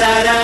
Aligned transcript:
da 0.00 0.22
da 0.24 0.32
da. 0.32 0.41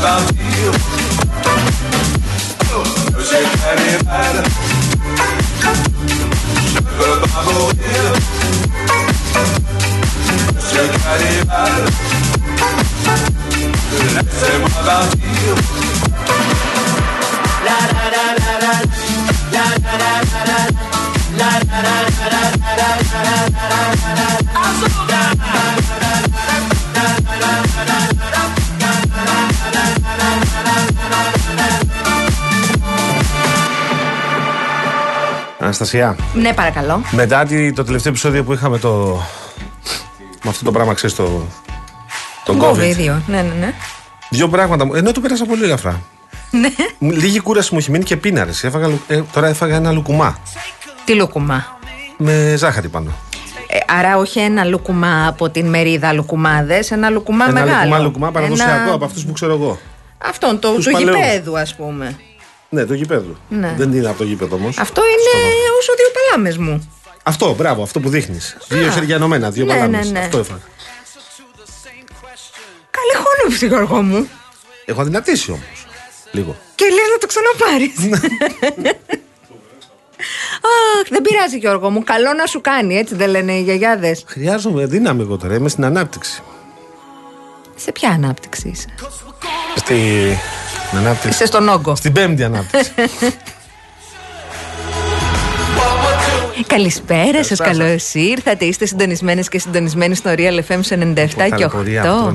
partir. 0.00 0.72
J'ai. 3.18 3.44
Je 6.74 6.96
veux 6.98 7.20
pas. 7.20 7.40
Monsieur 10.54 10.86
Cannibal, 11.02 11.82
laissez-moi 14.14 14.80
partir. 14.84 15.52
La 17.64 17.78
la 17.92 18.04
la 18.14 18.26
la 18.40 18.52
la 18.60 18.74
la 19.52 19.64
la 19.70 19.98
la 20.00 20.16
la 20.20 20.38
la 20.40 20.78
la 21.30 21.58
la 21.60 21.90
la 21.90 22.06
la 22.30 22.46
la 22.46 22.56
la 22.70 22.90
la 22.92 23.26
la 24.00 24.28
la 25.08 25.22
la 25.48 25.79
Αναστασία. 35.70 36.16
Ναι, 36.34 36.52
παρακαλώ. 36.52 37.02
Μετά 37.10 37.46
το 37.74 37.84
τελευταίο 37.84 38.12
επεισόδιο 38.12 38.44
που 38.44 38.52
είχαμε 38.52 38.78
το. 38.78 39.22
με 40.42 40.50
αυτό 40.50 40.64
το 40.64 40.72
πράγμα, 40.72 40.94
ξέρεις 40.94 41.16
το. 41.16 41.46
Τον 42.44 42.60
COVID. 42.62 42.96
Ναι, 43.26 43.42
ναι, 43.42 43.54
ναι. 43.60 43.72
Δύο 44.30 44.48
πράγματα. 44.48 44.88
Ενώ 44.94 45.12
το 45.12 45.20
πέρασα 45.20 45.44
πολύ 45.44 45.64
ελαφρά. 45.64 46.00
Ναι. 46.50 46.68
Λίγη 46.98 47.40
κούραση 47.40 47.68
μου 47.72 47.78
έχει 47.78 47.90
μείνει 47.90 48.04
και 48.04 48.16
πίναρες. 48.16 48.64
Ε, 48.64 49.22
τώρα 49.32 49.46
έφαγα 49.46 49.76
ένα 49.76 49.92
λουκουμά. 49.92 50.38
Τι 51.04 51.14
λουκουμά; 51.14 51.78
Με 52.16 52.54
ζάχαρη 52.56 52.88
πάνω. 52.88 53.10
Ε, 53.68 53.78
άρα 53.98 54.16
όχι 54.16 54.38
ένα 54.38 54.64
λουκουμά 54.64 55.26
από 55.26 55.50
την 55.50 55.68
μερίδα 55.68 56.12
λουκουμάδες, 56.12 56.90
ένα 56.90 57.10
λουκουμά 57.10 57.44
ένα 57.44 57.52
μεγάλο. 57.52 57.70
Ένα 57.72 57.82
λουκουμά, 57.82 57.98
λουκουμά 57.98 58.30
παραδοσιακό 58.30 58.82
ένα... 58.82 58.92
από 58.92 59.04
αυτούς 59.04 59.24
που 59.24 59.32
ξέρω 59.32 59.52
εγώ. 59.52 59.78
Αυτόν, 60.18 60.58
το, 60.58 60.72
τους 60.72 60.86
γηπέδου, 60.86 61.58
ας 61.58 61.74
πούμε. 61.74 62.16
Ναι, 62.72 62.84
το 62.84 62.94
γηπέδου. 62.94 63.36
Ναι. 63.48 63.74
Δεν 63.76 63.92
είναι 63.92 64.08
από 64.08 64.18
το 64.18 64.24
γήπεδο 64.24 64.56
όμως. 64.56 64.78
Αυτό 64.78 65.02
είναι 65.02 65.54
όσο 65.78 65.92
δύο 65.96 66.06
παλάμες 66.14 66.56
μου. 66.56 66.92
Αυτό, 67.22 67.54
μπράβο, 67.54 67.82
αυτό 67.82 68.00
που 68.00 68.08
δείχνεις. 68.08 68.56
Δύο 68.68 68.90
χέρια 68.90 69.14
ενωμένα, 69.14 69.50
δύο 69.50 69.64
ναι, 69.64 69.72
παλάμες. 69.72 70.10
Ναι, 70.10 70.18
ναι. 70.18 70.24
Αυτό 70.24 70.38
έφαγα. 70.38 70.60
Καλή 72.90 73.24
χώνευση, 73.24 73.66
Γιώργο 73.66 74.02
μου. 74.02 74.28
Έχω 74.84 75.00
αδυνατήσει 75.00 75.50
όμως. 75.50 75.86
Λίγο. 76.30 76.56
Και 76.74 76.84
λες 76.84 77.08
να 77.12 77.18
το 77.18 77.26
ξαναπάρεις. 77.26 78.22
Αχ, 81.00 81.08
δεν 81.08 81.22
πειράζει 81.22 81.58
Γιώργο 81.58 81.90
μου. 81.90 82.04
Καλό 82.04 82.32
να 82.32 82.46
σου 82.46 82.60
κάνει, 82.60 82.96
έτσι 82.96 83.14
δεν 83.14 83.28
λένε 83.30 83.52
οι 83.52 83.62
γιαγιάδες. 83.62 84.24
Χρειάζομαι 84.26 84.86
δύναμη 84.86 85.22
εγώ 85.22 85.36
τώρα. 85.36 85.54
Είμαι 85.54 85.68
στην 85.68 85.84
ανάπτυξη. 85.84 86.42
Σε 87.76 87.92
ποια 87.92 88.08
ανάπτυξη 88.08 88.68
είσαι, 88.68 88.86
Στη 89.76 89.94
ανάπτυξη. 90.96 91.28
Είσαι 91.28 91.46
στον 91.46 91.68
όγκο. 91.68 91.96
Στην 91.96 92.12
πέμπτη 92.12 92.44
ανάπτυξη. 92.44 92.92
Καλησπέρα 96.66 97.44
σας, 97.44 97.58
καλώς 97.58 98.14
ήρθατε. 98.14 98.64
Είστε 98.64 98.86
συντονισμένες 98.86 99.48
και 99.48 99.58
συντονισμένοι 99.58 100.14
στο 100.14 100.30
Real 100.36 100.60
FM 100.68 100.80
97 100.80 101.26
και 101.56 101.66
8. 101.66 102.34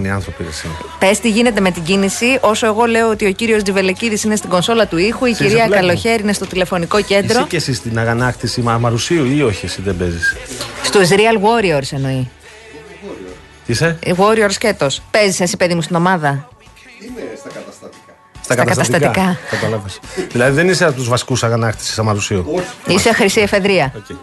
Πες 1.00 1.20
τι 1.20 1.30
γίνεται 1.30 1.62
με 1.62 1.72
την 1.72 1.84
κίνηση. 1.84 2.38
Όσο 2.42 2.66
εγώ 2.66 2.86
λέω 2.86 3.10
ότι 3.10 3.26
ο 3.26 3.32
κύριος 3.32 3.64
Τζιβελεκίδης 3.64 4.24
είναι 4.24 4.36
στην 4.36 4.50
κονσόλα 4.50 4.88
του 4.88 4.98
ήχου, 4.98 5.26
η 5.26 5.34
κυρία 5.34 5.68
Καλοχέρη 5.68 6.22
είναι 6.22 6.34
στο 6.34 6.46
τηλεφωνικό 6.46 7.02
κέντρο. 7.02 7.38
Είσαι 7.38 7.48
και 7.48 7.56
εσύ 7.56 7.74
στην 7.74 8.00
αγανάκτηση 8.00 8.62
Μαρουσίου 8.62 9.26
ή 9.26 9.42
όχι, 9.42 9.66
εσύ 9.66 9.82
δεν 9.82 9.98
παίζεις; 9.98 10.36
Στους 10.84 11.10
Real 11.10 11.38
Warriors 11.42 11.92
εννοεί. 11.92 12.30
Τι 13.66 13.72
είσαι; 13.72 14.00
Warriors 14.18 14.52
σκέτο. 14.52 14.88
Παίζεις 15.12 15.40
εσύ, 15.40 15.58
παιδί 15.58 15.74
μου, 15.74 15.82
στην 15.82 15.96
ομάδα; 15.96 16.50
Είμαι 17.06 17.22
στα 17.38 17.50
καταστατικά. 17.50 17.65
Στα, 18.46 18.56
καταστατικά. 18.56 19.38
δηλαδή 20.32 20.56
δεν 20.56 20.70
είσαι 20.70 20.86
από 20.86 20.94
τους 20.94 21.08
βασικούς 21.08 21.44
αγανάκτηση 21.44 22.00
Αμαρουσίου. 22.00 22.64
Είσαι 22.88 23.14
χρυσή 23.14 23.42
εφεδρεία. 23.42 23.94
Okay. 23.94 24.16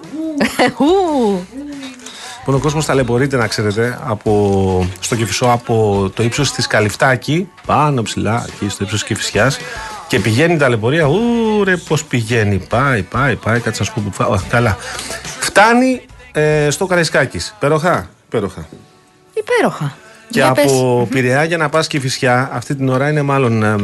Λοιπόν, 2.38 2.54
ο 2.54 2.58
κόσμος 2.58 2.84
ταλαιπωρείται 2.84 3.36
να 3.36 3.46
ξέρετε 3.46 3.98
από, 4.04 4.88
στο 5.00 5.16
Κεφισό 5.16 5.46
από 5.46 6.10
το 6.14 6.22
ύψος 6.22 6.52
της 6.52 6.66
Καλυφτάκη, 6.66 7.48
πάνω 7.66 8.02
ψηλά, 8.02 8.44
εκεί 8.48 8.68
στο 8.68 8.84
ύψος 8.84 9.00
της 9.00 9.08
Κεφισιάς. 9.08 9.58
Και 10.06 10.18
πηγαίνει 10.18 10.54
η 10.54 10.56
ταλαιπωρία. 10.56 11.06
Ού, 11.06 11.18
ρε, 11.64 11.76
πώς 11.76 12.04
πηγαίνει. 12.04 12.58
Πάει, 12.68 13.02
πάει, 13.02 13.36
πάει. 13.36 13.60
Κάτσε 13.60 13.80
να 13.80 13.86
σου 13.86 13.92
πω 13.94 14.02
που 14.04 14.12
φάω. 14.12 14.38
Καλά. 14.48 14.76
Φτάνει 15.40 16.00
ε, 16.32 16.70
στο 16.70 16.86
Καραϊσκάκης. 16.86 17.54
Πέροχα. 17.58 18.10
Πέροχα. 18.28 18.66
Υπέροχα. 19.34 19.96
Και 20.30 20.38
για 20.38 20.48
από 20.48 21.08
Πειραιά 21.10 21.44
για 21.44 21.56
να 21.56 21.68
πας 21.68 21.86
και 21.86 22.00
φυσιά 22.00 22.50
αυτή 22.52 22.74
την 22.74 22.88
ώρα 22.88 23.10
είναι 23.10 23.22
μάλλον. 23.22 23.62
Ε, 23.62 23.74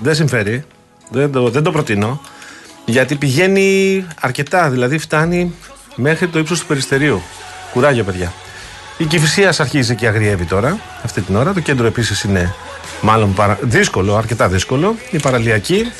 δεν 0.00 0.14
συμφέρει. 0.14 0.64
Δεν 1.10 1.32
το, 1.32 1.48
δεν 1.48 1.62
το 1.62 1.70
προτείνω. 1.70 2.20
Γιατί 2.84 3.14
πηγαίνει 3.14 4.06
αρκετά, 4.20 4.70
δηλαδή 4.70 4.98
φτάνει 4.98 5.54
μέχρι 5.94 6.28
το 6.28 6.38
ύψος 6.38 6.60
του 6.60 6.66
Περιστερίου. 6.66 7.22
Κουράγιο, 7.72 8.04
παιδιά. 8.04 8.32
Η 8.98 9.04
Κηφισίας 9.04 9.54
αρχίζει 9.58 9.94
και 9.94 10.06
αγριεύει 10.06 10.44
τώρα, 10.44 10.78
αυτή 11.02 11.20
την 11.20 11.36
ώρα. 11.36 11.52
Το 11.52 11.60
κέντρο 11.60 11.86
επίσης 11.86 12.22
είναι 12.22 12.54
μάλλον 13.00 13.34
παρα... 13.34 13.58
δύσκολο, 13.62 14.16
αρκετά 14.16 14.48
δύσκολο. 14.48 14.96
Η 15.10 15.18
παραλιακή. 15.18 15.92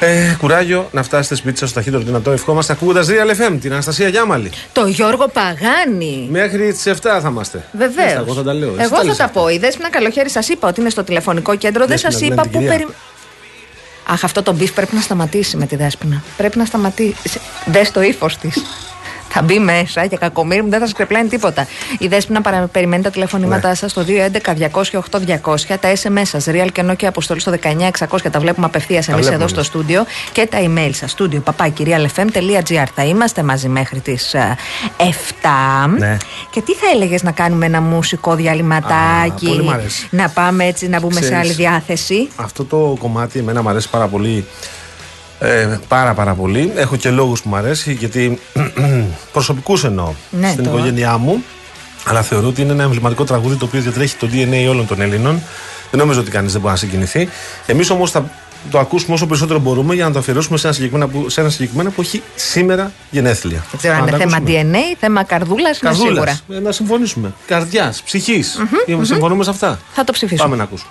Ε, 0.00 0.34
κουράγιο 0.38 0.88
να 0.92 1.02
φτάσετε 1.02 1.34
σπίτι 1.34 1.58
σας 1.58 1.68
στο 1.68 1.78
ταχύτερο 1.78 2.02
δυνατό. 2.02 2.30
Ευχόμαστε 2.30 2.72
ακούγοντας 2.72 3.06
Real 3.10 3.30
FM, 3.30 3.58
την 3.60 3.72
Αναστασία 3.72 4.08
Γιάμαλη. 4.08 4.50
Το 4.72 4.86
Γιώργο 4.86 5.28
Παγάνη. 5.28 6.28
Μέχρι 6.30 6.72
τις 6.72 6.86
7 6.86 6.94
θα 7.02 7.28
είμαστε. 7.28 7.64
Βεβαίως. 7.72 8.12
Εγώ 8.12 8.34
θα 8.34 8.42
τα 8.42 8.52
λέω. 8.52 8.74
Εγώ 8.78 9.04
θα 9.04 9.16
τα 9.16 9.28
πω. 9.28 9.48
Η 9.48 9.58
Δέσποινα 9.58 9.90
Καλοχέρι 9.90 10.30
σας 10.30 10.48
είπα 10.48 10.68
ότι 10.68 10.80
είναι 10.80 10.90
στο 10.90 11.04
τηλεφωνικό 11.04 11.56
κέντρο. 11.56 11.86
Δεν 11.86 11.98
σας 11.98 12.20
είπα 12.20 12.42
που 12.42 12.64
περι... 12.64 12.86
Αχ, 14.06 14.24
αυτό 14.24 14.42
το 14.42 14.52
beef 14.52 14.72
πρέπει 14.72 14.94
να 14.94 15.00
σταματήσει 15.00 15.56
με 15.56 15.66
τη 15.66 15.76
Δέσποινα. 15.76 16.22
Πρέπει 16.36 16.58
να 16.58 16.64
σταματήσει. 16.64 17.40
Δες 17.66 17.90
το 17.90 18.02
ύφος 18.02 18.36
της 18.36 18.62
θα 19.28 19.42
μπει 19.42 19.58
μέσα 19.58 20.06
και 20.06 20.16
κακομίρι 20.16 20.62
μου 20.62 20.70
δεν 20.70 20.78
θα 20.78 20.84
σας 20.84 20.94
κρεπλάνει 20.94 21.28
τίποτα. 21.28 21.66
Η 21.98 22.06
Δέσποινα 22.06 22.68
περιμένει 22.72 23.02
τα 23.02 23.10
τηλεφωνήματά 23.10 23.68
ναι. 23.68 23.74
σας 23.74 23.90
στο 23.90 24.04
211-200-8200, 24.72 25.76
τα 25.80 25.92
SMS 26.02 26.22
σας, 26.22 26.46
real 26.48 26.68
και 26.72 26.82
και 26.96 27.06
αποστολή 27.06 27.40
στο 27.40 27.52
19600 28.08 28.18
τα 28.30 28.40
βλέπουμε 28.40 28.66
απευθείας 28.66 29.08
εμείς 29.08 29.28
εδώ 29.28 29.48
στο 29.48 29.62
στούντιο 29.62 30.04
και 30.32 30.46
τα 30.46 30.58
email 30.60 30.90
σας, 30.92 31.10
στούντιο 31.10 31.40
παπάκυριαλεφm.gr. 31.40 32.86
Θα 32.94 33.04
είμαστε 33.04 33.42
μαζί 33.42 33.68
μέχρι 33.68 34.00
τις 34.00 34.34
7. 34.34 35.02
Ε, 35.02 35.98
ναι. 35.98 36.16
Και 36.50 36.60
τι 36.60 36.74
θα 36.74 36.86
έλεγες 36.94 37.22
να 37.22 37.32
κάνουμε 37.32 37.66
ένα 37.66 37.80
μουσικό 37.80 38.34
διαλυματάκι, 38.34 39.70
να 40.10 40.28
πάμε 40.28 40.64
έτσι 40.64 40.88
να 40.88 41.00
μπούμε 41.00 41.20
σε 41.20 41.36
άλλη 41.36 41.52
διάθεση; 41.52 42.28
Αυτό 42.36 42.64
το 42.64 42.96
κομμάτι 42.98 43.38
εμένα 43.38 43.62
μου 43.62 43.68
αρέσει 43.68 43.90
πάρα 43.90 44.06
πολύ 44.06 44.46
ε, 45.40 45.78
πάρα 45.88 46.14
πάρα 46.14 46.34
πολύ. 46.34 46.72
Έχω 46.76 46.96
και 46.96 47.10
λόγους 47.10 47.42
που 47.42 47.48
μου 47.48 47.56
αρέσει 47.56 47.92
γιατί 47.92 48.38
προσωπικούς 49.32 49.84
εννοώ 49.84 50.12
ναι, 50.30 50.50
στην 50.50 50.64
οικογένειά 50.64 51.18
μου. 51.18 51.44
Αλλά 52.04 52.22
θεωρώ 52.22 52.46
ότι 52.46 52.62
είναι 52.62 52.72
ένα 52.72 52.82
εμβληματικό 52.82 53.24
τραγούδι 53.24 53.56
το 53.56 53.64
οποίο 53.64 53.80
διατρέχει 53.80 54.16
το 54.16 54.28
DNA 54.32 54.66
όλων 54.70 54.86
των 54.86 55.00
Ελλήνων. 55.00 55.42
Δεν 55.90 56.00
νομίζω 56.00 56.20
ότι 56.20 56.30
κανείς 56.30 56.52
δεν 56.52 56.60
μπορεί 56.60 56.72
να 56.72 56.78
συγκινηθεί. 56.78 57.28
Εμείς 57.66 57.90
όμως 57.90 58.10
θα 58.10 58.30
το 58.70 58.78
ακούσουμε 58.78 59.14
όσο 59.14 59.26
περισσότερο 59.26 59.58
μπορούμε 59.58 59.94
για 59.94 60.04
να 60.04 60.12
το 60.12 60.18
αφιερώσουμε 60.18 60.58
σε 60.58 60.66
ένα 60.66 60.76
συγκεκριμένο 60.76 61.10
που, 61.10 61.28
σε 61.28 61.40
ένα 61.40 61.50
συγκεκριμένο 61.50 61.90
που 61.90 62.00
έχει 62.00 62.22
σήμερα 62.34 62.92
γενέθλια. 63.10 63.64
Δεν 63.70 63.78
ξέρω 63.78 63.94
αν 63.94 64.06
είναι 64.06 64.16
θέμα 64.16 64.38
DNA, 64.46 64.96
θέμα 65.00 65.24
καρδούλας, 65.24 65.80
είναι 65.80 65.94
σίγουρα. 65.94 66.40
Ε, 66.52 66.58
να 66.58 66.72
συμφωνήσουμε. 66.72 67.32
Καρδιάς, 67.46 68.02
ψυχής. 68.02 68.58
Mm-hmm, 68.60 68.98
συμφωνούμε 69.02 69.44
σε 69.44 69.50
αυτά. 69.50 69.78
Θα 69.92 70.04
το 70.04 70.12
ψηφίσουμε. 70.12 70.42
Πάμε 70.42 70.56
να 70.56 70.62
ακούσουμε. 70.62 70.90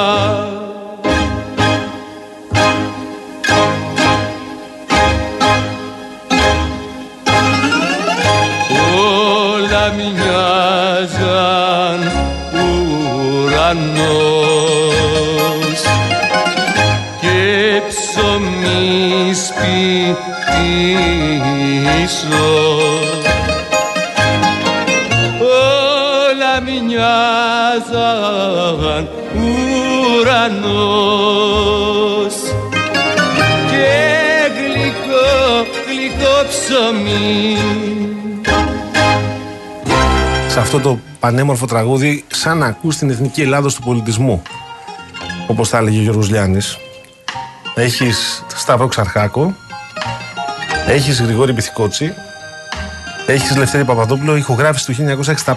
αυτό 40.75 40.89
το 40.89 40.99
πανέμορφο 41.19 41.65
τραγούδι 41.65 42.23
σαν 42.27 42.57
να 42.57 42.65
ακούς 42.65 42.97
την 42.97 43.09
εθνική 43.09 43.41
Ελλάδος 43.41 43.75
του 43.75 43.81
πολιτισμού 43.81 44.41
όπως 45.47 45.69
θα 45.69 45.77
έλεγε 45.77 45.99
ο 45.99 46.01
Γιώργος 46.01 46.29
Λιάννης. 46.29 46.77
Έχεις 47.75 48.43
Σταύρο 48.55 48.87
Ξαρχάκο. 48.87 49.55
Έχεις 50.87 51.21
Γρηγόρη 51.21 51.53
Πυθικότσι. 51.53 52.13
Έχεις 53.25 53.55
Λευτέρη 53.55 53.85
Παπαδόπουλο. 53.85 54.35
Ηχογράφηση 54.35 54.85
του 54.85 54.93
1965 54.93 55.53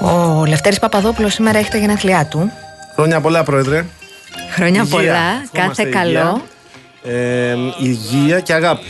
Ο 0.00 0.44
Λευτέρης 0.44 0.78
Παπαδόπουλος 0.78 1.32
σήμερα 1.32 1.58
έχει 1.58 1.70
τα 1.70 1.78
γενέθλιά 1.78 2.26
του. 2.26 2.52
Χρόνια 2.94 3.20
πολλά 3.20 3.42
πρόεδρε. 3.42 3.84
Χρόνια 4.50 4.84
πολλά, 4.84 5.46
κάθε 5.52 5.84
καλό. 5.84 6.42
ε, 7.04 7.54
υγεία 7.78 8.40
και 8.40 8.52
αγάπη 8.52 8.86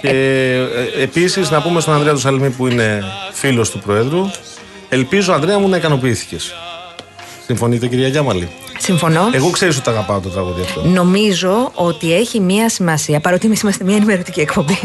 και 0.00 0.08
ε, 0.08 1.02
επίσης 1.02 1.50
να 1.50 1.62
πούμε 1.62 1.80
στον 1.80 1.94
Ανδρέα 1.94 2.12
του 2.12 2.18
Σαλμή 2.18 2.50
που 2.50 2.66
είναι 2.66 3.02
φίλος 3.32 3.70
του 3.70 3.78
Προέδρου, 3.78 4.30
ελπίζω 4.88 5.32
Ανδρέα 5.32 5.58
μου 5.58 5.68
να 5.68 5.76
ικανοποιήθηκες. 5.76 6.54
Συμφωνείτε, 7.48 7.86
κυρία 7.86 8.08
Γιάμαλη; 8.08 8.48
Συμφωνώ. 8.78 9.30
Εγώ 9.32 9.50
ξέρω 9.50 9.72
ότι 9.74 9.80
το 9.80 9.90
αγαπάω 9.90 10.20
το 10.20 10.28
τραγούδι 10.28 10.62
αυτό. 10.62 10.82
Νομίζω 10.84 11.70
ότι 11.74 12.14
έχει 12.14 12.40
μία 12.40 12.68
σημασία, 12.68 13.20
παρότι 13.20 13.46
εμείς 13.46 13.60
είμαστε 13.60 13.84
μία 13.84 13.96
ενημερωτική 13.96 14.40
εκπομπή. 14.40 14.78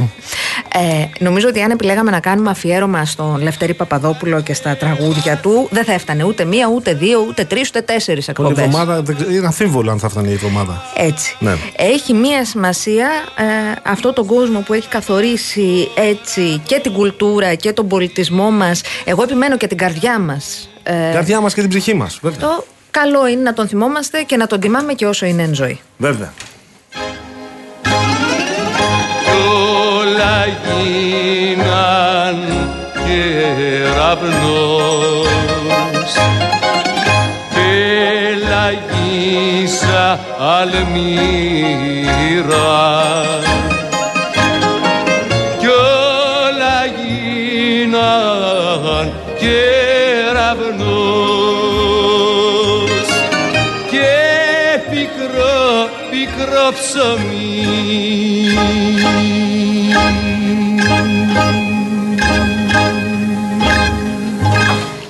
ε, 0.74 1.05
νομίζω 1.20 1.48
ότι 1.48 1.62
αν 1.62 1.72
επιλέγαμε 1.72 2.12
να 2.12 2.20
κάνουμε 2.20 2.50
αφιέρωμα 2.50 3.05
στον 3.05 3.41
Λευτέρη 3.41 3.74
Παπαδόπουλο 3.74 4.41
και 4.41 4.53
στα 4.53 4.75
τραγούδια 4.75 5.38
του, 5.38 5.67
δεν 5.72 5.84
θα 5.84 5.93
έφτανε 5.93 6.24
ούτε 6.24 6.46
μία, 6.46 6.70
ούτε 6.75 6.93
δύο, 6.93 7.25
ούτε 7.27 7.43
τρεις, 7.43 7.67
ούτε 7.67 7.82
τέσσερις 7.82 8.27
εκπομπέ. 8.27 8.62
Η 8.62 8.63
εβδομάδα, 8.63 9.03
είναι 9.32 9.46
αμφίβολο 9.46 9.91
αν 9.91 10.00
θα 10.00 10.08
έφτανε 10.08 10.27
η 10.27 10.34
εβδομάδα. 10.34 10.84
Έτσι. 10.96 11.36
Ναι. 11.39 11.55
Έχει 11.75 12.13
μία 12.13 12.46
σημασία 12.46 13.08
ε, 13.38 13.43
αυτό 13.84 14.13
τον 14.13 14.25
κόσμο 14.25 14.60
που 14.60 14.74
έχει 14.74 14.88
καθορίσει 14.88 15.88
έτσι 15.96 16.62
και 16.65 16.79
την 16.79 16.91
κουλτούρα 16.91 17.55
και 17.55 17.74
τον 17.74 17.88
πολιτισμό 17.88 18.51
μας. 18.51 18.82
Εγώ 19.03 19.24
επιμένω 19.24 19.58
και 19.58 19.67
την 19.67 19.77
καρδιά 19.77 20.20
μας. 20.20 20.67
Ε, 20.84 21.12
καρδιά 21.13 21.42
μας 21.42 21.54
και 21.54 21.62
την 21.62 21.70
ψυχή 21.70 21.94
μας. 21.94 22.20
Το 22.22 22.66
καλό 22.92 23.28
είναι 23.28 23.42
να 23.42 23.54
τον 23.54 23.68
θυμόμαστε 23.68 24.22
και 24.22 24.38
να 24.38 24.48
τον 24.48 24.60
τιμάμε 24.60 24.94
και 24.94 25.06
όσο 25.06 25.25
είναι 25.25 25.44
εν 25.44 25.54
ζωή. 25.54 25.80
Βέβαια. 25.98 26.34
Όλα 29.98 30.46
γίναν 30.46 32.38
κεραυνός 33.06 34.54
Πελαγίσα 38.74 40.20
αλμύρα 40.40 41.13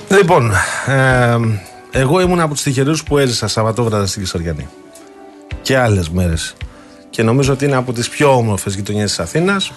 Λοιπόν, 0.08 0.52
ε, 0.86 1.38
εγώ 1.90 2.20
ήμουν 2.20 2.40
από 2.40 2.54
τους 2.54 2.62
τυχερούς 2.62 3.02
που 3.02 3.18
έζησα 3.18 3.48
Σαββατόβραδα 3.48 4.06
στην 4.06 4.22
Κισοριανή. 4.22 4.68
Και 5.62 5.78
άλλες 5.78 6.08
μέρες. 6.08 6.54
Και 7.10 7.22
νομίζω 7.22 7.52
ότι 7.52 7.64
είναι 7.64 7.76
από 7.76 7.92
τις 7.92 8.08
πιο 8.08 8.36
όμορφες 8.36 8.74
γειτονιές 8.74 9.08
της 9.08 9.18
Αθήνας, 9.18 9.72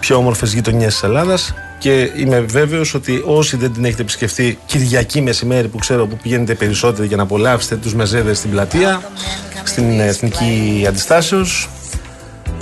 πιο 0.00 0.16
όμορφες 0.16 0.52
γειτονιές 0.52 0.92
της 0.92 1.02
Ελλάδας. 1.02 1.54
Και 1.78 2.10
είμαι 2.16 2.40
βέβαιος 2.40 2.94
ότι 2.94 3.22
όσοι 3.26 3.56
δεν 3.56 3.72
την 3.72 3.84
έχετε 3.84 4.02
επισκεφτεί 4.02 4.58
Κυριακή 4.66 5.20
μεσημέρι, 5.20 5.68
που 5.68 5.78
ξέρω 5.78 6.06
που 6.06 6.18
πηγαίνετε 6.22 6.54
περισσότεροι 6.54 7.06
για 7.06 7.16
να 7.16 7.22
απολαύσετε 7.22 7.76
τους 7.76 7.94
μεζέδες 7.94 8.38
στην 8.38 8.50
πλατεία, 8.50 9.10
στην 9.64 10.00
Εθνική 10.00 10.84
Αντιστάσεως, 10.88 11.68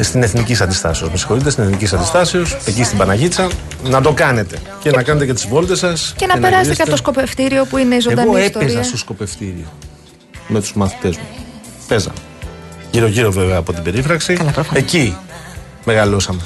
στην 0.01 0.23
Εθνική 0.23 0.57
Αντιστάσεως. 0.63 1.11
Με 1.11 1.17
συγχωρείτε, 1.17 1.51
στην 1.51 1.65
Εθνική 1.65 1.95
Αντιστάσεως, 1.95 2.57
εκεί 2.67 2.85
στην 2.85 2.99
Παναγίτσα, 2.99 3.49
να 3.83 4.01
το 4.01 4.13
κάνετε 4.13 4.59
και 4.81 4.91
να 4.91 5.03
κάνετε 5.03 5.27
και 5.27 5.33
τις 5.33 5.47
βόλτες 5.47 5.79
σας. 5.79 6.15
Και, 6.17 6.27
και, 6.27 6.33
να, 6.33 6.39
περάσετε 6.41 6.75
και 6.75 6.83
από 6.83 6.91
το 6.91 6.97
σκοπευτήριο 6.97 7.65
που 7.65 7.77
είναι 7.77 7.95
η 7.95 8.01
ζωντανή 8.01 8.29
Εγώ 8.29 8.39
ιστορία. 8.39 8.69
έπαιζα 8.69 8.83
στο 8.83 8.97
σκοπευτήριο 8.97 9.67
με 10.49 10.61
τους 10.61 10.75
μαθητές 10.75 11.17
μου. 11.17 11.27
Παίζα. 11.89 12.13
Γύρω-γύρω 12.91 13.31
βέβαια 13.33 13.57
από 13.57 13.73
την 13.73 13.83
περίφραξη. 13.83 14.35
Καλά, 14.35 14.67
εκεί 14.73 15.17
μεγαλώσαμε. 15.85 16.41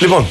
Λοιπόν, 0.00 0.26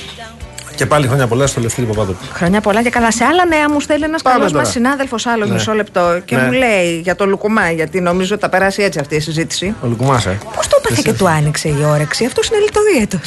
και 0.75 0.85
πάλι 0.85 1.07
χρόνια 1.07 1.27
πολλά 1.27 1.47
στο 1.47 1.61
Λευτέρη 1.61 1.87
Παπαδόπουλο. 1.87 2.29
Χρόνια 2.33 2.61
πολλά 2.61 2.83
και 2.83 2.89
καλά. 2.89 3.11
Σε 3.11 3.23
άλλα 3.23 3.45
νέα 3.45 3.69
μου 3.71 3.79
στέλνει 3.79 4.05
ένας 4.05 4.21
καλός 4.21 4.51
μας 4.51 4.69
συνάδελφος 4.69 5.25
άλλο 5.25 5.45
ναι. 5.45 5.53
μισό 5.53 5.73
λεπτό 5.73 6.21
και 6.25 6.35
ναι. 6.35 6.41
μου 6.41 6.51
λέει 6.51 6.99
για 7.03 7.15
το 7.15 7.25
Λουκουμά, 7.25 7.71
γιατί 7.71 8.01
νομίζω 8.01 8.33
ότι 8.33 8.43
θα 8.43 8.49
περάσει 8.49 8.83
έτσι 8.83 8.99
αυτή 8.99 9.15
η 9.15 9.19
συζήτηση. 9.19 9.75
Ο 9.81 9.87
Λουκουμάς, 9.87 10.25
ε. 10.25 10.37
Πώς 10.55 10.67
το 10.67 10.77
έπαθε 10.83 11.01
και 11.03 11.13
του 11.13 11.27
άνοιξε 11.27 11.67
η 11.67 11.85
όρεξη, 11.85 12.25
αυτός 12.25 12.47
είναι 12.47 12.59
λιτοδίαιτο. 12.59 13.19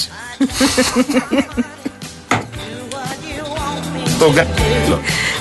τον, 4.18 4.34
κα... 4.34 4.46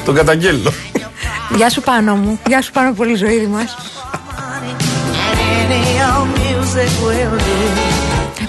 τον 0.06 0.16
καταγγέλνω. 0.16 0.72
Γεια 1.56 1.70
σου 1.70 1.82
πάνω 1.82 2.16
μου. 2.16 2.40
Γεια 2.48 2.62
σου 2.62 2.72
πάνω 2.72 2.94
πολύ 2.94 3.16
ζωή 3.16 3.48
μας. 3.48 3.76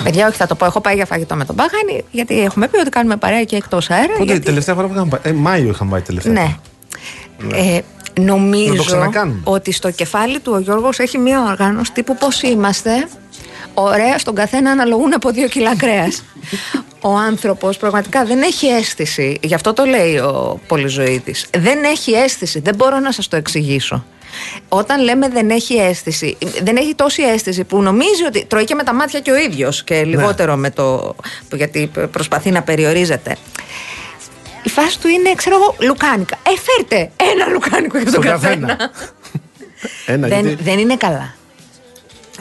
Παιδιά, 0.02 0.26
όχι, 0.26 0.36
θα 0.36 0.46
το 0.46 0.54
πω. 0.54 0.64
Έχω 0.64 0.80
πάει 0.80 0.94
για 0.94 1.06
φαγητό 1.06 1.34
με 1.34 1.44
τον 1.44 1.56
Πάγανη, 1.56 2.04
γιατί 2.10 2.40
έχουμε 2.40 2.68
πει 2.68 2.78
ότι 2.78 2.90
κάνουμε 2.90 3.16
παρέα 3.16 3.44
και 3.44 3.56
εκτός 3.56 3.90
αέρα. 3.90 4.12
Πότε, 4.12 4.24
γιατί... 4.24 4.40
τελευταία 4.40 4.74
φορά 4.74 4.86
που 4.86 4.92
είχαμε 4.92 5.08
πάει. 5.10 5.32
Ε, 5.32 5.36
Μάιο 5.36 5.68
είχαμε 5.68 5.90
πάει 5.90 6.00
τελευταία. 6.00 6.32
Ναι. 6.32 6.56
ναι. 7.38 7.58
Ε, 7.58 7.82
νομίζω 8.20 9.10
ότι 9.44 9.72
στο 9.72 9.90
κεφάλι 9.90 10.40
του 10.40 10.52
ο 10.54 10.58
Γιώργος 10.58 10.98
έχει 10.98 11.18
μία 11.18 11.42
οργάνωση 11.42 11.92
τύπου 11.92 12.16
πώς 12.16 12.42
είμαστε 12.42 13.08
ωραία 13.74 14.18
στον 14.18 14.34
καθένα 14.34 14.70
αναλογούν 14.70 15.14
από 15.14 15.30
δύο 15.30 15.48
κιλά 15.48 15.76
κρέας 15.76 16.24
ο 17.00 17.16
άνθρωπος 17.16 17.76
πραγματικά 17.76 18.24
δεν 18.24 18.42
έχει 18.42 18.66
αίσθηση 18.66 19.38
γι' 19.42 19.54
αυτό 19.54 19.72
το 19.72 19.84
λέει 19.84 20.16
ο 20.16 20.60
Πολυζωήτης 20.66 21.46
δεν 21.58 21.84
έχει 21.84 22.12
αίσθηση, 22.12 22.60
δεν 22.60 22.74
μπορώ 22.74 22.98
να 22.98 23.12
σας 23.12 23.28
το 23.28 23.36
εξηγήσω 23.36 24.04
όταν 24.68 25.02
λέμε 25.02 25.28
δεν 25.28 25.50
έχει 25.50 25.74
αίσθηση, 25.74 26.36
δεν 26.62 26.76
έχει 26.76 26.94
τόση 26.94 27.22
αίσθηση 27.22 27.64
που 27.64 27.82
νομίζει 27.82 28.24
ότι 28.26 28.44
τρώει 28.44 28.64
και 28.64 28.74
με 28.74 28.82
τα 28.82 28.94
μάτια 28.94 29.20
και 29.20 29.30
ο 29.30 29.36
ίδιος 29.36 29.84
και 29.84 29.94
ναι. 29.94 30.02
λιγότερο 30.02 30.56
με 30.56 30.70
το. 30.70 31.16
γιατί 31.52 31.90
προσπαθεί 32.10 32.50
να 32.50 32.62
περιορίζεται. 32.62 33.36
Η 34.62 34.68
φάση 34.68 35.00
του 35.00 35.08
είναι, 35.08 35.34
ξέρω 35.34 35.56
εγώ, 35.56 35.74
λουκάνικα. 35.78 36.36
Ε, 36.42 36.50
φέρτε 36.60 37.10
ένα 37.16 37.46
λουκάνικο 37.52 37.98
για 37.98 38.12
τον 38.12 38.22
καθένα. 38.22 38.76
ένα, 40.06 40.28
δεν, 40.28 40.58
δεν 40.60 40.78
είναι 40.78 40.96
καλά. 40.96 41.37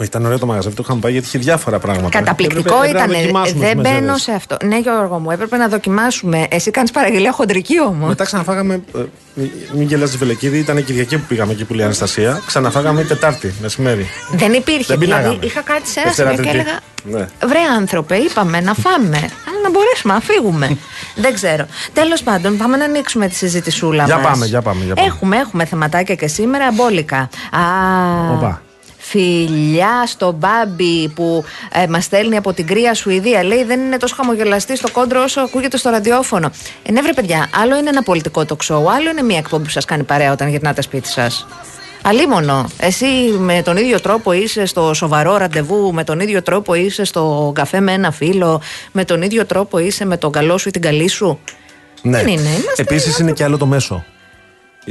Ήταν 0.04 0.25
ωραίο 0.25 0.39
το 0.39 0.46
μαγαζί, 0.46 0.70
το 0.70 0.82
είχαμε 0.84 1.00
πάει 1.00 1.12
γιατί 1.12 1.27
είχε 1.27 1.38
διάφορα 1.38 1.80
πράγματα. 1.80 2.10
Καταπληκτικό 2.10 2.84
ήταν. 2.89 3.12
Δεν 3.56 3.80
μπαίνω 3.80 4.18
σε 4.18 4.32
αυτό. 4.32 4.58
Ναι, 4.63 4.80
Γιώργο 4.80 5.20
μου, 5.20 5.32
έπρεπε 5.32 5.58
να 5.58 5.68
δοκιμάσουμε. 5.68 6.48
Εσύ 6.50 6.72
κάνεις 6.72 6.92
παραγγελία 6.92 7.32
χοντρική 7.32 7.82
όμως. 7.82 8.08
Μετά 8.08 8.24
ξαναφάγαμε. 8.24 8.82
Ε, 8.96 9.00
μην 9.74 9.88
γελάζει 9.88 10.18
Βελεκίδη, 10.18 10.58
ήταν 10.58 10.86
Κυριακή 10.86 11.18
που 11.18 11.25
πήγαμε 11.27 11.51
εκεί 11.51 11.66
που 11.66 11.74
λέει 11.74 11.86
Αναστασία. 11.86 12.42
Ξαναφάγαμε 12.46 13.04
Τετάρτη 13.04 13.54
μεσημέρι. 13.62 14.08
Δεν 14.32 14.54
υπήρχε. 14.54 14.96
Δεν 14.96 15.00
δηλαδή, 15.00 15.38
είχα 15.42 15.62
κάτι 15.62 15.88
σε 15.88 16.22
ένα 16.22 16.36
και 16.36 16.50
έλεγα. 16.50 16.80
Ναι. 17.04 17.27
Βρε 17.46 17.60
άνθρωπε, 17.77 18.16
είπαμε 18.16 18.62
να 18.62 18.74
φάμε. 18.74 19.18
Αλλά 19.18 19.60
να 19.63 19.70
μπορέσουμε 19.70 20.13
να 20.13 20.20
φύγουμε. 20.20 20.77
Δεν 21.24 21.34
ξέρω. 21.34 21.66
Τέλος 21.94 22.24
πάντων, 22.24 22.58
πάμε 22.58 22.77
να 22.77 22.86
ανοίξουμε 22.86 23.27
τη 23.27 23.36
συζητησούλα 23.36 24.08
μας. 24.08 24.12
Για 24.12 24.30
πάμε, 24.30 24.46
για 24.46 24.62
πάμε. 24.62 24.94
Έχουμε, 24.96 25.38
έχουμε 25.38 25.66
θεματάκια 25.66 26.16
και 26.16 26.27
σήμερα 26.27 26.72
μπόλικα. 26.72 27.18
Α, 27.51 28.58
Φιλιά 29.10 30.06
στον 30.06 30.36
Μπάμπι 30.36 31.10
που 31.10 31.44
ε, 31.72 31.88
μας 31.88 32.04
στέλνει 32.04 32.38
από 32.38 32.54
την 32.54 32.68
κρύα 32.68 32.94
Σουηδία. 32.94 33.44
Λέει 33.44 33.64
δεν 33.64 33.80
είναι 33.80 33.98
τόσο 33.98 34.16
χαμογελαστή 34.16 34.78
στο 34.78 34.92
κόντρο 34.92 35.24
όσο 35.24 35.42
ακούγεται 35.42 35.78
στο 35.78 35.90
ραδιόφωνο. 35.90 36.52
Ε, 36.84 36.92
ναι, 36.92 37.02
βρε 37.02 37.14
παιδιά, 37.14 37.50
άλλο 37.56 37.78
είναι 37.78 37.90
ένα 37.90 38.04
πολιτικό 38.04 38.46
τοξό, 38.46 38.74
άλλο 38.74 39.10
είναι 39.10 39.22
μια 39.22 39.38
εκπομπή 39.38 39.64
που 39.64 39.70
σας 39.70 39.86
κάνει 39.86 40.04
παρέα 40.04 40.32
όταν 40.32 40.48
γυρνάτε 40.48 40.82
σπίτι 40.82 41.08
σας. 41.08 41.48
Αλίμονο. 42.02 42.70
Εσύ 42.80 43.06
με 43.40 43.62
τον 43.62 43.78
ίδιο 43.78 44.02
τρόπο 44.02 44.32
είσαι 44.32 44.66
στο 44.66 44.94
σοβαρό 44.94 45.38
ραντεβού, 45.38 45.94
με 45.94 46.04
τον 46.04 46.20
ίδιο 46.20 46.42
τρόπο 46.42 46.74
είσαι 46.74 47.04
στο 47.04 47.52
καφέ 47.56 47.80
με 47.80 47.92
ένα 47.92 48.12
φίλο, 48.12 48.62
με 48.92 49.06
τον 49.06 49.22
ίδιο 49.22 49.46
τρόπο 49.46 49.78
είσαι 49.78 50.06
με 50.06 50.18
τον 50.18 50.32
καλό 50.32 50.58
σου 50.58 50.68
ή 50.68 50.72
την 50.72 50.82
καλή 50.82 51.08
σου; 51.08 51.40
Ναι. 52.02 52.24
Επίσης 52.76 53.20
είναι 53.20 53.32
και 53.32 53.44
άλλο 53.44 53.58
το 53.58 53.66
μέσο. 53.66 54.06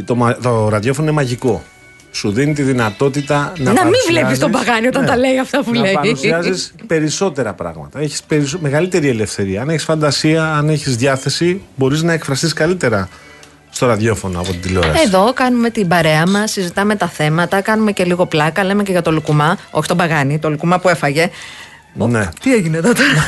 Το, 0.04 0.37
το 0.42 0.68
ραδιόφωνο 0.68 1.06
είναι 1.06 1.16
μαγικό 1.16 1.62
σου 2.16 2.32
δίνει 2.32 2.52
τη 2.52 2.62
δυνατότητα 2.62 3.52
να. 3.58 3.73
Να 3.73 3.85
μην 3.85 4.00
βλέπεις 4.08 4.38
τον 4.38 4.50
παγάνι 4.50 4.87
όταν 4.87 5.02
ναι, 5.02 5.08
τα 5.08 5.16
λέει 5.16 5.38
αυτά 5.38 5.62
που 5.62 5.73
να 5.73 5.80
λέει. 5.80 5.92
Να 5.92 6.00
παρουσιάζεις 6.00 6.75
περισσότερα 6.87 7.52
πράγματα. 7.52 8.00
Έχεις 8.00 8.23
περισσο... 8.23 8.58
μεγαλύτερη 8.61 9.08
ελευθερία. 9.08 9.62
Αν 9.62 9.68
έχεις 9.68 9.85
φαντασία, 9.85 10.56
αν 10.56 10.68
έχεις 10.68 10.96
διάθεση, 10.96 11.62
μπορείς 11.76 12.02
να 12.02 12.12
εκφραστείς 12.12 12.52
καλύτερα 12.52 13.08
στο 13.70 13.87
ραδιόφωνο 13.87 14.40
από 14.40 14.50
την 14.50 14.61
τηλεόραση. 14.61 15.02
Εδώ 15.04 15.32
κάνουμε 15.32 15.70
την 15.70 15.88
παρέα 15.88 16.26
μας, 16.28 16.50
συζητάμε 16.50 16.96
τα 16.96 17.08
θέματα, 17.08 17.61
κάνουμε 17.61 17.92
και 17.92 18.04
λίγο 18.04 18.26
πλάκα, 18.26 18.64
λέμε 18.64 18.82
και 18.82 18.92
για 18.92 19.02
το 19.02 19.12
λουκουμά. 19.12 19.58
Όχι 19.70 19.88
τον 19.88 19.96
παγάνι, 19.96 20.38
το 20.38 20.50
λουκουμά 20.50 20.78
που 20.78 20.88
έφαγε. 20.88 21.30
Ναι. 21.96 22.28
Τι 22.40 22.54
έγινε 22.54 22.76
εδώ 22.76 22.92
τώρα; 22.92 23.24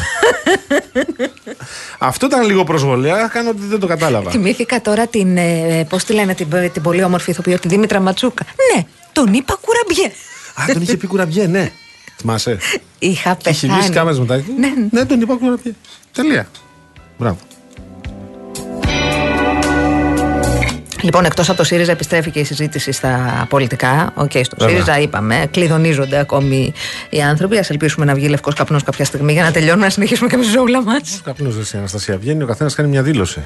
Αυτό 1.98 2.26
ήταν 2.26 2.46
λίγο 2.46 2.64
προσβολέα, 2.64 3.26
κάνω 3.26 3.50
ότι 3.50 3.60
δεν 3.66 3.80
το 3.80 3.86
κατάλαβα. 3.86 4.30
Θυμήθηκα 4.30 4.80
τώρα 4.80 5.06
την. 5.06 5.36
Ε, 5.36 5.86
Πώς 5.88 6.04
τη 6.04 6.12
λένε 6.12 6.34
την, 6.34 6.48
την 6.72 6.82
πολύ 6.82 7.04
όμορφη 7.04 7.30
ηθοποιό, 7.30 7.58
τη 7.58 7.68
Δήμητρα 7.68 8.00
Ματσούκα. 8.00 8.44
Ναι, 8.74 8.84
τον 9.12 9.32
είπα 9.32 9.58
κουραμπιέ. 9.60 10.06
Α, 10.54 10.72
τον 10.72 10.82
είχε 10.82 10.96
πει 10.96 11.06
κουραμπιέ, 11.06 11.46
ναι. 11.46 11.72
Θυμάσαι; 12.16 12.58
Είχα 12.98 13.36
πεθάνει. 13.42 13.72
Είχε 13.72 13.80
βγει 13.82 13.90
κάμερες 13.90 14.18
μετά. 14.18 14.42
Ναι. 14.58 14.72
ναι, 14.90 15.04
τον 15.04 15.20
είπα 15.20 15.34
κουραμπιέ. 15.34 15.74
Τελεία. 16.12 16.48
Μπράβο. 17.18 17.38
Λοιπόν, 21.02 21.24
εκτός 21.24 21.48
από 21.48 21.58
το 21.58 21.64
ΣΥΡΙΖΑ, 21.64 21.92
επιστρέφει 21.92 22.30
και 22.30 22.38
η 22.38 22.44
συζήτηση 22.44 22.92
στα 22.92 23.46
πολιτικά. 23.48 24.12
OK, 24.14 24.30
okay, 24.34 24.40
στο 24.44 24.56
Βέβαια. 24.58 24.74
ΣΥΡΙΖΑ 24.74 25.00
είπαμε, 25.00 25.48
κλυδωνίζονται 25.50 26.18
ακόμη 26.18 26.72
οι 27.08 27.20
άνθρωποι. 27.20 27.56
Α 27.56 27.64
ελπίσουμε 27.68 28.04
να 28.04 28.14
βγει 28.14 28.28
λευκός 28.28 28.54
καπνός 28.54 28.82
κάποια 28.82 29.04
στιγμή 29.04 29.32
για 29.32 29.42
να 29.42 29.50
τελειώνουμε 29.50 29.84
να 29.84 29.90
συνεχίσουμε 29.90 30.28
και 30.28 30.36
με 30.36 30.42
τη 30.42 30.50
ζώουλα 30.50 30.82
μα. 30.82 30.92
Ο 30.92 31.20
καπνός 31.24 31.54
δεν 31.54 31.64
η 31.74 31.78
Αναστασία 31.78 32.16
βγαίνει, 32.18 32.42
ο 32.42 32.46
καθένας 32.46 32.74
κάνει 32.74 32.88
μια 32.88 33.02
δήλωση. 33.02 33.42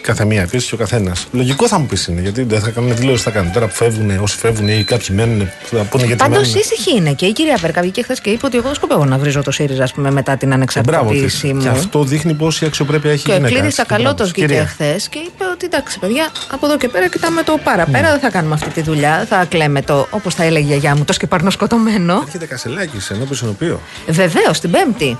Κάθε 0.00 0.24
μία 0.24 0.42
επίση 0.42 0.68
και 0.68 0.74
ο 0.74 0.78
καθένας. 0.78 1.26
Λογικό 1.32 1.68
θα 1.68 1.78
μου 1.78 1.86
πεις 1.86 2.06
είναι, 2.06 2.20
γιατί 2.20 2.42
δεν 2.42 2.60
θα 2.60 2.70
κάνουν 2.70 2.96
δηλώσει, 2.96 3.22
θα 3.22 3.30
κάνουν. 3.30 3.52
Τώρα 3.52 3.66
που 3.66 3.74
φεύγουν, 3.74 4.18
όσοι 4.20 4.36
φεύγουν 4.36 4.68
ή 4.68 4.84
κάποιοι 4.84 5.06
μένουν, 5.10 5.50
θα 5.62 5.82
πούνε 5.82 6.04
γιατί. 6.04 6.22
Πάντως 6.22 6.54
ήσυχη 6.54 6.96
είναι 6.96 7.12
και 7.12 7.26
η 7.26 7.32
κυρία 7.32 7.56
Βέρκα 7.60 7.80
βγήκε 7.80 8.02
χθες 8.02 8.20
και 8.20 8.30
είπε 8.30 8.46
ότι 8.46 8.56
εγώ 8.56 8.66
δεν 8.66 8.74
σκοπεύω 8.74 9.04
να 9.04 9.18
βρίζω 9.18 9.42
το 9.42 9.50
ΣΥΡΙΖΑ 9.50 9.88
πούμε, 9.94 10.10
μετά 10.10 10.36
την 10.36 10.52
ανεξαρτησία 10.52 11.54
μου. 11.54 11.62
Και 11.62 11.68
αυτό 11.68 12.04
δείχνει 12.04 12.34
πόση 12.34 12.64
αξιοπρέπεια 12.64 13.10
έχει 13.10 13.30
η 13.30 13.32
γυναίκα. 13.32 13.48
Και 13.48 13.54
ο 13.54 13.60
Κλήδη 13.60 13.74
Ακαλώτος 13.80 14.30
βγήκε 14.30 14.64
χθες 14.68 15.08
και 15.08 15.18
είπε 15.18 15.44
ότι 15.52 15.66
εντάξει, 15.66 15.98
παιδιά, 15.98 16.30
από 16.54 16.66
εδώ 16.66 16.76
και 16.76 16.88
πέρα 16.88 17.08
κοιτάμε 17.08 17.42
το 17.42 17.58
παραπέρα. 17.64 18.08
Mm. 18.08 18.10
Δεν 18.10 18.20
θα 18.20 18.30
κάνουμε 18.30 18.54
αυτή 18.54 18.70
τη 18.70 18.82
δουλειά. 18.82 19.26
Θα 19.28 19.44
κλαίμε 19.44 19.82
το, 19.82 20.06
όπως 20.10 20.34
θα 20.34 20.44
έλεγε 20.44 20.64
η 20.64 20.66
γιαγιά 20.66 20.96
μου, 20.96 21.04
το 21.04 21.12
σκεπαρνό 21.12 21.50
σκοτωμένο. 21.50 22.22
Έρχεται 22.24 22.46
κασελάκι 22.46 23.00
σε 23.00 23.14
ενώπιον 23.14 23.36
συνοπείο. 23.36 23.80
Βεβαίως, 24.08 24.60
την 24.60 24.70
Πέμπτη. 24.70 25.18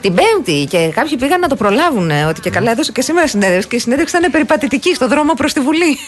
Την 0.00 0.14
Πέμπτη 0.14 0.66
και 0.70 0.90
κάποιοι 0.94 1.16
πήγαν 1.16 1.40
να 1.40 1.48
το 1.48 1.56
προλάβουν. 1.56 2.10
Ότι 2.28 2.40
και 2.40 2.50
καλά 2.50 2.70
έδωσε 2.70 2.92
και 2.92 3.02
σήμερα 3.02 3.28
συνέντευξη. 3.28 3.68
Και 3.68 3.76
η 3.76 3.78
συνέντευξη 3.78 4.16
ήταν 4.16 4.30
περιπατητική 4.30 4.94
στο 4.94 5.08
δρόμο 5.08 5.34
προς 5.34 5.52
τη 5.52 5.60
Βουλή. 5.60 5.98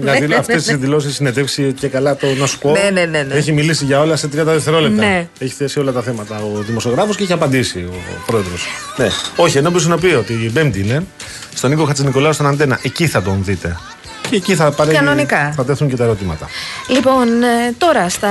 Δηλαδή 0.00 0.34
αυτές 0.42 0.64
τι 0.64 0.74
δηλώσεις 0.74 1.14
συνέντευξη 1.14 1.72
και 1.72 1.88
καλά 1.88 2.16
το 2.16 2.26
να 2.34 2.46
σου 2.46 2.58
πω. 2.58 2.70
Ναι, 2.70 2.90
ναι, 2.92 3.04
ναι, 3.04 3.22
ναι. 3.22 3.34
Έχει 3.34 3.52
μιλήσει 3.52 3.84
για 3.84 4.00
όλα 4.00 4.16
σε 4.16 4.26
30 4.26 4.30
δευτερόλεπτα. 4.30 5.04
Ναι. 5.06 5.28
Έχει 5.38 5.52
θέσει 5.52 5.78
όλα 5.78 5.92
τα 5.92 6.02
θέματα 6.02 6.38
ο 6.38 6.62
δημοσιογράφος 6.62 7.16
και 7.16 7.22
έχει 7.22 7.32
απαντήσει 7.32 7.78
ο 7.78 8.22
πρόεδρος. 8.26 8.66
Ναι. 8.96 9.08
Όχι, 9.36 9.58
ενώ 9.58 9.70
πει 10.00 10.06
ότι 10.06 10.32
η 10.32 10.48
Πέμπτη 10.48 10.80
είναι 10.80 11.06
στον 11.54 11.70
Νίκο 11.70 11.84
Χατζηνικολάου 11.84 12.32
στον 12.32 12.46
Αντένα. 12.46 12.78
Εκεί 12.82 13.06
θα 13.06 13.22
τον 13.22 13.44
δείτε 13.44 13.76
και 14.30 14.36
εκεί 14.36 14.54
θα, 14.54 14.70
παρέχει, 14.70 14.96
Κανονικά. 14.96 15.52
θα 15.56 15.64
τέθουν 15.64 15.88
και 15.88 15.96
τα 15.96 16.04
ερωτήματα. 16.04 16.48
Λοιπόν, 16.88 17.42
ε, 17.42 17.72
τώρα 17.78 18.08
στα 18.08 18.30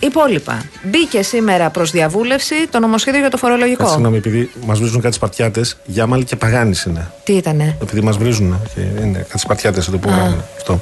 υπόλοιπα. 0.00 0.62
Μπήκε 0.82 1.22
σήμερα 1.22 1.70
προς 1.70 1.90
διαβούλευση 1.90 2.54
το 2.70 2.78
νομοσχέδιο 2.78 3.20
για 3.20 3.30
το 3.30 3.36
φορολογικό. 3.36 3.88
Συγγνώμη, 3.88 4.16
επειδή 4.16 4.50
μας 4.66 4.78
βρίζουν 4.78 5.00
κάτι 5.00 5.14
Σπαρτιάτες, 5.14 5.76
Γιάμαλ 5.84 6.24
και 6.24 6.36
Παγάνης 6.36 6.84
είναι. 6.84 7.10
Τι 7.24 7.32
ήτανε; 7.32 7.76
Επειδή 7.82 8.00
μας 8.00 8.16
βρίζουν 8.16 8.60
και 8.74 8.80
είναι 8.80 9.18
κάτι 9.18 9.38
Σπαρτιάτες 9.38 9.88
εδώ 9.88 9.96
που 9.96 10.10
Αυτό. 10.56 10.80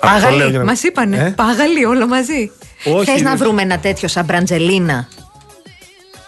Πάγαλοι, 0.00 0.52
να... 0.52 0.64
μας 0.64 0.82
είπανε. 0.82 1.16
Ε; 1.16 1.32
Πάγαλοι 1.36 1.84
όλο 1.84 2.06
μαζί. 2.06 2.50
Θες 3.04 3.22
να 3.22 3.36
βρούμε 3.36 3.62
ένα 3.62 3.78
τέτοιο 3.78 4.08
σαν 4.08 4.24
Μπραντζελίνα; 4.24 5.08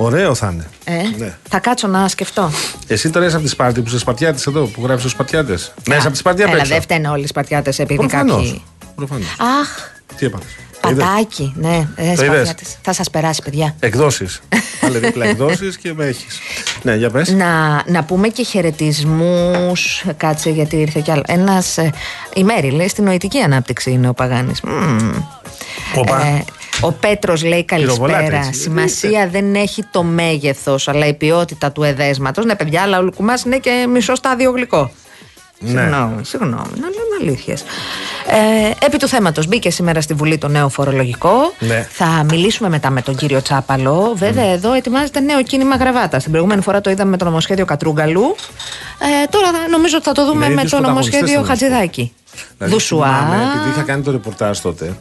Ωραίο 0.01 0.35
θα 0.35 0.51
είναι. 0.53 0.69
Ε, 0.85 1.03
ναι. 1.19 1.37
Θα 1.49 1.59
κάτσω 1.59 1.87
να 1.87 2.09
σκεφτώ. 2.09 2.51
Εσύ 2.87 3.11
τώρα 3.11 3.27
είσαι 3.27 3.35
από 3.37 3.45
τη 3.45 3.51
Σπάρτη 3.51 3.81
που 3.81 3.89
είσαι 3.89 3.99
Σπαρτιάτη 3.99 4.43
εδώ, 4.49 4.65
που 4.67 4.81
γράφεις 4.83 5.01
στους 5.01 5.13
Σπαρτιάτες. 5.13 5.73
Μέσα 5.89 6.01
από 6.01 6.11
τη 6.11 6.17
Σπαρτιά 6.17 6.47
Έλα, 6.53 6.65
δεν 6.65 6.81
φταίνε 6.81 7.09
όλοι 7.09 7.23
οι 7.23 7.27
Σπαρτιάτες 7.27 7.79
επειδή 7.79 7.99
Προφανώς. 8.07 8.35
κάποιοι. 8.47 8.63
Προφανώς. 8.95 9.27
Αχ, 9.61 9.69
Τι 10.17 10.27
έπαθε. 10.27 10.45
πατάκι. 10.81 11.53
Ναι, 11.57 11.89
ε, 11.97 12.15
Το 12.15 12.25
είδες; 12.25 12.25
Σπαρτιάτες. 12.25 12.77
Θα 12.83 12.93
σας 12.93 13.11
περάσει, 13.11 13.43
παιδιά. 13.43 13.75
Εκδόσεις. 13.81 14.41
Πάλι 14.81 14.99
δίπλα 14.99 15.27
εκδόσεις 15.27 15.77
και 15.77 15.93
με 15.95 16.05
έχεις. 16.07 16.39
Ναι, 16.83 16.95
για 16.95 17.11
πες. 17.11 17.29
Να, 17.29 17.83
να 17.87 18.05
πούμε 18.05 18.29
και 18.29 18.43
χαιρετισμούς. 18.45 20.05
Κάτσε, 20.17 20.51
γιατί 20.51 20.77
ήρθε 20.77 21.01
κι 21.01 21.11
άλλο. 21.11 21.23
Ένας. 21.27 21.77
η 22.35 22.45
Μέρη 22.45 22.71
λέει 22.71 22.89
στην 22.89 23.05
νοητική 23.05 23.39
ανάπτυξη 23.39 23.91
είναι 23.91 24.09
ο 24.09 24.15
Παγάνης. 24.15 24.63
Όπα. 25.95 26.45
Ο 26.81 26.93
Πέτρος 26.93 27.45
λέει 27.45 27.65
Πυροβολάτε, 27.65 28.15
καλησπέρα. 28.23 28.47
έτσι. 28.47 28.61
Σημασία 28.61 29.29
δεν 29.29 29.55
έχει 29.55 29.85
το 29.91 30.03
μέγεθος, 30.03 30.89
αλλά 30.89 31.07
η 31.07 31.15
ποιότητα 31.15 31.73
του 31.73 31.83
εδέσματος. 31.83 32.45
Ναι, 32.45 32.55
παιδιά, 32.55 32.83
αλλά 32.83 32.99
ο 32.99 33.03
Λουκουμάς 33.03 33.43
είναι 33.43 33.59
και 33.59 33.87
μισό 33.93 34.15
στάδιο 34.15 34.51
γλυκό. 34.51 34.91
Ναι. 35.61 35.81
Συγγνώμη, 35.81 36.25
συγγνώμη, 36.25 36.71
να 36.81 36.87
λέμε 36.89 37.17
αλήθειες. 37.21 37.61
Ε, 38.81 38.87
επί 38.87 38.97
του 38.97 39.09
θέματος, 39.09 39.47
μπήκε 39.47 39.71
σήμερα 39.71 40.01
στη 40.01 40.15
Βουλή 40.15 40.39
το 40.39 40.49
νέο 40.49 40.69
φορολογικό. 40.69 41.31
Ναι. 41.59 41.87
Θα 41.91 42.25
μιλήσουμε 42.31 42.69
μετά 42.69 42.91
με 42.91 43.03
τον 43.03 43.17
κύριο 43.17 43.43
Τσάπαλο. 43.43 44.13
Βέβαια, 44.17 44.53
εδώ 44.53 44.73
ετοιμάζεται 44.73 45.21
νέο 45.21 45.43
κίνημα 45.43 45.77
γραβάτας. 45.77 46.23
Την 46.23 46.31
προηγούμενη 46.31 46.63
φορά 46.63 46.81
το 46.81 46.91
είδαμε 46.91 47.11
με 47.11 47.17
το 47.17 47.25
νομοσχέδιο 47.25 47.65
Κατρούγκαλου. 47.65 48.37
Ε, 48.99 49.27
τώρα 49.31 49.49
νομίζω 49.71 49.97
ότι 49.97 50.05
θα 50.05 50.13
το 50.13 50.25
δούμε 50.27 50.39
Με 50.39 50.47
με 50.47 50.53
ίδιους 50.53 50.71
το 50.71 50.77
πρωταγωνιστές 50.77 51.21
νομοσχέδιο 51.21 51.27
θέλω 51.27 51.49
να 51.49 51.55
σου 51.55 51.61
πω. 51.61 51.77
Χατζηδάκη. 51.77 52.13
Δηλαδή, 52.57 52.73
Δουσουά. 52.73 53.07
θυμάμαι, 53.07 53.43
επειδή 53.55 53.69
είχα 53.69 53.83
κάνει 53.83 54.03
το 54.03 54.11
ρεπορτάζ 54.11 54.59
τότε, 54.59 54.97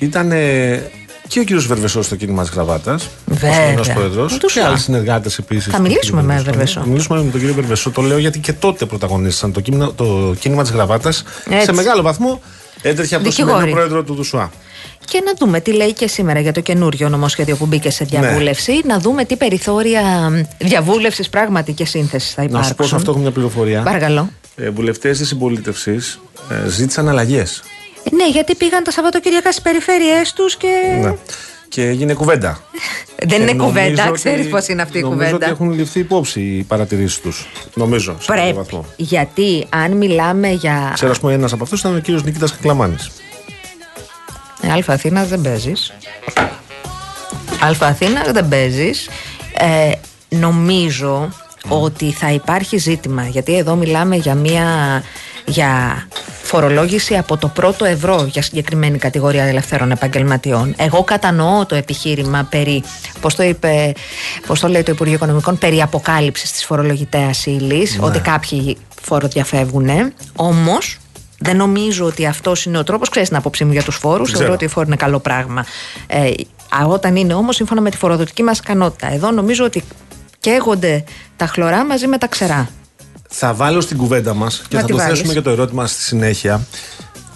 ήταν 0.00 0.32
ε, 0.32 0.90
και 1.28 1.40
ο 1.40 1.44
κύριος 1.44 1.66
Βερβεσός 1.66 2.06
στο 2.06 2.16
κίνημα 2.16 2.42
της 2.42 2.50
Γραβάτα. 2.50 2.98
Βέβαια. 3.26 3.78
Ο 3.78 3.92
πρόεδρος. 3.94 4.38
Τους 4.38 4.52
Και 4.52 4.58
Σουά. 4.60 4.68
άλλοι 4.68 4.78
συνεργάτες 4.78 5.38
επίσης. 5.38 5.72
Θα 5.72 5.80
μιλήσουμε 5.80 6.22
με 6.22 6.42
Βερβεσό. 6.44 6.80
Θα 6.80 6.86
μιλήσουμε 6.86 7.22
με 7.22 7.30
τον 7.30 7.40
κύριο 7.40 7.54
Βερβεσό. 7.54 7.90
Το 7.90 8.02
λέω 8.02 8.18
γιατί 8.18 8.38
και 8.38 8.52
τότε 8.52 8.86
πρωταγωνίστησαν 8.86 9.52
το 9.52 9.60
κίνημα, 9.60 9.92
το 9.94 10.34
κίνημα 10.38 10.62
της 10.62 10.70
Γραβάτα. 10.70 11.08
Έτσι. 11.50 11.64
Σε 11.64 11.72
μεγάλο 11.72 12.02
βαθμό 12.02 12.40
έτρεχε 12.82 13.14
από 13.14 13.24
το 13.24 13.30
Δικηγόροι. 13.30 13.54
σημερινό 13.56 13.76
πρόεδρο 13.76 14.02
του 14.04 14.14
Δουσουά. 14.14 14.50
Και 15.04 15.22
να 15.24 15.32
δούμε 15.38 15.60
τι 15.60 15.72
λέει 15.72 15.92
και 15.92 16.06
σήμερα 16.08 16.40
για 16.40 16.52
το 16.52 16.60
καινούριο 16.60 17.08
νομοσχέδιο 17.08 17.56
που 17.56 17.66
μπήκε 17.66 17.90
σε 17.90 18.06
Ναι. 18.10 18.18
διαβούλευση. 18.20 18.72
Να 18.86 18.98
δούμε 18.98 19.24
τι 19.24 19.36
περιθώρια 19.36 20.02
διαβούλευσης 20.58 21.28
πράγματι 21.28 21.72
και 21.72 21.84
σύνθεσης 21.84 22.32
θα 22.34 22.42
Να 22.42 22.48
υπάρξουν. 22.48 22.70
σου 22.70 22.76
πω 22.76 22.86
σε 22.86 22.94
αυτό 22.96 23.10
έχω 23.10 23.20
μια 23.20 23.30
πληροφορία. 23.30 23.82
Παρακαλώ. 23.82 24.28
Ε, 24.56 24.70
Βουλευτές 24.70 25.18
της 25.18 25.28
συμπολίτευσης 25.28 26.20
ε, 26.66 26.68
ζήτησαν 26.68 27.08
αλλαγές. 27.08 27.62
Ναι, 28.10 28.28
γιατί 28.28 28.54
πήγαν 28.54 28.84
τα 28.84 28.90
Σαββατοκύριακα 28.90 29.50
στις 29.52 29.62
περιφέρειές 29.62 30.32
τους 30.32 30.56
και. 30.56 30.98
Ναι. 31.02 31.14
Και 31.68 31.82
έγινε 31.86 32.12
κουβέντα. 32.14 32.60
Δεν 33.24 33.40
είναι 33.42 33.50
Και 33.50 33.56
νομίζω 33.56 33.78
κουβέντα, 33.80 34.02
ότι- 34.08 34.12
ξέρεις 34.18 34.48
πώς 34.48 34.66
είναι 34.68 34.82
αυτή 34.82 34.98
η 34.98 35.00
Νομίζω 35.00 35.20
ότι 35.22 35.32
κουβέντα. 35.32 35.50
έχουν 35.52 35.70
ληφθεί 35.72 35.98
υπόψη 36.00 36.40
οι 36.40 36.62
παρατηρήσεις 36.62 37.20
τους. 37.20 37.48
Νομίζω. 37.74 38.16
Σε 38.20 38.26
κάποιο 38.26 38.42
Πρέπει. 38.42 38.56
βαθμό. 38.58 38.84
Γιατί 38.96 39.66
αν 39.70 39.92
μιλάμε 39.92 40.48
για. 40.50 40.90
Ξέρω, 40.94 41.10
ας 41.10 41.18
πούμε, 41.20 41.32
ένας 41.32 41.52
από 41.52 41.62
αυτούς 41.62 41.80
ήταν 41.80 41.96
ο 41.96 41.98
κύριος 41.98 42.22
Νικήτας 42.24 42.52
Κακλαμάνης. 42.52 43.10
Ε, 44.62 44.70
Αλφα 44.72 44.92
Αθήνα 44.92 45.24
δεν 45.24 45.40
παίζεις. 45.40 45.92
Αλφα 47.60 47.86
Αθήνα 47.86 48.22
δεν 48.32 48.48
παίζεις. 48.48 49.08
Ε, 49.58 49.90
νομίζω 50.28 51.28
ότι 51.68 52.10
θα 52.12 52.30
υπάρχει 52.32 52.76
ζήτημα. 52.76 53.26
Γιατί 53.26 53.56
εδώ 53.56 53.74
μιλάμε 53.74 54.16
για 54.16 54.34
μια. 54.34 54.64
Για 55.46 56.06
φορολόγηση 56.42 57.16
από 57.16 57.36
το 57.36 57.48
πρώτο 57.48 57.84
ευρώ 57.84 58.26
για 58.30 58.42
συγκεκριμένη 58.42 58.98
κατηγορία 58.98 59.44
ελευθέρων 59.44 59.90
επαγγελματιών. 59.90 60.74
Εγώ 60.78 61.04
κατανοώ 61.04 61.66
το 61.66 61.74
επιχείρημα 61.74 62.46
περί, 62.50 62.82
πώς 63.20 63.34
το 63.34 63.42
είπε, 63.42 63.92
πώς 64.46 64.60
το 64.60 64.68
λέει 64.68 64.82
το 64.82 64.92
Υπουργείο 64.92 65.14
Οικονομικών, 65.14 65.58
περί 65.58 65.82
αποκάλυψης 65.82 66.52
της 66.52 66.64
φορολογητέας 66.64 67.46
ύλης, 67.46 67.98
ότι 68.00 68.18
κάποιοι 68.18 68.76
φοροδιαφεύγουν. 69.02 70.12
Όμως, 70.36 70.98
δεν 71.38 71.56
νομίζω 71.56 72.04
ότι 72.04 72.26
αυτός 72.26 72.64
είναι 72.64 72.78
ο 72.78 72.84
τρόπος. 72.84 73.08
Ξέρεις 73.08 73.28
την 73.28 73.36
άποψή 73.36 73.64
μου 73.64 73.72
για 73.72 73.82
τους 73.82 73.96
φόρους. 73.96 74.26
Ξέρω. 74.26 74.38
Θεωρώ 74.38 74.54
ότι 74.54 74.64
οι 74.64 74.68
φόροι 74.68 74.86
είναι 74.86 74.96
καλό 74.96 75.18
πράγμα. 75.18 75.64
Ε, 76.06 76.30
α, 76.80 76.86
όταν 76.86 77.16
είναι 77.16 77.34
όμως 77.34 77.56
σύμφωνα 77.56 77.80
με 77.80 77.90
τη 77.90 77.96
φοροδοτική 77.96 78.42
μας 78.42 78.58
ικανότητα. 78.58 79.12
Εδώ 79.12 79.30
νομίζω 79.30 79.64
ότι 79.64 79.82
καίγονται 80.40 81.04
τα 81.36 81.46
χλωρά 81.46 81.84
μαζί 81.84 82.06
με 82.06 82.18
τα 82.18 82.26
ξερά. 82.26 82.68
Θα 83.28 83.54
βάλω 83.54 83.80
στην 83.80 83.96
κουβέντα 83.96 84.34
μας 84.34 84.62
και 84.68 84.74
Να 84.74 84.80
θα 84.80 84.86
τη 84.86 84.92
το 84.92 84.98
βάλεις. 84.98 85.12
θέσουμε 85.18 85.34
και 85.34 85.40
το 85.40 85.50
ερώτημα 85.50 85.86
στη 85.86 86.00
συνέχεια. 86.02 86.66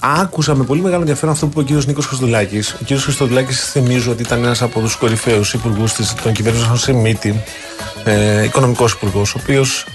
Άκουσα 0.00 0.54
με 0.54 0.64
πολύ 0.64 0.80
μεγάλο 0.80 1.00
ενδιαφέρον 1.00 1.34
αυτό 1.34 1.46
που 1.46 1.52
είπε 1.52 1.60
ο 1.60 1.64
κύριος 1.64 1.86
Νίκος 1.86 2.06
Χριστοδουλάκης. 2.06 2.72
Ο 2.72 2.78
κύριος 2.84 3.02
Χριστοδουλάκης, 3.04 3.70
θυμίζω 3.70 4.10
ότι 4.10 4.22
ήταν 4.22 4.44
ένας 4.44 4.62
από 4.62 4.80
τους 4.80 4.96
κορυφαίους 4.96 5.52
υπουργούς 5.52 5.92
των 6.22 6.32
κυβερνήσεων 6.32 6.78
σε 6.78 6.92
μύτη, 6.92 7.42
ε, 8.04 8.42
οικονομικός 8.44 8.92
υπουργός, 8.92 9.34
ο 9.34 9.38
οποίος 9.42 9.86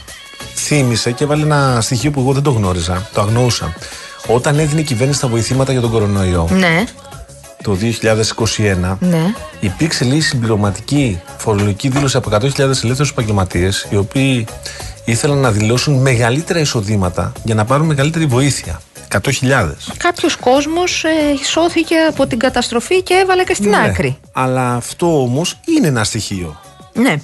θύμισε 0.56 1.12
και 1.12 1.24
έβαλε 1.24 1.44
ένα 1.44 1.82
στοιχείο 1.82 2.12
που 2.12 2.20
εγώ 2.20 2.34
δεν 2.34 2.44
το 2.44 2.52
γνώριζα, 2.52 3.10
το 3.14 3.22
αγνοούσα. 3.22 3.74
Όταν 4.28 4.60
έδινε 4.60 4.80
η 4.80 4.84
κυβέρνηση 4.84 5.20
τα 5.20 5.28
βοηθήματα 5.28 5.72
για 5.72 5.82
τον 5.82 5.92
κορονοϊό 5.92 6.48
Ναι, 6.52 6.84
το 7.64 7.76
2021, 7.76 8.98
ναι. 9.00 9.34
υπήρξε 9.60 10.04
λίγη 10.04 10.22
συμπληρωματική 10.22 11.22
φορολογική 11.38 11.90
δήλωση 11.90 12.18
από 12.18 12.30
100.000 12.30 12.58
ελεύθερους 12.60 13.10
επαγγελματίες, 13.10 13.88
οι 13.90 13.96
οποίοι 13.96 14.46
ήθελαν 15.06 15.38
να 15.38 15.52
δηλώσουν 15.52 15.94
μεγαλύτερα 16.02 16.60
εισοδήματα 16.60 17.32
για 17.44 17.56
να 17.56 17.66
πάρουν 17.66 17.88
μεγαλύτερη 17.88 18.26
βοήθεια. 18.26 18.82
100.000. 19.12 19.70
Κάποιος 19.98 20.36
κόσμος 20.36 21.04
ε, 21.04 21.10
σώθηκε 21.46 21.96
από 22.10 22.28
την 22.28 22.40
καταστροφή 22.40 23.02
και 23.02 23.14
έβαλε 23.14 23.44
και 23.44 23.54
στην 23.54 23.70
Ναι. 23.70 23.78
άκρη. 23.86 24.18
Αλλά 24.32 24.74
αυτό 24.76 25.22
όμως 25.22 25.60
είναι 25.78 25.88
ένα 25.88 26.04
στοιχείο. 26.04 26.60
Ναι. 26.94 27.16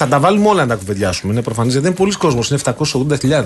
Θα 0.00 0.08
τα 0.08 0.20
βάλουμε 0.20 0.48
όλα 0.48 0.62
να 0.62 0.68
τα 0.68 0.74
κουβεντιάσουμε. 0.74 1.32
Είναι 1.32 1.42
προφανέ 1.42 1.70
γιατί 1.70 1.86
είναι 1.86 1.96
πολλοί 1.96 2.12
κόσμος. 2.12 2.50
Είναι 2.50 2.60
780.000. 2.64 3.44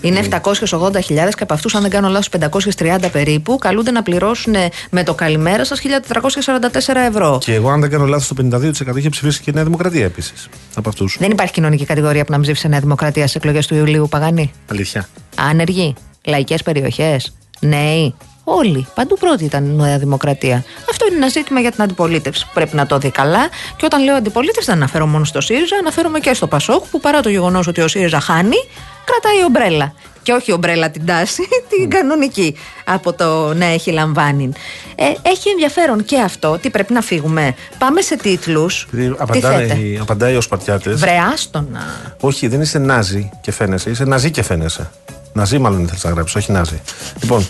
Είναι 0.00 0.20
780.000 0.30 1.00
και 1.08 1.42
από 1.42 1.54
αυτούς, 1.54 1.74
αν 1.74 1.82
δεν 1.82 1.90
κάνω 1.90 2.08
λάθος, 2.08 2.28
530 2.76 3.10
περίπου 3.12 3.58
καλούνται 3.58 3.90
να 3.90 4.02
πληρώσουν 4.02 4.54
ε, 4.54 4.68
με 4.90 5.02
το 5.02 5.14
καλημέρα 5.14 5.64
σας 5.64 5.80
1.444 5.82 6.94
ευρώ. 7.08 7.38
Και 7.40 7.54
εγώ, 7.54 7.70
αν 7.70 7.80
δεν 7.80 7.90
κάνω 7.90 8.04
λάθος, 8.04 8.28
το 8.28 8.58
52% 8.92 8.96
είχε 8.96 9.08
ψηφίσει 9.08 9.40
και 9.40 9.50
η 9.50 9.54
Νέα 9.54 9.64
Δημοκρατία 9.64 10.04
επίσης. 10.04 10.48
Από 10.74 10.88
αυτούς. 10.88 11.16
Δεν 11.20 11.30
υπάρχει 11.30 11.52
κοινωνική 11.52 11.84
κατηγορία 11.84 12.24
που 12.24 12.30
να 12.30 12.36
μην 12.36 12.46
ψήφισε 12.46 12.68
Νέα 12.68 12.80
Δημοκρατία 12.80 13.22
στις 13.22 13.34
εκλογές 13.34 13.66
του 13.66 13.74
Ιουλίου 13.74 14.08
Παγανή; 14.08 14.52
Αλήθεια. 14.70 15.08
Άνεργοι, 15.36 15.94
λαϊκές 16.24 16.62
περιοχές, 16.62 17.34
νέοι; 17.60 18.14
Όλοι. 18.44 18.86
Παντού 18.94 19.16
πρώτη 19.18 19.44
ήταν 19.44 19.64
η 19.64 19.74
Νέα 19.74 19.98
Δημοκρατία. 19.98 20.64
Αυτό 20.90 21.06
είναι 21.06 21.16
ένα 21.16 21.28
ζήτημα 21.28 21.60
για 21.60 21.70
την 21.70 21.82
αντιπολίτευση 21.82 22.44
που 22.44 22.50
πρέπει 22.54 22.76
να 22.76 22.86
το 22.86 22.98
δει 22.98 23.10
καλά. 23.10 23.48
Και 23.76 23.84
όταν 23.84 24.04
λέω 24.04 24.14
αντιπολίτευση, 24.14 24.70
δεν 24.70 24.76
αναφέρω 24.76 25.06
μόνο 25.06 25.24
στο 25.24 25.40
ΣΥΡΙΖΑ, 25.40 25.76
αναφέρομαι 25.76 26.18
και 26.18 26.34
στο 26.34 26.46
ΠΑΣΟΚ 26.46 26.84
που 26.90 27.00
παρά 27.00 27.20
το 27.20 27.28
γεγονός 27.28 27.66
ότι 27.66 27.80
ο 27.80 27.88
ΣΥΡΙΖΑ 27.88 28.20
χάνει, 28.20 28.56
κρατάει 29.04 29.44
ομπρέλα. 29.44 29.94
Και 30.22 30.32
όχι 30.32 30.52
ομπρέλα 30.52 30.90
την 30.90 31.06
τάση, 31.06 31.42
την 31.70 31.90
κανονική 31.90 32.56
από 32.84 33.12
το 33.12 33.54
να 33.54 33.64
έχει 33.64 33.90
λαμβάνει. 33.90 34.52
Ε, 34.94 35.04
έχει 35.22 35.48
ενδιαφέρον 35.48 36.04
και 36.04 36.20
αυτό. 36.20 36.58
Τι 36.62 36.70
πρέπει 36.70 36.92
να 36.92 37.00
φύγουμε. 37.00 37.54
Πάμε 37.78 38.00
σε 38.00 38.16
τίτλους. 38.16 38.86
Τι 38.90 38.96
θέτε; 38.96 39.14
Απαντάει, 39.18 39.98
απαντάει 40.00 40.36
ο 40.36 40.40
Σπαρτιάτε. 40.40 40.90
Βρεάστονα. 40.90 42.12
Όχι, 42.20 42.48
δεν 42.48 42.60
είσαι 42.60 42.78
Νάζι 42.78 43.30
και 43.40 43.52
φαίνεσαι. 43.52 43.90
Είσαι 43.90 44.04
Ναζί 44.04 44.30
και 44.30 44.42
φαίνεσαι. 44.42 44.90
Ναζί, 45.34 45.58
μάλλον 45.58 45.84
ήθελε 45.84 45.98
να 46.02 46.10
γράψει, 46.10 46.38
όχι 46.38 46.52
Νάζι. 46.52 46.80
Λοιπόν, 47.20 47.48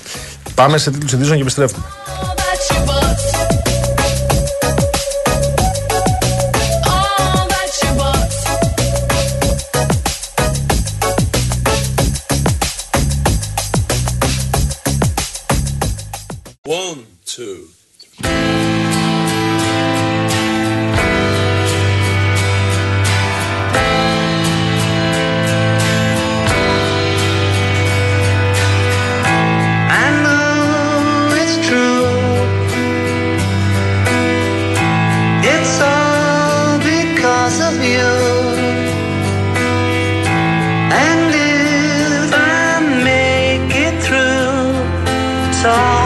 πάμε 0.54 0.78
σε 0.78 0.90
τίτλους 0.90 1.12
ειδήσεων 1.12 1.36
και 1.36 1.42
επιστρέφουμε. 1.42 1.84
One, 16.66 17.04
two. 17.26 17.68
I 18.24 18.53
있어. 45.64 46.03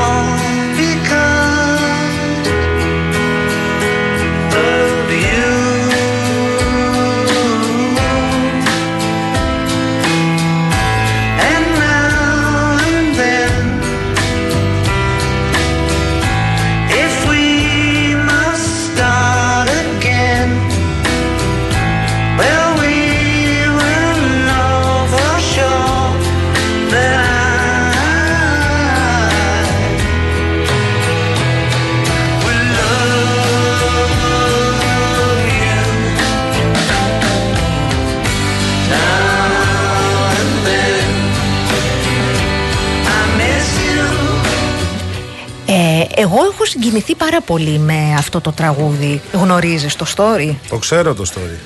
Συγκινηθεί 46.68 47.14
πάρα 47.14 47.40
πολύ 47.40 47.78
με 47.78 48.14
αυτό 48.18 48.40
το 48.40 48.52
τραγούδι. 48.52 49.20
Γνωρίζεις 49.33 49.96
το 49.96 50.07
story; 50.16 50.54
Το 50.68 50.76
ξέρω 50.76 51.14
το 51.14 51.24
story. 51.35 51.59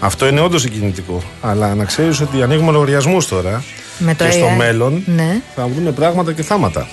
Αυτό 0.00 0.26
είναι 0.26 0.40
όντως 0.40 0.60
συγκινητικό. 0.60 1.22
Αλλά 1.40 1.74
να 1.74 1.84
ξέρεις 1.84 2.20
ότι 2.20 2.42
ανοίγουμε 2.42 2.72
λογαριασμούς 2.72 3.28
τώρα. 3.28 3.64
Με 3.98 4.14
το 4.14 4.24
και 4.24 4.30
στο 4.30 4.46
AI. 4.52 4.56
μέλλον 4.56 5.02
Ναι. 5.06 5.40
θα 5.54 5.66
βγουν 5.66 5.94
πράγματα 5.94 6.32
και 6.32 6.42
θάματα. 6.42 6.88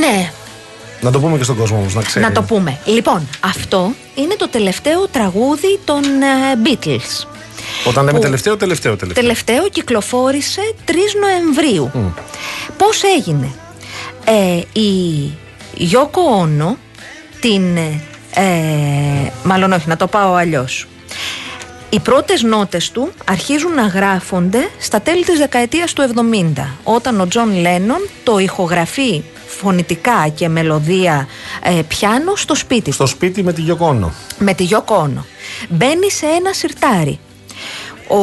Ναι, 0.00 0.30
Να 1.00 1.10
το 1.10 1.20
πούμε 1.20 1.36
και 1.36 1.44
στον 1.44 1.56
κόσμο 1.56 1.76
όμως, 1.78 1.94
να 1.94 2.02
ξέρει. 2.02 2.24
να 2.24 2.32
το 2.32 2.42
πούμε. 2.42 2.78
Λοιπόν, 2.84 3.28
αυτό 3.40 3.92
είναι 4.14 4.34
το 4.38 4.48
τελευταίο 4.48 5.08
τραγούδι 5.08 5.78
των 5.84 6.02
ε, 6.04 6.06
Beatles. 6.64 7.26
Όταν 7.84 8.04
λέμε 8.04 8.18
που- 8.18 8.24
τελευταίο, 8.24 8.56
τελευταίο, 8.56 8.96
τελευταίο. 8.96 9.22
Τελευταίο 9.22 9.68
κυκλοφόρησε 9.68 10.60
3 10.84 10.90
Νοεμβρίου. 11.20 11.90
Πώς 12.76 13.02
έγινε; 13.18 13.50
Ε, 14.24 14.80
η 14.80 14.90
Γιόκο 15.78 16.20
Όνο 16.22 16.76
την... 17.40 17.76
Ε, 18.34 19.32
μάλλον 19.42 19.72
όχι, 19.72 19.88
να 19.88 19.96
το 19.96 20.06
πάω 20.06 20.34
αλλιώς. 20.34 20.86
Οι 21.90 22.00
πρώτες 22.00 22.42
νότες 22.42 22.90
του 22.90 23.12
αρχίζουν 23.24 23.74
να 23.74 23.86
γράφονται 23.86 24.68
στα 24.78 25.00
τέλη 25.00 25.24
της 25.24 25.38
δεκαετίας 25.38 25.92
του 25.92 26.10
70 26.56 26.62
όταν 26.84 27.20
ο 27.20 27.28
Τζον 27.28 27.60
Λένον 27.60 28.08
το 28.24 28.38
ηχογραφεί 28.38 29.22
φωνητικά 29.46 30.28
και 30.34 30.48
μελωδία 30.48 31.28
ε, 31.62 31.82
πιάνο 31.88 32.36
στο 32.36 32.54
σπίτι 32.54 32.82
του 32.82 32.92
Στο 32.92 33.06
σπίτι 33.06 33.42
με 33.42 33.52
τη 33.52 33.60
Γιόκο 33.60 33.89
Όνο. 33.89 34.12
με 34.38 34.54
τη 34.54 34.64
Γιόκο 34.64 34.96
Όνο. 34.96 35.24
Μπαίνει 35.68 36.10
σε 36.10 36.26
ένα 36.26 36.52
σιρτάρι. 36.52 37.18
Ο 38.08 38.16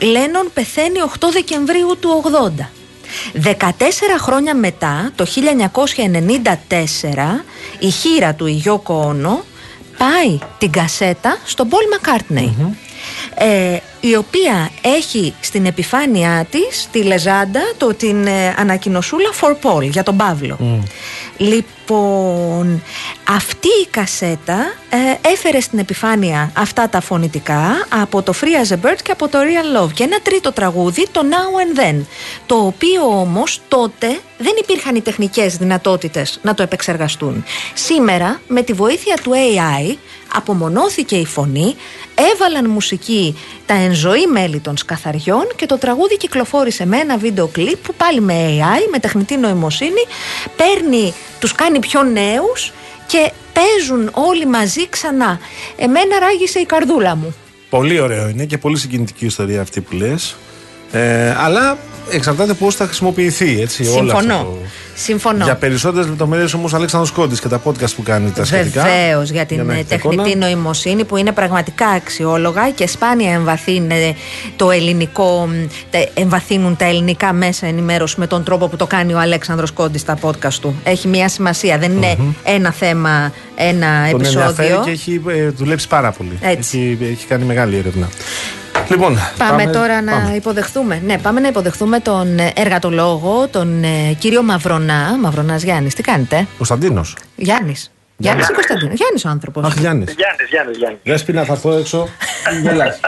Λένον 0.00 0.50
πεθαίνει 0.54 0.98
8 1.18 1.28
Δεκεμβρίου 1.32 1.96
του 2.00 2.22
80. 2.60 2.64
14 3.44 3.50
χρόνια 4.20 4.54
μετά, 4.54 5.10
το 5.14 5.26
1994, 5.26 6.54
η 7.78 7.90
χείρα 7.90 8.34
του 8.34 8.46
η 8.46 8.52
Γιώκο 8.52 8.94
Όνο 8.94 9.44
πάει 9.98 10.38
την 10.58 10.70
κασέτα 10.70 11.38
στον 11.44 11.68
Πολ 11.68 11.82
Μακάρτνεϊ. 11.90 12.76
Ε, 13.34 13.78
η 14.00 14.16
οποία 14.16 14.70
έχει 14.82 15.34
στην 15.40 15.66
επιφάνειά 15.66 16.46
της 16.50 16.88
τη 16.92 17.02
λεζάντα 17.02 17.60
το 17.76 17.94
την 17.94 18.26
ε, 18.26 18.54
ανακοινωσούλα 18.56 19.28
for 19.40 19.50
Paul 19.50 19.82
για 19.82 20.02
τον 20.02 20.16
Παύλο. 20.16 20.82
Λοιπόν, 21.36 22.82
αυτή 23.28 23.68
η 23.82 23.86
κασέτα 23.90 24.74
ε, 24.90 25.28
έφερε 25.28 25.60
στην 25.60 25.78
επιφάνεια 25.78 26.50
αυτά 26.56 26.88
τα 26.88 27.00
φωνητικά 27.00 27.86
από 27.88 28.22
το 28.22 28.34
Free 28.40 28.66
as 28.66 28.72
a 28.72 28.76
Bird 28.86 28.96
και 29.02 29.12
από 29.12 29.28
το 29.28 29.38
Real 29.38 29.82
Love 29.82 29.92
και 29.92 30.02
ένα 30.02 30.20
τρίτο 30.20 30.52
τραγούδι, 30.52 31.06
το 31.12 31.20
Now 31.30 31.34
and 31.34 31.80
Then, 31.80 32.04
το 32.46 32.54
οποίο 32.54 33.02
όμως 33.20 33.60
τότε 33.68 34.18
δεν 34.38 34.52
υπήρχαν 34.58 34.94
οι 34.94 35.00
τεχνικές 35.00 35.56
δυνατότητες 35.56 36.38
να 36.42 36.54
το 36.54 36.62
επεξεργαστούν. 36.62 37.44
Σήμερα, 37.74 38.40
με 38.48 38.62
τη 38.62 38.72
βοήθεια 38.72 39.16
του 39.22 39.32
AI, 39.32 39.96
απομονώθηκε 40.34 41.16
η 41.16 41.24
φωνή, 41.26 41.74
έβαλαν 42.32 42.70
μουσική 42.70 43.36
τα 43.66 43.74
ενζωή 43.74 44.26
μέλη 44.26 44.58
των 44.60 44.76
σκαθαριών 44.76 45.46
και 45.56 45.66
το 45.66 45.78
τραγούδι 45.78 46.16
κυκλοφόρησε 46.16 46.86
με 46.86 46.96
ένα 46.96 47.16
βίντεο 47.18 47.46
κλιπ 47.46 47.76
που 47.76 47.94
πάλι 47.94 48.20
με 48.20 48.34
AI, 48.58 48.88
με 48.90 48.98
τεχνητή 48.98 49.36
νοημοσύνη, 49.36 50.04
παίρνει, 50.56 51.14
τους 51.38 51.52
κάνει 51.52 51.78
πιο 51.78 52.02
νέους 52.02 52.72
και 53.06 53.32
παίζουν 53.52 54.10
όλοι 54.12 54.46
μαζί 54.46 54.88
ξανά. 54.88 55.38
Εμένα 55.76 56.18
ράγισε 56.18 56.58
η 56.58 56.64
καρδούλα 56.64 57.16
μου. 57.16 57.34
Πολύ 57.70 58.00
ωραίο 58.00 58.28
είναι 58.28 58.44
και 58.44 58.58
πολύ 58.58 58.78
συγκινητική 58.78 59.24
ιστορία 59.26 59.60
αυτή 59.60 59.80
που 59.80 59.94
λες. 59.96 60.36
Ε, 60.92 61.34
αλλά 61.38 61.78
εξαρτάται 62.10 62.52
πώς 62.54 62.74
θα 62.74 62.84
χρησιμοποιηθεί 62.84 63.60
έτσι, 63.60 63.82
όλο 63.82 63.92
Συμφωνώ. 63.92 64.34
αυτό. 64.34 64.44
το- 64.44 64.58
Συμφωνώ. 64.94 65.44
Για 65.44 65.54
περισσότερες 65.56 66.08
λεπτομέρειες 66.08 66.54
όμως, 66.54 66.74
Αλέξανδρος 66.74 67.12
Κόντης 67.12 67.40
και 67.40 67.48
τα 67.48 67.60
podcast 67.64 67.94
που 67.96 68.02
κάνει 68.02 68.30
τα 68.30 68.44
σχετικά. 68.44 68.82
Βεβαίως 68.82 69.30
για 69.30 69.46
την 69.46 69.64
να 69.64 69.72
ε, 69.72 69.74
έχετε 69.76 69.96
τεχνητή 69.96 70.28
εικόνα. 70.30 70.46
νοημοσύνη 70.46 71.04
που 71.04 71.16
είναι 71.16 71.32
πραγματικά 71.32 71.86
αξιόλογα 71.86 72.70
και 72.70 72.86
σπάνια 72.86 73.32
εμβαθύνε 73.32 74.14
το 74.56 74.70
ελληνικό, 74.70 75.46
μ, 75.46 75.66
τε- 75.90 76.08
εμβαθύνουν 76.18 76.76
τα 76.76 76.84
ελληνικά 76.84 77.32
μέσα 77.32 77.66
ενημέρωση 77.66 78.14
με 78.18 78.26
τον 78.26 78.44
τρόπο 78.44 78.68
που 78.68 78.76
το 78.76 78.86
κάνει 78.86 79.14
ο 79.14 79.18
Αλέξανδρος 79.18 79.70
Κόντι 79.72 79.98
στα 79.98 80.18
podcast 80.20 80.54
του. 80.60 80.74
Έχει 80.84 81.08
μια 81.08 81.28
σημασία. 81.28 81.78
Δεν 81.78 81.92
ειναι 81.92 82.16
ένα 82.44 82.72
θέμα, 82.72 83.32
ένα 83.62 84.08
Τον 84.10 84.24
ενδιαφέρει 84.24 84.68
επεισόδιο. 84.68 84.82
και 84.84 84.90
έχει 84.90 85.22
ε, 85.28 85.48
δουλέψει 85.48 85.88
πάρα 85.88 86.12
πολύ. 86.12 86.38
Έτσι. 86.40 86.78
Έχει, 87.00 87.10
έχει 87.12 87.26
κάνει 87.26 87.44
μεγάλη 87.44 87.76
έρευνα. 87.76 88.08
Λοιπόν, 88.88 89.18
Πάμε, 89.38 89.66
τώρα 89.66 90.02
να 90.02 90.12
πάμε. 90.12 90.34
υποδεχθούμε. 90.34 91.02
Ναι, 91.04 91.18
πάμε 91.18 91.40
να 91.40 91.48
υποδεχθούμε 91.48 92.00
τον 92.00 92.38
ε, 92.38 92.50
εργατολόγο, 92.56 93.48
τον 93.50 93.84
ε, 93.84 94.12
κύριο 94.18 94.42
Μαυρονά. 94.42 95.18
Μαυρονάς 95.20 95.62
Γιάννης, 95.62 95.94
τι 95.94 96.02
κάνετε; 96.02 96.46
Κωνσταντίνος. 96.56 97.16
Γιάννης. 97.36 97.90
Γιάννης 98.16 98.48
ή 98.48 98.52
Κωνσταντίνο; 98.52 98.92
Γιάννης 98.94 99.24
ο 99.24 99.28
άνθρωπος. 99.28 99.64
Αχ, 99.64 99.76
Γιάννης. 99.76 100.14
Γιάννης, 100.14 100.48
Γιάννης, 100.50 100.76
Γιάννης. 100.76 101.00
Δέσποινα, 101.04 101.44
θα 101.44 101.52
έρθω 101.52 101.72
έξω. 101.78 102.08
Γελάς. 102.62 103.00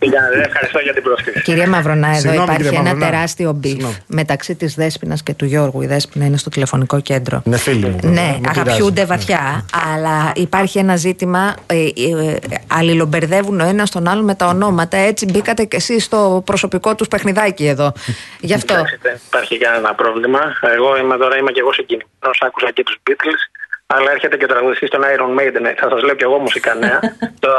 Γιάννη, 0.00 0.40
ευχαριστώ 0.46 0.78
για 0.78 0.92
την 0.94 1.02
πρόσκληση. 1.02 1.42
Κύριε 1.42 1.68
Μαυρονά, 1.68 2.08
εδώ 2.08 2.18
Συγγνώμη, 2.18 2.42
υπάρχει 2.44 2.62
κύριε 2.62 2.78
ένα 2.78 2.88
Μαυρονά. 2.88 3.10
τεράστιο 3.10 3.52
beef 3.52 3.70
Συγγνώμη. 3.70 3.96
μεταξύ 4.06 4.54
της 4.54 4.74
Δέσποινα 4.74 5.16
και 5.24 5.34
του 5.34 5.44
Γιώργου. 5.44 5.82
Η 5.82 5.86
Δέσποινα 5.86 6.24
είναι 6.24 6.36
στο 6.36 6.50
τηλεφωνικό 6.50 7.00
κέντρο. 7.00 7.42
Είναι 7.46 7.56
φίλη 7.56 7.86
μου. 7.86 7.98
Ναι, 8.02 8.10
Με 8.10 8.38
πειράζει. 8.40 8.60
αγαπιούνται 8.60 9.04
βαθιά, 9.04 9.64
αλλά 9.94 10.32
υπάρχει 10.34 10.78
ένα 10.78 10.96
ζήτημα. 10.96 11.54
Ε, 11.66 11.74
ε, 11.76 11.86
ε, 12.30 12.36
αλληλομπερδεύουν 12.66 13.60
ο 13.60 13.64
ένας 13.64 13.90
τον 13.90 14.08
άλλον 14.08 14.24
με 14.24 14.34
τα 14.34 14.46
ονόματα. 14.46 14.96
Έτσι 14.96 15.24
μπήκατε 15.24 15.64
κι 15.64 15.76
εσείς 15.76 16.04
στο 16.04 16.42
προσωπικό 16.46 16.94
τους 16.94 17.08
παιχνιδάκι 17.08 17.66
εδώ. 17.66 17.92
Γι' 18.40 18.54
αυτό. 18.54 18.74
Εντάξει, 18.74 18.98
δεν 19.02 19.18
υπάρχει 19.26 19.58
κανένα 19.58 19.94
πρόβλημα. 19.94 20.40
Εγώ 20.76 20.96
είμαι 20.98 21.16
τώρα, 21.16 21.36
είμαι 21.36 21.50
και 21.50 21.60
εγώ 21.60 21.72
συγκινημένος. 21.72 22.38
Άκουσα 22.46 22.70
και 22.72 22.82
τους 22.82 22.96
Beatles. 23.10 23.42
Αλλά 23.94 24.10
έρχεται 24.10 24.36
και 24.36 24.44
ο 24.44 24.48
τραγουδιστής 24.48 24.90
των 24.90 25.00
Iron 25.02 25.40
Maiden. 25.40 25.74
Θα 25.80 25.88
σας 25.88 26.02
λέω 26.02 26.14
κι 26.14 26.22
εγώ 26.24 26.38
μουσικά 26.38 26.74
νέα. 26.74 27.00
το, 27.44 27.50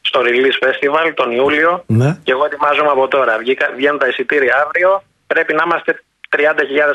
στο 0.00 0.20
Release 0.20 0.58
Festival 0.66 1.12
τον 1.14 1.30
Ιούλιο. 1.30 1.84
Ναι. 1.86 2.16
Και 2.22 2.32
εγώ 2.32 2.44
ετοιμάζομαι 2.44 2.88
από 2.90 3.08
τώρα. 3.08 3.38
Βγήκα, 3.38 3.68
βγαίνουν 3.76 3.98
τα 3.98 4.06
εισιτήρια 4.06 4.54
αύριο. 4.66 5.02
Πρέπει 5.26 5.54
να 5.54 5.62
είμαστε 5.66 6.02
30.000 6.36 6.40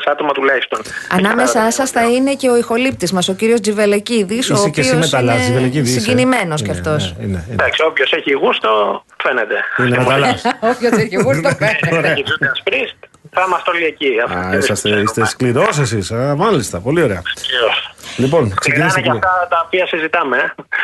άτομα 0.04 0.32
τουλάχιστον. 0.32 0.80
Ανάμεσά 1.10 1.62
Εκεί 1.64 1.72
σας 1.72 1.90
πέρα 1.90 2.06
θα 2.06 2.12
είναι 2.12 2.34
και 2.34 2.48
ο 2.50 2.56
ηχολήπτης 2.56 3.12
μας, 3.12 3.28
ο 3.28 3.32
κύριος 3.34 3.60
Τζιβελεκίδης, 3.60 4.50
ο 4.50 4.54
Είσαι 4.54 4.68
και 4.68 4.80
εσύ 4.80 4.90
οποίος 4.90 5.04
μεταλλάς, 5.10 5.34
είναι 5.36 5.44
Ζιβελεκίδη, 5.44 5.88
είσαι. 5.90 6.00
συγκινημένος 6.00 6.62
κι 6.62 6.68
Είναι, 6.68 6.78
αυτός. 6.78 7.14
ναι, 7.18 7.24
είναι, 7.24 7.44
είναι. 7.46 7.52
Εντάξει, 7.52 7.82
όποιος 7.82 8.12
έχει 8.12 8.32
γούστο, 8.32 9.04
φαίνεται. 9.22 9.54
Είναι 9.78 9.96
μεταλλάς. 9.98 10.44
Όποιος 10.72 10.92
έχει 10.92 11.16
γούστο 11.16 11.48
Έχει 11.58 12.22
Judas 12.26 12.68
Priest, 12.70 13.08
θα 13.30 13.44
είμαστε 13.46 13.70
όλοι 13.70 13.84
εκεί. 13.84 14.06
Αυτό 14.24 14.38
Α, 14.38 14.48
δεν 14.50 14.58
είσαστε, 14.58 14.74
ξέρουμε. 14.88 15.00
είστε 15.02 15.26
σκληρός 15.26 15.78
εσείς. 15.78 16.10
Α, 16.12 16.34
μάλιστα, 16.36 16.80
πολύ 16.80 17.02
ωραία. 17.02 17.22
Βεβαίως. 17.50 17.92
Λοιπόν, 18.16 18.54
Ξεκινάνε 18.54 18.90
ξεκινήστε 18.90 19.00
και 19.00 19.06
κύριε. 19.06 19.18
αυτά 19.24 19.46
τα 19.50 19.62
οποία 19.66 19.86
συζητάμε. 19.86 20.36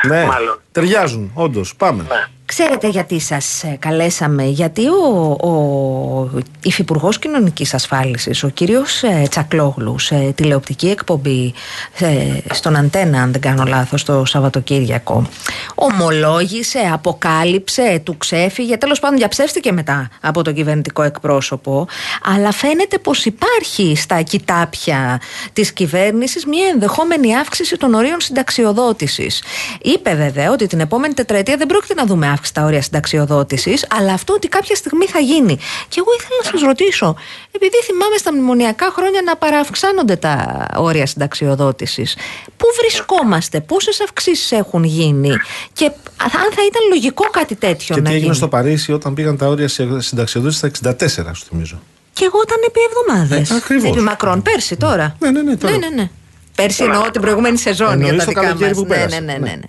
ε. 0.02 0.06
Ναι, 0.06 0.24
Μάλλον. 0.24 0.60
ταιριάζουν, 0.72 1.30
όντως. 1.34 1.74
Πάμε. 1.76 2.04
Ξέρετε 2.46 2.88
γιατί 2.88 3.20
σας 3.20 3.62
ε, 3.62 3.76
καλέσαμε, 3.78 4.44
γιατί 4.44 4.86
ο, 4.86 5.30
ο 5.30 6.42
Υφυπουργός 6.62 7.18
Κοινωνικής 7.18 7.74
Ασφάλισης, 7.74 8.42
ο 8.44 8.48
κύριος 8.48 9.02
ε, 9.02 9.26
Τσακλόγλους, 9.30 10.04
σε 10.04 10.32
τηλεοπτική 10.34 10.88
εκπομπή 10.88 11.54
ε, 11.98 12.54
στον 12.54 12.76
Αντένα, 12.76 13.22
αν 13.22 13.32
δεν 13.32 13.40
κάνω 13.40 13.64
λάθος, 13.64 14.04
το 14.04 14.24
Σαββατοκύριακο, 14.24 15.28
ομολόγησε, 15.74 16.78
αποκάλυψε, 16.92 18.00
του 18.04 18.16
ξέφυγε, 18.16 18.76
τέλος 18.76 19.00
πάντων 19.00 19.16
διαψεύστηκε 19.16 19.72
μετά 19.72 20.08
από 20.20 20.42
τον 20.42 20.54
κυβερνητικό 20.54 21.02
εκπρόσωπο, 21.02 21.86
αλλά 22.24 22.52
φαίνεται 22.52 22.98
πως 22.98 23.24
υπάρχει 23.24 23.96
στα 23.96 24.22
κοιτάπια 24.22 25.20
της 25.52 25.72
κυβέρνησης 25.72 26.46
μια 26.46 26.66
ενδεχόμενη 26.72 27.36
αύξηση 27.36 27.76
των 27.76 27.94
ορίων 27.94 28.20
συνταξιοδότησης. 28.20 29.42
Είπε 29.82 30.14
βέβαια 30.14 30.50
ότι 30.50 30.66
την 30.66 30.80
επόμενη 30.80 31.14
τετραετία 31.14 31.56
δεν 31.56 31.66
πρόκειται 31.66 31.94
να 31.94 32.06
δούμε 32.06 32.28
αύξηση 32.34 32.52
στα 32.54 32.64
όρια 32.64 32.82
συνταξιοδότησης, 32.82 33.86
αλλά 33.98 34.12
αυτό 34.12 34.32
ότι 34.34 34.48
κάποια 34.48 34.74
στιγμή 34.74 35.06
θα 35.06 35.18
γίνει. 35.18 35.56
Και 35.88 35.98
εγώ 36.02 36.08
ήθελα 36.18 36.36
να 36.42 36.50
σας 36.50 36.60
ρωτήσω, 36.60 37.16
επειδή 37.50 37.76
θυμάμαι 37.84 38.16
στα 38.16 38.32
μνημονιακά 38.32 38.90
χρόνια 38.96 39.22
να 39.24 39.36
παραυξάνονται 39.36 40.16
τα 40.16 40.66
όρια 40.76 41.06
συνταξιοδότησης, 41.06 42.16
πού 42.56 42.66
βρισκόμαστε, 42.80 43.60
πόσες 43.60 44.00
αυξήσεις 44.00 44.52
έχουν 44.52 44.84
γίνει 44.84 45.30
και 45.72 45.84
αν 46.22 46.30
θα 46.56 46.62
ήταν 46.70 46.82
λογικό 46.88 47.24
κάτι 47.30 47.54
τέτοιο 47.54 47.94
Και 47.94 48.00
να 48.00 48.06
τι 48.06 48.10
έγινε 48.10 48.24
γίνει. 48.24 48.34
στο 48.34 48.48
Παρίσι 48.48 48.92
όταν 48.92 49.14
πήγαν 49.14 49.36
τα 49.36 49.46
όρια 49.48 49.68
συνταξιοδότηση 49.98 50.58
στα 50.58 50.94
64, 51.30 51.30
σου 51.34 51.44
θυμίζω. 51.48 51.80
Και 52.12 52.24
εγώ 52.24 52.38
ήταν 52.46 52.56
επί 52.66 52.80
εβδομάδες. 52.90 53.50
Ε, 53.50 53.54
ακριβώς. 53.54 53.90
Επί 53.90 54.00
μακρόν, 54.00 54.42
πέρσι 54.42 54.76
τώρα. 54.76 55.16
Ναι, 55.18 55.30
ναι, 55.30 55.42
ναι, 55.42 55.56
τώρα. 55.56 55.76
ναι, 55.76 55.88
ναι, 55.88 55.94
ναι. 55.94 56.10
Πέρσι 56.54 56.82
εννοώ 56.82 57.10
την 57.10 57.20
προηγούμενη 57.20 57.58
σεζόν 57.58 57.90
Εννοείς 57.92 58.08
για 58.10 58.18
τα 58.18 58.24
το 58.24 58.30
δικά 58.30 58.40
καλοκαίρι 58.42 58.70
μας. 58.70 58.78
που 58.78 58.86
Ναι, 58.88 58.94
πέρασε. 58.94 59.20
ναι, 59.20 59.32
ναι, 59.32 59.38
ναι, 59.38 59.50
Ναι. 59.50 59.60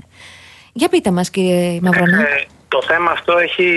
Ναι. 0.76 0.82
Για 0.82 0.90
πείτε 0.90 1.12
μας 1.12 1.30
κύριε 1.30 1.80
Μαυρονά. 1.82 2.22
Ε, 2.22 2.46
το 2.68 2.82
θέμα 2.82 3.12
αυτό 3.12 3.38
έχει, 3.38 3.70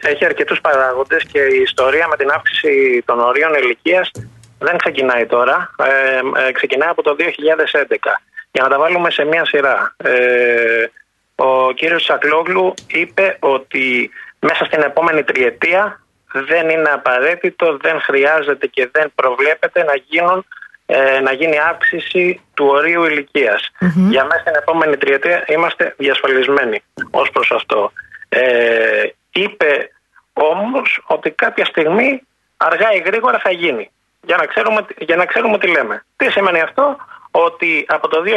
έχει 0.00 0.24
αρκετούς 0.24 0.60
παράγοντες 0.60 1.24
και 1.24 1.38
η 1.38 1.60
ιστορία 1.62 2.08
με 2.08 2.16
την 2.16 2.30
αύξηση 2.30 3.02
των 3.04 3.20
ορίων 3.20 3.54
ηλικίας 3.54 4.10
δεν 4.58 4.76
ξεκινάει 4.76 5.26
τώρα. 5.26 5.70
Ε, 5.78 6.46
ε, 6.46 6.52
ξεκινάει 6.52 6.88
από 6.88 7.02
το 7.02 7.16
2011. 7.18 8.20
Για 8.50 8.62
να 8.62 8.68
τα 8.68 8.78
βάλουμε 8.78 9.10
σε 9.10 9.24
μία 9.24 9.44
σειρά. 9.44 9.94
Ε, 9.96 10.86
ο 11.34 11.72
κύριος 11.72 12.04
Σακλόγλου 12.04 12.74
είπε 12.86 13.36
ότι 13.40 14.10
μέσα 14.38 14.64
στην 14.64 14.82
επόμενη 14.82 15.22
τριετία 15.22 16.00
δεν 16.32 16.68
είναι 16.68 16.90
απαραίτητο, 16.90 17.76
δεν 17.80 18.00
χρειάζεται 18.00 18.66
και 18.66 18.88
δεν 18.92 19.12
προβλέπεται 19.14 19.84
να 19.84 19.94
γίνουν 20.06 20.46
ε, 20.90 21.20
να 21.20 21.32
γίνει 21.32 21.58
αύξηση 21.58 22.40
του 22.54 22.66
ορίου 22.66 23.04
ηλικίας. 23.04 23.70
Για 24.10 24.24
μέσα 24.24 24.40
στην 24.40 24.54
επόμενη 24.56 24.96
τριετία 24.96 25.44
είμαστε 25.46 25.94
διασφαλισμένοι 25.98 26.82
ως 27.10 27.30
προς 27.30 27.50
αυτό. 27.50 27.92
Ε, 28.28 29.02
είπε 29.30 29.90
όμως 30.32 31.02
ότι 31.06 31.30
κάποια 31.30 31.64
στιγμή 31.64 32.22
αργά 32.56 32.92
ή 32.92 32.98
γρήγορα 32.98 33.38
θα 33.38 33.50
γίνει. 33.50 33.90
Για 34.22 34.36
να 34.36 34.46
ξέρουμε, 34.46 34.86
για 34.98 35.16
να 35.16 35.24
ξέρουμε 35.24 35.58
τι 35.58 35.66
λέμε. 35.66 36.04
Τι 36.16 36.30
σημαίνει 36.30 36.60
αυτό, 36.60 36.96
ότι 37.30 37.84
από 37.88 38.08
το 38.08 38.22
2027 38.24 38.34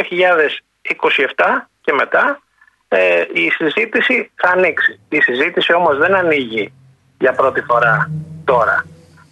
και 1.80 1.92
μετά 1.92 2.40
ε, 2.88 3.24
η 3.32 3.50
συζήτηση 3.50 4.30
θα 4.34 4.48
ανοίξει. 4.48 5.00
Η 5.08 5.20
συζήτηση 5.20 5.72
όμως 5.72 5.98
δεν 5.98 6.14
ανοίγει 6.14 6.72
για 7.18 7.32
πρώτη 7.32 7.60
φορά 7.60 8.10
τώρα. 8.44 8.84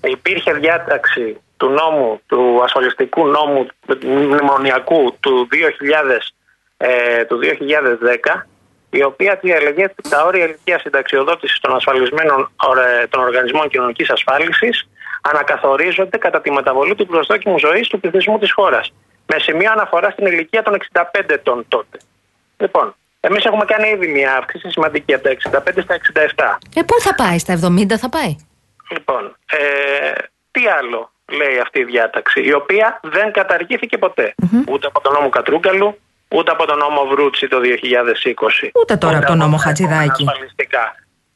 Υπήρχε 0.02 0.52
διάταξη 0.52 1.40
του 1.60 1.68
νόμου, 1.68 2.20
του 2.26 2.60
ασφαλιστικού 2.64 3.26
νόμου 3.26 3.66
μνημονιακού 4.02 5.16
του, 5.20 5.48
2000, 5.50 6.34
ε, 6.76 7.24
του 7.24 7.38
2010 7.38 8.46
η 8.90 9.02
οποία 9.02 9.38
τι 9.38 9.50
έλεγε 9.52 9.92
τα 10.08 10.24
όρια 10.24 10.44
ηλικία 10.44 10.78
συνταξιοδότησης 10.78 11.60
των 11.60 11.74
ασφαλισμένων 11.74 12.50
των 13.08 13.20
οργανισμών 13.20 13.68
κοινωνικής 13.68 14.10
ασφάλισης 14.10 14.88
ανακαθορίζονται 15.22 16.18
κατά 16.18 16.40
τη 16.40 16.50
μεταβολή 16.50 16.94
του 16.94 17.06
προσδόκιμου 17.06 17.58
ζωής 17.58 17.88
του 17.88 18.00
πληθυσμού 18.00 18.38
της 18.38 18.52
χώρας. 18.52 18.92
Με 19.26 19.38
σημείο 19.38 19.70
αναφορά 19.72 20.10
στην 20.10 20.26
ηλικία 20.26 20.62
των 20.62 20.76
65 20.92 21.02
ετών 21.26 21.64
τότε. 21.68 21.98
Λοιπόν, 22.56 22.94
εμείς 23.20 23.44
έχουμε 23.44 23.64
κάνει 23.64 23.88
ήδη 23.88 24.06
μια 24.06 24.36
αύξηση 24.36 24.70
σημαντική 24.70 25.14
από 25.14 25.22
τα 25.22 25.30
65 25.30 25.82
στα 25.82 25.94
67. 25.94 26.58
Ε, 26.74 26.82
πού 26.82 27.00
θα 27.00 27.14
πάει, 27.14 27.38
στα 27.38 27.52
70 27.52 27.96
θα 27.96 28.08
πάει; 28.08 28.36
Λοιπόν, 28.90 29.36
ε, 29.46 30.12
τι 30.50 30.66
άλλο; 30.66 31.10
Λέει 31.30 31.58
αυτή 31.58 31.78
η 31.78 31.84
διάταξη, 31.84 32.40
η 32.44 32.52
οποία 32.52 33.00
δεν 33.02 33.32
καταργήθηκε 33.32 33.98
Ούτε 34.68 34.86
από 34.86 35.00
τον 35.00 35.12
νόμο 35.12 35.28
Κατρούγκαλου, 35.28 35.98
ούτε 36.28 36.50
από 36.50 36.66
τον 36.66 36.78
νόμο 36.78 37.04
Βρούτσι 37.04 37.48
το 37.48 37.60
2020. 37.60 38.70
Ούτε 38.80 38.96
τώρα 38.96 39.16
από 39.16 39.26
τον 39.26 39.38
νόμο 39.38 39.56
Χατζηδάκη. 39.56 40.24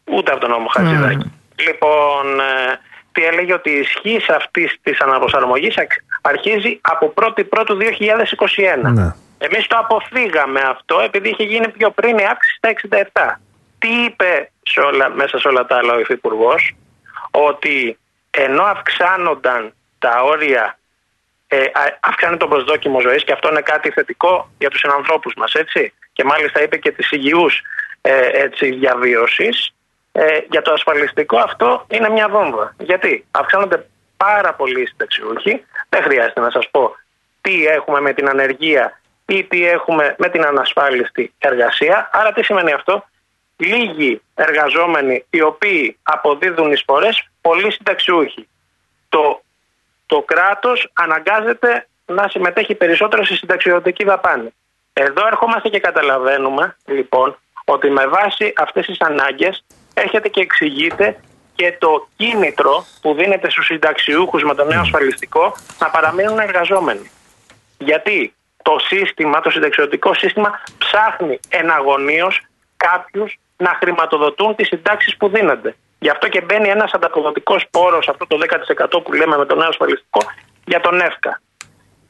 Ούτε 0.04 0.30
από 0.30 0.40
τον 0.40 0.50
νόμο 0.50 0.66
Χατζηδάκη. 0.66 1.32
Λοιπόν, 1.56 2.40
ε, 2.40 2.78
τι 3.12 3.24
έλεγε 3.24 3.52
ότι 3.52 3.70
η 3.70 3.78
ισχύ 3.78 4.20
αυτής 4.36 4.76
της 4.82 5.00
αναπροσαρμογής 5.00 5.74
αρχίζει 6.20 6.80
από 6.82 7.12
1η 7.14 7.48
Πρώτου 7.48 7.76
2021. 7.76 8.92
Ναι. 8.92 9.14
Εμείς 9.38 9.66
το 9.66 9.76
αποφύγαμε 9.76 10.60
αυτό 10.60 11.00
επειδή 11.00 11.28
είχε 11.28 11.42
γίνει 11.42 11.68
πιο 11.68 11.90
πριν 11.90 12.18
η 12.18 12.24
αύξηση 12.24 12.56
στα 12.56 12.68
67. 12.68 13.40
Τι 13.78 13.88
είπε 13.88 14.50
σε 14.62 14.80
όλα, 14.80 15.08
μέσα 15.10 15.38
σε 15.38 15.48
όλα 15.48 15.66
τα 15.66 15.76
άλλα 15.76 15.94
ο 15.94 15.98
Υφυπουργός, 15.98 16.74
ότι 17.30 17.98
ενώ 18.30 18.62
αυξάνονταν 18.62 19.74
τα 20.04 20.22
όρια, 20.22 20.78
ε, 21.46 21.64
αυξάνει 22.00 22.36
το 22.36 22.48
προσδόκιμο 22.48 23.00
ζωής 23.00 23.24
και 23.24 23.32
αυτό 23.32 23.48
είναι 23.48 23.60
κάτι 23.60 23.90
θετικό 23.90 24.50
για 24.58 24.70
τους 24.70 24.80
συνανθρώπους 24.80 25.34
μας, 25.36 25.52
έτσι. 25.54 25.92
Και 26.12 26.24
μάλιστα 26.24 26.62
είπε 26.62 26.76
και 26.76 26.90
τη 26.90 27.08
υγιούς 27.10 27.62
ε, 28.00 28.46
διαβίωση. 28.60 29.48
Ε, 30.12 30.38
για 30.50 30.62
το 30.62 30.72
ασφαλιστικό 30.72 31.36
αυτό 31.38 31.86
είναι 31.90 32.08
μια 32.08 32.28
βόμβα. 32.28 32.74
Γιατί 32.78 33.24
αυξάνονται 33.30 33.86
πάρα 34.16 34.54
πολλοί 34.54 34.80
οι 34.82 34.86
συνταξιούχοι. 34.86 35.64
Δεν 35.88 36.02
χρειάζεται 36.02 36.40
να 36.40 36.50
σας 36.50 36.68
πω 36.70 36.96
τι 37.40 37.66
έχουμε 37.66 38.00
με 38.00 38.12
την 38.12 38.28
ανεργία 38.28 39.00
ή 39.26 39.44
τι 39.44 39.66
έχουμε 39.68 40.14
με 40.18 40.28
την 40.28 40.44
ανασφάλιστη 40.44 41.32
εργασία. 41.38 42.10
Άρα 42.12 42.32
τι 42.32 42.42
σημαίνει 42.44 42.72
αυτό; 42.72 43.04
Λίγοι 43.56 44.22
εργαζόμενοι 44.34 45.24
οι 45.30 45.42
οποίοι 45.42 45.98
αποδίδουν 46.02 46.72
εισφορές, 46.72 47.28
πολλοί 47.40 47.72
συνταξιούχοι. 47.72 48.48
Το, 49.08 49.42
το 50.06 50.22
κράτος 50.22 50.90
αναγκάζεται 50.92 51.86
να 52.06 52.28
συμμετέχει 52.28 52.74
περισσότερο 52.74 53.24
στη 53.24 53.36
συνταξιοδοτική 53.36 54.04
δαπάνη. 54.04 54.54
Εδώ 54.92 55.26
ερχόμαστε 55.26 55.68
και 55.68 55.80
καταλαβαίνουμε 55.80 56.76
λοιπόν 56.84 57.38
ότι 57.64 57.90
με 57.90 58.06
βάση 58.06 58.52
αυτές 58.56 58.86
τις 58.86 59.00
ανάγκες 59.00 59.64
έρχεται 59.94 60.28
και 60.28 60.40
εξηγείται 60.40 61.20
και 61.54 61.76
το 61.78 62.08
κίνητρο 62.16 62.84
που 63.00 63.14
δίνεται 63.14 63.50
στους 63.50 63.66
συνταξιούχους 63.66 64.42
με 64.42 64.54
το 64.54 64.64
νέο 64.64 64.80
ασφαλιστικό 64.80 65.56
να 65.78 65.90
παραμείνουν 65.90 66.38
εργαζόμενοι. 66.38 67.10
Γιατί 67.78 68.34
το 68.62 68.76
σύστημα, 68.78 69.40
το 69.40 69.50
συνταξιωτικό 69.50 70.14
σύστημα 70.14 70.60
ψάχνει 70.78 71.40
εναγωνίως 71.48 72.40
κάποιους 72.76 73.38
να 73.56 73.78
χρηματοδοτούν 73.80 74.54
τις 74.54 74.66
συντάξεις 74.66 75.16
που 75.16 75.28
δίνονται. 75.28 75.76
Γι' 76.04 76.10
αυτό 76.10 76.28
και 76.28 76.40
μπαίνει 76.40 76.68
ένας 76.68 76.92
ανταποδοτικός 76.92 77.66
πόρος, 77.70 78.08
αυτό 78.08 78.26
το 78.26 78.38
10% 78.96 79.02
που 79.02 79.12
λέμε 79.12 79.36
με 79.36 79.46
το 79.46 79.54
νέο 79.54 79.68
ασφαλιστικό, 79.68 80.20
για 80.64 80.80
τον 80.80 81.00
ΕΦΚΑ. 81.00 81.40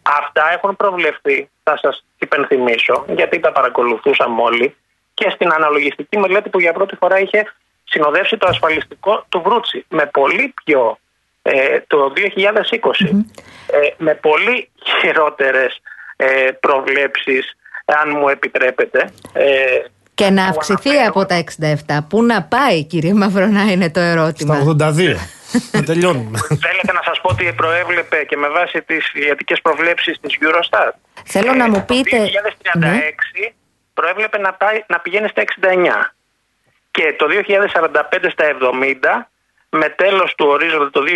Αυτά 0.02 0.52
έχουν 0.52 0.76
προβλεφθεί, 0.76 1.50
θα 1.62 1.78
σας 1.82 2.04
υπενθυμίσω, 2.18 3.04
γιατί 3.08 3.40
τα 3.40 3.52
παρακολουθούσαμε 3.52 4.42
όλοι, 4.42 4.76
και 5.14 5.30
στην 5.30 5.52
αναλογιστική 5.52 6.18
μελέτη 6.18 6.48
που 6.48 6.60
για 6.60 6.72
πρώτη 6.72 6.96
φορά 6.96 7.18
είχε 7.18 7.52
συνοδεύσει 7.84 8.36
το 8.36 8.46
ασφαλιστικό 8.46 9.24
του 9.28 9.42
Βρούτσι. 9.44 9.84
Με 9.88 10.06
πολύ 10.06 10.54
πιο, 10.64 10.98
ε, 11.42 11.80
το 11.86 12.10
2020, 12.10 13.26
ε, 13.66 13.78
με 13.96 14.14
πολύ 14.14 14.70
χειρότερες 15.00 15.80
ε, 16.16 16.50
προβλέψεις, 16.60 17.56
αν 17.84 18.10
μου 18.10 18.28
επιτρέπετε. 18.28 19.12
Ε, 19.32 19.78
και 20.14 20.30
να 20.30 20.44
αυξηθεί 20.44 20.96
από 20.96 21.26
τα 21.26 21.44
67. 21.86 21.98
Πού 22.08 22.22
να 22.22 22.42
πάει, 22.42 22.84
κύριε 22.84 23.14
Μαυρονά, 23.14 23.62
είναι 23.72 23.90
το 23.90 24.00
ερώτημα. 24.00 24.54
Στα 24.54 24.92
82. 24.96 25.16
να 25.72 25.82
τελειώνουμε. 25.82 26.38
Θέλετε 26.48 26.92
να 26.92 27.02
σας 27.04 27.20
πω 27.20 27.28
ότι 27.30 27.52
προέβλεπε 27.56 28.24
και 28.28 28.36
με 28.36 28.48
βάση 28.48 28.82
τις 28.82 29.12
ιατικές 29.28 29.60
προβλέψεις 29.60 30.20
της 30.20 30.38
Eurostat. 30.40 30.92
Θέλω 31.24 31.52
να 31.54 31.68
μου 31.68 31.84
πείτε... 31.84 32.16
Το 32.18 32.24
2036 32.72 32.78
ναι. 32.78 32.98
προέβλεπε 33.94 34.38
να, 34.38 34.52
πάει, 34.52 34.84
να 34.86 35.00
πηγαίνει 35.00 35.28
στα 35.28 35.42
69 35.42 35.46
και 36.90 37.14
το 37.18 37.26
2045 37.28 38.30
στα 38.30 38.44
70 39.22 39.33
με 39.80 39.88
τέλος 39.88 40.34
του 40.34 40.46
ορίζοντα 40.48 40.90
το 40.90 41.00
2066. 41.00 41.06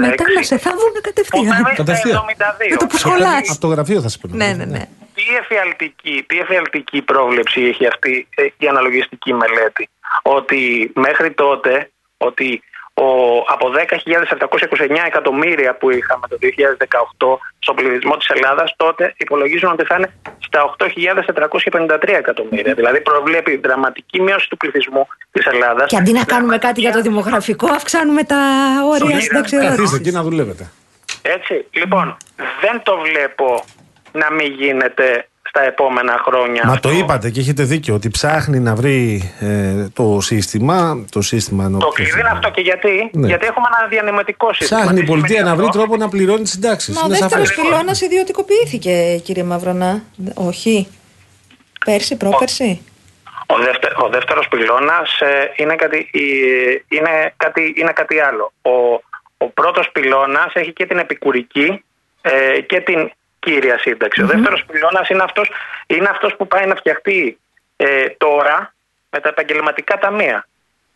Μετάλλασε, 0.00 0.58
θα 0.58 0.70
βγουν 0.70 0.94
κατευθείαν. 1.00 1.64
Κατευθείαν. 1.82 2.24
Με 2.70 2.76
το 2.76 2.86
που 2.86 2.96
σχολάς. 2.96 3.50
Από 3.50 3.60
το 3.60 3.66
γραφείο 3.66 4.00
θα 4.00 4.08
σε 4.08 4.18
πει. 4.18 4.28
Ναι, 4.36 4.52
ναι, 4.52 4.64
ναι. 4.64 4.82
Τι 5.14 5.36
εφιαλτική, 5.40 6.24
τι 6.26 6.38
εφιαλτική 6.38 7.02
πρόβλεψη 7.02 7.60
έχει 7.60 7.86
αυτή 7.86 8.28
ε, 8.36 8.46
η 8.58 8.66
αναλογιστική 8.68 9.32
μελέτη; 9.32 9.88
Ότι 10.22 10.92
μέχρι 10.94 11.30
τότε, 11.32 11.90
ότι 12.16 12.62
ο, 13.04 13.08
από 13.54 13.66
10.729 13.90 14.96
εκατομμύρια 15.06 15.76
που 15.76 15.90
είχαμε 15.90 16.26
το 16.28 16.36
2018 16.40 17.38
στον 17.58 17.74
πληθυσμό 17.74 18.16
της 18.16 18.28
Ελλάδας 18.28 18.74
τότε 18.76 19.14
υπολογίζουν 19.16 19.70
ότι 19.72 19.84
θα 19.84 19.94
είναι 19.96 20.12
στα 20.38 20.74
8.453 20.78 22.08
εκατομμύρια. 22.08 22.74
Δηλαδή 22.74 23.00
προβλέπει 23.00 23.56
δραματική 23.56 24.20
μείωση 24.20 24.48
του 24.48 24.56
πληθυσμού 24.56 25.06
της 25.30 25.46
Ελλάδας. 25.46 25.86
Και 25.90 25.96
αντί 25.96 26.12
να 26.12 26.24
κάνουμε 26.24 26.58
κάτι 26.58 26.80
για 26.80 26.92
το 26.92 27.00
δημογραφικό 27.00 27.66
αυξάνουμε 27.66 28.24
τα 28.24 28.40
όρια 28.84 29.20
συνταξιοδότησης. 29.20 29.76
Καθίστε 29.76 29.96
εκεί 29.96 30.10
να 30.10 30.22
δουλεύετε. 30.22 30.70
Έτσι. 31.22 31.66
Λοιπόν, 31.70 32.16
δεν 32.60 32.82
το 32.82 32.98
βλέπω 32.98 33.64
να 34.12 34.32
μην 34.32 34.52
γίνεται 34.52 35.28
στα 35.48 35.62
επόμενα 35.62 36.22
χρόνια. 36.26 36.62
Μα 36.66 36.80
το 36.80 36.90
είπατε 36.90 37.30
και 37.30 37.40
έχετε 37.40 37.62
δίκιο 37.62 37.94
ότι 37.94 38.08
ψάχνει 38.10 38.58
να 38.58 38.74
βρει 38.74 39.32
ε, 39.40 39.88
το 39.92 40.18
σύστημα. 40.20 41.04
Το, 41.10 41.22
σύστημα 41.22 41.70
το 41.70 41.88
κλειδί 41.88 42.20
είναι 42.20 42.28
αυτό 42.28 42.50
και 42.50 42.60
γιατί; 42.60 43.10
Ναι. 43.12 43.26
Γιατί 43.26 43.46
έχουμε 43.46 43.66
ένα 43.78 43.88
διανεμητικό 43.88 44.52
σύστημα. 44.52 44.80
Ψάχνει 44.80 45.00
η 45.00 45.04
πολιτεία 45.04 45.42
να 45.42 45.54
βρει 45.54 45.68
τρόπο 45.68 45.96
να 45.96 46.08
πληρώνει 46.08 46.42
τις 46.42 46.50
συντάξεις. 46.50 46.94
Μα 46.94 47.02
ο 47.04 47.08
δεύτερος 47.08 47.54
πυλώνας 47.54 48.00
ιδιωτικοποιήθηκε, 48.00 49.20
κύριε 49.24 49.42
Μαυρονά. 49.42 50.02
Όχι. 50.34 50.88
Πέρσι, 51.84 52.16
πρόπερσι; 52.16 52.80
Ο, 53.46 53.56
δευτε, 53.58 53.92
ο 54.04 54.08
δεύτερος 54.08 54.48
πυλώνας 54.48 55.20
ε, 55.20 55.52
είναι, 55.56 55.74
κάτι, 55.74 56.10
είναι, 56.88 57.34
κάτι, 57.36 57.74
είναι 57.76 57.92
κάτι 57.92 58.20
άλλο. 58.20 58.52
Ο, 58.62 58.70
ο 59.38 59.46
πρώτος 59.46 59.90
πυλώνας 59.92 60.52
έχει 60.54 60.72
και 60.72 60.86
την 60.86 60.98
επικουρική 60.98 61.84
ε, 62.20 62.60
και 62.60 62.80
την 62.80 63.10
κύρια 63.48 63.78
σύνταξη. 63.78 64.20
Mm-hmm. 64.22 64.30
Ο 64.30 64.32
δεύτερος 64.32 64.64
πυλώνας 64.64 65.08
είναι 65.08 65.22
αυτό 65.22 65.42
είναι 65.86 66.08
αυτός 66.08 66.36
που 66.36 66.46
πάει 66.46 66.66
να 66.66 66.74
φτιαχτεί 66.74 67.38
ε, 67.76 68.08
τώρα 68.08 68.74
με 69.10 69.20
τα 69.20 69.28
επαγγελματικά 69.28 69.98
ταμεία. 69.98 70.46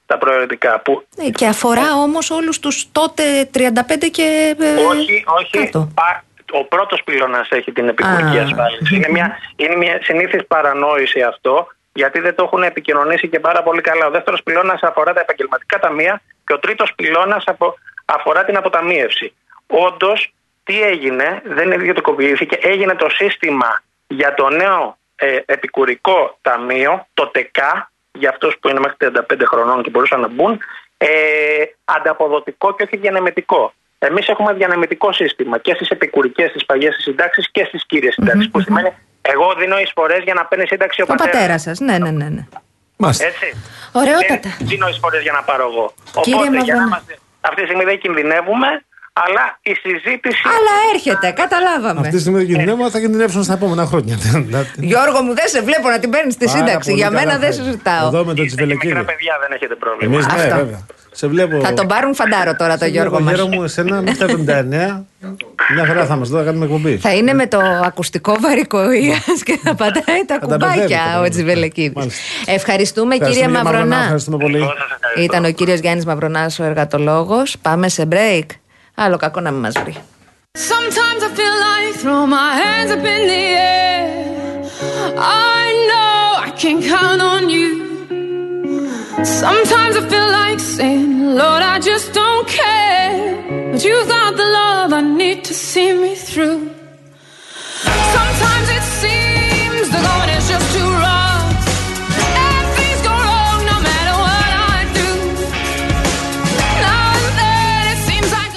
Τα 0.07 0.19
προαιρετικά. 0.19 0.81
Που... 0.81 1.07
Ε, 1.17 1.31
και 1.31 1.47
αφορά 1.47 1.87
ε, 1.87 2.03
όμως 2.05 2.31
όλους 2.31 2.59
τους 2.59 2.93
τότε 2.93 3.51
35 3.55 3.61
και. 4.11 4.57
Ε, 4.59 4.85
όχι, 4.85 5.25
όχι. 5.27 5.71
Ο 6.55 6.65
πρώτος 6.65 7.03
πυλώνας 7.05 7.49
έχει 7.51 7.73
την 7.73 7.89
επικουρική 7.89 8.39
ασφάλιση. 8.39 8.95
Είναι 8.97 9.09
μια, 9.11 9.39
είναι 9.57 9.77
μια 9.77 9.99
συνήθις 10.03 10.47
παρανόηση 10.47 11.23
αυτό, 11.23 11.67
γιατί 11.93 12.21
δεν 12.21 12.35
το 12.35 12.43
έχουν 12.43 12.63
επικοινωνήσει 12.63 13.29
και 13.29 13.41
πάρα 13.41 13.63
πολύ 13.63 13.81
καλά. 13.81 14.07
Ο 14.07 14.11
δεύτερος 14.11 14.43
πυλώνας 14.43 14.83
αφορά 14.83 15.13
τα 15.13 15.21
επαγγελματικά 15.21 15.79
ταμεία 15.79 16.21
και 16.47 16.53
ο 16.53 16.59
τρίτος 16.59 16.93
πυλώνας 16.95 17.45
αφορά 18.05 18.45
την 18.45 18.57
αποταμίευση. 18.57 19.35
Όντως, 19.67 20.33
τι 20.65 20.83
έγινε, 20.83 21.43
δεν 21.45 21.71
ιδιωτικοποιήθηκε, 21.73 22.59
έγινε 22.61 22.95
το 22.95 23.09
σύστημα 23.09 23.83
για 24.07 24.35
το 24.35 24.49
νέο 24.49 24.99
ε, 25.17 25.39
επικουρικό 25.45 26.39
ταμείο, 26.41 27.07
το 27.15 27.27
ΤΕΚΑ, 27.27 27.91
για 28.13 28.31
αυτούς 28.31 28.57
που 28.61 28.69
είναι 28.69 28.81
μέχρι 28.81 28.97
35 29.31 29.43
χρονών 29.45 29.83
και 29.83 29.91
μπορούσαν 29.91 30.21
να 30.21 30.29
μπουν, 30.29 30.61
ε, 30.97 31.09
ανταποδοτικό 31.85 32.75
και 32.75 32.83
όχι 32.83 32.97
διανεμετικό. 32.97 33.73
Εμείς 33.99 34.29
έχουμε 34.29 34.53
διανεμητικό 34.53 35.13
σύστημα 35.13 35.59
και 35.59 35.75
στις 35.75 35.89
επικουρικές, 35.89 36.51
στις 36.51 36.65
παλιές 36.65 36.97
συντάξεις 37.01 37.51
και 37.51 37.65
στις 37.65 37.87
κύριες 37.87 38.13
συντάξεις. 38.15 38.51
Που 38.51 38.61
σημαίνει 38.61 38.93
εγώ 39.23 39.55
δίνω 39.59 39.79
εισφορές 39.79 40.23
για 40.23 40.35
να 40.35 40.45
παίρνει 40.45 40.67
σύνταξη 40.67 41.03
ο, 41.03 41.07
Ο 41.09 41.15
πατέρας 41.15 41.63
σας. 41.63 41.81
Ναι, 41.81 41.99
ναι, 41.99 42.11
ναι. 42.11 42.29
ναι. 42.29 42.47
Μάλιστα. 42.97 43.27
Έτσι. 43.27 43.63
Ωραιότατα. 43.93 44.57
Δεν 44.59 44.67
δίνω 44.67 44.89
εισφορές 44.89 45.23
για 45.23 45.33
να 45.33 45.43
πάρω 45.43 45.69
εγώ. 45.71 45.95
Κύριε 46.23 46.39
Οπότε 46.39 46.49
για 46.49 46.59
να 46.59 46.61
Μαυρονα. 46.61 46.83
είμαστε, 46.87 47.19
αυτή 47.41 47.61
τη 47.61 47.67
στιγμή 47.67 47.85
δεν 47.85 47.99
κινδυνεύουμε, 47.99 48.85
αλλά 49.13 49.59
η 49.63 49.73
συζήτηση. 49.75 50.43
Αλλά 50.57 50.75
έρχεται, 50.95 51.31
καταλάβαμε. 51.43 52.01
Αυτή 52.01 52.13
τη 52.13 52.21
στιγμή 52.21 52.39
δεν 52.39 52.47
κινδυνεύουμε, 52.47 52.91
θα 52.91 53.01
κινδυνεύσουν 53.01 53.43
στα 53.43 53.53
επόμενα 53.53 53.85
χρόνια. 53.87 54.19
Γιώργο 54.91 55.23
μου, 55.23 55.35
δεν 55.35 55.49
σε 55.49 55.61
βλέπω 55.63 55.89
να 55.89 55.99
την 55.99 56.11
παίρνεις 56.11 56.35
στη 56.35 56.45
Πάρα 56.45 56.59
σύνταξη. 56.59 56.89
πολύ 56.91 57.01
Για 57.01 57.09
καλά 57.09 57.19
μένα 57.21 57.39
δεν 57.39 57.51
φαίνεται. 57.53 57.63
συζητάω. 57.71 58.07
Εδώ 58.07 58.25
με 58.25 58.35
τον 58.35 58.45
Είστε 58.45 58.45
και 58.45 58.47
Τσιβελεκίδη. 58.47 58.93
μικρά 58.95 59.05
παιδιά, 59.13 59.35
δεν 59.43 59.51
έχετε 59.57 59.75
πρόβλημα. 59.75 60.15
Εμείς 60.15 60.27
ναι, 60.27 60.33
Αυτό. 60.43 60.55
βέβαια. 60.57 60.81
Σε 61.15 61.27
βλέπω. 61.27 61.61
Θα 61.61 61.73
τον 61.75 61.87
πάρουν 61.87 62.15
φαντάρο 62.15 62.55
τώρα 62.57 62.73
το 62.79 62.85
σε 62.85 62.91
Γιώργο 62.91 63.17
βλέπω, 63.17 63.25
μας. 63.25 63.35
Γιώργο 63.35 63.55
μου, 63.57 63.63
εσένα 63.65 64.03
μέχρι 64.03 64.19
τα 64.19 64.25
79. 64.25 65.05
Μια 65.75 65.87
χαρά 65.87 66.07
θα 66.07 66.15
είμαστε 66.15 66.35
εδώ, 66.35 66.45
θα 66.45 66.51
κάνουμε 66.51 66.65
εκπομπή. 66.65 66.97
Θα 66.97 67.13
είναι 67.15 67.33
με 67.33 67.47
το 67.47 67.59
ακουστικό 67.85 68.37
βαρικοεία 68.41 69.19
και 69.45 69.59
θα 69.63 69.75
πατάει 69.75 70.25
τα 70.27 70.39
Θα 70.41 70.47
τα 70.47 70.57
μπερδεύει, 70.57 70.73
κουμπάκια 70.75 70.99
θα 70.99 71.05
τα 71.05 71.09
ο 71.11 71.21
μπερδεύει. 71.21 71.31
Τζιβελεκίδη. 71.31 71.93
Μάλιστα. 71.97 72.21
Ευχαριστούμε, 72.53 73.15
κύριε 73.17 73.29
Ευχαριστούμε, 73.29 73.59
κύριε 73.59 73.73
Μαυρονά. 73.73 74.03
Ευχαριστούμε 74.03 74.37
πολύ. 74.37 74.57
Εγώ 74.57 74.67
σας 74.67 74.91
ευχαριστώ. 74.95 75.23
Ήταν 75.23 75.45
ο 75.45 75.51
κύριος 75.51 75.79
Γιάννης 75.79 76.05
Μαυρονάς, 76.07 76.59
ο 76.59 76.65
εργατολόγος. 76.65 77.57
Πάμε 77.63 77.89
σε 77.89 78.09
break. 78.13 78.47
Άλλο 79.02 79.18
κακό 79.18 79.40
να 79.40 79.52
μην 79.52 79.60
μα 79.60 79.82
βρει. 79.82 79.96
Sometimes 80.72 81.22
I 81.28 81.30
feel 81.40 81.58
like 81.70 81.94
throw 82.02 82.22
my 82.38 82.52
hands 82.62 82.90
up 82.96 83.06
in 83.16 83.22
the 83.32 83.44
air. 83.76 84.06
I 85.60 85.64
know 85.90 86.22
I 86.48 86.50
can 86.62 86.78
count 86.94 87.22
on 87.34 87.44
you. 87.56 87.70
Sometimes 89.44 89.94
I 90.02 90.04
feel 90.12 90.30
like 90.42 90.60
saying, 90.60 91.12
Lord, 91.42 91.62
I 91.74 91.78
just 91.90 92.08
don't 92.22 92.48
care. 92.48 93.14
But 93.72 93.82
you've 93.88 94.08
got 94.16 94.32
the 94.42 94.48
love 94.60 94.90
I 95.00 95.02
need 95.22 95.40
to 95.50 95.54
see 95.70 95.90
me 96.04 96.14
through. 96.30 96.60
Sometimes 98.16 98.68
it 98.78 98.86
seems 99.02 99.86
the 99.94 100.00
going 100.08 100.30
is 100.38 100.46
just 100.54 100.68
too 100.76 100.90
rough. 101.06 101.31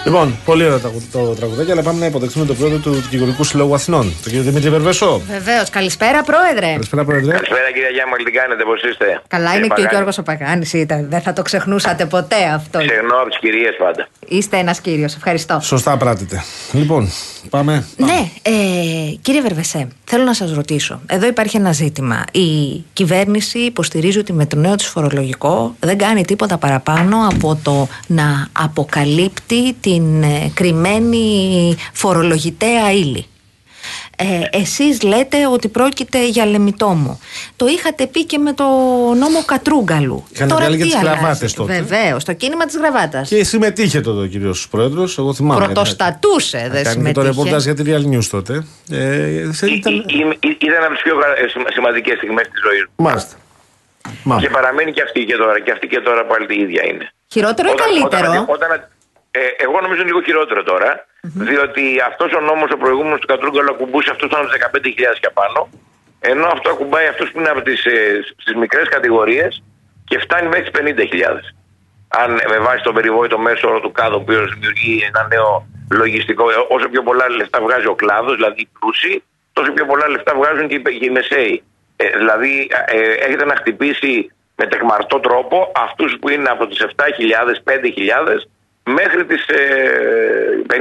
Λοιπόν, 0.05 0.37
πολύ 0.45 0.63
ωραίο 0.65 0.79
το, 0.79 0.91
το 1.11 1.19
τραγουδάκι, 1.19 1.71
αλλά 1.71 1.81
πάμε 1.81 1.99
να 1.99 2.05
υποδεχθούμε 2.05 2.45
τον 2.45 2.57
πρόεδρο 2.57 2.77
του 2.77 2.91
Δικηγορικού 2.91 3.43
Συλλόγου 3.43 3.73
Αθηνών, 3.73 4.01
τον 4.01 4.31
κύριο 4.31 4.41
Δημήτρη 4.41 4.69
Βερβεσό. 4.69 5.21
Βεβαίως. 5.27 5.69
Καλησπέρα, 5.69 6.23
Πρόεδρε. 6.23 6.71
Καλησπέρα, 6.71 7.05
πρόεδρε. 7.05 7.31
Καλησπέρα 7.31 7.71
κυρία 7.73 7.89
Γιάννη, 7.89 8.23
τι 8.23 8.31
κάνετε, 8.31 8.63
πώς 8.63 8.83
είστε; 8.83 9.21
Καλά 9.27 9.51
Κύριε 9.51 9.57
είναι 9.57 9.67
και 9.67 9.73
ο 9.73 9.75
Παγάνη. 9.75 9.95
Γιώργος 9.95 10.17
ο 10.17 10.23
Παγάνης 10.23 10.73
ήταν. 10.73 11.09
Δεν 11.09 11.21
θα 11.21 11.33
το 11.33 11.41
ξεχνούσατε 11.41 12.05
ποτέ 12.05 12.43
αυτό. 12.55 12.77
Ξεχνώ 12.79 13.15
από 13.21 13.29
τις 13.29 13.39
κυρίες 13.39 13.75
πάντα. 13.77 14.07
Είστε 14.27 14.57
ένας 14.57 14.79
κύριος. 14.79 15.15
Ευχαριστώ. 15.15 15.59
Σωστά 15.61 15.97
πράτητε. 15.97 16.43
Λοιπόν, 16.71 17.11
πάμε. 17.49 17.85
Ναι, 17.97 18.29
ε, 18.41 18.51
κύριε 19.21 19.41
Βερβεσέ, 19.41 19.87
θέλω 20.03 20.23
να 20.23 20.33
σας 20.33 20.51
ρωτήσω. 20.53 21.01
Εδώ 21.05 21.27
υπάρχει 21.27 21.57
ένα 21.57 21.71
ζήτημα. 21.71 22.23
Η 22.31 22.83
κυβέρνηση 22.93 23.59
υποστηρίζει 23.59 24.19
ότι 24.19 24.33
με 24.33 24.45
το 24.45 24.55
νέο 24.55 24.75
της 24.75 24.87
φορολογικό 24.87 25.75
δεν 25.79 25.97
κάνει 25.97 26.25
τίποτα 26.25 26.57
παραπάνω 26.57 27.27
από 27.31 27.59
το 27.63 27.87
να 28.07 28.47
αποκαλύπτει 28.51 29.73
την 29.73 30.23
ε, 30.23 30.51
κρυμμένη 30.53 31.75
φορολογητέα 31.93 32.91
ύλη. 32.91 33.25
Ε, 34.17 34.57
εσείς 34.57 35.01
λέτε 35.01 35.47
ότι 35.47 35.67
πρόκειται 35.67 36.27
για 36.27 36.45
λεμιτόμο. 36.45 37.19
Το 37.55 37.65
είχατε 37.67 38.05
πει 38.07 38.25
και 38.25 38.37
με 38.37 38.53
το 38.53 38.63
νόμο 39.19 39.43
Κατρούγκαλου. 39.45 40.23
Είχαν 40.33 40.47
βγάλει 40.49 40.77
και 40.77 40.83
τις 40.83 40.95
αλλάζει; 40.95 41.17
γραβάτες 41.19 41.53
τότε. 41.53 41.73
Βεβαίως, 41.81 42.23
το 42.23 42.33
κίνημα 42.33 42.65
της 42.65 42.75
γραβάτας. 42.77 43.27
Και 43.29 43.43
συμμετείχε 43.43 44.01
τότε 44.01 44.21
ο 44.21 44.25
κύριος 44.25 44.67
πρόεδρος, 44.69 45.17
εγώ 45.17 45.33
θυμάμαι. 45.33 45.63
Πρωτοστατούσε, 45.65 46.57
δεν 46.57 46.69
Κάνει 46.71 46.81
και 46.83 46.83
το 46.83 46.89
συμμετείχε. 46.91 47.27
ρεπορτάζ 47.27 47.63
για 47.63 47.73
τη 47.73 47.83
Real 47.87 48.15
News 48.15 48.25
τότε. 48.31 48.65
Ε, 48.91 49.49
σε- 49.51 49.65
ήταν... 49.67 49.93
Ή- 49.93 50.05
ή- 50.07 50.37
ή- 50.49 50.57
Ήταν 50.59 50.83
από 50.83 50.93
τις 50.93 51.01
πιο 51.03 51.13
σημαντικές 51.73 52.17
στιγμές 52.17 52.45
της 52.51 52.61
ζωής 52.65 52.81
μου. 52.95 53.05
Μάλιστα. 53.05 53.35
Μα. 54.23 54.39
Και 54.39 54.49
παραμένει 54.49 54.91
και 54.91 55.01
αυτή 55.01 55.25
και 55.25 55.35
τώρα. 55.35 55.59
Και 55.59 55.71
αυτή 55.71 55.87
και 55.87 55.99
τώρα 55.99 56.25
πάλι 56.25 56.45
τη 56.45 56.55
ίδια 56.55 56.83
είναι. 56.89 57.11
Χειρότερο 57.31 57.67
ή 57.69 57.71
Όταν- 57.71 57.85
καλύτερο; 57.87 58.31
όταν- 58.31 58.45
όταν- 58.55 58.71
ε, 58.71 58.87
εγώ 59.57 59.81
νομίζω 59.81 60.01
είναι 60.01 60.09
λίγο 60.09 60.21
χειρότερο 60.21 60.63
τώρα, 60.63 61.05
διότι 61.21 61.83
αυτός 62.07 62.33
ο 62.33 62.39
νόμος, 62.39 62.69
ο 62.71 62.77
προηγούμενος 62.77 63.19
του 63.19 63.27
Κατρούγκαλου, 63.27 63.71
ακουμπούσε 63.73 64.09
αυτούς 64.11 64.29
των 64.29 64.39
15.000 64.39 65.19
και 65.19 65.29
πάνω, 65.33 65.69
ενώ 66.19 66.47
αυτό 66.47 66.69
ακουμπάει 66.69 67.07
αυτούς 67.07 67.31
που 67.31 67.39
είναι 67.39 67.49
από 67.49 67.61
τις 67.61 67.79
στις 68.37 68.55
μικρές 68.55 68.87
κατηγορίες 68.89 69.63
και 70.05 70.19
φτάνει 70.19 70.47
μέχρι 70.47 70.71
τις 70.71 70.81
50.000. 70.81 71.39
Αν 72.07 72.37
ε, 72.37 72.45
με 72.49 72.57
βάση 72.57 72.83
τον 72.83 72.93
περιβόητο 72.93 73.37
μέσο 73.37 73.67
όρο 73.69 73.79
του 73.79 73.91
ΚΑΔ, 73.91 74.13
ο 74.13 74.15
οποίος 74.15 74.53
δημιουργεί 74.53 75.03
ένα 75.07 75.27
νέο 75.27 75.67
λογιστικό, 75.91 76.49
ε, 76.49 76.53
όσο 76.69 76.89
πιο 76.89 77.03
πολλά 77.03 77.29
λεφτά 77.29 77.61
βγάζει 77.61 77.87
ο 77.87 77.95
κλάδος, 77.95 78.35
δηλαδή 78.35 78.61
οι 78.61 78.69
πλούσιοι, 78.79 79.23
τόσο 79.53 79.71
πιο 79.71 79.85
πολλά 79.85 80.09
λεφτά 80.09 80.35
βγάζουν 80.35 80.67
και 80.67 80.75
οι, 80.75 80.81
και 80.81 81.05
οι 81.05 81.09
μεσαίοι. 81.09 81.63
Ε, 81.95 82.17
δηλαδή 82.17 82.69
ε, 82.85 83.11
έχετε 83.25 83.45
να 83.45 83.55
χτυπήσει 83.55 84.31
με 84.55 84.65
τεκμαρτό 84.67 85.19
τρόπο 85.19 85.71
αυτούς 85.75 86.17
που 86.19 86.29
είναι 86.29 86.49
από 86.49 86.67
τις 86.67 86.79
7.000, 86.81 86.93
5.000 87.63 88.37
μέχρι 88.85 89.25
τις 89.25 89.47
ε, 89.47 89.59
50.000. 90.67 90.75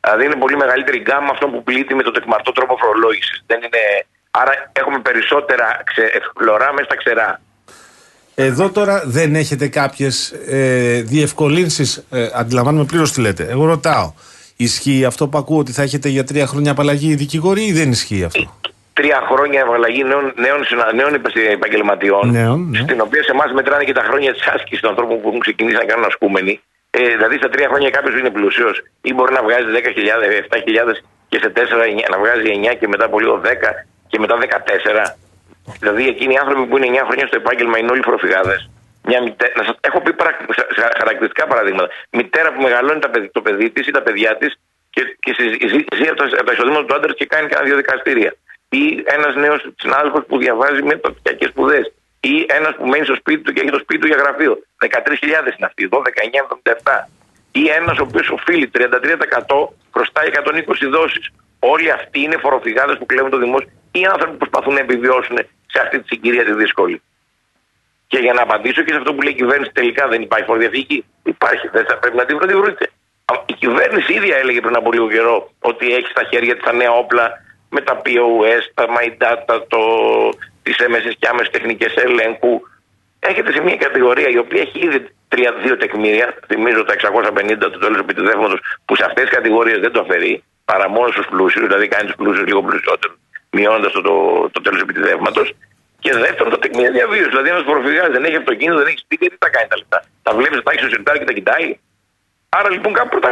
Δηλαδή 0.00 0.24
είναι 0.24 0.36
πολύ 0.36 0.56
μεγαλύτερη 0.56 0.98
γκάμα 0.98 1.30
αυτό 1.30 1.46
που 1.48 1.62
πλήττει 1.62 1.94
με 1.94 2.02
το 2.02 2.10
τεκμαρτό 2.10 2.52
τρόπο 2.52 2.76
φορολόγησης. 2.76 3.42
Δεν 3.46 3.58
είναι... 3.58 4.06
Άρα 4.30 4.52
έχουμε 4.72 4.98
περισσότερα 4.98 5.82
ξε... 5.84 6.10
χλωρά 6.36 6.72
μέσα 6.72 6.84
στα 6.84 6.96
ξερά. 6.96 7.40
Εδώ 8.34 8.70
τώρα 8.70 9.02
δεν 9.06 9.34
έχετε 9.34 9.68
κάποιες 9.68 10.30
ε, 10.46 11.02
διευκολύνσεις. 11.02 12.04
Ε, 12.10 12.28
αντιλαμβάνομαι 12.34 12.84
πλήρως 12.84 13.12
τι 13.12 13.20
λέτε. 13.20 13.46
Εγώ 13.50 13.64
ρωτάω. 13.64 14.12
Ισχύει 14.56 15.04
αυτό 15.04 15.28
που 15.28 15.38
ακούω 15.38 15.58
ότι 15.58 15.72
θα 15.72 15.82
έχετε 15.82 16.08
για 16.08 16.24
τρία 16.24 16.46
χρόνια 16.46 16.70
απαλλαγή 16.70 17.14
δικηγόροι 17.14 17.64
ή 17.64 17.72
δεν 17.72 17.90
ισχύει 17.90 18.24
αυτό; 18.24 18.60
Τρία 19.00 19.20
χρόνια 19.30 19.62
απαλλαγή 19.62 20.02
νέων, 20.04 20.32
νέων, 20.36 20.64
συνα- 20.64 20.92
νέων 21.00 21.12
επαγγελματιών, 21.58 22.30
Νέων, 22.30 22.60
ναι. 22.70 22.78
στην 22.78 23.00
οποία 23.00 23.22
σε 23.22 23.30
εμάς 23.36 23.52
μετράνε 23.52 23.84
και 23.84 23.92
τα 23.92 24.02
χρόνια 24.08 24.32
της 24.32 24.46
άσκησης 24.54 24.80
των 24.80 24.90
ανθρώπων 24.90 25.20
που 25.20 25.28
έχουν 25.28 25.40
ξεκινήσει 25.46 25.76
να 25.76 25.84
κάνουν 25.90 26.04
ασκούμενοι. 26.04 26.60
Ε, 26.90 27.02
δηλαδή 27.16 27.36
στα 27.36 27.48
τρία 27.48 27.68
χρόνια 27.68 27.90
κάποιος 27.90 28.12
που 28.14 28.18
είναι 28.18 28.30
πλουσίο 28.30 28.70
ή 29.08 29.10
μπορεί 29.14 29.32
να 29.32 29.42
βγάζει 29.42 29.68
10.000, 29.78 30.36
7.000 30.38 30.96
και 31.28 31.38
σε 31.42 31.48
4 31.56 31.60
να 32.12 32.18
βγάζει 32.22 32.44
9 32.72 32.74
και 32.80 32.88
μετά 32.88 33.04
από 33.04 33.16
λίγο 33.20 33.40
10 33.44 33.70
και 34.10 34.18
μετά 34.18 34.34
14. 34.38 35.16
Δηλαδή 35.80 36.08
εκείνοι 36.08 36.32
οι 36.34 36.36
άνθρωποι 36.44 36.64
που 36.68 36.76
είναι 36.76 36.86
9 37.00 37.04
χρόνια 37.06 37.26
στο 37.26 37.36
επάγγελμα 37.42 37.78
είναι 37.78 37.90
όλοι 37.90 38.02
φοροφυγάδε. 38.02 38.56
Μια 39.08 39.22
μητέ... 39.22 39.52
να 39.56 39.62
σας... 39.66 39.74
Έχω 39.80 40.00
πει 40.00 40.12
παρα... 40.12 40.36
σε- 40.56 40.68
σε 40.76 40.82
χαρακτηριστικά 40.98 41.46
παραδείγματα. 41.46 41.88
Μητέρα 42.10 42.52
που 42.52 42.60
μεγαλώνει 42.62 43.00
τα 43.00 43.10
παιδι- 43.10 43.32
το 43.32 43.40
παιδί 43.40 43.70
της 43.70 43.86
ή 43.86 43.90
τα 43.90 44.02
παιδιά 44.02 44.36
της 44.36 44.50
και, 44.90 45.02
και 45.20 45.32
ζει, 45.38 45.46
ζει- 45.72 45.86
ζει 45.98 46.06
από, 46.10 46.16
τα, 46.20 46.24
από 46.40 46.44
τα 46.48 46.52
εισοδήματα 46.52 46.84
του 46.84 46.94
άντρας 46.94 47.14
και 47.16 47.26
κάνει 47.26 47.46
κάνα 47.48 47.64
δύο 47.66 47.76
δικαστήρια. 47.76 48.34
Ή 48.70 49.04
ένας 49.16 49.34
νέος 49.34 49.60
συνάδελφος 49.76 50.24
που 50.28 50.38
διαβάζει 50.38 50.82
με 50.82 50.94
πρωτοτυπιακέ 50.96 51.46
σπουδές. 51.46 51.92
Ή 52.20 52.46
ένας 52.48 52.74
που 52.76 52.86
μένει 52.86 53.04
στο 53.04 53.14
σπίτι 53.14 53.42
του 53.42 53.52
και 53.52 53.60
έχει 53.60 53.70
το 53.70 53.78
σπίτι 53.78 54.00
του 54.00 54.06
για 54.06 54.16
γραφείο. 54.16 54.52
13.000 54.78 55.56
είναι 55.56 55.66
αυτοί, 55.70 55.88
12.977. 55.88 57.08
Ή 57.52 57.68
ένας 57.68 57.98
ο 57.98 58.02
οποίος 58.02 58.28
οφείλει 58.30 58.70
33% 58.74 59.68
χρωστάει 59.94 60.28
120 60.28 60.86
δόσεις. 60.90 61.30
Όλοι 61.58 61.90
αυτοί 61.90 62.20
είναι 62.20 62.36
φοροφυγάδες 62.36 62.98
που 62.98 63.06
κλέβουν 63.06 63.30
το 63.30 63.38
δημόσιο 63.38 63.70
ή 63.92 64.04
άνθρωποι 64.04 64.32
που 64.32 64.38
προσπαθούν 64.38 64.74
να 64.74 64.80
επιβιώσουν 64.80 65.36
σε 65.66 65.78
αυτή 65.82 66.00
τη 66.00 66.06
συγκυρία 66.06 66.44
τη 66.44 66.52
δύσκολη. 66.52 67.02
Και 68.06 68.18
για 68.18 68.32
να 68.32 68.42
απαντήσω 68.42 68.82
και 68.82 68.92
σε 68.92 68.98
αυτό 68.98 69.14
που 69.14 69.22
λέει 69.22 69.32
η 69.32 69.36
κυβέρνηση, 69.36 69.70
τελικά 69.72 70.08
δεν 70.08 70.22
υπάρχει 70.22 70.46
φοροδιαφυγή. 70.46 71.04
Υπάρχει, 71.22 71.68
δεν 71.68 71.84
θα 71.88 71.98
πρέπει 71.98 72.16
να 72.16 72.24
την 72.24 72.38
βρείτε. 72.38 72.90
Η 73.46 73.52
κυβέρνηση 73.52 74.12
ίδια 74.12 74.36
έλεγε 74.36 74.60
πριν 74.60 74.76
από 74.76 74.92
λίγο 74.92 75.08
καιρό 75.08 75.50
ότι 75.60 75.94
έχει 75.94 76.06
στα 76.06 76.24
χέρια 76.30 76.54
της 76.54 76.64
τα 76.64 76.72
νέα 76.72 76.90
όπλα 76.90 77.24
με 77.70 77.80
τα 77.80 78.02
POS, 78.04 78.62
τα 78.74 78.84
My 78.96 79.08
Data, 79.22 79.54
το, 79.68 79.80
τις 80.62 80.76
έμεσες 80.78 81.14
και 81.18 81.28
άμεσες 81.28 81.50
τεχνικές 81.50 81.94
ελέγχου. 81.94 82.60
Έχετε 83.18 83.52
σε 83.52 83.60
μια 83.60 83.76
κατηγορία 83.76 84.28
η 84.28 84.38
οποία 84.38 84.60
έχει 84.60 84.78
ήδη 84.86 85.08
τρία, 85.28 85.52
δύο 85.62 85.76
τεκμήρια, 85.76 86.34
θυμίζω 86.46 86.84
τα 86.84 86.94
650 86.94 87.70
του 87.72 87.78
τέλους 87.78 87.98
επιτεδεύματο, 87.98 88.58
που 88.84 88.96
σε 88.96 89.04
αυτές 89.04 89.24
τις 89.24 89.34
κατηγορίες 89.36 89.78
δεν 89.78 89.92
το 89.92 90.00
αφαιρεί, 90.00 90.44
παρά 90.64 90.88
μόνο 90.88 91.08
στους 91.08 91.26
πλούσιους, 91.26 91.66
δηλαδή 91.66 91.88
κάνει 91.88 92.06
τους 92.06 92.16
πλούσιους 92.16 92.46
λίγο 92.46 92.62
πλουσιότερους, 92.62 93.16
μειώνοντας 93.50 93.92
το, 93.92 94.00
το, 94.00 94.14
το 94.52 94.60
τέλος 94.60 94.80
επιτεδεύματο. 94.80 95.42
Και 96.00 96.12
δεύτερον, 96.12 96.50
τα 96.52 96.58
τεκμήρια 96.58 96.90
διαβίωσης. 96.90 97.28
Δηλαδή, 97.28 97.48
ένας 97.48 97.62
φοροφυγάς 97.62 98.08
δεν 98.10 98.24
έχει 98.24 98.36
αυτοκίνητο, 98.36 98.78
δεν 98.78 98.86
έχει 98.86 98.98
σπίτι, 98.98 99.28
τι 99.30 99.38
τα 99.38 99.48
κάνει 99.48 99.68
τα 99.68 99.76
λεφτά. 99.76 99.98
Τα 100.22 100.32
βλέπεις, 100.34 100.62
τα 100.62 100.70
έχεις 100.72 100.80
στο 100.84 100.90
σιρτάρι 100.94 101.18
και 101.18 101.24
τα 101.24 101.32
κοιτάει. 101.32 101.78
Άρα 102.48 102.70
λοιπόν 102.70 102.92
κάπου 102.92 103.18
τα, 103.18 103.28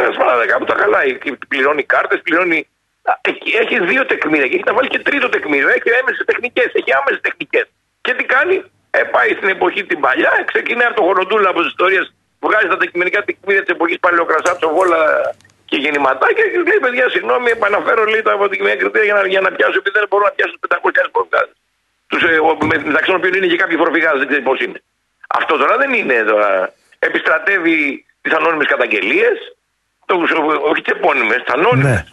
κάπου 0.47 0.65
τα 0.65 0.75
χαλάει. 0.81 1.19
Και 1.19 1.39
Πληρώνει 1.49 1.83
κάρτες, 1.83 2.21
πληρώνει. 2.23 2.69
Α, 3.09 3.13
Έχει, 3.31 3.49
έχει 3.63 3.77
δύο 3.91 4.03
τεκμήρια 4.11 4.47
και 4.49 4.55
έχει 4.59 4.67
να 4.71 4.75
βάλει 4.77 4.89
και 4.95 4.99
τρίτο 5.09 5.29
τεκμήριο. 5.35 5.69
Έχει 5.77 5.89
έμεσες 6.01 6.25
τεχνικές, 6.31 6.69
έχει 6.81 6.91
άμεσες 6.99 7.21
τεχνικές. 7.27 7.67
Και 8.05 8.13
τι 8.17 8.25
κάνει, 8.35 8.55
ε, 8.99 9.03
πάει 9.15 9.31
στην 9.39 9.49
εποχή 9.57 9.83
την 9.91 9.99
παλιά, 10.05 10.33
ξεκινάει 10.53 10.87
από 10.91 10.97
το 11.01 11.03
χωροντούλα 11.09 11.49
από 11.53 11.59
τις 11.63 11.69
ιστορίες, 11.75 12.05
βγάζει 12.47 12.69
τα 12.73 12.77
τεκμηρικά 12.83 13.19
τεκμήρια 13.29 13.63
της 13.65 13.73
εποχής 13.77 13.99
Παλαιοκρασάτσο, 14.05 14.69
Βόλα 14.77 15.01
και 15.71 15.77
γεννηματάκια 15.85 16.45
και 16.53 16.59
λέει: 16.69 16.81
Παιδιά, 16.87 17.07
συγγνώμη, 17.15 17.49
επαναφέρω 17.51 18.03
λίγο 18.05 18.23
τα 18.29 18.33
αποτυχημένα 18.33 18.77
κριτήρια 18.83 19.05
για 19.09 19.15
να, 19.19 19.23
για 19.35 19.41
να 19.47 19.51
πιάσω, 19.57 19.77
επειδή 19.83 19.97
δεν 19.99 20.09
μπορώ 20.11 20.25
να 20.29 20.33
πιάσω 20.37 20.55
τους 20.61 20.69
500 20.73 21.11
φοροφυγάδε. 21.15 21.53
Τους, 22.11 22.23
ε, 22.31 22.33
ο- 22.49 22.59
με- 22.71 22.83
μεταξύ 22.91 23.09
των 23.11 23.17
οποίων 23.21 23.33
είναι 23.39 23.47
και 23.53 23.57
κάποιοι 23.63 23.77
φοροφυγάδε, 23.83 24.17
δεν 24.23 24.29
ξέρει 24.31 24.43
πώς 24.51 24.59
είναι. 24.65 24.79
Αυτό 25.39 25.53
τώρα 25.63 25.75
δεν 25.83 25.91
είναι 25.99 26.17
τώρα. 26.33 26.51
Επιστρατεύει 26.99 28.05
τις 28.23 28.33
ανώνυμες 28.39 28.67
καταγγελίες, 28.67 29.37
τους, 30.07 30.31
όχι 30.71 30.81
τι 30.83 30.91
επώνυμες, 30.97 31.41
τα 31.49 31.53
ανώνυμες. 31.59 31.93
Ναι. 31.93 32.05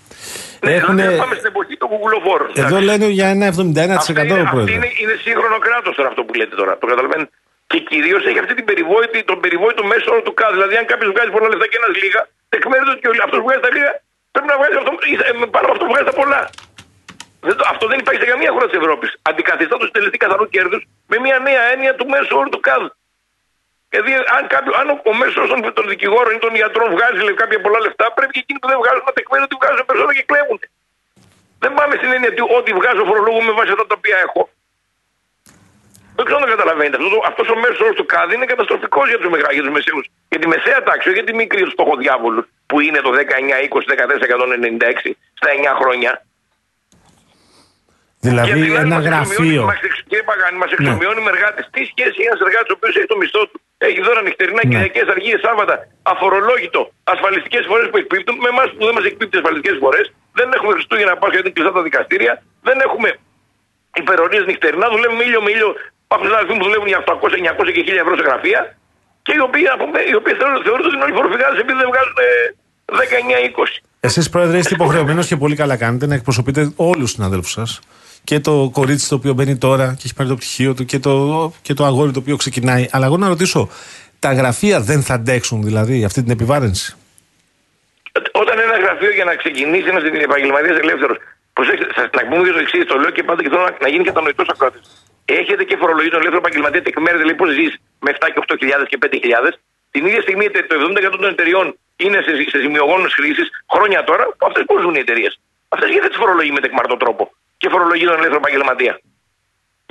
Ναι, 0.67 0.73
Έχουνε- 0.79 1.01
δηλαδή 1.01 1.19
πάμε 1.23 1.35
στην 1.41 1.49
εποχή 1.53 1.75
των 1.81 1.87
κουκουλοφόρων. 1.93 2.47
Εδώ 2.63 2.75
εντάξει. 2.77 2.85
λένε 2.89 3.07
για 3.19 3.27
ένα 3.35 3.45
71% 3.53 3.53
Αυτή 3.97 4.11
είναι, 4.11 4.33
αυτή 4.33 4.55
πρόεδρε. 4.55 4.73
είναι, 4.77 4.89
είναι 5.01 5.15
σύγχρονο 5.25 5.57
κράτος 5.65 5.91
τώρα 5.97 6.07
αυτό 6.11 6.21
που 6.25 6.33
λέτε 6.39 6.55
τώρα. 6.61 6.73
Το 6.81 6.85
καταλαβαίνετε. 6.91 7.31
Και 7.71 7.79
κυρίως 7.89 8.21
έχει 8.29 8.39
αυτή 8.43 8.53
την 8.59 8.65
περιβόητη, 8.69 9.17
τον 9.31 9.37
περιβόητο 9.43 9.81
μέσο 9.91 10.07
όρο 10.13 10.21
του 10.27 10.33
ΚΑΔ. 10.39 10.51
Δηλαδή, 10.57 10.73
αν 10.81 10.85
κάποιος 10.91 11.09
βγάζει 11.13 11.29
πολλά 11.35 11.47
λεφτά 11.51 11.65
και 11.71 11.77
ένας 11.81 11.93
λίγα, 12.03 12.21
τεκμέρεται 12.53 12.91
ότι 12.95 13.01
αυτός 13.25 13.37
που 13.41 13.45
βγάζει 13.47 13.63
τα 13.67 13.71
λίγα 13.75 13.91
πρέπει 14.33 14.47
να 14.53 14.57
βγάζει 14.59 14.75
αυτό, 14.81 14.91
ε, 15.29 15.31
πάνω 15.55 15.63
από 15.67 15.73
αυτό 15.75 15.83
που 15.87 15.91
βγάζει 15.93 16.07
τα 16.11 16.15
πολλά. 16.21 16.41
Δεν 17.47 17.55
το- 17.59 17.67
αυτό 17.73 17.83
δεν 17.91 17.97
υπάρχει 18.03 18.19
σε 18.23 18.29
καμία 18.33 18.51
χώρα 18.55 18.65
της 18.69 18.77
Ευρώπης. 18.81 19.09
Αντικαθιστά 19.29 19.75
το 19.81 19.85
συντελεστή 19.89 20.17
καθαρού 20.23 20.45
κέρδους 20.55 20.81
με 21.11 21.17
μια 21.25 21.37
νέα 21.47 21.63
έννοια 21.73 21.93
του 21.97 22.05
μέσου 22.13 22.33
όρου 22.39 22.49
του 22.55 22.61
ΚΑΔ. 22.67 22.83
Δηλαδή, 23.95 24.13
αν, 24.35 24.43
κάποιο, 24.53 24.71
αν 24.79 24.85
ο, 24.93 24.95
ο 25.11 25.13
μέσος 25.21 25.35
όρο 25.43 25.71
των 25.77 25.85
δικηγόρων 25.93 26.31
ή 26.37 26.39
των 26.45 26.51
ιατρών 26.59 26.87
βγάζει 26.95 27.19
λέει, 27.25 27.37
κάποια 27.43 27.59
πολλά 27.65 27.79
λεφτά, 27.85 28.05
πρέπει 28.15 28.33
και 28.35 28.41
εκείνοι 28.43 28.59
που 28.61 28.69
δεν 28.71 28.77
βγάζουν 28.81 29.03
να 29.09 29.13
τεκμέρουν 29.17 29.45
ότι 29.49 29.55
βγάζουν 29.61 29.83
περισσότερα 29.89 30.15
και 30.19 30.25
κλέβουν. 30.29 30.59
Δεν 31.63 31.71
πάμε 31.77 31.93
στην 31.99 32.09
έννοια 32.15 32.29
ότι 32.33 32.43
ό,τι 32.57 32.71
βγάζω 32.79 33.03
φορολογώ 33.11 33.41
με 33.49 33.53
βάση 33.57 33.71
αυτά 33.75 33.85
τα 33.91 33.95
οποία 33.99 34.17
έχω. 34.27 34.41
Δεν 36.15 36.23
ξέρω 36.25 36.37
αν 36.39 36.43
το 36.45 36.51
καταλαβαίνετε. 36.55 36.97
Αυτό 37.01 37.19
αυτός 37.31 37.47
ο 37.53 37.57
μέσος 37.63 37.79
όρο 37.85 37.93
του 37.99 38.05
ΚΑΔ 38.11 38.29
είναι 38.35 38.47
καταστροφικός 38.53 39.07
για 39.11 39.19
τους 39.21 39.29
για 39.57 39.63
τους 39.65 39.73
μεσαίους. 39.77 40.05
Για 40.31 40.39
τη 40.41 40.47
μεσαία 40.53 40.79
τάξη, 40.87 41.05
όχι 41.09 41.17
για 41.19 41.27
τη 41.29 41.33
μικρή 41.41 41.61
τους 41.65 41.75
στοχοδιάβολου 41.77 42.41
που 42.69 42.77
είναι 42.85 42.99
το 43.05 43.11
19, 43.11 43.57
20, 43.77 43.85
14, 43.93 44.25
196 44.25 45.11
στα 45.39 45.49
9 45.49 45.73
χρόνια. 45.79 46.11
Δηλαδή 48.29 48.47
Γιατί, 48.49 48.67
ένα 48.85 48.95
μας 48.95 49.05
εξομοιώνει- 49.05 49.07
γραφείο. 49.09 49.63
μας 49.71 49.79
εξ- 49.87 50.03
Κύριε 50.09 50.25
Παγάνη, 50.29 50.57
μας 50.61 50.69
Ναι. 50.71 50.77
εξομοιώνει 50.79 51.21
με 51.25 51.31
εργάτε. 51.35 51.59
Τι 51.75 51.81
σχέση 51.91 52.13
έχει 52.19 52.27
ένας 52.31 52.41
εργάτης 52.47 52.69
ο 52.73 52.75
οποίος 52.77 52.93
έχει 52.99 53.09
το 53.13 53.17
μισθό 53.21 53.41
του, 53.49 53.57
έχει 53.89 53.99
δώρα 54.07 54.21
νυχτερινά, 54.27 54.61
Ναι. 54.63 54.69
Κυριακές, 54.71 55.05
αργίες, 55.15 55.39
Σάββατα, 55.45 55.75
αφορολόγητο, 56.13 56.81
ασφαλιστικές 57.13 57.63
φορές 57.69 57.85
που 57.91 57.97
εκπίπτουν, 58.03 58.35
με 58.45 58.49
εμάς 58.53 58.67
που 58.75 58.81
δεν 58.87 58.93
μας 58.97 59.05
εκπίπτει 59.11 59.35
ασφαλιστικές 59.39 59.75
φορές, 59.83 60.05
δεν 60.39 60.47
έχουμε 60.55 60.71
Χριστούγεννα 60.75 61.13
Πάσχα 61.21 61.35
γιατί 61.37 61.47
είναι 61.47 61.55
κλειστά 61.57 61.71
τα 61.77 61.81
δικαστήρια, 61.87 62.33
δεν 62.67 62.77
έχουμε 62.87 63.09
υπερορίες 64.01 64.43
νυχτερινά, 64.49 64.85
δουλεύουμε 64.95 65.23
ήλιο 65.29 65.41
με 65.45 65.49
ήλιο. 65.55 65.69
Υπάρχουν 66.07 66.27
συνάδελφοι 66.29 66.53
που 66.59 66.63
δουλεύουν 66.67 66.87
για 66.91 66.99
800, 67.03 67.35
900 67.43 67.69
και 67.75 67.81
1000 67.85 68.01
ευρώ 68.05 68.13
σε 68.19 68.23
γραφεία 68.29 68.59
και 69.25 69.33
οι 69.37 69.41
οποίοι, 69.47 69.63
να 69.71 69.75
πούμε, 69.81 69.97
οι 70.11 70.15
οποίοι 70.19 70.33
θεωρούν, 70.39 70.57
θεωρούν 70.65 70.83
ότι 70.87 70.95
είναι 70.97 71.05
όλοι 71.07 71.15
φοροφυγάδες 71.19 71.57
επειδή 71.63 71.77
δεν 71.83 71.87
βγάζουν 71.91 72.15
ε, 72.27 72.29
19-20. 73.01 73.71
Εσείς, 74.09 74.25
Πρόεδρε, 74.33 74.57
είστε 74.61 74.73
υποχρεωμένος 74.79 75.25
και 75.29 75.37
πολύ 75.43 75.55
καλά 75.61 75.75
κάνετε 75.83 76.05
να 76.11 76.15
εκπροσωπείτε 76.19 76.61
όλους 76.75 77.01
τους 77.07 77.11
συναδέλφους 77.11 77.51
σας. 77.51 77.69
Και 78.29 78.39
το 78.39 78.69
κορίτσι 78.73 79.09
το 79.09 79.15
οποίο 79.15 79.33
μπαίνει 79.33 79.57
τώρα 79.57 79.85
και 79.97 80.01
έχει 80.05 80.13
πάρει 80.17 80.29
το 80.29 80.35
πτυχίο 80.35 80.73
του 80.73 80.85
και 80.85 80.99
το, 80.99 81.13
και 81.61 81.73
το 81.73 81.83
αγόρι 81.85 82.11
το 82.11 82.19
οποίο 82.19 82.35
ξεκινάει. 82.43 82.87
Αλλά 82.91 83.05
εγώ 83.05 83.17
να 83.17 83.27
ρωτήσω, 83.27 83.69
τα 84.19 84.33
γραφεία 84.33 84.77
δεν 84.89 85.01
θα 85.07 85.13
αντέξουν 85.13 85.63
δηλαδή 85.63 86.03
αυτή 86.03 86.21
την 86.23 86.31
επιβάρυνση; 86.31 86.95
Όταν 88.41 88.55
ένα 88.59 88.77
γραφείο 88.85 89.11
για 89.17 89.25
να 89.29 89.35
ξεκινήσει 89.35 89.87
ένας 89.93 90.03
επαγγελματίας 90.29 90.77
ελεύθερος. 90.77 91.17
Προσέξτε, 91.53 91.85
σας- 91.95 92.09
να 92.17 92.21
πούμε 92.29 92.43
και 92.47 92.53
το 92.57 92.61
εξής, 92.65 92.83
το 92.91 92.95
λέω 93.01 93.11
και 93.17 93.23
πάντα 93.23 93.41
και 93.43 93.49
θέλω 93.49 93.63
να, 93.69 93.73
να 93.85 93.87
γίνει 93.93 94.03
κατανοητός 94.03 94.47
ακροατής. 94.53 94.81
Έχετε 95.25 95.63
και 95.69 95.75
φορολογεί 95.81 96.09
τον 96.09 96.19
ελεύθερο 96.23 96.41
επαγγελματία 96.45 96.81
τεκμέρετε 96.87 97.23
λέει 97.29 97.37
πώς 97.41 97.49
ζεις 97.57 97.73
με 98.03 98.09
7 98.15 98.27
και 98.33 98.39
8.000 98.45 98.85
και 98.91 98.97
5.000. 99.03 99.53
Την 99.93 100.05
ίδια 100.05 100.21
στιγμή 100.21 100.45
το 100.69 100.75
70% 100.79 101.17
των 101.23 101.29
εταιριών 101.35 101.67
είναι 101.95 102.19
σε, 102.25 102.31
σε 102.51 102.57
ζημιογόνους 102.63 103.13
χρήσει 103.17 103.43
χρόνια 103.73 103.99
τώρα 104.09 104.23
που 104.37 104.45
αυτές 104.49 104.63
πώς 104.69 104.81
ζουν 104.83 104.95
οι 104.97 104.99
εταιρείες. 105.05 105.33
Αυτές 105.73 105.89
γιατί 105.89 106.07
τις 106.07 106.17
φορολογεί 106.17 106.51
με 106.51 106.61
τεκμαρτό 106.65 106.97
τρόπο; 106.97 107.23
Και 107.57 107.67
φορολογεί 107.73 108.05
τον 108.05 108.13
ελεύθερο 108.19 108.41
επαγγελματία. 108.43 108.93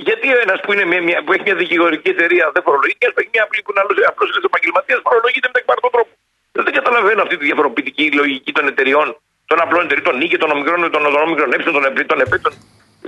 Γιατί 0.07 0.27
ένας 0.45 0.59
που, 0.63 0.73
είναι 0.73 0.85
μια, 0.91 1.01
μια, 1.07 1.23
που 1.23 1.31
έχει 1.33 1.43
μια 1.47 1.55
δικηγορική 1.63 2.09
εταιρεία 2.15 2.45
δεν 2.53 2.63
φορολογεί 2.67 2.93
και 2.99 3.05
ένα 3.05 3.13
που 3.13 3.19
έχει 3.23 3.29
μια 3.35 3.43
απλή 3.47 3.61
που 3.63 3.71
είναι 3.71 3.81
άλλος- 3.83 3.97
απλός 4.11 4.25
ελεύθερος 4.29 4.49
επαγγελματίας 4.51 4.99
φορολογείται 5.07 5.47
με 5.51 5.55
τεκμαρτό 5.57 5.87
τρόπο. 5.95 6.11
Δεν 6.51 6.73
καταλαβαίνω 6.79 7.21
αυτή 7.25 7.35
τη 7.39 7.45
διαφοροποιητική 7.49 8.05
λογική 8.21 8.51
των 8.57 8.65
εταιριών, 8.71 9.07
των 9.49 9.57
απλών 9.63 9.81
εταιριών, 9.85 10.05
των 10.09 10.15
νίκη, 10.21 10.37
των 10.43 10.49
ομικρών, 10.55 10.91
των 10.95 11.01
οδονόμικρων 11.09 11.49
έψεων, 11.55 11.73
των 11.77 11.83
επί, 11.89 12.05
των 12.11 12.19
επέτων, 12.25 12.53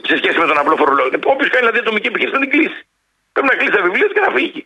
σε 0.08 0.16
σχέση 0.20 0.38
με 0.42 0.46
τον 0.52 0.58
απλό 0.62 0.76
φορολόγο. 0.82 1.10
Όποιος 1.34 1.50
κάνει 1.54 1.62
δηλαδή 1.64 1.78
ατομική 1.86 2.08
επιχείρηση 2.12 2.36
θα 2.38 2.42
την 2.46 2.50
κλείσει. 2.56 2.80
Πρέπει 3.34 3.48
να 3.52 3.56
κλείσει 3.60 3.74
τα 3.78 3.82
βιβλία 3.88 4.08
του 4.08 4.14
και 4.14 4.20
να 4.28 4.32
φύγει. 4.38 4.62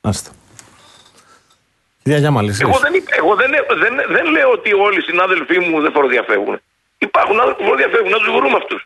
Άστα. 0.00 0.30
Κυρία 2.02 2.18
Γιάμαλη, 2.18 2.48
εσείς. 2.48 2.60
Εγώ, 2.60 2.78
δεν, 2.78 2.94
είπα- 2.94 3.14
εγώ 3.16 3.34
δεν, 3.34 3.50
δεν, 3.82 3.94
δεν 4.08 4.24
λέω 4.26 4.50
ότι 4.50 4.72
όλοι 4.72 4.98
οι 4.98 5.06
συνάδελφοί 5.10 5.58
μου 5.58 5.80
δεν 5.80 5.92
φοροδιαφεύγουν. 5.92 6.60
Υπάρχουν 7.08 7.36
άνθρωποι 7.40 7.58
που 7.60 7.66
φοροδιαφεύγουν, 7.68 8.10
να 8.16 8.20
τους 8.22 8.30
βρούμε 8.38 8.56
αυτούς. 8.62 8.80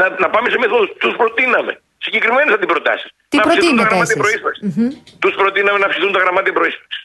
Να, 0.00 0.06
να 0.24 0.28
πάμε 0.34 0.46
σε 0.50 0.58
μέθοδο, 0.62 0.84
τους 1.02 1.14
προτείναμε. 1.20 1.72
Συγκεκριμένε 2.06 2.52
αντιπροτάσει. 2.58 3.06
Τι 3.28 3.36
να 3.36 3.42
αυξηθούν 3.42 3.76
τα 3.76 3.82
προτείνετε 3.82 3.88
γραμμάτια 3.88 4.16
εσείς; 4.18 4.22
προείσπραξη. 4.22 4.60
Τους 5.22 5.34
προτείναμε 5.40 5.78
να 5.82 5.86
αυξηθούν 5.88 6.12
τα 6.16 6.20
γραμμάτια 6.24 6.52
προείσπραξη. 6.58 7.00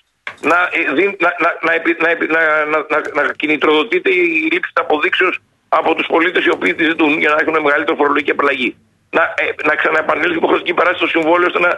Να, 0.49 0.57
ε, 0.77 0.81
δι- 0.97 1.17
να, 1.25 1.29
να, 1.43 1.49
να, 1.65 1.71
επι- 1.79 2.01
να, 2.03 2.09
επι- 2.13 2.31
να, 2.35 2.41
να, 2.71 2.77
να, 2.93 2.97
να 3.17 3.33
κινητροδοτείται 3.41 4.09
η 4.21 4.23
λήψη 4.51 4.71
αποδείξεως 4.83 5.35
από 5.79 5.89
τους 5.97 6.07
πολίτες 6.13 6.45
οι 6.45 6.51
οποίοι 6.57 6.73
τη 6.77 6.83
ζητούν 6.83 7.11
για 7.23 7.29
να 7.33 7.37
έχουν 7.43 7.55
μεγαλύτερη 7.67 7.97
φορολογική 7.97 8.31
απαλλαγή. 8.31 8.69
Να, 9.17 9.23
ε, 9.43 9.45
να 9.69 9.73
ξαναεπανέλθει 9.75 10.33
η 10.37 10.41
υποχρεωτική 10.41 10.73
παράσταση 10.79 11.03
στο 11.09 11.19
συμβόλαιο 11.19 11.47
ώστε 11.51 11.59
να, 11.67 11.71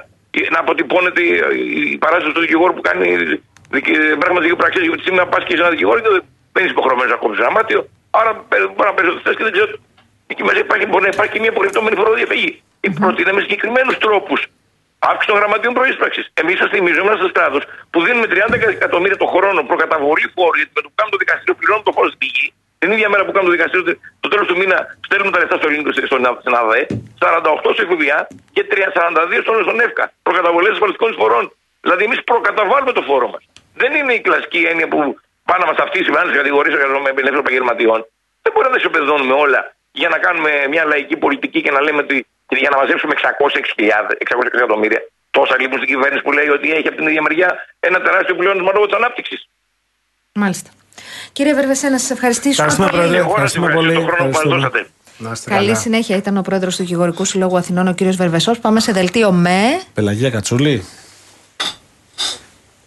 να 0.56 0.60
αποτυπώνεται 0.60 1.22
η, 1.24 1.32
η 1.94 1.98
παράσταση 1.98 2.34
του 2.34 2.40
δικηγόρου 2.46 2.74
που 2.74 2.82
κάνει 2.82 3.08
δικη- 3.76 4.16
πράγματα 4.22 4.42
δικαιού 4.42 4.60
πραξίε. 4.64 4.82
Γιατί 4.84 5.02
σήμερα 5.08 5.26
πας 5.28 5.44
και 5.44 5.56
σε 5.56 5.62
ένα 5.62 5.70
δικηγόρο 5.70 6.00
και 6.00 6.10
δεν- 6.16 6.26
δεν 6.54 6.62
είσαι 6.64 6.72
υποχρεωμένος 6.76 7.12
να 7.12 7.18
κόψεις 7.18 7.40
ένα 7.44 7.52
μάτιο. 7.52 7.80
Άρα 8.20 8.32
πε- 8.50 8.72
μπορεί 8.76 8.88
να 8.92 8.96
παίζει 8.98 9.12
ό,τι 9.12 9.22
θες 9.26 9.36
και 9.36 9.44
δεν 9.48 9.54
ξέρω. 9.58 9.72
Εκεί 10.32 10.44
μέσα 10.44 10.60
υπάρχει, 10.60 10.86
μπορεί 10.86 11.04
να 11.08 11.12
υπάρχει 11.14 11.32
και 11.34 11.40
μια 11.40 11.50
απορριπτόμενη 11.50 11.96
φοροδιαφυγή. 11.96 12.52
Mm-hmm. 12.60 12.94
Προτείναμε 13.00 13.40
συγκεκριμένους 13.42 13.98
τρόπους 13.98 14.42
αύξηση 15.00 15.28
των 15.32 15.38
γραμματείων 15.40 15.74
προείσπραξης. 15.78 16.26
Εμείς 16.42 16.58
σας 16.62 16.70
θυμίζω, 16.74 17.00
είμαστε 17.04 17.28
στράτο 17.34 17.60
που 17.92 17.98
δίνουμε 18.06 18.28
30 18.30 18.54
εκατομμύρια 18.78 19.18
το 19.24 19.28
χρόνο 19.36 19.60
προκαταβολή 19.72 20.28
φόρου 20.36 20.56
γιατί 20.60 20.72
με 20.78 20.82
το 20.84 20.88
που 20.90 20.96
κάνουμε 21.00 21.14
το 21.16 21.22
δικαστήριο 21.24 21.56
πληρώνουμε 21.60 21.86
το 21.90 21.94
φόρο 21.98 22.08
στην 22.12 22.22
πηγή. 22.24 22.48
Την 22.82 22.90
ίδια 22.96 23.10
μέρα 23.14 23.24
που 23.26 23.32
κάνουμε 23.36 23.50
το 23.52 23.56
δικαστήριο, 23.58 23.86
το 24.24 24.28
τέλος 24.32 24.46
του 24.50 24.58
μήνα 24.62 24.78
στέλνουμε 25.06 25.32
τα 25.36 25.40
λεφτά 25.42 25.56
στο 25.60 25.68
ελληνικό 25.70 25.92
στον 26.10 26.22
στην 26.44 26.54
ΑΔΕ, 26.62 26.82
48 27.20 27.70
στο 27.76 27.84
ΕΦΒΙΑ 27.84 28.20
και 28.56 28.62
42 28.72 29.40
στον 29.46 29.56
στον 29.68 29.78
ΕΦΚΑ. 29.86 30.06
Προκαταβολές 30.28 30.72
ασφαλιστικών 30.76 31.10
εισφορών. 31.12 31.46
Δηλαδή 31.84 32.04
εμείς 32.08 32.20
προκαταβάλουμε 32.32 32.92
το 32.98 33.04
φόρο 33.10 33.28
μας. 33.34 33.44
Δεν 33.82 33.92
είναι 34.00 34.14
η 34.20 34.22
κλασική 34.28 34.62
έννοια 34.72 34.88
που 34.92 35.00
πάνε 35.50 35.62
να 35.64 35.68
μας 35.72 35.78
ταυτίσει 35.82 36.10
με 36.14 36.18
άλλε 36.22 36.32
κατηγορίες 36.40 36.74
ελεύθερων 36.78 37.40
επαγγελματιών. 37.46 38.00
Δεν 38.44 38.52
μπορεί 38.54 38.66
να 38.70 38.74
τα 38.76 38.80
ισοπεδώνουμε 38.82 39.34
όλα 39.46 39.62
για 40.02 40.10
να 40.14 40.18
κάνουμε 40.26 40.52
μια 40.74 40.84
λαϊκή 40.92 41.16
πολιτική 41.26 41.60
και 41.66 41.72
να 41.76 41.82
λέμε 41.86 42.00
ότι 42.06 42.16
για 42.64 42.70
να 42.74 42.78
μαζέψουμε 42.82 43.14
600 43.18 43.22
600 44.36 44.46
εκατομμύρια. 44.58 45.02
Τόσα 45.38 45.56
λείπουν 45.62 45.78
στην 45.82 45.90
κυβέρνηση 45.94 46.22
που 46.26 46.32
λέει 46.38 46.50
ότι 46.58 46.68
έχει 46.78 46.88
από 46.92 46.98
την 47.00 47.08
ίδια 47.10 47.22
μεριά 47.28 47.50
ένα 47.80 47.98
τεράστιο 48.06 48.36
πλεόνασμα 48.40 48.72
λόγω 48.76 48.86
της 48.90 48.96
ανάπτυξης. 49.02 49.40
Μάλιστα. 50.34 50.70
Κύριε 51.32 51.54
Βερβεσέ, 51.54 51.88
να 51.90 51.98
σας 52.00 52.10
ευχαριστήσουμε 52.10 52.68
Ευχαριστούμε, 52.68 52.90
πολύ. 52.90 53.02
Πρόεδρε. 53.02 53.18
Εγώ 53.18 53.28
να 53.28 53.34
Ευχαριστούμε 53.34 53.68
σας 53.68 53.76
ευχαριστώ 53.76 53.94
πολύ. 53.94 53.94
τον 53.94 54.16
χρόνο 54.16 54.30
που 54.30 54.36
μας 54.38 54.44
Ευχαριστούμε. 54.44 54.56
δώσατε. 54.56 54.90
Να 55.18 55.32
είστε 55.32 55.50
Καλή 55.50 55.66
καλά. 55.66 55.78
συνέχεια. 55.80 56.16
Ήταν 56.16 56.38
ο 56.38 56.42
πρόεδρος 56.42 56.76
του 56.76 56.82
Δικηγορικού 56.84 57.26
Συλλόγου 57.26 57.58
Αθηνών, 57.58 57.88
ο 57.88 57.94
κύριος 57.94 58.16
Βερβεσός. 58.16 58.60
Πάμε 58.60 58.80
σε 58.80 58.92
δελτίο 58.92 59.32
με. 59.32 59.60
Πελαγία 59.94 60.30
Κατσούλη. 60.30 60.86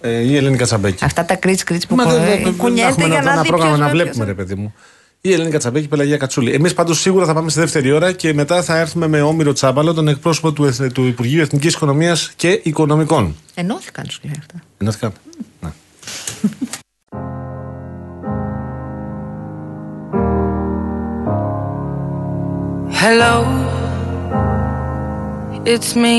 Ε, 0.04 0.10
ή 0.20 0.36
Ελένη 0.36 0.56
Κατσαμπέκη. 0.56 1.04
Αυτά 1.04 1.24
τα 1.24 1.34
κρίτς 1.34 1.64
κρίτς 1.64 1.86
που 1.86 1.94
Μα 1.94 2.04
δεν- 2.04 2.12
κο- 2.12 2.18
δεν- 2.26 2.42
δεν 2.42 2.56
κουνιέται 2.56 2.88
έχουμε 2.88 3.06
για 3.06 3.16
ένα- 3.16 3.24
να 3.24 3.32
ένα 3.32 3.42
δει 3.42 3.48
πρόγραμμα 3.48 3.70
ποιος 3.74 3.80
να 3.80 3.86
με 3.86 3.92
βλέπουμε, 3.92 4.24
ποιος. 4.24 4.36
ρε 4.36 4.42
παιδί 4.42 4.54
μου. 4.54 4.74
Η 5.20 5.32
Ελένη 5.32 5.50
Κατσαμπέκη, 5.50 5.84
η 5.84 5.88
Πελαγία 5.88 6.16
Κατσούλη. 6.16 6.52
Εμείς 6.52 6.74
πάντως 6.74 7.00
σίγουρα 7.00 7.26
θα 7.26 7.34
πάμε 7.34 7.50
στη 7.50 7.60
δεύτερη 7.60 7.92
ώρα 7.92 8.12
και 8.12 8.34
μετά 8.34 8.62
θα 8.62 8.78
έρθουμε 8.78 9.06
με 9.08 9.20
Όμηρο 9.22 9.52
Τσάμπαλο, 9.52 9.94
τον 9.94 10.08
εκπρόσωπο 10.08 10.52
του, 10.52 10.64
Εθ- 10.64 10.92
του 10.92 11.06
Υπουργείου 11.06 11.40
Εθνικής 11.40 11.74
Οικονομίας 11.74 12.32
και 12.36 12.60
Οικονομικών. 12.62 13.36
Ενώθηκαν, 13.54 14.06
σου 14.10 14.20
λέει 14.22 14.34
αυτά. 14.38 14.54
Ενώθηκα. 14.78 15.12
Ναι. 15.60 15.70
Hello, 23.02 23.34
it's 25.72 25.94
me. 25.96 26.18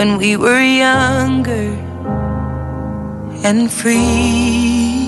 when 0.00 0.16
we 0.16 0.34
were 0.34 0.62
younger 0.62 1.76
and 3.44 3.70
free. 3.70 5.06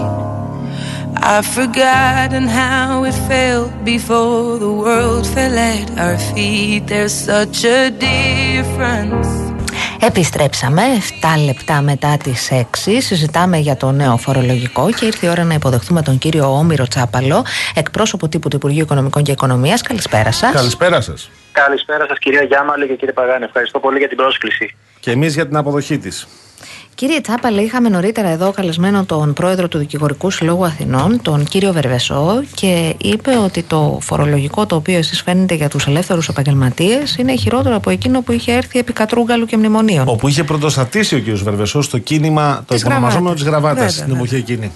I've 1.17 1.47
forgotten 1.47 2.43
how 2.47 3.05
it 3.05 3.15
felt 3.27 3.73
before 3.87 4.59
the 4.59 4.71
world 4.71 5.27
fell 5.27 5.57
at 5.57 5.99
our 5.99 6.19
feet. 6.19 6.89
There's 6.89 7.15
such 7.15 7.65
a 7.65 7.91
difference. 7.91 9.52
Επιστρέψαμε 10.05 10.83
7 11.39 11.45
λεπτά 11.45 11.83
μετά 11.83 12.17
τις 12.17 12.51
6. 12.53 12.65
Συζητάμε 13.01 13.57
για 13.57 13.77
το 13.77 13.91
νέο 13.91 14.17
φορολογικό 14.17 14.91
και 14.91 15.05
ήρθε 15.07 15.27
η 15.27 15.29
ώρα 15.29 15.45
να 15.45 15.55
υποδεχθούμε 15.55 16.03
τον 16.03 16.19
κύριο 16.19 16.57
Όμηρο 16.57 16.87
Τσάπαλο, 16.89 17.45
εκπρόσωπο 17.75 18.29
τύπου 18.29 18.49
του 18.49 18.57
Υπουργείου 18.57 18.83
Οικονομικών 18.83 19.23
και 19.23 19.33
Οικονομίας. 19.33 19.83
Καλησπέρα 19.83 20.33
σας. 20.33 20.53
Καλησπέρα 20.53 21.01
σας. 21.01 21.31
Καλησπέρα 21.53 22.07
σας, 22.07 22.19
κυρία 22.19 22.43
Γιάμαλη 22.43 22.87
και 22.87 22.95
κύριε 22.95 23.13
Παγάνη. 23.13 23.45
Ευχαριστώ 23.45 23.79
πολύ 23.79 23.99
για 23.99 24.09
την 24.09 24.17
πρόσκληση. 24.17 24.77
Και 25.01 25.11
εμείς 25.11 25.35
για 25.35 25.47
την 25.47 25.57
αποδοχή 25.57 25.99
της. 25.99 26.27
Κύριε 26.95 27.21
Τσάπαλε, 27.21 27.61
είχαμε 27.61 27.89
νωρίτερα 27.89 28.29
εδώ 28.29 28.53
καλεσμένο 28.53 29.05
τον 29.05 29.33
πρόεδρο 29.33 29.69
του 29.69 29.79
Δικηγορικού 29.79 30.31
Συλλόγου 30.31 30.65
Αθηνών, 30.65 31.23
τον 31.23 31.45
κύριο 31.45 31.73
Βερβεσό, 31.73 32.43
και 32.55 32.95
είπε 32.99 33.37
ότι 33.45 33.63
το 33.63 33.99
φορολογικό 34.03 34.67
το 34.67 34.77
οποίο 34.77 34.97
εσείς 34.99 35.23
φαίνεται 35.23 35.55
για 35.55 35.69
τους 35.69 35.87
ελεύθερους 35.87 36.29
επαγγελματίες 36.29 37.17
είναι 37.17 37.37
χειρότερο 37.37 37.77
από 37.77 37.91
εκείνο 37.91 38.21
που 38.21 38.33
είχε 38.33 38.53
έρθει 38.53 38.79
επί 38.79 38.93
Κατρούγκαλου 38.93 39.47
και 39.47 39.57
Μνημονίων. 39.57 40.09
Όπου 40.09 40.29
είχε 40.29 40.45
πρωτοστατήσει 40.45 41.17
ο 41.17 41.21
κ. 41.21 41.37
Βερβεσό 41.37 41.83
στο 41.83 41.99
κίνημα 41.99 42.65
το 42.67 42.75
Της 42.75 42.83
επωνομαζόμενο 42.83 43.35
της 43.35 43.45
γραβάτας. 43.45 43.75
γραβάτα 43.75 43.91
Βέβαια, 43.91 44.05
την 44.05 44.15
εποχή 44.17 44.37
εκείνη. 44.37 44.73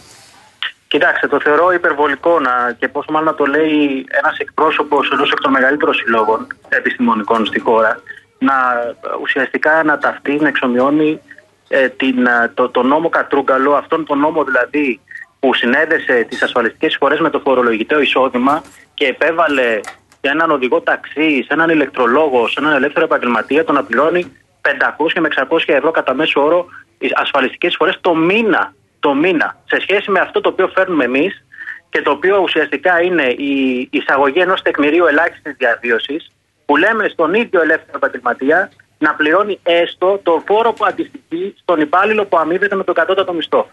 Κοιτάξτε, 0.89 1.27
το 1.27 1.41
θεωρώ 1.41 1.73
υπερβολικό 1.73 2.41
να, 2.41 2.73
και 2.79 2.89
πόσο 2.89 3.12
μάλλον 3.12 3.29
να 3.29 3.35
το 3.35 3.45
λέει 3.45 4.05
ένας 4.21 4.39
εκπρόσωπος 4.39 5.11
ενός 5.12 5.31
εκ 5.31 5.41
των 5.41 5.51
μεγαλύτερων 5.51 5.95
συλλόγων 5.95 6.47
επιστημονικών 6.69 7.47
στη 7.47 7.61
χώρα, 7.61 8.01
να 8.39 8.53
ε, 8.53 9.09
ουσιαστικά 9.23 9.83
να 9.85 9.99
ταυτεί, 9.99 10.35
να 10.41 10.49
εξομοιώνει 10.49 11.21
ε, 11.69 11.89
την, 11.89 12.27
ε, 12.27 12.53
το, 12.55 12.69
το 12.69 12.83
νόμο 12.83 13.09
Κατρούγκαλο, 13.09 13.75
αυτόν 13.75 14.07
τον 14.07 14.19
νόμο 14.19 14.45
δηλαδή 14.45 15.01
που 15.41 15.55
συνέδεσε 15.55 16.27
τις 16.29 16.43
ασφαλιστικές 16.43 16.91
εισφορές 16.91 17.21
με 17.21 17.31
το 17.31 17.39
φορολογητέο 17.39 18.01
εισόδημα 18.01 18.62
και 18.95 19.07
επέβαλε 19.07 19.81
σε 20.21 20.33
έναν 20.33 20.51
οδηγό 20.51 20.81
ταξί, 20.81 21.43
σε 21.43 21.49
έναν 21.53 21.71
ηλεκτρολόγο, 21.71 22.49
σε 22.49 22.61
έναν 22.61 22.73
ελεύθερο 22.73 23.05
επαγγελματία 23.05 23.64
το 23.64 23.73
να 23.73 23.85
πληρώνει 23.85 24.33
500 24.62 25.21
με 25.21 25.29
600 25.49 25.59
ευρώ 25.67 25.91
κατά 25.91 26.14
μέσο 26.14 26.45
όρο 26.45 26.67
οι 26.99 27.11
ασφαλιστικές 27.14 27.71
εισφορές 27.71 27.99
το 28.01 28.14
μήνα. 28.14 28.75
Το 29.01 29.14
μήνα. 29.14 29.57
Σε 29.64 29.81
σχέση 29.81 30.11
με 30.11 30.21
αυτό 30.21 30.41
το 30.41 30.49
οποίο 30.49 30.69
φέρνουμε 30.75 31.05
εμείς 31.05 31.45
και 31.89 32.03
το 32.03 32.11
οποίο 32.11 32.39
ουσιαστικά 32.39 33.03
είναι 33.03 33.23
η 33.23 33.89
εισαγωγή 33.93 34.41
ενός 34.41 34.62
τεκμηρίου 34.62 35.07
ελάχιστης 35.07 35.55
διαβίωσης 35.59 36.31
που 36.64 36.77
λέμε 36.77 37.09
στον 37.09 37.35
ίδιο 37.35 37.61
ελεύθερο 37.61 37.97
επαγγελματία 37.97 38.71
να 38.99 39.14
πληρώνει 39.14 39.59
έστω 39.62 40.20
το 40.22 40.42
φόρο 40.47 40.72
που 40.72 40.84
αντιστοιχεί 40.84 41.55
στον 41.59 41.80
υπάλληλο 41.80 42.24
που 42.24 42.38
αμείβεται 42.38 42.74
με 42.74 42.84
τον 42.84 42.94
κατώτατο 42.94 43.32
μισθό. 43.32 43.68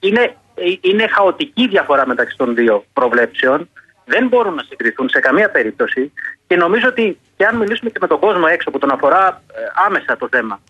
Είναι, 0.00 0.36
είναι 0.80 1.06
χαοτική 1.06 1.62
η 1.62 1.68
διαφορά 1.68 2.06
μεταξύ 2.06 2.36
των 2.36 2.54
δύο 2.54 2.84
προβλέψεων. 2.92 3.68
Δεν 4.04 4.28
μπορούν 4.28 4.54
να 4.54 4.62
συγκριθούν 4.62 5.08
σε 5.08 5.20
καμία 5.20 5.50
περίπτωση 5.50 6.12
και 6.46 6.56
νομίζω 6.56 6.88
ότι 6.88 7.18
και 7.36 7.44
αν 7.44 7.56
μιλήσουμε 7.56 7.90
και 7.90 7.98
με 8.00 8.06
τον 8.06 8.18
κόσμο 8.18 8.44
έξω 8.48 8.70
που 8.70 8.78
τον 8.78 8.90
αφορά 8.90 9.42
ε, 9.54 9.60
άμεσα 9.86 10.16
το 10.16 10.28
θέμα, 10.30 10.60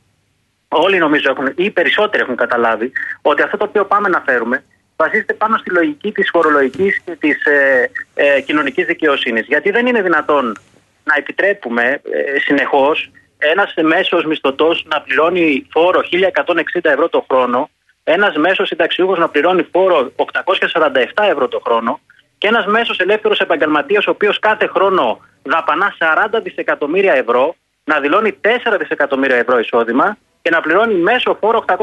όλοι 0.69 0.99
νομίζω 0.99 1.31
έχουν, 1.31 1.47
ή 1.47 1.65
οι 1.65 1.71
περισσότεροι 1.71 2.23
έχουν 2.23 2.37
καταλάβει 2.37 2.93
ότι 3.23 3.43
αυτό 3.43 3.57
το 3.57 3.65
οποίο 3.65 3.85
πάμε 3.85 4.09
να 4.09 4.21
φέρουμε 4.21 4.65
βασίζεται 4.97 5.35
πάνω 5.35 5.57
στη 5.57 5.71
λογική 5.71 6.13
της 6.13 6.29
φορολογικής 6.33 7.01
και 7.05 7.17
της 7.17 7.45
ε, 7.45 7.91
ε, 8.15 8.41
κοινωνικής 8.41 8.87
δικαιοσύνης. 8.87 9.47
Γιατί 9.47 9.71
δεν 9.71 9.87
είναι 9.87 10.03
δυνατόν 10.03 10.59
να 11.05 11.15
επιτρέπουμε 11.17 11.83
ε, 11.93 12.39
συνεχώς 12.41 13.11
ένας 13.53 13.75
μέσος 13.83 14.25
μισθωτός 14.25 14.85
να 14.89 15.01
πληρώνει 15.01 15.67
φόρο 15.71 16.01
1160 16.03 16.91
ευρώ 16.91 17.09
το 17.09 17.25
χρόνο, 17.31 17.71
ένας 18.05 18.37
μέσος 18.37 18.69
συνταξιούχος 18.69 19.19
να 19.19 19.29
πληρώνει 19.29 19.63
φόρο 19.73 20.13
847 20.17 21.25
ευρώ 21.31 21.49
το 21.49 21.61
χρόνο 21.67 22.01
και 22.39 22.47
ένας 22.49 22.67
μέσος 22.67 22.99
ελεύθερος 22.99 23.39
επαγγελματίας 23.41 24.07
ο 24.07 24.11
οποίος 24.11 24.39
κάθε 24.39 24.67
χρόνο 24.67 25.21
δαπανά 25.43 25.95
40 25.99 26.41
δισεκατομμύρια 26.43 27.13
ευρώ 27.15 27.55
να 27.85 28.01
δηλώνει 28.01 28.39
4 28.41 28.47
δισεκατομμύρια 28.79 29.37
ευρώ 29.37 29.59
εισόδημα 29.59 30.17
και 30.43 30.51
να 30.51 30.61
πληρώνει 30.61 30.95
μέσο 30.95 31.37
φόρο 31.41 31.65
867 31.67 31.77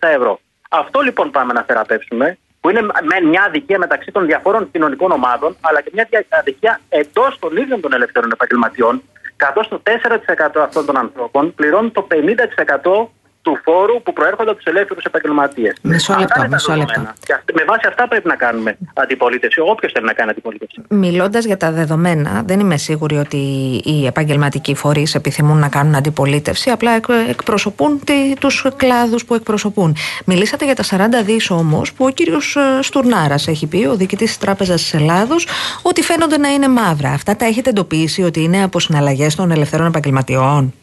ευρώ. 0.00 0.40
Αυτό 0.70 1.00
λοιπόν 1.00 1.30
πάμε 1.30 1.52
να 1.52 1.62
θεραπεύσουμε, 1.62 2.38
που 2.60 2.70
είναι 2.70 2.80
με 2.82 3.20
μια 3.28 3.42
αδικία 3.42 3.78
μεταξύ 3.78 4.10
των 4.12 4.26
διαφόρων 4.26 4.70
κοινωνικών 4.70 5.10
ομάδων, 5.10 5.56
αλλά 5.60 5.80
και 5.80 5.90
μια 5.92 6.06
δια- 6.10 6.24
αδικία 6.28 6.80
εντός 6.88 7.38
των 7.38 7.56
ίδιων 7.56 7.80
των 7.80 7.92
ελευθερών 7.92 8.30
επαγγελματιών, 8.32 9.02
καθώς 9.36 9.68
το 9.68 9.82
4% 9.84 10.60
αυτών 10.62 10.86
των 10.86 10.96
ανθρώπων 10.96 11.54
πληρώνουν 11.54 11.92
το 11.92 12.06
50% 12.10 13.06
του 13.44 13.58
φόρου 13.64 14.02
που 14.02 14.12
προέρχονται 14.12 14.50
από 14.50 14.58
τους 14.58 14.66
ελεύθερους 14.72 15.04
επαγγελματίες. 15.04 15.74
Μισό 15.82 16.14
λεπτό, 16.18 16.46
μισό 16.50 16.74
λεπτό. 16.74 17.00
Και 17.26 17.32
αυ- 17.32 17.52
με 17.54 17.64
βάση 17.64 17.86
αυτά 17.88 18.08
πρέπει 18.08 18.28
να 18.28 18.36
κάνουμε 18.36 18.76
αντιπολίτευση. 18.94 19.60
Όποιος 19.60 19.92
θέλει 19.92 20.06
να 20.06 20.12
κάνει 20.12 20.30
αντιπολίτευση. 20.30 20.76
Μιλώντας 20.88 21.44
για 21.44 21.56
τα 21.56 21.70
δεδομένα, 21.72 22.42
δεν 22.46 22.60
είμαι 22.60 22.76
σίγουρη 22.76 23.16
ότι 23.16 23.36
οι 23.84 24.06
επαγγελματικοί 24.06 24.74
φορείς 24.74 25.14
επιθυμούν 25.14 25.58
να 25.58 25.68
κάνουν 25.68 25.94
αντιπολίτευση, 25.94 26.70
απλά 26.70 26.90
εκ- 26.90 27.28
εκπροσωπούν 27.28 28.00
τους 28.40 28.64
κλάδους 28.76 29.24
που 29.24 29.34
εκπροσωπούν. 29.34 29.96
Μιλήσατε 30.24 30.64
για 30.64 30.74
τα 30.74 30.82
40 30.82 31.22
δις 31.22 31.50
όμως, 31.50 31.92
που 31.92 32.04
ο 32.04 32.10
κύριος 32.10 32.56
Στουρνάρας 32.80 33.48
έχει 33.48 33.66
πει, 33.66 33.84
ο 33.86 33.96
διοικητής 33.96 34.28
της 34.28 34.38
Τράπεζας 34.38 34.82
της 34.82 34.94
Ελλάδος, 34.94 35.46
ότι 35.82 36.02
φαίνονται 36.02 36.38
να 36.38 36.48
είναι 36.48 36.68
μαύρα. 36.68 37.10
Αυτά 37.10 37.36
τα 37.36 37.44
έχετε 37.44 37.70
εντοπίσει 37.70 38.22
ότι 38.22 38.40
είναι 38.42 38.62
από 38.62 38.80
συναλλαγές 38.80 39.34
των 39.34 39.50
ελευθερών 39.50 39.86
επαγγελματιών; 39.86 40.74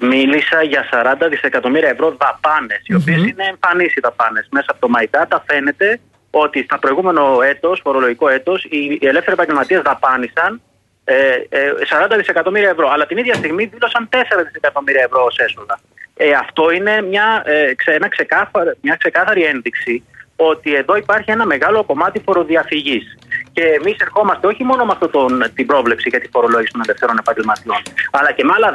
Μίλησα 0.00 0.62
για 0.62 0.88
40 0.92 1.26
δισεκατομμύρια 1.30 1.88
ευρώ 1.88 2.16
δαπάνες, 2.18 2.80
οι 2.84 2.94
οποίες 2.94 3.16
είναι 3.16 3.44
εμφανεί 3.48 3.84
οι 3.84 4.00
δαπάνες. 4.02 4.48
Μέσα 4.50 4.66
από 4.68 4.86
το 4.86 4.92
MyData 4.98 5.38
φαίνεται 5.46 6.00
ότι 6.30 6.62
στα 6.62 6.78
προηγούμενο 6.78 7.38
έτος, 7.42 7.80
φορολογικό 7.84 8.28
έτος, 8.28 8.64
οι 8.64 8.98
ελεύθεροι 9.06 9.32
επαγγελματίες 9.32 9.80
δαπάνησαν 9.82 10.60
ε, 11.04 11.14
ε, 11.48 11.72
40 12.10 12.16
δισεκατομμύρια 12.16 12.68
ευρώ. 12.70 12.88
Αλλά 12.88 13.06
την 13.06 13.16
ίδια 13.16 13.34
στιγμή 13.34 13.64
δήλωσαν 13.64 14.08
4 14.12 14.16
δισεκατομμύρια 14.46 15.02
ευρώ 15.02 15.24
ως 15.24 15.38
έσοδα. 15.38 15.80
Ε, 16.16 16.30
αυτό 16.32 16.70
είναι 16.70 17.02
μια, 17.02 17.42
ε, 17.44 17.74
ξε- 17.74 17.94
ένα 17.94 18.08
ξεκάθαρο, 18.08 18.72
μια 18.80 18.94
ξεκάθαρη 18.96 19.42
ένδειξη 19.44 20.04
ότι 20.36 20.74
εδώ 20.74 20.96
υπάρχει 20.96 21.30
ένα 21.30 21.46
μεγάλο 21.46 21.84
κομμάτι 21.84 22.20
φοροδιαφυγής. 22.24 23.18
Και 23.58 23.64
εμείς 23.64 23.96
ερχόμαστε 23.98 24.46
όχι 24.46 24.64
μόνο 24.64 24.84
με 24.84 24.92
αυτή 24.92 25.08
την 25.54 25.66
πρόβλεψη 25.66 26.08
για 26.08 26.20
τη 26.20 26.28
φορολόγηση 26.28 26.72
των 26.72 26.80
ελευθερών 26.84 27.16
επαγγελματιών, 27.18 27.76
αλλά 28.10 28.32
και 28.32 28.44
με 28.44 28.52
άλλα 28.56 28.74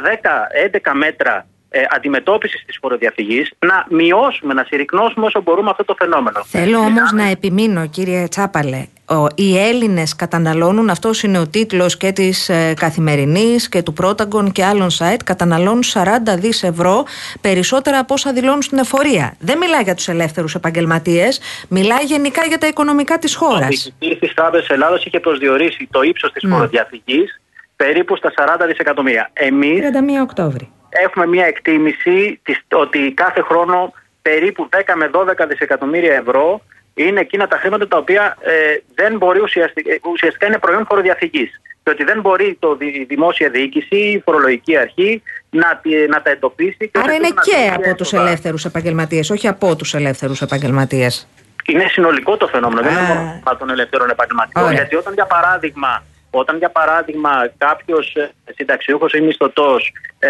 10-11 0.82 0.90
μέτρα 0.94 1.46
ε, 1.76 1.82
αντιμετώπισης 1.90 2.64
της 2.66 2.78
φοροδιαφυγής 2.80 3.52
να 3.58 3.86
μειώσουμε, 3.90 4.54
να 4.54 4.64
συρρυκνώσουμε 4.64 5.26
όσο 5.26 5.42
μπορούμε 5.42 5.70
αυτό 5.70 5.84
το 5.84 5.94
φαινόμενο. 5.98 6.44
Θέλω 6.44 6.78
όμως 6.78 7.12
να 7.12 7.22
επιμείνω, 7.24 7.86
κύριε 7.86 8.28
Τσάπαλε. 8.28 8.86
Ο, 9.08 9.26
οι 9.34 9.58
Έλληνες 9.58 10.16
καταναλώνουν, 10.16 10.90
αυτός 10.90 11.22
είναι 11.22 11.38
ο 11.38 11.46
τίτλος 11.48 11.96
και 11.96 12.12
της 12.12 12.48
ε, 12.48 12.74
Καθημερινής 12.76 13.68
και 13.68 13.82
του 13.82 13.92
Πρόταγκον 13.92 14.52
και 14.52 14.64
άλλων 14.64 14.88
site, 14.98 15.20
καταναλώνουν 15.24 15.82
40 15.92 16.06
δις 16.38 16.62
ευρώ 16.62 17.04
περισσότερα 17.40 17.98
από 17.98 18.14
όσα 18.14 18.32
δηλώνουν 18.32 18.62
στην 18.62 18.78
εφορία. 18.78 19.34
Δεν 19.38 19.58
μιλάει 19.58 19.82
για 19.82 19.94
τους 19.94 20.08
ελεύθερους 20.08 20.54
επαγγελματίες, 20.54 21.40
μιλάει 21.68 22.04
γενικά 22.04 22.44
για 22.44 22.58
τα 22.58 22.66
οικονομικά 22.66 23.18
της 23.18 23.34
χώρας. 23.34 23.62
Ο 23.62 23.68
διοικητή 23.68 24.16
της 24.26 24.34
Τράπεζα 24.34 24.66
Ελλάδος 24.68 25.04
είχε 25.04 25.20
προσδιορίσει 25.20 25.88
το 25.90 26.02
ύψος 26.02 26.32
της 26.32 26.42
Ναι. 26.42 26.54
φοροδιαφυγής 26.54 27.40
περίπου 27.76 28.16
στα 28.16 28.32
40 28.36 28.66
δισεκατομμύρια. 28.66 29.30
Εμεί 29.32 29.80
31 29.80 30.22
Οκτώβρη. 30.22 30.68
Έχουμε 31.02 31.26
μια 31.26 31.46
εκτίμηση 31.46 32.40
της, 32.42 32.60
ότι 32.72 33.12
κάθε 33.12 33.40
χρόνο 33.42 33.92
περίπου 34.22 34.68
10 34.72 34.80
με 34.96 35.10
12 35.12 35.24
δισεκατομμύρια 35.48 36.14
ευρώ 36.14 36.60
είναι 36.94 37.20
εκείνα 37.20 37.46
τα 37.48 37.56
χρήματα 37.56 37.88
τα 37.88 37.96
οποία 37.96 38.36
ε, 38.40 38.52
δεν 38.94 39.16
μπορεί 39.16 39.40
ουσιαστικά, 39.40 39.90
ουσιαστικά 40.12 40.46
είναι 40.46 40.58
προϊόν 40.58 40.86
φοροδιαφυγής. 40.88 41.60
Και 41.82 41.90
ότι 41.90 42.04
δεν 42.04 42.20
μπορεί 42.20 42.56
το, 42.58 42.74
δη- 42.76 42.94
η 42.96 43.04
δημόσια 43.04 43.48
διοίκηση, 43.50 43.96
η 43.96 44.22
φορολογική 44.24 44.76
αρχή 44.76 45.22
να, 45.50 45.80
τη- 45.82 46.06
να 46.08 46.22
τα 46.22 46.30
εντοπίσει. 46.30 46.76
Και 46.78 46.90
Άρα 46.92 47.06
όχι 47.06 47.16
είναι 47.16 47.28
να 47.34 47.42
και 47.42 47.50
δώσει 47.56 47.70
από 47.88 47.94
τους 47.96 48.12
έσοδα. 48.12 48.26
ελεύθερους 48.28 48.64
επαγγελματίες, 48.64 49.30
όχι 49.30 49.48
από 49.48 49.76
τους 49.76 49.94
ελεύθερους 49.94 50.42
επαγγελματίες. 50.42 51.28
Είναι 51.66 51.86
συνολικό 51.88 52.36
το 52.36 52.46
φαινόμενο, 52.46 52.82
δεν 52.82 52.92
είναι 52.92 53.00
Α. 53.00 53.14
μόνο 53.14 53.20
θέμα 53.44 53.56
των 53.56 53.70
ελευθερών 53.70 54.10
επαγγελματιών. 54.10 54.64
Ωραία. 54.64 54.76
Γιατί 54.76 54.96
όταν 54.96 55.12
για 55.14 55.26
παράδειγμα, 55.26 56.02
όταν 56.38 56.56
για 56.56 56.70
παράδειγμα 56.70 57.30
κάποιος 57.58 58.16
συνταξιούχος 58.56 59.12
ή 59.12 59.20
μισθωτός 59.20 59.92
ε, 60.18 60.28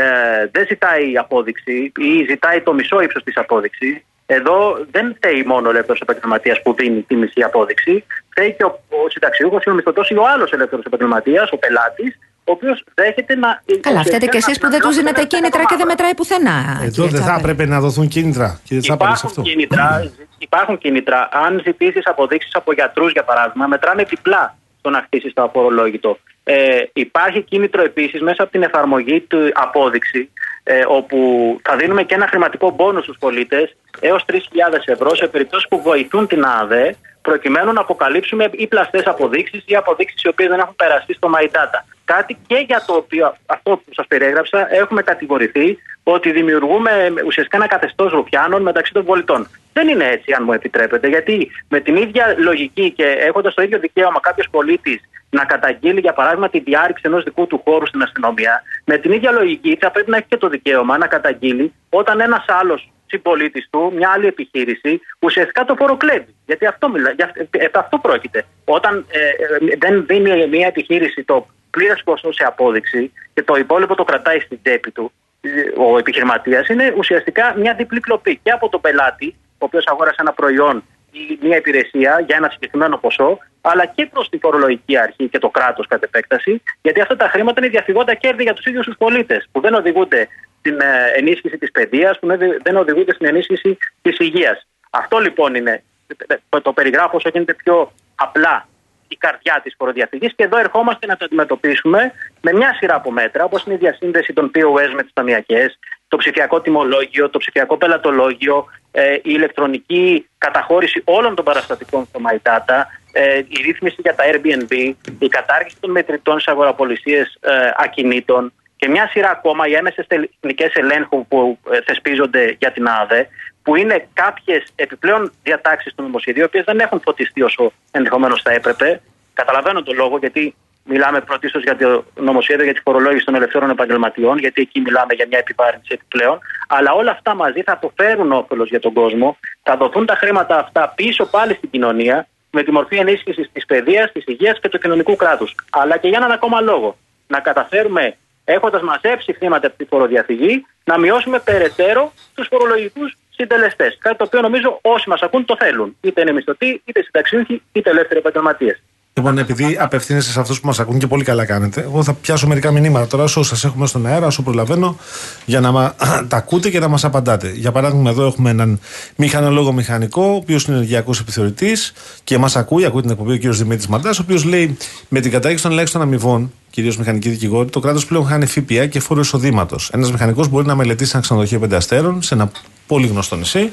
δεν 0.52 0.66
ζητάει 0.68 1.16
απόδειξη 1.16 1.92
ή 1.98 2.24
ζητάει 2.28 2.60
το 2.60 2.72
μισό 2.72 3.00
ύψος 3.00 3.22
της 3.22 3.36
απόδειξης, 3.36 4.04
εδώ 4.26 4.86
δεν 4.90 5.14
φταίει 5.16 5.42
μόνο 5.46 5.66
ο 5.68 5.70
ελεύθερος 5.70 6.00
επαγγελματίας 6.00 6.62
που 6.62 6.74
δίνει 6.74 7.02
τη 7.02 7.14
μισή 7.16 7.42
απόδειξη. 7.42 8.04
Φταίει 8.30 8.52
και 8.52 8.64
ο, 8.64 8.80
ο 8.88 9.08
συνταξιούχος 9.08 9.64
ή 9.64 9.70
ο 9.70 9.74
μισθωτός 9.74 10.08
ή 10.08 10.14
ο 10.14 10.26
άλλος 10.34 10.52
ελεύθερος 10.52 10.84
επαγγελματίας, 10.84 11.50
ο 11.50 11.56
πελάτης, 11.56 12.18
ο 12.44 12.52
οποίος 12.52 12.84
δέχεται 12.94 13.34
να. 13.36 13.62
Καλά, 13.80 14.02
φταίτε 14.02 14.26
και 14.26 14.36
εσείς 14.36 14.58
που 14.58 14.70
δεν 14.70 14.80
τους 14.80 14.96
δίνετε 14.96 15.24
κίνητρα 15.24 15.64
και 15.64 15.76
δεν 15.76 15.86
μετράει 15.86 16.14
πουθενά. 16.14 16.78
Εδώ 16.82 16.90
κύριε 16.90 17.10
δεν 17.10 17.20
θα 17.20 17.26
Τσάπαλε. 17.26 17.52
έπρεπε 17.52 17.70
να 17.70 17.80
δοθούν 17.80 18.08
κίνητρα, 18.08 18.60
κύριε 18.64 18.82
Τσάπαλη, 18.82 19.16
σε 19.16 19.26
Υπάρχουν 19.26 19.42
αυτό. 19.42 19.50
κίνητρα, 19.50 20.12
υπάρχουν 20.38 20.78
κίνητρα. 20.78 21.28
Αν 21.46 21.60
ζητήσεις 21.64 22.06
αποδείξεις 22.06 22.54
από 22.54 22.72
γιατρούς, 22.72 23.12
για 23.12 23.24
παράδειγμα, 23.24 23.66
μετράνε 23.66 24.02
διπλά 24.02 24.56
το 24.84 24.90
να 24.90 25.02
χτίσει 25.02 25.32
το 25.34 25.42
αφορολόγητο. 25.42 26.18
Ε, 26.44 26.82
υπάρχει 26.92 27.42
κίνητρο 27.42 27.82
επίσης 27.82 28.20
μέσα 28.20 28.42
από 28.42 28.52
την 28.52 28.62
εφαρμογή 28.62 29.20
του 29.20 29.50
απόδειξη, 29.54 30.30
ε, 30.62 30.84
όπου 30.88 31.18
θα 31.62 31.76
δίνουμε 31.76 32.02
και 32.02 32.14
ένα 32.14 32.26
χρηματικό 32.26 32.72
πόνο 32.72 33.00
στους 33.02 33.16
πολίτες 33.18 33.76
έως 34.00 34.24
3.000 34.24 34.38
ευρώ 34.84 35.14
σε 35.14 35.26
περιπτώσεις 35.26 35.68
που 35.68 35.82
βοηθούν 35.82 36.26
την 36.26 36.44
ΑΔΕ 36.44 36.96
προκειμένου 37.22 37.72
να 37.72 37.80
αποκαλύψουμε 37.80 38.48
ή 38.52 38.66
πλαστές 38.66 39.06
αποδείξεις 39.06 39.62
ή 39.66 39.74
αποδείξεις 39.76 40.22
οι 40.22 40.28
οποίες 40.28 40.48
δεν 40.48 40.58
έχουν 40.58 40.76
περαστεί 40.76 41.14
στο 41.14 41.30
MyData. 41.34 41.93
Κάτι 42.04 42.38
και 42.46 42.64
για 42.66 42.84
το 42.86 42.94
οποίο 42.94 43.34
αυτό 43.46 43.70
που 43.76 43.94
σας 43.94 44.06
περιέγραψα 44.06 44.74
έχουμε 44.74 45.02
κατηγορηθεί 45.02 45.78
ότι 46.02 46.32
δημιουργούμε 46.32 47.12
ουσιαστικά 47.26 47.56
ένα 47.56 47.66
καθεστώς 47.66 48.12
ρουφιάνων 48.12 48.62
μεταξύ 48.62 48.92
των 48.92 49.04
πολιτών. 49.04 49.48
Δεν 49.72 49.88
είναι 49.88 50.04
έτσι, 50.04 50.32
αν 50.32 50.42
μου 50.44 50.52
επιτρέπετε, 50.52 51.08
γιατί 51.08 51.50
με 51.68 51.80
την 51.80 51.96
ίδια 51.96 52.34
λογική 52.38 52.90
και 52.90 53.04
έχοντας 53.04 53.54
το 53.54 53.62
ίδιο 53.62 53.78
δικαίωμα 53.78 54.20
κάποιος 54.20 54.48
πολίτης 54.50 55.00
να 55.30 55.44
καταγγείλει, 55.44 56.00
για 56.00 56.12
παράδειγμα, 56.12 56.48
τη 56.48 56.58
διάρρηξη 56.60 57.02
ενός 57.06 57.22
δικού 57.24 57.46
του 57.46 57.60
χώρου 57.64 57.86
στην 57.86 58.02
αστυνομία, 58.02 58.62
με 58.84 58.96
την 58.96 59.12
ίδια 59.12 59.30
λογική 59.30 59.76
θα 59.80 59.90
πρέπει 59.90 60.10
να 60.10 60.16
έχει 60.16 60.26
και 60.28 60.36
το 60.36 60.48
δικαίωμα 60.48 60.98
να 60.98 61.06
καταγγείλει 61.06 61.72
όταν 61.88 62.20
ένας 62.20 62.44
άλλος 62.48 62.88
συμπολίτης 63.06 63.68
του, 63.70 63.92
μια 63.96 64.10
άλλη 64.14 64.26
επιχείρηση, 64.26 65.00
ουσιαστικά 65.18 65.64
το 65.64 65.74
φοροκλέβει. 65.74 66.34
Γιατί 66.46 66.66
αυτό, 66.66 66.88
μιλά, 66.88 67.10
για, 67.10 67.32
ε, 67.50 67.66
αυτό 67.72 67.98
πρόκειται. 67.98 68.44
Όταν 68.64 69.06
ε, 69.10 69.18
ε, 69.18 69.76
δεν 69.78 70.06
δίνει 70.06 70.46
μια 70.46 70.66
επιχείρηση 70.66 71.24
το 71.24 71.46
πλήρες 71.74 72.00
ποσό 72.04 72.32
σε 72.32 72.44
απόδειξη 72.44 73.12
και 73.34 73.42
το 73.42 73.54
υπόλοιπο 73.56 73.94
το 73.94 74.04
κρατάει 74.04 74.40
στην 74.40 74.58
τσέπη 74.62 74.90
του, 74.90 75.12
ε, 75.40 75.48
ο 75.76 75.98
επιχειρηματίας, 75.98 76.68
είναι 76.68 76.94
ουσιαστικά 76.96 77.54
μια 77.56 77.74
διπλή 77.74 78.00
κλοπή 78.00 78.40
και 78.42 78.50
από 78.50 78.68
τον 78.68 78.80
πελάτη, 78.80 79.28
ο 79.52 79.64
οποίος 79.68 79.84
αγόρασε 79.86 80.16
ένα 80.18 80.32
προϊόν 80.32 80.84
ή 81.10 81.38
μια 81.46 81.56
υπηρεσία 81.56 82.22
για 82.26 82.36
ένα 82.36 82.48
συγκεκριμένο 82.50 82.96
ποσό, 82.96 83.38
αλλά 83.60 83.86
και 83.86 84.06
προς 84.06 84.28
την 84.28 84.38
φορολογική 84.40 84.96
αρχή 84.98 85.28
και 85.28 85.38
το 85.38 85.48
κράτος 85.48 85.86
κατ' 85.86 86.02
επέκταση, 86.02 86.62
γιατί 86.82 87.00
αυτά 87.00 87.16
τα 87.16 87.28
χρήματα 87.28 87.60
είναι 87.60 87.68
διαφυγόντα 87.70 88.14
κέρδη 88.14 88.42
για 88.42 88.54
τους 88.54 88.64
ίδιους 88.64 88.86
τους 88.86 88.96
πολίτες, 88.98 89.48
που 89.52 89.60
δεν 89.60 89.74
οδηγούνται 89.74 90.28
στην 90.58 90.80
ε, 90.80 91.12
ενίσχυση 91.16 91.58
της 91.58 91.70
παιδείας, 91.70 92.18
που 92.18 92.26
δεν- 92.26 92.60
δεν 92.62 92.76
οδηγούνται 92.76 93.12
στην 93.12 93.26
ενίσχυση 93.26 93.78
της 94.02 94.18
υγείας. 94.18 94.66
Αυτό 94.90 95.18
λοιπόν 95.18 95.54
είναι, 95.54 95.82
ε, 96.26 96.60
το 96.60 96.72
περιγράφω 96.72 97.16
όσο 97.16 97.28
γίνεται 97.32 97.54
πιο 97.54 97.92
απλά 98.14 98.68
η 99.14 99.16
καρδιά 99.16 99.60
της 99.62 99.74
φοροδιαφυγής 99.78 100.32
και 100.36 100.44
εδώ 100.44 100.58
ερχόμαστε 100.58 101.06
να 101.06 101.16
το 101.16 101.24
αντιμετωπίσουμε 101.24 102.12
με 102.40 102.52
μια 102.52 102.74
σειρά 102.78 102.94
από 102.94 103.10
μέτρα, 103.10 103.44
όπως 103.44 103.64
είναι 103.64 103.74
η 103.74 103.78
διασύνδεση 103.78 104.32
των 104.32 104.50
POS 104.54 104.90
με 104.94 105.02
τις 105.02 105.12
ταμιακές, 105.12 105.78
το 106.08 106.16
ψηφιακό 106.16 106.60
τιμολόγιο, 106.60 107.30
το 107.30 107.38
ψηφιακό 107.38 107.76
πελατολόγιο, 107.76 108.66
ε, 108.90 109.14
η 109.14 109.20
ηλεκτρονική 109.22 110.28
καταχώρηση 110.38 111.02
όλων 111.04 111.34
των 111.34 111.44
παραστατικών 111.44 112.04
στο 112.04 112.20
My 112.26 112.36
Data, 112.48 112.82
ε, 113.12 113.38
η 113.38 113.62
ρύθμιση 113.64 113.96
για 113.98 114.14
τα 114.14 114.24
Airbnb, 114.30 114.92
η 115.18 115.28
κατάργηση 115.28 115.76
των 115.80 115.90
μετρητών 115.90 116.40
σε 116.40 116.50
αγοραπολισίες 116.50 117.38
ε, 117.40 117.70
ακινήτων 117.76 118.52
και 118.76 118.88
μια 118.88 119.08
σειρά 119.08 119.30
ακόμα 119.30 119.66
οι 119.68 119.72
έμεσες 119.74 120.06
τεχνικές 120.06 120.72
ελέγχου 120.74 121.26
που 121.26 121.58
ε, 121.70 121.78
θεσπίζονται 121.86 122.56
για 122.58 122.72
την 122.72 122.86
ΑΔΕ, 122.88 123.28
που 123.64 123.76
είναι 123.76 124.08
κάποιες 124.12 124.62
επιπλέον 124.74 125.32
διατάξεις 125.42 125.94
του 125.94 126.02
νομοσχεδίου, 126.02 126.42
οι 126.42 126.44
οποίες 126.44 126.64
δεν 126.64 126.78
έχουν 126.80 127.00
φωτιστεί 127.00 127.42
όσο 127.42 127.72
ενδεχομένως 127.90 128.42
θα 128.42 128.52
έπρεπε. 128.52 129.00
Καταλαβαίνω 129.34 129.82
τον 129.82 129.96
λόγο, 129.96 130.18
γιατί 130.18 130.54
μιλάμε 130.84 131.20
πρωτίστω 131.20 131.58
για 131.58 131.76
το 131.76 132.04
νομοσχέδιο 132.14 132.64
για 132.64 132.74
τη 132.74 132.80
φορολόγηση 132.80 133.24
των 133.24 133.34
ελευθέρων 133.34 133.70
επαγγελματιών, 133.70 134.38
γιατί 134.38 134.62
εκεί 134.62 134.80
μιλάμε 134.80 135.14
για 135.14 135.26
μια 135.28 135.38
επιβάρυνση 135.38 135.88
επιπλέον. 135.88 136.38
Αλλά 136.68 136.92
όλα 136.92 137.10
αυτά 137.10 137.34
μαζί 137.34 137.62
θα 137.62 137.72
αποφέρουν 137.72 138.32
όφελος 138.32 138.68
για 138.68 138.80
τον 138.80 138.92
κόσμο, 138.92 139.36
θα 139.62 139.76
δοθούν 139.76 140.06
τα 140.06 140.14
χρήματα 140.14 140.58
αυτά 140.58 140.92
πίσω 140.96 141.26
πάλι 141.26 141.54
στην 141.54 141.70
κοινωνία, 141.70 142.26
με 142.50 142.62
τη 142.62 142.70
μορφή 142.70 142.96
ενίσχυσης 142.96 143.50
της 143.52 143.66
παιδείας, 143.66 144.12
της 144.12 144.24
υγείας 144.26 144.60
και 144.60 144.68
του 144.68 144.78
κοινωνικού 144.78 145.16
κράτους. 145.16 145.54
Αλλά 145.70 145.96
και 145.96 146.08
για 146.08 146.18
έναν 146.18 146.32
ακόμα 146.32 146.60
λόγο. 146.60 146.96
Να 147.26 147.40
καταφέρουμε, 147.40 148.16
έχοντας 148.44 148.82
μαζέψει 148.82 149.32
χρήματα 149.32 149.66
από 149.66 149.76
τη 149.76 149.84
φοροδιαφυγή, 149.84 150.66
να 150.84 150.98
μειώσουμε 150.98 151.38
περαιτέρω 151.38 152.12
τους 152.34 152.46
φορολογικούς 152.50 153.16
συντελεστές. 153.36 153.96
Κάτι 154.00 154.16
το 154.16 154.24
οποίο 154.24 154.40
νομίζω 154.40 154.78
όσοι 154.82 155.08
μας 155.08 155.20
ακούν 155.22 155.44
το 155.44 155.56
θέλουν. 155.58 155.96
Είτε 156.00 156.20
είναι 156.20 156.32
μισθωτοί, 156.32 156.82
είτε 156.84 157.02
συνταξιούχοι, 157.02 157.62
είτε 157.72 157.90
ελεύθεροι 157.90 158.18
επαγγελματίες. 158.18 158.82
Λοιπόν, 159.16 159.38
επειδή 159.38 159.76
απευθύνεστε 159.80 160.32
σε 160.32 160.40
αυτούς 160.40 160.60
που 160.60 160.66
μας 160.66 160.80
ακούν 160.80 160.98
και 160.98 161.06
πολύ 161.06 161.24
καλά 161.24 161.44
κάνετε, 161.44 161.80
εγώ 161.80 162.02
θα 162.02 162.14
πιάσω 162.14 162.46
μερικά 162.46 162.70
μηνύματα 162.70 163.06
τώρα 163.06 163.22
όσο 163.22 163.42
σας 163.42 163.64
έχουμε 163.64 163.86
στον 163.86 164.06
αέρα, 164.06 164.26
όσο 164.26 164.42
προλαβαίνω, 164.42 164.98
για 165.44 165.60
να 165.60 165.70
μα, 165.72 165.94
τα 166.28 166.36
ακούτε 166.36 166.70
και 166.70 166.78
να 166.78 166.88
μας 166.88 167.04
απαντάτε. 167.04 167.50
Για 167.50 167.72
παράδειγμα, 167.72 168.10
εδώ 168.10 168.26
έχουμε 168.26 168.50
έναν 168.50 168.80
μηχανολόγο 169.16 169.72
μηχανικό, 169.72 170.22
ο 170.22 170.34
οποίος 170.34 170.64
είναι 170.64 170.76
ενεργειακός 170.76 171.20
επιθεωρητής 171.20 171.92
και 172.24 172.38
μας 172.38 172.56
ακούει, 172.56 172.84
ακούει 172.84 173.00
την 173.00 173.10
εκπομπή 173.10 173.32
ο 173.32 173.38
κ. 173.38 173.54
Δημήτρης 173.54 173.86
Μαντάς, 173.86 174.18
ο 174.18 174.22
οποίος 174.22 174.44
λέει 174.44 174.76
με 175.08 175.20
την 175.20 175.30
κατάργηση 175.30 175.62
των 175.62 175.72
ελάχιστων 175.72 176.02
αμοιβών, 176.02 176.52
κυρίως 176.74 176.96
μηχανικοί 176.96 177.28
δικηγόροι, 177.28 177.70
το 177.70 177.80
κράτος 177.80 178.06
πλέον 178.06 178.26
χάνει 178.26 178.46
ΦΠΑ 178.46 178.86
και 178.86 179.00
φόρο 179.00 179.20
εισοδήματος. 179.20 179.90
Ένας 179.92 180.12
μηχανικός 180.12 180.48
μπορεί 180.48 180.66
να 180.66 180.74
μελετήσει 180.74 181.10
ένα 181.14 181.22
ξενοδοχείο 181.22 181.58
πέντε 181.58 181.76
αστέρων 181.76 182.22
σε 182.22 182.34
ένα 182.34 182.50
πολύ 182.86 183.06
γνωστό 183.06 183.36
νησί, 183.36 183.72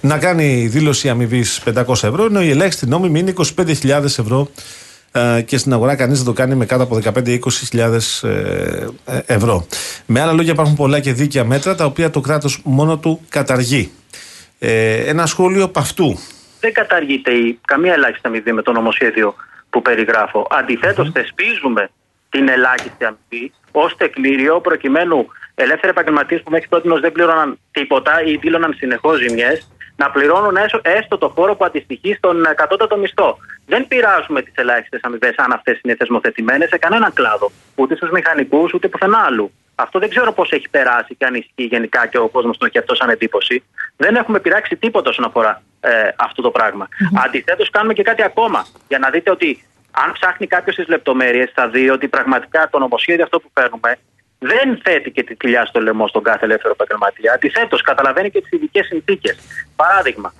να 0.00 0.18
κάνει 0.18 0.66
δήλωση 0.66 1.08
αμοιβή 1.08 1.44
500 1.64 1.88
ευρώ, 1.88 2.24
ενώ 2.24 2.42
η 2.42 2.50
ελάχιστη 2.50 2.86
νόμη 2.86 3.08
μείνει 3.08 3.32
25.000 3.56 4.04
ευρώ 4.04 4.50
ε, 5.12 5.42
και 5.42 5.58
στην 5.58 5.72
αγορά 5.72 5.96
κανείς 5.96 6.16
δεν 6.16 6.26
το 6.26 6.32
κάνει 6.32 6.54
με 6.54 6.66
κάτω 6.66 6.82
από 6.82 6.98
15-20 7.04 8.28
ε, 8.28 8.86
ευρώ. 9.26 9.66
Με 10.06 10.20
άλλα 10.20 10.32
λόγια 10.32 10.52
υπάρχουν 10.52 10.74
πολλά 10.74 11.00
και 11.00 11.12
δίκαια 11.12 11.44
μέτρα 11.44 11.74
τα 11.74 11.84
οποία 11.84 12.10
το 12.10 12.20
κράτος 12.20 12.60
μόνο 12.64 12.98
του 12.98 13.20
καταργεί. 13.28 13.90
Ε, 14.58 14.94
ένα 14.94 15.26
σχόλιο 15.26 15.64
από 15.64 15.78
αυτού. 15.78 16.18
Δεν 16.60 16.72
καταργείται 16.72 17.30
η, 17.30 17.58
καμία 17.66 17.92
ελάχιστη 17.92 18.26
αμοιβή 18.26 18.52
με 18.52 18.62
το 18.62 18.72
νομοσχέδιο 18.72 19.34
που 19.70 19.82
περιγράφω. 19.82 20.46
Αντιθέτως, 20.50 21.10
θεσπίζουμε 21.12 21.90
την 22.34 22.48
ελάχιστη 22.48 23.04
αμοιβή 23.04 23.52
ως 23.72 23.96
τεκμήριο 23.96 24.60
προκειμένου 24.60 25.26
ελεύθεροι 25.54 25.88
επαγγελματίες 25.88 26.42
που 26.42 26.50
μέχρι 26.50 26.68
τότε 26.68 26.98
δεν 27.00 27.12
πλήρωναν 27.12 27.58
τίποτα 27.70 28.22
ή 28.22 28.36
δήλωναν 28.36 28.74
συνεχώς 28.74 29.18
ζημιές 29.18 29.68
να 29.96 30.10
πληρώνουν 30.10 30.56
έσω- 30.56 30.80
έστω 30.82 31.18
το 31.18 31.28
φόρο 31.36 31.54
που 31.56 31.64
αντιστοιχεί 31.64 32.14
στον 32.14 32.44
ε, 32.44 32.54
κατώτατο 32.54 32.96
μισθό. 32.96 33.38
Δεν 33.66 33.86
πειράζουμε 33.88 34.42
τις 34.42 34.52
ελάχιστες 34.56 35.00
αμοιβές 35.02 35.34
αν 35.36 35.52
αυτές 35.52 35.80
είναι 35.82 35.94
θεσμοθετημένες 35.94 36.68
σε 36.68 36.78
κανέναν 36.78 37.12
κλάδο. 37.12 37.50
Ούτε 37.74 37.96
στους 37.96 38.10
μηχανικούς 38.10 38.72
ούτε 38.72 38.88
πουθενά 38.88 39.18
άλλου. 39.18 39.52
Αυτό 39.74 39.98
δεν 39.98 40.08
ξέρω 40.08 40.32
πώς 40.32 40.50
έχει 40.50 40.68
περάσει 40.68 41.14
και 41.14 41.24
αν 41.24 41.34
ισχύει 41.34 41.64
γενικά 41.74 42.06
και 42.06 42.18
ο 42.18 42.28
κόσμος 42.28 42.56
τον 42.58 42.68
έχει 42.68 42.78
αυτό 42.78 42.94
σαν 42.94 43.08
εντύπωση. 43.08 43.62
Δεν 43.96 44.16
έχουμε 44.16 44.40
πειράξει 44.40 44.76
τίποτα 44.76 45.10
όσον 45.10 45.24
αφορά 45.24 45.62
ε, 45.80 45.90
αυτό 46.16 46.42
το 46.42 46.50
πράγμα. 46.50 46.88
Αντιθέτως, 47.24 47.70
κάνουμε 47.70 47.92
και 47.92 48.02
κάτι 48.02 48.22
ακόμα. 48.22 48.66
Για 48.88 48.98
να 48.98 49.10
δείτε 49.10 49.30
ότι 49.30 49.64
αν 50.02 50.12
ψάχνει 50.12 50.46
κάποιος 50.46 50.76
τις 50.76 50.88
λεπτομέρειες, 50.88 51.50
θα 51.54 51.68
δει 51.68 51.90
ότι 51.90 52.08
πραγματικά 52.08 52.68
το 52.70 52.78
νομοσχέδιο 52.78 53.24
αυτό 53.24 53.40
που 53.40 53.50
παίρνουμε 53.52 53.96
δεν 54.38 54.80
θέτει 54.84 55.10
και 55.10 55.22
τη 55.22 55.36
κοιλιά 55.36 55.64
στο 55.66 55.80
λαιμό 55.80 56.08
στον 56.08 56.22
κάθε 56.22 56.44
ελεύθερο 56.44 56.72
επαγγελματία. 56.72 57.32
Αντιθέτως, 57.32 57.82
καταλαβαίνει 57.82 58.30
και 58.30 58.40
τις 58.40 58.50
ειδικές 58.50 58.86
συνθήκες. 58.86 59.38
Παράδειγμα, 59.76 60.34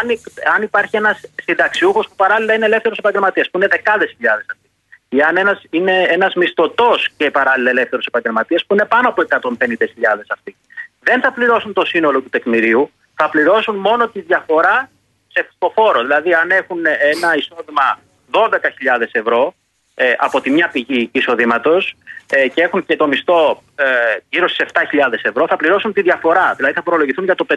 αν, 0.00 0.08
υ- 0.08 0.46
αν 0.54 0.62
υπάρχει 0.62 0.96
ένας 0.96 1.20
συνταξιούχος 1.44 2.08
που 2.08 2.14
παράλληλα 2.16 2.54
είναι 2.54 2.64
ελεύθερος 2.64 2.98
επαγγελματίας, 2.98 3.50
που 3.50 3.58
είναι 3.58 3.66
δεκάδες 3.66 4.10
χιλιάδες 4.16 4.46
αυτοί, 4.50 4.70
ή 5.08 5.22
αν 5.22 5.36
ένας, 5.36 5.62
είναι 5.70 6.02
ένας 6.02 6.34
μισθωτός 6.34 7.08
και 7.16 7.30
παράλληλα 7.30 7.70
ελεύθερος 7.70 8.06
επαγγελματίας, 8.06 8.64
που 8.66 8.74
είναι 8.74 8.84
πάνω 8.84 9.08
από 9.08 9.22
150.000 9.22 10.26
αυτοί, 10.28 10.56
δεν 11.00 11.20
θα 11.20 11.32
πληρώσουν 11.32 11.72
το 11.72 11.84
σύνολο 11.84 12.20
του 12.20 12.28
τεκμηρίου, 12.28 12.90
θα 13.14 13.28
πληρώσουν 13.28 13.76
μόνο 13.76 14.08
τη 14.08 14.20
διαφορά 14.20 14.90
σε 15.28 15.48
φόρο. 15.74 16.00
Δηλαδή, 16.00 16.34
αν 16.34 16.50
έχουν 16.50 16.78
ένα 16.86 17.34
εισόδημα 17.36 18.00
12.000 18.32 19.06
ευρώ 19.12 19.54
ε, 19.94 20.12
από 20.18 20.40
τη 20.40 20.50
μια 20.50 20.68
πηγή 20.72 21.08
εισοδήματος 21.12 21.94
ε, 22.30 22.48
και 22.48 22.62
έχουν 22.62 22.86
και 22.86 22.96
το 22.96 23.06
μισθό 23.06 23.62
ε, 23.74 23.84
γύρω 24.28 24.48
στις 24.48 24.66
7.000 24.72 24.80
ευρώ, 25.22 25.46
θα 25.46 25.56
πληρώσουν 25.56 25.92
τη 25.92 26.02
διαφορά. 26.02 26.54
Δηλαδή 26.56 26.74
θα 26.74 26.82
φορολογηθούν 26.82 27.24
για 27.24 27.34
το 27.34 27.46
5.000, 27.48 27.56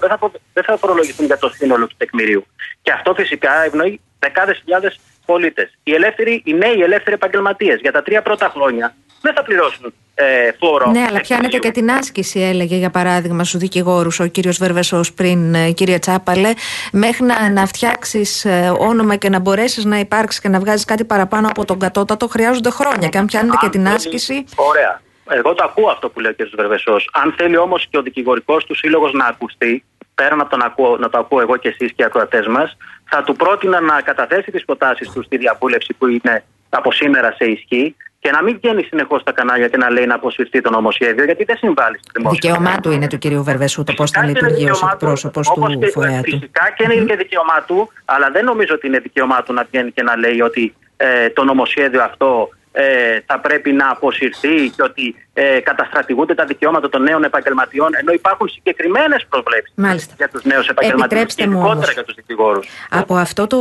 δεν 0.00 0.08
θα, 0.08 0.18
προ- 0.18 0.40
δεν 0.52 0.64
θα 0.64 0.76
φορολογηθούν 0.76 1.26
για 1.26 1.38
το 1.38 1.48
σύνολο 1.48 1.86
του 1.86 1.94
τεκμηρίου. 1.96 2.46
Και 2.82 2.92
αυτό 2.92 3.14
φυσικά 3.14 3.64
ευνοεί 3.64 4.00
δεκάδες 4.18 4.58
χιλιάδες 4.58 5.00
πολίτες. 5.26 5.78
Οι, 5.82 5.94
ελεύθεροι, 5.94 6.42
οι 6.44 6.54
νέοι 6.54 6.80
ελεύθεροι 6.82 7.14
επαγγελματίες 7.14 7.80
για 7.80 7.92
τα 7.92 8.02
τρία 8.02 8.22
πρώτα 8.22 8.48
χρόνια 8.48 8.94
δεν 9.20 9.34
θα 9.34 9.42
πληρώσουν 9.42 9.92
ε, 10.14 10.52
φόρο. 10.58 10.90
Ναι, 10.90 10.98
αλλά 10.98 11.06
τεκμηρίου. 11.06 11.26
πιάνετε 11.26 11.58
και 11.58 11.70
την 11.70 11.90
άσκηση, 11.90 12.40
έλεγε 12.40 12.76
για 12.76 12.90
παράδειγμα 12.90 13.44
στου 13.44 13.58
δικηγόρους 13.58 14.20
ο 14.20 14.26
κύριος 14.26 14.58
Βερβεσός 14.58 15.12
πριν, 15.12 15.54
ε, 15.54 15.70
κύριε 15.70 15.98
Τσάπαλε, 15.98 16.52
μέχρι 16.92 17.24
να, 17.24 17.50
να 17.50 17.66
φτιάξεις 17.66 18.46
όνομα 18.78 19.16
και 19.16 19.28
να 19.28 19.38
μπορέσεις 19.38 19.84
να 19.84 19.98
υπάρξεις 19.98 20.40
και 20.40 20.48
να 20.48 20.58
βγάζεις 20.60 20.84
κάτι 20.84 21.04
παραπάνω 21.04 21.48
από 21.48 21.64
τον 21.64 21.78
κατώτατο, 21.78 22.28
χρειάζονται 22.28 22.70
χρόνια. 22.70 23.08
Και 23.08 23.18
αν 23.18 23.26
πιάνετε 23.26 23.56
και 23.60 23.64
Αν 23.66 23.70
την 23.70 23.82
θέλει- 23.82 23.96
άσκηση. 23.96 24.44
Ωραία. 24.54 25.00
Εγώ 25.32 25.54
το 25.54 25.64
ακούω 25.64 25.88
αυτό 25.90 26.08
που 26.08 26.20
λέει 26.20 26.30
ο 26.38 26.44
κ. 26.44 26.54
Βερβεσός. 26.56 27.08
Αν 27.12 27.34
θέλει 27.38 27.56
όμως 27.56 27.86
και 27.90 27.98
ο 27.98 28.02
δικηγορικός 28.02 28.64
του 28.64 28.74
σύλλογος 28.76 29.12
να 29.12 29.24
ακουστεί, 29.26 29.84
πέραν 30.14 30.40
από 30.40 30.50
το 30.50 30.56
να, 30.56 30.64
ακούω, 30.64 30.96
να 30.96 31.08
το 31.10 31.18
ακούω 31.18 31.40
εγώ 31.40 31.56
και 31.56 31.68
εσείς 31.68 31.88
και 31.92 32.02
οι 32.02 32.04
ακροατές 32.04 32.46
μας, 32.46 32.76
θα 33.04 33.22
του 33.22 33.36
πρότεινα 33.36 33.80
να 33.80 34.00
καταθέσει 34.00 34.50
τις 34.50 34.64
προτάσεις 34.64 35.10
του 35.10 35.22
στη 35.22 35.36
διαβούλευση 35.36 35.94
που 35.98 36.06
είναι 36.06 36.44
από 36.68 36.92
σήμερα 36.92 37.32
σε 37.38 37.44
ισχύ 37.44 37.96
και 38.20 38.30
να 38.30 38.42
μην 38.42 38.56
βγαίνει 38.62 38.82
συνεχώς 38.82 39.20
στα 39.20 39.32
κανάλια 39.32 39.68
και 39.68 39.76
να 39.76 39.90
λέει 39.90 40.06
να 40.06 40.14
αποσυρθεί 40.14 40.60
το 40.60 40.70
νομοσχέδιο, 40.70 41.24
γιατί 41.24 41.44
δεν 41.44 41.56
συμβάλλει 41.56 41.98
στη 41.98 42.10
δημόσια. 42.14 42.38
Δικαίωμά 42.40 42.80
του 42.80 42.90
είναι 42.90 43.06
του 43.06 43.18
κυρίου 43.18 43.42
Βερβεσού 43.44 43.84
το 43.84 43.92
πώς 43.92 44.10
θα 44.10 44.20
Φυσικά 44.20 44.32
και 44.32 44.38
είναι 44.38 44.48
λειτουργεί 44.48 44.70
ως 44.70 44.78
δικαίωμά 44.78 44.96
του, 44.96 45.04
εκπρόσωπος 45.04 45.48
όπως 45.48 45.72
του 45.72 45.78
και- 45.78 45.86
φορέα 45.86 46.20
του. 46.20 46.30
Φυσικά 46.30 46.72
και 46.76 46.82
είναι 46.92 47.04
και 47.04 47.16
δικαίωμά 47.16 47.64
του, 47.66 47.92
αλλά 48.04 48.30
δεν 48.30 48.44
νομίζω 48.44 48.74
ότι 48.74 48.86
είναι 48.86 48.98
δικαίωμά 48.98 49.42
του 49.42 49.52
να 49.52 49.66
βγαίνει 49.70 49.90
και 49.90 50.02
να 50.02 50.16
λέει 50.16 50.40
ότι 50.40 50.74
ε, 50.96 51.30
το 51.30 51.44
νομοσχέδιο 51.44 52.02
αυτό 52.02 52.48
ε, 52.72 53.20
θα 53.26 53.40
πρέπει 53.40 53.72
να 53.72 53.90
αποσυρθεί 53.90 54.68
και 54.76 54.82
ότι 54.82 55.14
ε, 55.32 55.60
καταστρατηγούνται 55.60 56.34
τα 56.34 56.44
δικαιώματα 56.44 56.88
των 56.88 57.02
νέων 57.02 57.24
επαγγελματιών, 57.24 57.88
ενώ 58.00 58.12
υπάρχουν 58.12 58.48
συγκεκριμένες 58.48 59.26
προβλέψεις 59.28 59.72
Μάλιστα. 59.76 60.14
για 60.16 60.28
τους 60.28 60.44
νέους 60.44 60.68
επαγγελματίε 60.68 61.06
και 61.08 61.22
Επιτρέψτε 61.22 61.46
μου 61.46 61.52
ειδικότερα 61.52 61.76
όμως. 61.76 61.92
για 61.92 62.04
τους 62.04 62.14
δικηγόρους. 62.14 62.68
Από 62.90 63.14
αυτό 63.14 63.46
το 63.46 63.56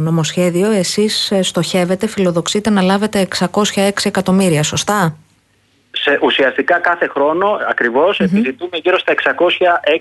νομοσχέδιο 0.00 0.70
εσείς 0.70 1.30
ε, 1.30 1.42
στοχεύετε, 1.42 2.06
φιλοδοξείτε 2.06 2.70
να 2.70 2.82
λάβετε 2.82 3.28
606 3.52 3.90
εκατομμύρια, 4.02 4.62
σωστά; 4.62 5.16
Σε, 6.04 6.18
ουσιαστικά 6.22 6.78
κάθε 6.78 7.08
χρόνο 7.08 7.46
ακριβώς 7.70 8.20
επιζητούμε 8.20 8.76
γύρω 8.82 8.98
στα 8.98 9.12
606 9.14 9.34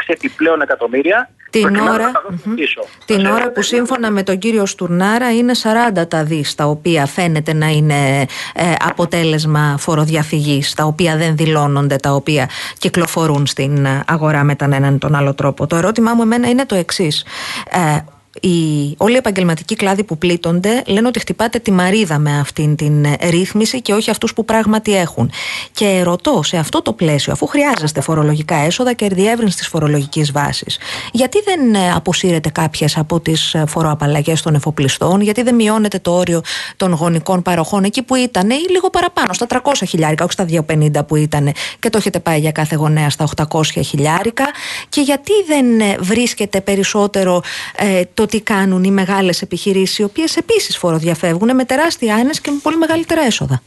επιπλέον 0.06 0.62
εκατομμύρια 0.62 1.30
Την 1.50 1.62
προκειμένου 1.62 1.94
ώρα- 1.94 2.06
να 2.06 2.12
τα 2.12 2.24
δώσουμε 2.30 2.56
πίσω. 2.56 2.82
Την 3.06 3.20
Σε- 3.20 3.28
ώρα 3.32 3.52
που 3.52 3.62
σύμφωνα 3.62 4.12
με 4.12 4.24
τον 4.24 4.38
κύριο 4.38 4.66
Στουρνάρα 4.66 5.34
είναι 5.34 5.54
40 5.56 6.08
τα 6.08 6.24
δις 6.24 6.56
τα 6.56 6.66
οποία 6.66 7.06
φαίνεται 7.06 7.54
να 7.54 7.68
είναι 7.68 8.22
ε, 8.54 8.74
αποτέλεσμα 8.88 9.76
φοροδιαφυγής, 9.80 10.74
τα 10.74 10.84
οποία 10.84 11.18
δεν 11.18 11.36
δηλώνονται, 11.36 11.96
τα 11.96 12.12
οποία 12.12 12.50
κυκλοφορούν 12.78 13.46
στην 13.46 13.86
ε, 13.86 14.04
αγορά 14.08 14.44
με 14.44 14.56
τον 14.56 14.74
έναν 14.74 14.96
ή 14.96 14.98
τον 14.98 15.16
άλλο 15.16 15.34
τρόπο. 15.34 15.68
Το 15.68 15.76
ερώτημά 15.76 16.14
μου 16.14 16.22
εμένα 16.22 16.50
είναι 16.50 16.66
το 16.66 16.76
εξής. 16.76 17.26
Ε, 17.72 17.98
οι, 18.40 18.50
όλοι 18.98 19.14
οι 19.14 19.18
επαγγελματικοί 19.18 19.76
κλάδοι 19.76 20.04
που 20.04 20.18
πλήττονται 20.18 20.84
λένε 20.86 21.08
ότι 21.08 21.20
χτυπάτε 21.20 21.60
τη 21.60 21.72
μαρίδα 21.72 22.18
με 22.18 22.40
αυτήν 22.40 22.76
την 22.76 23.06
ε, 23.06 23.18
ρύθμιση 23.30 23.82
και 23.82 23.94
όχι 23.94 24.10
αυτούς 24.10 24.34
που 24.34 24.46
πράγματι 24.46 24.96
έχουν. 24.96 25.32
Και 25.72 26.02
ρωτώ 26.04 26.42
σε 26.44 26.58
αυτό 26.58 26.82
το 26.82 26.94
πλαίσιο, 26.94 27.34
αφού 27.34 27.48
χρειάζεστε 27.48 28.02
φορολογικά 28.02 28.56
έσοδα 28.56 28.94
και 28.94 29.08
διεύρυνση 29.08 29.58
της 29.58 29.68
φορολογικής 29.68 30.32
βάσης, 30.32 30.78
γιατί 31.12 31.42
δεν 31.46 31.74
ε, 31.76 31.92
αποσύρετε 31.92 32.50
κάποιες 32.50 32.98
από 32.98 33.20
τις 33.20 33.54
ε, 33.54 33.64
φοροαπαλλαγές 33.68 34.42
των 34.42 34.56
εφοπλιστών, 34.56 35.22
γιατί 35.22 35.42
δεν 35.42 35.56
μειώνετε 35.56 36.00
το 36.00 36.12
όριο 36.12 36.42
των 36.78 36.94
γονικών 36.94 37.42
παροχών 37.42 37.84
εκεί 37.84 38.02
που 38.02 38.16
ήταν 38.16 38.50
ή 38.50 38.66
λίγο 38.70 38.90
παραπάνω, 38.90 39.34
στα 39.34 39.46
300 39.50 39.60
χιλιάρικα, 39.88 40.24
όχι 40.24 40.34
στα 40.34 40.46
250 40.68 41.08
που 41.08 41.16
ήταν 41.16 41.52
και 41.80 41.90
το 41.90 41.98
έχετε 41.98 42.20
πάει 42.20 42.40
για 42.40 42.52
κάθε 42.52 42.76
γονέα 42.76 43.10
στα 43.10 43.28
800 43.52 43.64
χιλιάρικα 43.64 44.46
και 44.90 45.02
γιατί 45.02 45.32
δεν 45.48 45.80
ε, 45.80 45.96
βρίσκεται 46.00 46.62
περισσότερο 46.62 47.42
ε, 47.76 48.02
το 48.14 48.21
τι 48.26 48.42
κάνουν 48.42 48.84
οι 48.84 48.92
μεγάλες 48.92 49.42
επιχειρήσεις 49.42 49.98
οι 49.98 50.04
οποίες 50.04 50.38
επίσης 50.38 50.78
φοροδιαφεύγουν 50.78 51.56
με 51.56 51.66
τεράστια 51.66 52.16
άνεση 52.16 52.42
και 52.42 52.52
με 52.52 52.60
πολύ 52.64 52.78
μεγαλύτερα 52.78 53.22
έσοδα. 53.22 53.62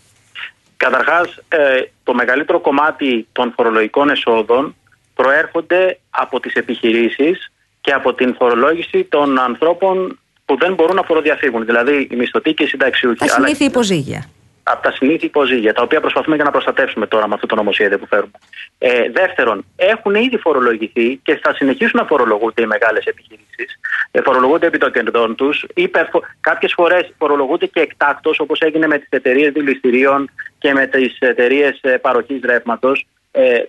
Καταρχάς, 0.77 1.39
ε, 1.49 1.59
το 2.05 2.15
μεγαλύτερο 2.15 2.61
κομμάτι 2.61 3.27
των 3.33 3.53
φορολογικών 3.57 4.09
εσόδων 4.09 4.75
προέρχονται 5.15 5.99
από 6.11 6.41
τις 6.41 6.55
επιχειρήσεις 6.55 7.53
και 7.81 7.93
από 7.93 8.15
την 8.15 8.35
φορολόγηση 8.35 9.05
των 9.05 9.39
ανθρώπων 9.39 10.19
που 10.45 10.59
δεν 10.59 10.75
μπορούν 10.75 10.97
να 10.97 11.03
φοροδιαφύγουν, 11.03 11.65
δηλαδή 11.65 12.09
οι 12.11 12.17
μισθωτοί 12.17 12.55
και 12.55 12.63
οι 12.63 12.67
συνταξιούχοι. 12.67 13.19
Τα 13.19 13.25
Αλλά 13.25 13.47
συνήθεια 13.47 13.67
υποζύγια. 13.67 14.29
Από 14.65 14.83
τα 14.83 14.93
συνήθεια 14.93 15.29
υποζύγια, 15.29 15.73
τα 15.75 15.83
οποία 15.83 16.01
προσπαθούμε 16.01 16.37
και 16.37 16.43
να 16.43 16.51
προστατεύσουμε 16.51 17.07
τώρα 17.07 17.29
με 17.29 17.35
αυτό 17.35 17.47
το 17.47 17.55
νομοσχέδιο 17.55 17.99
που 17.99 18.07
φέρουμε. 18.07 18.33
Ε, 18.79 19.11
δεύτερον, 19.11 19.65
έχουν 19.77 20.15
ήδη 20.15 20.37
φορολογηθεί 20.39 21.21
και 21.23 21.41
θα 21.43 21.55
συνεχίσουν 21.55 22.01
να 22.01 22.07
φορολογούνται 22.07 22.63
οι 22.63 22.67
μεγάλες 22.67 23.05
επιχειρήσεις. 23.05 23.79
Ε, 24.11 24.21
φορολογούνται 24.21 24.67
επί 24.67 24.79
των 24.79 24.93
κερδών 24.93 25.35
τους. 25.35 25.67
Κάποιες 26.41 26.73
φορές 26.73 27.13
φορολογούνται 27.19 27.67
και 27.67 27.81
εκτάκτως, 27.81 28.41
όπως 28.41 28.61
έγινε 28.61 28.87
με 28.87 28.99
τις 28.99 29.09
εταιρείες 29.11 29.53
δηληστηρίων 29.53 30.31
και 30.59 30.73
με 30.73 30.87
τις 30.87 31.17
εταιρείες 31.19 31.81
παροχής 32.01 32.41
ρεύματος. 32.45 33.07
Ε, 33.37 33.55
ε, 33.55 33.67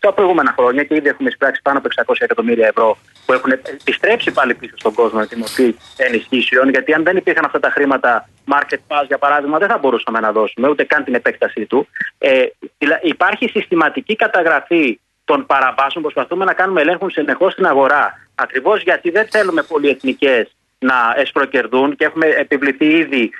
τα 0.00 0.12
προηγούμενα 0.12 0.54
χρόνια 0.58 0.84
και 0.84 0.94
ήδη 0.94 1.08
έχουμε 1.08 1.28
εισπράξει 1.28 1.60
πάνω 1.62 1.78
από 1.78 1.88
600 2.12 2.14
εκατομμύρια 2.18 2.66
ευρώ 2.66 2.98
που 3.26 3.32
έχουν 3.32 3.50
επιστρέψει 3.50 4.30
πάλι 4.30 4.54
πίσω 4.54 4.74
στον 4.76 4.94
κόσμο 4.94 5.18
με 5.18 5.26
τη 5.26 5.36
μορφή 5.36 5.74
ενισχύσεων. 5.96 6.68
Γιατί 6.68 6.94
αν 6.94 7.02
δεν 7.02 7.16
υπήρχαν 7.16 7.44
αυτά 7.44 7.60
τα 7.60 7.70
χρήματα, 7.70 8.28
market 8.52 8.78
pass 8.88 9.04
για 9.06 9.18
παράδειγμα, 9.18 9.58
δεν 9.58 9.68
θα 9.68 9.78
μπορούσαμε 9.78 10.20
να 10.20 10.32
δώσουμε 10.32 10.68
ούτε 10.68 10.84
καν 10.84 11.04
την 11.04 11.14
επέκτασή 11.14 11.66
του. 11.66 11.88
Ε, 12.18 12.44
δηλα- 12.78 13.00
υπάρχει 13.02 13.48
συστηματική 13.48 14.16
καταγραφή 14.16 15.00
των 15.24 15.46
παραβάσεων. 15.46 16.02
Προσπαθούμε 16.04 16.44
να 16.44 16.52
κάνουμε 16.52 16.80
ελέγχους 16.80 17.12
συνεχώς 17.12 17.52
στην 17.52 17.66
αγορά. 17.66 18.18
Ακριβώς 18.34 18.82
γιατί 18.82 19.10
δεν 19.10 19.26
θέλουμε 19.30 19.62
πολυεθνικές 19.62 20.56
να 20.78 20.94
εσπροκερδούν 21.16 21.96
και 21.96 22.04
έχουμε 22.04 22.26
επιβληθεί 22.26 22.86
ήδη 22.86 23.30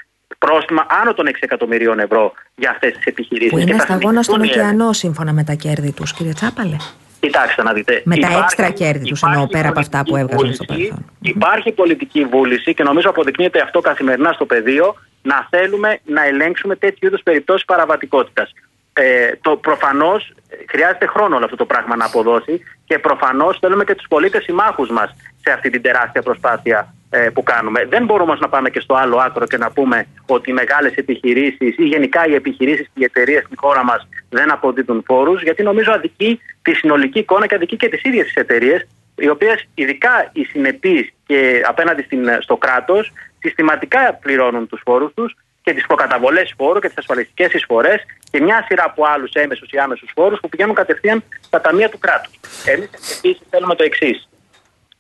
πρόστιμα 0.47 0.87
άνω 1.01 1.15
των 1.15 1.27
6 1.27 1.31
εκατομμυρίων 1.41 1.99
ευρώ 1.99 2.33
για 2.55 2.71
αυτές 2.71 2.93
τις 2.93 3.05
επιχειρήσεις. 3.05 3.51
Που 3.51 3.59
είναι 3.59 3.79
σταγόνα 3.79 4.23
στον 4.23 4.41
ωκεανό 4.41 4.93
σύμφωνα 4.93 5.33
με 5.33 5.45
τα 5.45 5.55
κέρδη 5.55 5.93
τους, 5.93 6.13
κύριε 6.13 6.33
Τσάπαλε. 6.33 6.77
Κοιτάξτε 7.21 7.63
να 7.63 7.73
δείτε. 7.73 8.03
Με 8.05 8.17
τα 8.17 8.21
Υπάρχει- 8.21 8.43
έξτρα 8.43 8.71
κέρδη 8.71 9.05
τους 9.09 9.23
εννοώ 9.23 9.37
υπάρχει 9.43 9.57
πέρα 9.57 9.69
από 9.69 9.81
αυτά 9.81 9.99
που 9.99 10.11
πολιτική 10.11 10.33
έβγαζαν 10.35 10.55
στο 10.55 10.65
βούληση, 10.69 10.89
παρελθόν. 10.89 11.11
Υπάρχει 11.21 11.73
πολιτική 11.73 12.25
βούληση 12.25 12.75
και 12.75 12.83
νομίζω 12.83 13.11
αποδεικνύεται 13.11 13.61
αυτό 13.61 13.81
καθημερινά 13.81 14.33
στο 14.33 14.45
πεδίο 14.47 14.95
να 15.23 15.47
θέλουμε 15.51 15.99
να 16.05 16.25
ελέγξουμε 16.27 16.77
τέτοιου 16.77 17.07
είδους 17.07 17.23
περιπτώσεις 17.23 17.65
παραβατικότητας. 17.65 18.53
Ε, 18.93 19.05
το 19.41 19.57
προφανώς 19.57 20.33
χρειάζεται 20.69 21.07
χρόνο 21.07 21.37
όλο 21.37 21.45
αυτό 21.45 21.57
το 21.57 21.65
πράγμα 21.65 21.97
να 21.97 22.05
αποδώσει 22.05 22.61
και 22.85 22.99
προφανώς 22.99 23.59
θέλουμε 23.61 23.85
και 23.85 23.95
τους 23.95 24.07
πολίτες 24.09 24.43
συμμάχους 24.43 24.91
μας 24.91 25.15
σε 25.45 25.53
αυτή 25.53 25.71
την 25.71 25.83
τεράστια 25.83 26.23
προσπάθεια 26.23 26.79
ε, 26.79 27.02
που 27.35 27.43
κάνουμε. 27.43 27.85
Δεν 27.85 28.05
μπορούμε 28.05 28.31
όμως 28.31 28.41
να 28.41 28.49
πάμε 28.49 28.71
και 28.71 28.81
στο 28.81 28.95
άλλο 28.95 29.17
άκρο 29.17 29.47
και 29.47 29.57
να 29.57 29.71
πούμε 29.71 30.07
ότι 30.27 30.51
οι 30.51 30.53
μεγάλες 30.53 30.95
επιχειρήσεις 30.95 31.77
ή 31.79 31.85
γενικά 31.85 32.27
οι 32.27 32.35
επιχειρήσεις 32.35 32.87
και 32.87 33.01
οι 33.01 33.05
εταιρείες 33.05 33.43
στην 33.45 33.57
χώρα 33.61 33.85
μας 33.85 34.09
δεν 34.29 34.53
αποδίδουν 34.53 35.03
φόρου, 35.07 35.35
γιατί 35.35 35.63
νομίζω 35.63 35.93
αδικεί 35.93 36.41
τη 36.63 36.75
συνολική 36.75 37.19
εικόνα 37.19 37.47
και 37.47 37.55
αδικεί 37.55 37.77
και 37.77 37.89
τις 37.89 38.03
ίδιες 38.03 38.25
τις 38.25 38.35
εταιρείες, 38.35 38.87
οι 39.17 39.29
οποίες 39.29 39.65
ειδικά 39.75 40.31
οι 40.33 40.45
συνεπεί 40.45 41.13
και 41.27 41.63
απέναντι 41.67 42.03
στην, 42.03 42.29
στο 42.41 42.57
κράτος 42.57 43.13
συστηματικά 43.39 44.19
πληρώνουν 44.23 44.67
τους 44.69 44.81
φόρου 44.85 45.15
τους 45.15 45.37
και 45.63 45.73
τις 45.73 45.87
προκαταβολές 45.87 46.55
φόρου 46.57 46.81
και 46.81 46.89
τις 46.89 46.99
ασφαλιστικές 46.99 47.53
εισφορές 47.53 48.03
και 48.31 48.41
μια 48.41 48.65
σειρά 48.69 48.85
από 48.87 49.05
άλλους 49.07 49.33
έμεσους 49.33 49.71
ή 49.71 49.79
άμεσους 49.79 50.11
φόρου 50.15 50.37
που 50.37 50.49
πηγαίνουν 50.49 50.75
κατευθείαν 50.75 51.23
στα 51.41 51.61
ταμεία 51.61 51.89
του 51.89 51.99
κράτους. 51.99 52.33
Εμείς 52.67 52.91
επίσης 53.19 53.47
θέλουμε 53.51 53.75
το 53.75 53.85
εξής. 53.85 54.29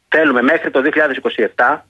Θέλουμε 0.08 0.42
μέχρι 0.42 0.70
το 0.70 0.82
2027 1.56 1.80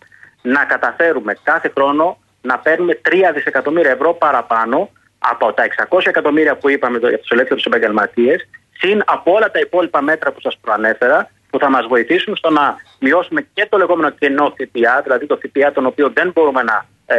να 0.43 0.65
καταφέρουμε 0.65 1.37
κάθε 1.43 1.69
χρόνο 1.77 2.19
να 2.43 2.59
παίρνουμε 2.59 3.01
3 3.09 3.33
δισεκατομμύρια 3.35 3.91
ευρώ 3.91 4.15
παραπάνω 4.15 4.91
από 5.19 5.53
τα 5.53 5.63
600 5.63 6.07
εκατομμύρια 6.07 6.57
που 6.57 6.69
είπαμε 6.71 6.99
το- 6.99 7.09
για 7.09 7.19
τους 7.19 7.31
ελεύθερους 7.31 7.65
επαγγελματίες, 7.65 8.49
συν 8.79 9.03
από 9.07 9.33
όλα 9.33 9.51
τα 9.51 9.59
υπόλοιπα 9.59 10.03
μέτρα 10.03 10.33
που 10.33 10.41
σας 10.41 10.59
προανέφερα, 10.61 11.31
που 11.51 11.59
θα 11.59 11.71
μας 11.71 11.87
βοηθήσουν 11.87 12.37
στο 12.37 12.51
να 12.51 12.77
μειώσουμε 13.01 13.47
και 13.55 13.67
το 13.71 13.77
λεγόμενο 13.77 14.11
κενό 14.11 14.55
ΦΠΑ, 14.57 15.01
δηλαδή 15.03 15.27
το 15.27 15.37
ΦΠΑ 15.43 15.73
τον 15.73 15.87
οποίο 15.87 16.11
δεν 16.15 16.31
μπορούμε 16.35 16.63
να 16.63 16.87
ε, 17.07 17.17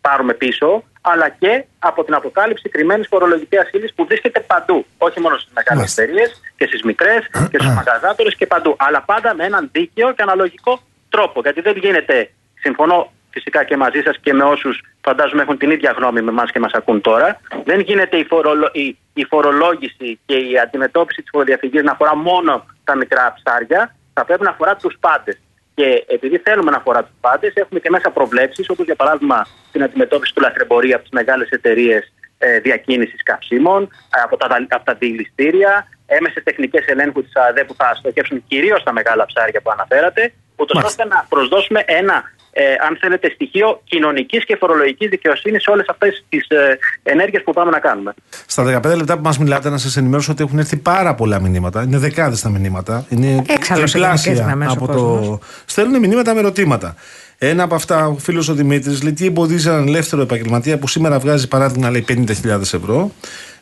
πάρουμε 0.00 0.34
πίσω, 0.34 0.82
αλλά 1.00 1.28
και 1.28 1.64
από 1.78 2.04
την 2.04 2.14
αποκάλυψη 2.14 2.68
κρυμμένης 2.68 3.06
φορολογικής 3.10 3.58
ασύλης 3.60 3.94
που 3.94 4.06
βρίσκεται 4.06 4.40
παντού. 4.40 4.86
Όχι 4.98 5.20
μόνο 5.20 5.36
στις 5.38 5.52
μεγάλες 5.54 5.78
Μάλιστα. 5.78 6.02
εταιρείες 6.02 6.40
και 6.56 6.66
στις 6.66 6.82
μικρές 6.82 7.26
και 7.50 7.58
στους 7.58 7.74
μαγαζάτορες 7.74 8.34
και 8.36 8.46
παντού. 8.46 8.76
Αλλά 8.78 9.02
πάντα 9.02 9.34
με 9.34 9.44
έναν 9.44 9.68
δίκαιο 9.72 10.12
και 10.14 10.22
αναλογικό 10.22 10.80
τρόπο. 11.10 11.40
Γιατί 11.40 11.60
δεν 11.60 11.76
γίνεται, 11.76 12.30
συμφωνώ 12.62 13.12
φυσικά 13.30 13.64
και 13.64 13.76
μαζί 13.76 14.00
σας 14.00 14.16
και 14.22 14.32
με 14.32 14.44
όσους 14.44 14.80
φαντάζομαι 15.00 15.42
έχουν 15.42 15.58
την 15.58 15.70
ίδια 15.70 15.94
γνώμη 15.96 16.20
με 16.22 16.30
εμάς 16.30 16.50
και 16.50 16.58
μας 16.58 16.72
ακούν 16.72 17.00
τώρα, 17.00 17.40
δεν 17.64 17.80
γίνεται 17.80 18.16
η, 18.16 18.24
φορολο- 18.24 18.70
η- 18.72 18.96
η 19.14 19.24
φορολόγηση 19.24 20.18
και 20.26 20.36
η 20.36 20.58
αντιμετώπιση 20.58 21.20
της 21.20 21.30
φοροδιαφυγής 21.32 21.82
να 21.82 21.92
αφορά 21.92 22.16
μόνο 22.16 22.66
τα 22.84 22.96
μικρά 22.96 23.34
ψάρια, 23.42 23.94
θα 24.14 24.24
πρέπει 24.24 24.42
να 24.42 24.50
αφορά 24.50 24.76
τους 24.76 24.96
πάντες. 25.00 25.38
Και 25.74 26.04
επειδή 26.08 26.38
θέλουμε 26.38 26.70
να 26.70 26.76
αφορά 26.76 27.00
τους 27.02 27.14
πάντες, 27.20 27.52
έχουμε 27.54 27.80
και 27.80 27.90
μέσα 27.90 28.10
προβλέψεις, 28.10 28.68
όπως 28.68 28.84
για 28.84 28.94
παράδειγμα 28.96 29.46
την 29.72 29.82
αντιμετώπιση 29.82 30.34
του 30.34 30.40
λαθρεμπορίου 30.40 30.94
από 30.94 31.02
τις 31.02 31.12
μεγάλες 31.12 31.48
εταιρείες 31.48 32.12
ε, 32.38 32.58
διακίνησης 32.58 33.22
καυσίμων, 33.22 33.82
ε, 34.16 34.20
από 34.24 34.36
τα, 34.36 34.46
δα- 34.48 34.66
από 34.68 34.84
τα 34.84 34.94
δηληστήρια, 34.94 35.88
έμεσε 36.06 36.40
τεχνικές 36.40 36.86
ελέγχου 36.86 37.22
της 37.22 37.36
ΑΔΕ 37.36 37.64
που 37.64 37.74
θα 37.74 37.94
στοχεύσουν 37.94 38.44
κυρίως 38.48 38.80
στα 38.80 38.92
μεγάλα 38.92 39.26
ψάρια 39.26 39.60
που 39.60 39.70
αναφέρατε, 39.70 40.32
ούτως 40.56 40.76
Μάλιστα. 40.76 41.02
ώστε 41.04 41.14
να 41.14 41.26
προσδώσουμε 41.28 41.82
ένα, 41.86 42.22
ε, 42.54 42.62
αν 42.88 42.96
θέλετε, 43.00 43.30
στοιχείο 43.34 43.80
κοινωνικής 43.84 44.44
και 44.44 44.56
φορολογικής 44.56 45.08
δικαιοσύνης 45.08 45.62
σε 45.62 45.70
όλες 45.70 45.86
αυτές 45.88 46.24
τις 46.28 46.46
ε, 46.48 46.78
ενέργειες 47.02 47.42
που 47.42 47.52
πάμε 47.52 47.70
να 47.70 47.78
κάνουμε. 47.78 48.14
Στα 48.46 48.80
15 48.84 48.96
λεπτά 48.96 49.16
που 49.16 49.22
μας 49.22 49.38
μιλάτε, 49.38 49.70
να 49.70 49.78
σας 49.78 49.96
ενημερώσω 49.96 50.32
ότι 50.32 50.42
έχουν 50.42 50.58
έρθει 50.58 50.76
πάρα 50.76 51.14
πολλά 51.14 51.40
μηνύματα. 51.40 51.82
Είναι 51.82 51.98
δεκάδες 51.98 52.40
τα 52.40 52.48
μηνύματα. 52.48 53.06
Είναι 53.08 53.42
Έξαλλος 53.48 53.90
σε 53.90 53.98
τριπλάσια 53.98 54.32
γενικές 54.32 54.46
γραμμές 54.46 54.68
ο 54.68 54.72
από 54.72 54.86
κόσμος. 54.86 55.26
το. 55.26 55.38
Στέλνουν 55.66 56.00
μηνύματα 56.00 56.34
με 56.34 56.40
ερωτήματα. 56.40 56.94
Ένα 57.38 57.62
από 57.62 57.74
αυτά, 57.74 58.06
ο 58.06 58.14
φίλος 58.18 58.48
ο 58.48 58.54
Δημήτρης, 58.54 59.02
λέει 59.02 59.12
τι 59.12 59.26
εμποδίζει 59.26 59.68
έναν 59.68 59.86
ελεύθερο 59.86 60.22
επαγγελματία 60.22 60.78
που 60.78 60.88
σήμερα 60.88 61.18
βγάζει 61.18 61.48
παράδειγμα 61.48 61.90
λέει 61.90 62.04
50.000 62.08 62.60
ευρώ 62.60 63.10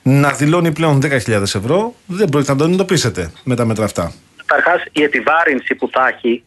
να 0.03 0.31
δηλώνει 0.31 0.73
πλέον 0.73 1.01
10.000 1.03 1.43
ευρώ; 1.43 1.95
Δεν 2.07 2.29
πρόκειται 2.29 2.53
να 2.53 2.59
τον 2.59 2.73
εντοπίσετε 2.73 3.31
με 3.45 3.55
τα 3.55 3.65
μέτρα 3.65 3.85
αυτά. 3.85 4.13
Καταρχάς, 4.47 4.85
η 4.93 5.03
επιβάρυνση 5.03 5.75
που 5.75 5.89
θα 5.93 6.09
έχει 6.09 6.43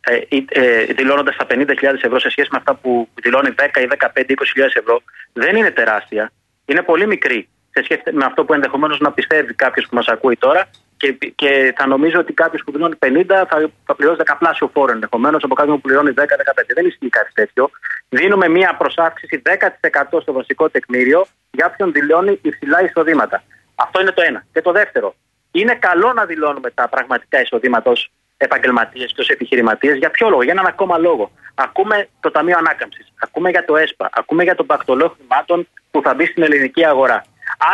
ε, 0.00 0.18
ε, 0.48 0.84
δηλώνοντας 0.84 1.36
τα 1.36 1.46
50.000 1.48 1.66
ευρώ 2.02 2.18
σε 2.18 2.30
σχέση 2.30 2.48
με 2.52 2.58
αυτά 2.58 2.74
που 2.74 3.08
δηλώνει 3.22 3.54
10 3.56 3.80
ή 3.80 3.88
15 3.98 4.06
20.000 4.16 4.34
ευρώ 4.74 5.02
δεν 5.32 5.56
είναι 5.56 5.70
τεράστια. 5.70 6.32
Είναι 6.64 6.82
πολύ 6.82 7.06
μικρή 7.06 7.48
σε 7.70 7.82
σχέση 7.82 8.02
με 8.12 8.24
αυτό 8.24 8.44
που 8.44 8.54
ενδεχομένως 8.54 9.00
να 9.00 9.12
πιστεύει 9.12 9.54
κάποιος 9.54 9.86
που 9.88 9.94
μας 9.94 10.06
ακούει 10.06 10.36
τώρα 10.36 10.70
Και, 10.96 11.12
και 11.34 11.74
θα 11.76 11.86
νομίζω 11.86 12.18
ότι 12.18 12.32
κάποιος 12.32 12.62
που 12.64 12.72
δηλώνει 12.72 12.94
50 13.06 13.24
θα, 13.26 13.70
θα 13.84 13.94
πληρώσει 13.94 14.16
δεκαπλάσιο 14.16 14.70
φόρο 14.72 14.92
ενδεχομένως 14.92 15.44
από 15.44 15.54
κάποιον 15.54 15.74
που 15.74 15.80
πληρώνει 15.80 16.12
10-15. 16.16 16.22
Δεν 16.74 16.86
ισχύει 16.86 17.08
κάτι 17.08 17.32
τέτοιο. 17.32 17.70
Δίνουμε 18.08 18.48
μία 18.48 18.76
προσάυξηση 18.78 19.42
10% 20.10 20.18
στο 20.20 20.32
βασικό 20.32 20.70
τεκμήριο 20.70 21.26
για 21.50 21.66
όποιον 21.66 21.92
δηλώνει 21.92 22.38
υψηλά 22.42 22.84
εισοδήματα. 22.84 23.42
Αυτό 23.74 24.00
είναι 24.00 24.12
το 24.12 24.22
ένα. 24.26 24.46
Και 24.52 24.62
το 24.62 24.72
δεύτερο, 24.72 25.14
είναι 25.50 25.74
καλό 25.74 26.12
να 26.12 26.24
δηλώνουμε 26.24 26.70
τα 26.70 26.88
πραγματικά 26.88 27.40
εισοδήματα 27.40 27.90
ως 27.90 28.10
επαγγελματίες 28.38 29.12
και 29.14 29.20
ως 29.20 29.28
επιχειρηματίες. 29.28 29.96
Για 29.96 30.10
ποιο 30.10 30.28
λόγο, 30.28 30.42
για 30.42 30.52
έναν 30.52 30.66
ακόμα 30.66 30.98
λόγο. 30.98 31.30
Ακούμε 31.54 32.08
το 32.20 32.30
Ταμείο 32.30 32.56
Ανάκαμψης, 32.58 33.12
ακούμε 33.18 33.50
για 33.50 33.64
το 33.64 33.76
ΕΣΠΑ, 33.76 34.08
ακούμε 34.12 34.42
για 34.42 34.54
τον 34.54 34.66
πακτολό 34.66 35.16
χρημάτων 35.16 35.68
που 35.90 36.02
θα 36.02 36.14
μπει 36.14 36.26
στην 36.26 36.42
ελληνική 36.42 36.86
αγορά. 36.86 37.24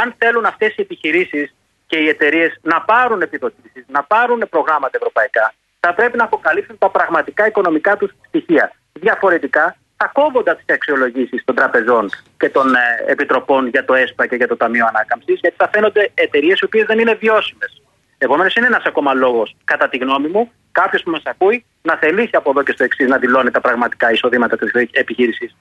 Αν 0.02 0.14
θέλουν 0.18 0.44
αυτές 0.44 0.68
οι 0.68 0.80
επιχειρήσεις 0.80 1.54
και 1.86 1.98
οι 1.98 2.08
εταιρείες 2.08 2.58
να 2.62 2.80
πάρουν 2.80 3.22
επιδοτήσεις, 3.22 3.84
να 3.86 4.02
πάρουν 4.02 4.46
προγράμματα 4.50 4.96
ευρωπαϊκά, 4.96 5.54
θα 5.80 5.94
πρέπει 5.94 6.16
να 6.16 6.24
αποκαλύψουν 6.24 6.78
τα 6.78 6.90
πραγματικά 6.90 7.46
οικονομικά 7.46 7.96
τους 7.96 8.10
στοιχεία. 8.28 8.72
Διαφορετικά, 8.92 9.76
θα 9.96 10.10
κόβονται 10.12 10.54
τις 10.54 10.74
αξιολογήσεις 10.74 11.44
των 11.44 11.54
τραπεζών 11.54 12.10
και 12.38 12.48
των 12.48 12.74
ε, 12.74 12.78
επιτροπών 13.06 13.66
για 13.66 13.84
το 13.84 13.94
ΕΣΠΑ 13.94 14.26
και 14.26 14.36
για 14.36 14.48
το 14.48 14.56
Ταμείο 14.56 14.86
Ανάκαμψης, 14.86 15.38
γιατί 15.40 15.56
θα 15.58 15.68
φαίνονται 15.72 16.10
εταιρείες 16.14 16.60
οι 16.60 16.64
οποίες 16.64 16.86
δεν 16.86 16.98
είναι 16.98 17.14
βιώσιμες. 17.14 17.82
Επομένως, 18.18 18.54
είναι 18.54 18.66
ένας 18.66 18.82
ακόμα 18.86 19.14
λόγος, 19.14 19.56
κατά 19.64 19.88
τη 19.88 19.96
γνώμη 19.96 20.28
μου, 20.28 20.50
κάποιος 20.72 21.02
που 21.02 21.10
μας 21.10 21.22
ακούει 21.24 21.64
να 21.82 21.96
θελήσει 21.96 22.30
από 22.32 22.50
εδώ 22.50 22.62
και 22.62 22.72
στο 22.72 22.84
εξή 22.84 23.04
να 23.04 23.18
δηλώνει 23.18 23.50
τα 23.50 23.60
πραγματικά 23.60 24.12
εισοδήματα 24.12 24.56
της 24.56 24.70
επιχείρηση. 24.90 25.54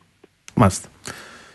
Μάλιστα. 0.53 0.87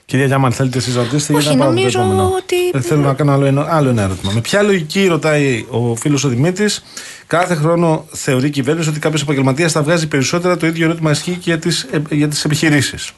Κυρία 0.04 0.26
Γιάμαν, 0.26 0.52
θέλετε 0.52 0.78
εσεί 0.78 0.96
να 0.96 1.02
ρωτήσετε 1.02 1.38
Όχι, 1.38 1.52
ή 1.52 1.56
να 1.56 1.64
πάμε 1.64 1.70
στο 1.90 1.98
νομίζω 1.98 2.00
επόμενο; 2.00 2.34
ότι- 2.36 2.70
Ε, 2.74 2.80
θέλω 2.80 3.00
να 3.00 3.14
κάνω 3.14 3.32
άλλο 3.32 3.44
ένα, 3.44 3.66
άλλο 3.70 3.88
ένα 3.88 4.02
ερώτημα. 4.02 4.32
Με 4.32 4.40
ποια 4.40 4.62
λογική, 4.62 5.06
ρωτάει 5.06 5.66
ο 5.70 5.94
φίλος 5.94 6.24
ο 6.24 6.28
Δημήτρης, 6.28 6.84
κάθε 7.26 7.54
χρόνο 7.54 8.06
θεωρεί 8.12 8.46
η 8.46 8.50
κυβέρνηση 8.50 8.88
ότι 8.88 8.98
κάποιος 8.98 9.22
επαγγελματίας 9.22 9.72
θα 9.72 9.82
βγάζει 9.82 10.08
περισσότερα. 10.08 10.56
Το 10.56 10.66
ίδιο 10.66 10.84
ερώτημα 10.84 11.10
ισχύει 11.10 11.30
και 11.32 11.38
για 11.44 11.58
τις 11.58 11.88
για 12.10 12.28
τις 12.28 12.44
επιχειρήσεις; 12.44 13.12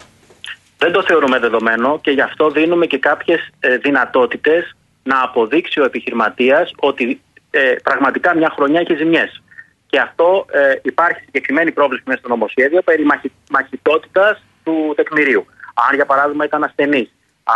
Δεν 0.79 0.93
το 0.93 1.03
θεωρούμε 1.07 1.39
δεδομένο 1.39 1.99
και 2.01 2.11
γι' 2.11 2.21
αυτό 2.21 2.51
δίνουμε 2.51 2.87
και 2.87 2.99
κάποιες 2.99 3.51
δυνατότητες 3.83 4.77
να 5.03 5.23
αποδείξει 5.23 5.81
ο 5.81 5.85
επιχειρηματίας 5.85 6.73
ότι 6.81 7.21
ε, 7.51 7.75
πραγματικά 7.83 8.37
μια 8.37 8.53
χρονιά 8.57 8.81
έχει 8.81 8.95
ζημιές. 8.95 9.43
Και 9.87 10.01
αυτό 10.01 10.47
ε, 10.51 10.75
υπάρχει 10.83 11.21
συγκεκριμένη 11.25 11.73
πρόβληση 11.73 12.03
μέσα 12.07 12.19
στο 12.19 12.29
νομοσχέδιο 12.29 12.83
περί 12.83 13.05
μαχη, 13.05 13.33
μαχητότητας 13.51 14.43
του 14.65 14.93
τεκμηρίου. 14.97 15.47
Αν 15.89 15.95
για 15.95 16.07
παράδειγμα 16.07 16.45
ήταν 16.45 16.65
ασθενής, 16.65 17.13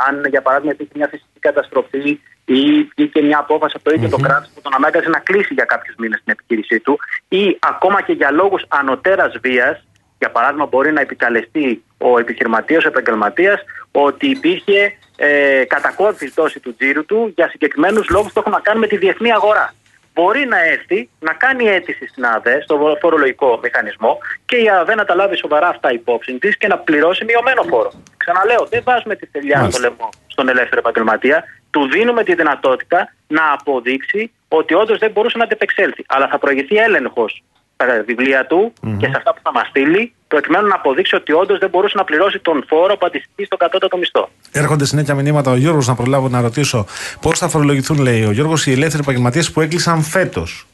αν 0.07 0.25
για 0.29 0.43
παράδειγμα 0.43 0.73
υπήρχε 0.73 0.93
μια 0.97 1.09
φυσική 1.09 1.39
καταστροφή 1.39 2.21
ή 2.45 2.83
βγήκε 2.97 3.23
μια 3.23 3.39
απόφαση 3.39 3.75
από 3.77 3.85
το 3.85 3.95
ίδιο 3.95 4.09
το 4.09 4.17
κράτος 4.17 4.51
που 4.55 4.61
τον 4.61 4.75
ανάγκασε 4.75 5.09
να 5.09 5.19
κλείσει 5.19 5.55
για 5.55 5.65
κάποιους 5.65 5.95
μήνες 5.99 6.21
την 6.25 6.33
επιχείρησή 6.33 6.81
του, 6.81 6.99
ή 7.29 7.59
ακόμα 7.61 8.03
και 8.03 8.13
για 8.13 8.31
λόγους 8.31 8.65
ανωτέρας 8.69 9.39
βίας, 9.43 9.87
για 10.19 10.31
παράδειγμα, 10.31 10.67
μπορεί 10.67 10.93
να 10.93 11.01
επικαλεστεί 11.01 11.85
ο 11.99 12.19
επιχειρηματίας, 12.19 12.85
ο 12.85 12.89
επαγγελματίας, 12.89 13.61
ότι 13.91 14.27
υπήρχε 14.27 14.97
ε, 15.17 15.65
κατακόρυφης 15.65 16.31
πτώση 16.31 16.61
του 16.61 16.77
τζίρου 16.77 17.05
του 17.05 17.33
για 17.35 17.49
συγκεκριμένους 17.49 18.09
λόγους 18.09 18.33
που 18.33 18.39
έχουν 18.39 18.53
να 18.53 18.61
κάνουν 18.61 18.81
με 18.81 18.87
τη 18.87 18.97
διεθνή 18.97 19.33
αγορά. 19.33 19.75
Μπορεί 20.15 20.47
να 20.47 20.65
έρθει 20.65 21.09
να 21.19 21.33
κάνει 21.33 21.65
αίτηση 21.65 22.07
στην 22.07 22.25
ΑΔΕ, 22.25 22.61
στο 22.63 22.97
φορολογικό 23.01 23.61
μηχανισμό, 23.63 24.19
και 24.45 24.57
η 24.57 24.69
ΑΔΕ 24.69 24.95
να 24.95 25.05
τα 25.05 25.15
λάβει 25.15 25.37
σοβαρά 25.37 25.69
αυτά 25.69 25.93
υπόψη 25.93 26.39
της 26.39 26.57
και 26.57 26.67
να 26.67 26.79
πληρώσει 26.79 27.25
μειωμένο 27.25 27.63
φόρο. 27.63 27.93
Ξαναλέω, 28.17 28.67
δεν 28.71 28.83
βάζουμε 28.85 29.17
τη 29.17 29.27
θελιά 29.27 29.57
στο 29.57 29.61
Μάλιστα. 29.61 29.81
λαιμό 29.81 30.09
στον 30.27 30.49
ελεύθερο 30.49 30.79
επαγγελματία. 30.79 31.45
Του 31.71 31.89
δίνουμε 31.89 32.25
τη 32.25 32.35
δυνατότητα 32.35 33.15
να 33.27 33.53
αποδείξει 33.53 34.33
ότι 34.49 34.75
όντως 34.75 34.99
δεν 34.99 35.11
μπορούσε 35.11 35.39
να 35.39 35.45
αντεπεξέλθει. 35.45 36.05
Αλλά 36.09 36.29
θα 36.29 36.39
προηγηθεί 36.39 36.77
έλεγχος 36.77 37.43
στα 37.85 38.03
βιβλία 38.07 38.47
του 38.47 38.73
και 38.99 39.07
σε 39.07 39.13
αυτά 39.17 39.35
που 39.35 39.41
θα 39.43 39.53
μας 39.53 39.67
στείλει, 39.69 40.13
προκειμένου 40.29 40.67
να 40.67 40.75
αποδείξει 40.75 41.15
ότι 41.15 41.33
όντως 41.33 41.59
δεν 41.59 41.69
μπορούσε 41.69 41.97
να 41.97 42.05
πληρώσει 42.05 42.39
τον 42.39 42.65
φόρο 42.69 42.97
που 42.97 43.07
αντιστοιχεί 43.07 43.45
στο 43.45 43.57
κατώτατο 43.57 43.97
μισθό. 43.97 44.29
Έρχονται 44.53 44.85
συνέχεια 44.85 45.15
μηνύματα. 45.15 45.51
Ο 45.51 45.57
Γιώργος, 45.57 45.87
να 45.87 45.95
προλάβω 45.95 46.29
να 46.29 46.41
ρωτήσω 46.41 46.87
πώς 47.21 47.39
θα 47.39 47.49
φορολογηθούν, 47.49 47.99
λέει 47.99 48.25
ο 48.25 48.31
Γιώργος, 48.31 48.67
οι 48.67 48.73
ελεύθεροι 48.73 49.03
επαγγελματίες 49.03 49.51
που 49.53 49.61
έκλεισαν 49.61 50.03
φέτος. 50.03 50.67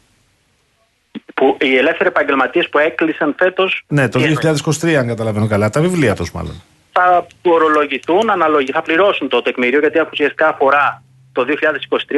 Που 1.34 1.56
οι 1.60 1.76
ελεύθεροι 1.76 2.08
επαγγελματίες 2.08 2.68
που 2.68 2.78
έκλεισαν 2.78 3.34
φέτος 3.38 3.84
Ναι, 3.88 4.08
το 4.08 4.20
2023, 4.20 4.94
αν 4.94 5.06
καταλαβαίνω 5.06 5.46
καλά. 5.46 5.70
Τα 5.70 5.80
βιβλία 5.80 6.14
τους, 6.14 6.32
μάλλον. 6.32 6.62
θα 6.92 7.26
φορολογηθούν 7.42 8.30
αναλογικά, 8.30 8.78
θα 8.78 8.82
πληρώσουν 8.82 9.28
το 9.28 9.42
τεκμήριο, 9.42 9.78
γιατί 9.78 10.00
ουσιαστικά 10.12 10.48
αφορά 10.48 11.02
το 11.32 11.44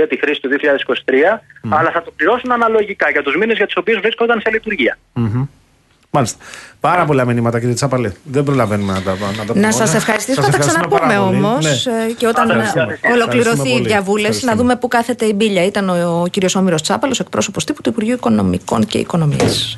2023, 0.03 0.07
τη 0.09 0.19
χρήση 0.19 0.41
του 0.41 0.49
2023, 0.51 1.41
αλλά 1.69 1.91
θα 1.91 2.03
το 2.03 2.11
πληρώσουν 2.17 2.53
αναλογικά 2.53 3.11
για 3.11 3.23
τους 3.23 3.37
μήνες 3.37 3.57
για 3.57 3.67
τους 3.67 3.77
οποίους 3.77 4.01
βρίσκονταν 4.01 4.41
σε 4.41 4.51
λειτουργία. 4.51 4.99
Μμμ. 5.13 5.45
Μάλιστα. 6.15 6.45
Πάρα 6.81 7.05
πολλά 7.05 7.25
μηνύματα, 7.25 7.59
κύριε 7.61 7.75
Τσάπαλε. 7.75 8.13
Δεν 8.25 8.45
προλαβαίνουμε 8.45 8.93
να 8.93 9.03
τα, 9.03 9.11
να 9.11 9.17
τα 9.19 9.53
πούμε. 9.53 9.61
Να 9.61 9.67
όλα. 9.67 9.73
σας 9.77 9.95
ευχαριστήσουμε. 9.95 10.45
Σας 10.47 10.55
Θα 10.55 10.61
τα 10.61 10.65
ευχαριστούμε 10.65 10.97
ξαναπούμε 10.99 11.13
πάρα 11.15 11.31
πολύ. 11.31 11.45
όμως 11.45 11.87
Ναι. 11.87 12.13
και 12.17 12.27
όταν 12.27 12.51
Ευχαριστούμε. 12.51 12.99
ολοκληρωθεί 13.13 13.39
Ευχαριστούμε 13.39 13.69
η 13.69 13.73
πολύ. 13.73 13.87
διαβούλευση, 13.89 14.29
να 14.45 14.51
Ευχαριστούμε. 14.51 14.63
δούμε 14.63 14.77
πού 14.77 14.89
κάθεται 14.89 15.25
η 15.27 15.33
μπίλια. 15.37 15.65
Ήταν 15.65 15.89
ο, 15.89 16.21
ο 16.23 16.27
κύριος 16.27 16.55
Όμηρος 16.55 16.83
Τσάπαλος, 16.83 17.21
εκπρόσωπος 17.21 17.65
τύπου 17.65 17.83
του 17.83 17.89
Υπουργείου 17.89 18.15
Οικονομικών 18.15 18.87
και 18.87 18.99
Οικονομίας. 18.99 19.77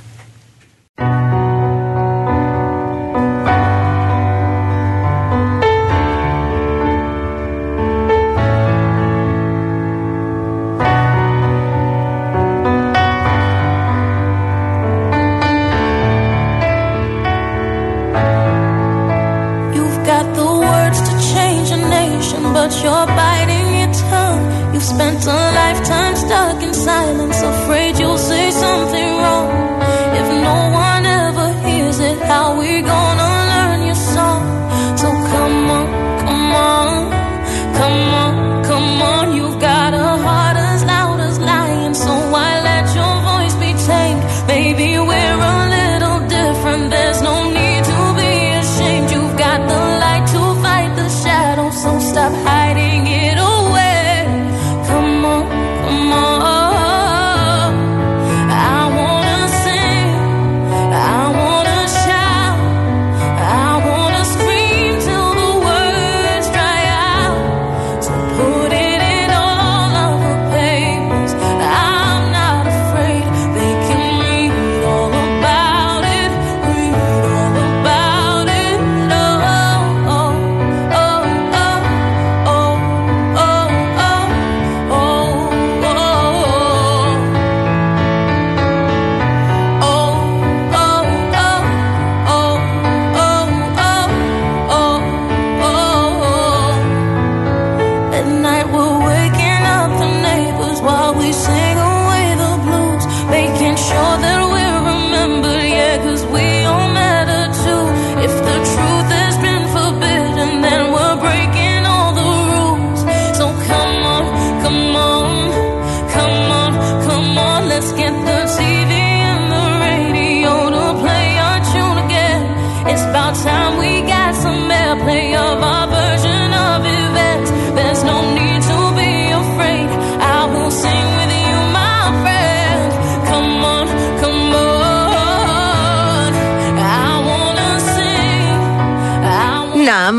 You're 22.72 23.06
biting 23.06 23.76
your 23.76 23.92
tongue. 23.92 24.72
You've 24.72 24.82
spent 24.82 25.26
a 25.26 25.40
lifetime 25.60 26.16
stuck 26.16 26.62
in 26.62 26.72
silence, 26.72 27.42
afraid 27.42 27.98
you'll 27.98 28.16
say 28.16 28.50
something 28.50 29.13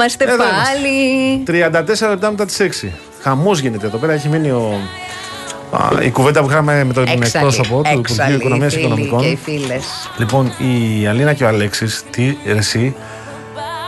είμαστε 0.05 0.23
Εδώ 0.23 0.43
πάλι. 0.43 2.05
34 2.05 2.09
λεπτά 2.09 2.31
μετά 2.31 2.45
τις 2.45 2.57
6. 2.83 2.87
Χαμός 3.21 3.59
γίνεται 3.59 3.85
εδώ 3.85 3.97
πέρα. 3.97 4.13
Έχει 4.13 4.27
μείνει 4.27 4.49
ο... 4.49 4.79
Α, 5.71 5.89
η 6.03 6.09
κουβέντα 6.11 6.41
που 6.43 6.49
είχαμε 6.49 6.83
με 6.83 6.93
τον 6.93 7.03
Έξαλλοι, 7.03 7.23
εκπρόσωπο 7.25 7.67
του 7.81 7.89
Υπουργείου 7.91 7.99
έξαλλοι 7.99 8.33
οι 8.33 8.35
Οικονομίας 8.35 8.73
και 8.73 8.79
φίλοι 8.79 8.93
Και 8.95 9.01
οι 9.01 9.05
Οικονομικών. 9.05 9.37
φίλες. 9.43 9.85
Λοιπόν, 10.17 10.53
η 11.01 11.07
Αλίνα 11.07 11.33
και 11.33 11.43
ο 11.43 11.47
Αλέξης, 11.47 12.03
τι 12.09 12.37
ρε, 12.45 12.57
εσύ, 12.57 12.95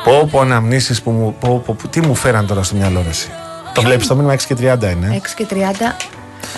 πω 0.04 0.28
πω 0.32 0.40
αναμνήσεις 0.40 1.02
που 1.02 1.12
μου, 1.12 1.36
πω, 1.40 1.62
πω, 1.66 1.76
που- 1.82 1.88
τι 1.88 2.02
μου 2.02 2.16
φέραν 2.16 2.48
τώρα 2.48 2.64
στο 2.64 2.76
μυαλό 2.76 3.02
ρε, 3.04 3.10
εσύ. 3.10 3.30
Το 3.74 3.82
βλέπεις 3.82 4.08
το 4.08 4.16
μήνυμα 4.16 4.34
6 4.34 4.48
και 4.48 4.56
30 4.56 4.92
είναι. 4.92 5.08
6 5.14 5.34
και 5.36 5.46
30. 5.50 5.96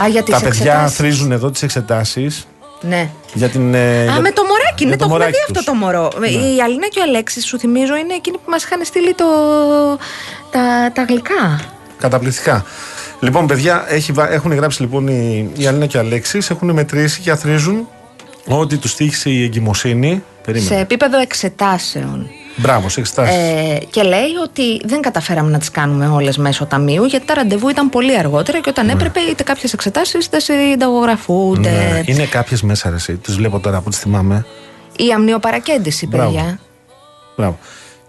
Α, 0.04 0.08
για 0.08 0.24
τις 0.24 0.34
Τα 0.34 0.40
παιδιά 0.42 0.72
εξετάσεις. 0.72 0.98
θρίζουν 0.98 1.32
εδώ 1.32 1.52
τις 1.52 1.62
εξετάσεις 1.64 2.48
Ναι. 2.82 3.10
για 3.34 3.50
την. 3.50 3.74
ε, 3.74 3.78
Α, 4.00 4.04
για- 4.04 4.20
με 4.20 4.32
το 4.32 4.42
μωράκι, 4.86 4.86
ναι, 4.86 4.96
για 4.96 4.98
το 4.98 5.04
έχουμε 5.04 5.18
μωράκι 5.18 5.32
δει 5.32 5.42
αυτό 5.42 5.54
τους. 5.54 5.64
το 5.66 5.74
μωρό. 5.74 6.12
Η 6.56 6.62
Αλίνα 6.62 6.88
και 6.88 7.00
ο 7.00 7.02
Αλέξης, 7.02 7.46
σου 7.46 7.60
θυμίζω, 7.60 7.96
είναι 7.96 8.14
εκείνοι 8.14 8.38
που 8.38 8.50
μας 8.52 8.64
είχαν 8.64 8.86
στείλει 8.86 9.14
το... 9.14 9.26
τα, 10.52 10.92
τα 10.94 11.04
γλυκά. 11.04 11.60
Καταπληκτικά. 12.00 12.66
Λοιπόν, 13.20 13.48
παιδιά, 13.48 13.86
έχει, 13.88 14.12
βα- 14.12 14.32
έχουν 14.32 14.54
γράψει 14.54 14.82
λοιπόν 14.82 15.08
οι, 15.08 15.52
η 15.58 15.68
Αλίνα 15.68 15.86
και 15.86 15.98
ο 15.98 16.00
Αλέξης, 16.00 16.50
έχουν 16.50 16.72
μετρήσει 16.72 17.20
και 17.22 17.32
αθρίζουν 17.32 17.88
ότι 18.48 18.78
τους 18.78 18.96
τύχησε 18.96 19.30
η 19.30 19.44
εγκυμοσύνη. 19.44 20.24
Περίμενε. 20.46 20.76
Σε 20.76 20.82
επίπεδο 20.82 21.20
εξετάσεων. 21.20 22.30
Μπράβο, 22.56 22.90
σε 22.90 23.00
εξετάσεις. 23.00 23.36
Ε, 23.36 23.78
και 23.90 24.02
λέει 24.04 24.36
ότι 24.44 24.82
δεν 24.86 25.02
καταφέραμε 25.02 25.52
να 25.52 25.58
τις 25.58 25.72
κάνουμε 25.72 26.08
όλες 26.08 26.38
μέσω 26.38 26.66
ταμείου, 26.66 27.06
γιατί 27.06 27.26
τα 27.26 27.34
ραντεβού 27.34 27.70
ήταν 27.70 27.90
πολύ 27.90 28.18
αργότερα 28.18 28.60
και 28.60 28.70
όταν 28.70 28.90
έπρεπε 28.90 29.20
είτε 29.20 29.44
κάποιες 29.44 29.74
εξετάσεις 29.74 30.28
δεν 30.30 30.40
συνταγογραφούνται. 30.40 31.70
Ναι. 31.70 32.02
Είναι 32.06 32.26
κάποιες 32.26 32.62
μέσα, 32.62 32.90
ρε, 32.90 32.96
εσύ. 32.96 33.14
Τις 33.14 33.36
βλέπω 33.36 33.60
τώρα 33.60 33.82
που 33.82 33.90
τι 33.90 33.98
θυμάμαι. 33.98 34.46
Η 35.08 35.12
αμνιοπαρακέντηση, 35.16 36.08
Μπράβο. 36.08 36.32
παιδιά. 36.32 36.60
Μπράβο. 37.38 37.60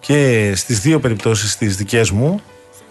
Και 0.01 0.53
στις 0.57 0.81
δύο 0.81 1.01
περιπτώσεις 1.01 1.57
τις 1.57 1.77
δικές 1.77 2.11
μου, 2.11 2.41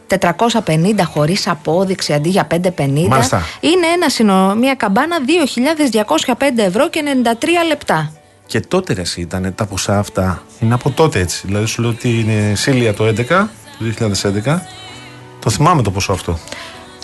450 0.07 1.03
χωρίς 1.03 1.47
απόδειξη 1.47 2.13
αντί 2.13 2.29
για 2.29 2.47
550. 2.47 3.07
Μάλιστα. 3.07 3.43
Είναι 3.59 3.87
ένα 3.87 4.09
συνο... 4.09 4.55
μια 4.55 4.73
καμπάνα 4.75 5.17
2.205 6.25 6.35
ευρώ 6.55 6.89
και 6.89 7.03
93 7.23 7.45
λεπτά. 7.67 8.11
και 8.45 8.59
τότε 8.59 8.93
ρε, 8.93 9.01
εσύ, 9.01 9.21
ήταν 9.21 9.53
τα 9.55 9.65
ποσά 9.65 9.99
αυτά. 9.99 10.43
Είναι 10.59 10.73
από 10.73 10.89
τότε 10.89 11.19
έτσι. 11.19 11.41
Δηλαδή 11.45 11.65
σου 11.65 11.81
λέω 11.81 11.89
ότι 11.89 12.19
είναι 12.19 12.55
Σίλια 12.55 12.93
το 12.93 13.07
11, 13.07 13.25
το 13.27 14.09
2011. 14.45 14.59
Το 15.39 15.49
θυμάμαι 15.49 15.81
το 15.81 15.91
ποσό 15.91 16.11
αυτό. 16.11 16.39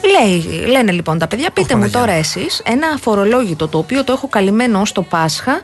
Λέει, 0.03 0.65
λένε 0.67 0.91
λοιπόν 0.91 1.17
τα 1.17 1.27
παιδιά, 1.27 1.49
πείτε 1.51 1.75
μου 1.75 1.89
τώρα 1.89 2.11
εσείς 2.11 2.61
ένα 2.65 2.87
αφορολόγητο 2.87 3.67
το 3.67 3.77
οποίο 3.77 4.03
το 4.03 4.11
έχω 4.11 4.27
καλυμμένο 4.27 4.79
ως 4.81 4.91
το 4.91 5.01
Πάσχα. 5.01 5.61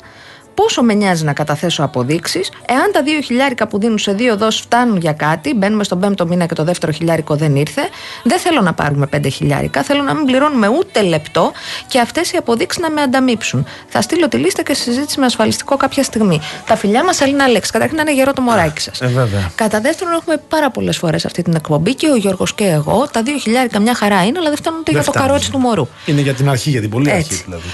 Πόσο 0.56 0.82
με 0.84 0.94
νοιάζει 0.94 1.24
να 1.24 1.34
καταθέσω 1.34 1.84
αποδείξεις, 1.84 2.52
εάν 2.66 2.92
τα 2.92 3.04
δύο 3.04 3.22
χιλιάρικα 3.22 3.68
που 3.68 3.80
δίνουν 3.80 3.98
σε 3.98 4.14
δύο 4.14 4.38
δόσεις 4.38 4.62
φτάνουν 4.62 4.98
για 4.98 5.14
κάτι, 5.14 5.54
μπαίνουμε 5.54 5.84
στον 5.84 6.00
πέμπτο 6.00 6.26
μήνα 6.28 6.46
και 6.46 6.54
το 6.54 6.64
δεύτερο 6.64 6.92
χιλιάρικο 6.92 7.36
δεν 7.36 7.56
ήρθε, 7.56 7.82
δεν 8.24 8.40
θέλω 8.40 8.62
να 8.62 8.74
πάρουμε 8.74 9.08
πέντε 9.08 9.30
χιλιάρικα, 9.30 9.84
θέλω 9.84 10.02
να 10.02 10.14
μην 10.14 10.26
πληρώνουμε 10.26 10.68
ούτε 10.68 11.02
λεπτό 11.02 11.52
και 11.88 12.00
αυτές 12.00 12.32
οι 12.32 12.38
αποδείξεις 12.38 12.82
να 12.82 12.90
με 12.90 13.02
ανταμείψουν. 13.02 13.66
Θα 13.88 14.02
στείλω 14.02 14.28
τη 14.28 14.38
λίστα 14.38 14.64
και 14.64 14.74
συζήτηση 14.74 15.20
με 15.20 15.26
ασφαλιστικό 15.26 15.78
κάποια 15.78 16.04
στιγμή. 16.04 16.42
Τα 16.66 16.76
φιλιά 16.76 17.04
μας, 17.04 17.22
Αλίνα 17.22 17.44
Αλέξη, 17.44 17.72
καταρχήν 17.72 17.96
να 17.96 18.02
είναι 18.02 18.14
γερό 18.14 18.34
το 18.34 18.42
μωράκι 18.42 18.82
σας. 18.82 19.02
Ε, 19.02 19.08
βέβαια. 19.08 19.52
Κατά 19.56 19.80
δεύτερον, 19.82 20.14
έχουμε 20.14 20.42
πάρα 20.50 20.70
πολλές 20.72 20.98
φορές 20.98 21.26
αυτή 21.26 21.42
την 21.42 21.56
εκπομπή 21.56 21.96
και 21.96 22.10
ο 22.10 22.16
Γιώργος 22.16 22.54
και 22.54 22.66
εγώ. 22.66 23.08
Τα 23.12 23.22
δύο 23.24 23.38
χιλιάρικα 23.38 23.80
μια 23.80 23.96
χαρά 23.96 24.26
είναι, 24.26 24.40
αλλά 24.40 24.48
δεν 24.48 24.58
φτάνουν 24.58 24.80
ούτε 24.80 24.92
Δεν 24.92 25.02
για 25.02 25.12
το 25.12 25.12
φτάνουν. 25.12 25.28
καρότσι 25.30 25.52
του 25.52 25.58
μωρού. 25.58 25.88
Είναι 26.06 26.22
για 26.22 26.34
την 26.34 26.50
αρχή, 26.50 26.70
για 26.70 26.82
την 26.82 26.90
πολύ 26.90 27.12
αρχή 27.12 27.34
Έτσι. 27.34 27.44
δηλαδή. 27.46 27.68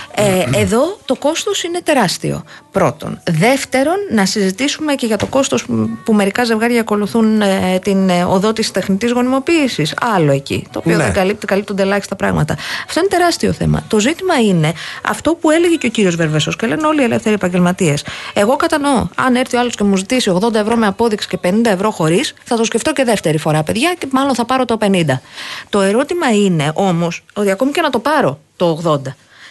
Ε, 0.53 0.59
εδώ 0.61 0.97
το 1.05 1.15
κόστος 1.15 1.63
είναι 1.63 1.81
τεράστιο. 1.83 2.43
Πρώτον. 2.77 3.19
Δεύτερον, 3.31 3.95
να 4.11 4.25
συζητήσουμε 4.25 4.95
και 4.95 5.05
για 5.05 5.17
το 5.17 5.25
κόστος 5.25 5.65
που 6.03 6.13
μερικά 6.13 6.43
ζευγάρια 6.43 6.79
ακολουθούν 6.79 7.41
ε, 7.41 7.79
την 7.81 8.09
ε, 8.09 8.23
οδό 8.23 8.53
της 8.53 8.71
τεχνητής 8.71 9.11
γονιμοποίησης. 9.11 9.93
Άλλο 10.15 10.31
εκεί. 10.31 10.67
Το 10.71 10.79
οποίο 10.79 10.97
Ναι. 10.97 11.03
δεν 11.03 11.13
καλύπτει, 11.13 11.45
καλύπτονται 11.45 11.81
ελάχιστα 11.81 12.15
πράγματα. 12.15 12.55
Αυτό 12.87 12.99
είναι 12.99 13.09
τεράστιο 13.09 13.51
θέμα. 13.53 13.83
Το 13.87 13.99
ζήτημα 13.99 14.39
είναι 14.39 14.73
αυτό 15.07 15.33
που 15.33 15.51
έλεγε 15.51 15.75
και 15.75 15.87
ο 15.87 15.89
κύριος 15.89 16.15
Βερβέσο 16.15 16.51
και 16.51 16.67
λένε 16.67 16.87
όλοι 16.87 17.01
οι 17.01 17.03
ελεύθεροι 17.03 17.35
επαγγελματίες. 17.35 18.03
Εγώ 18.33 18.55
κατανοώ. 18.55 19.07
Αν 19.15 19.35
έρθει 19.35 19.55
ο 19.55 19.59
άλλος 19.59 19.75
και 19.75 19.83
μου 19.83 19.95
ζητήσει 19.95 20.31
80 20.41 20.53
ευρώ 20.53 20.75
με 20.75 20.87
απόδειξη 20.87 21.27
και 21.27 21.39
50 21.43 21.65
ευρώ 21.65 21.91
χωρίς, 21.91 22.33
θα 22.43 22.55
το 22.55 22.63
σκεφτώ 22.63 22.93
και 22.93 23.03
δεύτερη 23.03 23.37
φορά, 23.37 23.63
παιδιά, 23.63 23.95
και 23.97 24.07
μάλλον 24.11 24.35
θα 24.35 24.45
πάρω 24.45 24.65
το 24.65 24.77
50. 24.81 25.21
Το 25.69 25.81
ερώτημα 25.81 26.31
είναι 26.31 26.71
όμως 26.73 27.23
ότι 27.33 27.51
ακόμη 27.51 27.71
και 27.71 27.81
να 27.81 27.89
το 27.89 27.99
πάρω 27.99 28.39
το 28.55 28.81
80, 28.83 28.97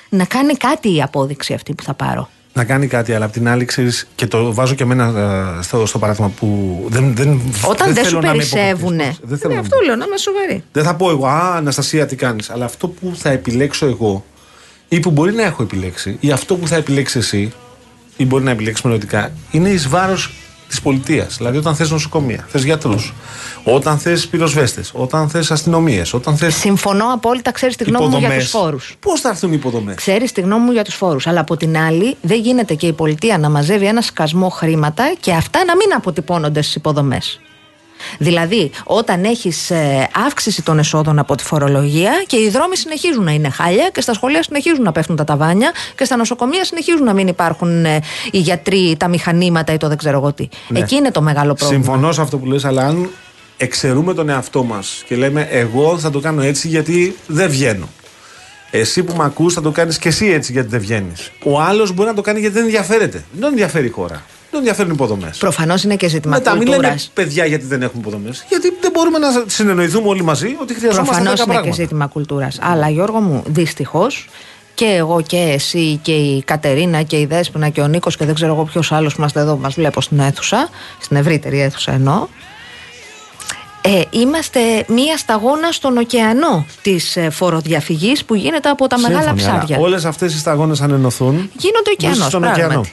να 0.08 0.24
κάνει 0.24 0.54
κάτι 0.54 0.94
η 0.94 1.02
απόδειξη 1.02 1.54
αυτή 1.54 1.74
που 1.74 1.82
θα 1.82 1.94
πάρω. 1.94 2.28
Να 2.56 2.64
κάνει 2.64 2.86
κάτι, 2.86 3.12
αλλά 3.14 3.24
απ' 3.24 3.32
την 3.32 3.48
άλλη 3.48 3.64
ξέρεις 3.64 4.06
και 4.14 4.26
το 4.26 4.54
βάζω 4.54 4.74
και 4.74 4.82
εμένα 4.82 5.04
ε, 5.58 5.62
στο, 5.62 5.86
στο 5.86 5.98
παράδειγμα 5.98 6.28
που 6.28 6.78
δεν. 6.88 7.14
δεν 7.16 7.40
Όταν 7.68 7.94
δεν, 7.94 8.04
σου 8.04 8.08
θέλω 8.08 8.20
να 8.20 8.26
είμαι 8.28 8.36
περισσεύουνε. 8.36 9.02
υποκριτής. 9.02 9.28
Δεν 9.28 9.38
θέλω 9.38 9.48
Ναι, 9.52 9.54
να 9.60 9.60
αυτό 9.66 9.76
λέω, 9.86 9.96
να 9.96 10.04
είμαι 10.04 10.16
σοβαρή. 10.18 10.62
Δεν 10.72 10.84
θα 10.84 10.94
πω 10.94 11.10
εγώ, 11.10 11.26
Α, 11.26 11.54
Αναστασία, 11.56 12.06
τι 12.06 12.16
κάνεις. 12.16 12.50
Αλλά 12.50 12.64
αυτό 12.64 12.88
που 12.88 13.12
θα 13.16 13.30
επιλέξω 13.30 13.86
εγώ 13.86 14.24
ή 14.88 15.00
που 15.00 15.10
μπορεί 15.10 15.32
να 15.32 15.42
έχω 15.42 15.62
επιλέξει 15.62 16.16
ή 16.20 16.30
αυτό 16.30 16.56
που 16.56 16.66
θα 16.66 16.76
επιλέξεις 16.76 17.24
εσύ 17.24 17.52
ή 18.16 18.24
μπορεί 18.26 18.44
να 18.44 18.50
επιλέξεις 18.50 18.84
μελλοντικά 18.84 19.30
είναι 19.50 19.68
εις 19.68 19.88
βάρος 19.88 20.32
της 20.68 20.80
πολιτείας. 20.80 21.36
Δηλαδή, 21.36 21.56
όταν 21.56 21.74
θες 21.74 21.90
νοσοκομεία, 21.90 22.46
θες 22.48 22.64
γιατρούς, 22.64 23.14
όταν 23.64 23.98
θες 23.98 24.26
πυροσβέστες, 24.26 24.90
όταν 24.94 25.28
θες 25.28 25.50
αστυνομίες, 25.50 26.14
όταν 26.14 26.36
θες. 26.36 26.54
Συμφωνώ 26.54 27.12
απόλυτα, 27.12 27.50
ξέρεις 27.50 27.76
τη 27.76 27.84
γνώμη 27.84 28.06
μου 28.08 28.18
για 28.18 28.30
τους 28.30 28.48
φόρους. 28.48 28.96
Πώς 29.00 29.20
θα 29.20 29.28
έρθουν 29.28 29.52
οι 29.52 29.56
υποδομές; 29.58 29.94
Ξέρεις 29.94 30.32
τη 30.32 30.40
γνώμη 30.40 30.64
μου 30.64 30.72
για 30.72 30.84
τους 30.84 30.94
φόρους. 30.94 31.26
Αλλά 31.26 31.40
από 31.40 31.56
την 31.56 31.76
άλλη, 31.76 32.16
δεν 32.20 32.40
γίνεται 32.40 32.74
και 32.74 32.86
η 32.86 32.92
πολιτεία 32.92 33.38
να 33.38 33.50
μαζεύει 33.50 33.86
ένα 33.86 34.00
σκασμό 34.00 34.48
χρήματα 34.48 35.14
και 35.20 35.32
αυτά 35.32 35.64
να 35.64 35.76
μην 35.76 35.94
αποτυπώνονται 35.94 36.62
στις 36.62 36.74
υποδομές. 36.74 37.40
Δηλαδή, 38.18 38.70
όταν 38.84 39.24
έχεις 39.24 39.72
αύξηση 40.26 40.62
των 40.62 40.78
εσόδων 40.78 41.18
από 41.18 41.34
τη 41.34 41.44
φορολογία 41.44 42.24
και 42.26 42.36
οι 42.36 42.48
δρόμοι 42.48 42.76
συνεχίζουν 42.76 43.24
να 43.24 43.32
είναι 43.32 43.48
χάλια 43.48 43.88
και 43.92 44.00
στα 44.00 44.14
σχολεία 44.14 44.42
συνεχίζουν 44.42 44.82
να 44.82 44.92
πέφτουν 44.92 45.16
τα 45.16 45.24
ταβάνια 45.24 45.72
και 45.94 46.04
στα 46.04 46.16
νοσοκομεία 46.16 46.64
συνεχίζουν 46.64 47.04
να 47.04 47.14
μην 47.14 47.28
υπάρχουν 47.28 47.84
ε, 47.84 48.00
οι 48.30 48.38
γιατροί, 48.38 48.96
τα 48.98 49.08
μηχανήματα 49.08 49.72
ή 49.72 49.76
το 49.76 49.88
δεν 49.88 49.96
ξέρω 49.96 50.16
εγώ 50.16 50.32
τι. 50.32 50.48
Ναι. 50.68 50.78
Εκεί 50.78 50.94
είναι 50.94 51.10
το 51.10 51.22
μεγάλο 51.22 51.54
πρόβλημα. 51.54 51.84
Συμφωνώ 51.84 52.12
σε 52.12 52.20
αυτό 52.20 52.38
που 52.38 52.46
λες, 52.46 52.64
αλλά 52.64 52.86
αν 52.86 53.10
εξαιρούμε 53.56 54.14
τον 54.14 54.28
εαυτό 54.28 54.62
μας 54.62 55.02
και 55.06 55.16
λέμε 55.16 55.48
εγώ 55.50 55.98
θα 55.98 56.10
το 56.10 56.20
κάνω 56.20 56.42
έτσι 56.42 56.68
γιατί 56.68 57.16
δεν 57.26 57.50
βγαίνω. 57.50 57.88
Εσύ 58.70 59.02
που 59.02 59.16
με 59.16 59.24
ακούς 59.24 59.54
θα 59.54 59.60
το 59.62 59.70
κάνεις 59.70 59.98
και 59.98 60.08
εσύ 60.08 60.26
έτσι 60.26 60.52
γιατί 60.52 60.68
δεν 60.68 60.80
βγαίνεις. 60.80 61.30
Ο 61.44 61.60
άλλος 61.60 61.92
μπορεί 61.92 62.08
να 62.08 62.14
το 62.14 62.20
κάνει 62.22 62.40
γιατί 62.40 62.54
δεν 62.54 62.64
ενδιαφέρεται. 62.64 63.24
Δεν 63.32 63.40
τον 63.40 63.50
ενδιαφέρει 63.50 63.86
η 63.86 63.90
χώρα. 63.90 64.14
Δεν 64.14 64.50
τον 64.50 64.58
ενδιαφέρουν 64.58 64.90
οι 64.90 64.94
υποδομές. 64.94 65.38
Προφανώς 65.38 65.82
είναι 65.84 65.96
και 65.96 66.08
ζήτημα 66.08 66.36
Μετά 66.36 66.50
μην 66.54 66.62
κουλτούρας. 66.66 66.88
λένε 66.88 67.00
παιδιά 67.14 67.44
γιατί 67.46 67.64
δεν 67.64 67.82
έχουν 67.82 68.00
υποδομές. 68.00 68.44
Γιατί 68.48 68.72
δεν 68.80 68.90
μπορούμε 68.94 69.18
να 69.18 69.28
συνεννοηθούμε 69.46 70.08
όλοι 70.08 70.22
μαζί 70.22 70.56
ότι 70.60 70.74
χρειαζόμαστε 70.74 71.14
Προφανώς 71.14 71.40
10 71.40 71.44
είναι 71.44 71.54
και 71.54 71.60
πράγματα. 71.60 71.82
ζήτημα 71.82 72.06
κουλτούρας. 72.06 72.58
Αλλά 72.62 72.88
Γιώργο 72.88 73.20
μου, 73.20 73.42
δυστυχώς 73.46 74.28
και 74.74 74.84
εγώ 74.84 75.20
και 75.22 75.36
εσύ 75.36 75.98
και 76.02 76.12
η 76.12 76.42
Κατερίνα 76.42 77.02
και 77.02 77.18
η 77.20 77.26
Δέσποινα 77.26 77.68
και 77.68 77.80
ο 77.80 77.86
Νίκος 77.86 78.16
και 78.16 78.24
δεν 78.24 78.34
ξέρω 78.34 78.52
εγώ 78.52 78.64
ποιος 78.64 78.92
άλλος 78.92 79.12
που 79.14 79.20
είμαστε 79.20 79.40
εδώ, 79.40 79.56
μας 79.56 79.74
βλέπω 79.74 80.00
στην 80.00 80.18
αίθουσα, 80.18 80.68
στην 81.00 81.16
ευρύτερη 81.16 81.60
αίθουσα 81.60 81.92
εννοώ. 81.92 82.26
Ε, 83.86 84.02
είμαστε 84.10 84.60
μία 84.88 85.16
σταγόνα 85.16 85.72
στον 85.72 85.96
ωκεανό 85.96 86.66
της 86.82 87.16
ε, 87.16 87.30
φοροδιαφυγής 87.30 88.24
που 88.24 88.34
γίνεται 88.34 88.68
από 88.68 88.86
τα 88.86 88.98
μεγάλα 88.98 89.34
ψάρια. 89.34 89.78
Όλες 89.78 90.04
αυτές 90.04 90.34
οι 90.34 90.38
σταγόνες 90.38 90.80
αν 90.80 90.90
ενωθούν. 90.90 91.34
Γίνονται 91.34 91.90
ωκεανός, 91.92 92.18
βρίσκονται 92.18 92.28
στον 92.28 92.40
πράγματι. 92.40 92.64
ωκεανό. 92.64 92.84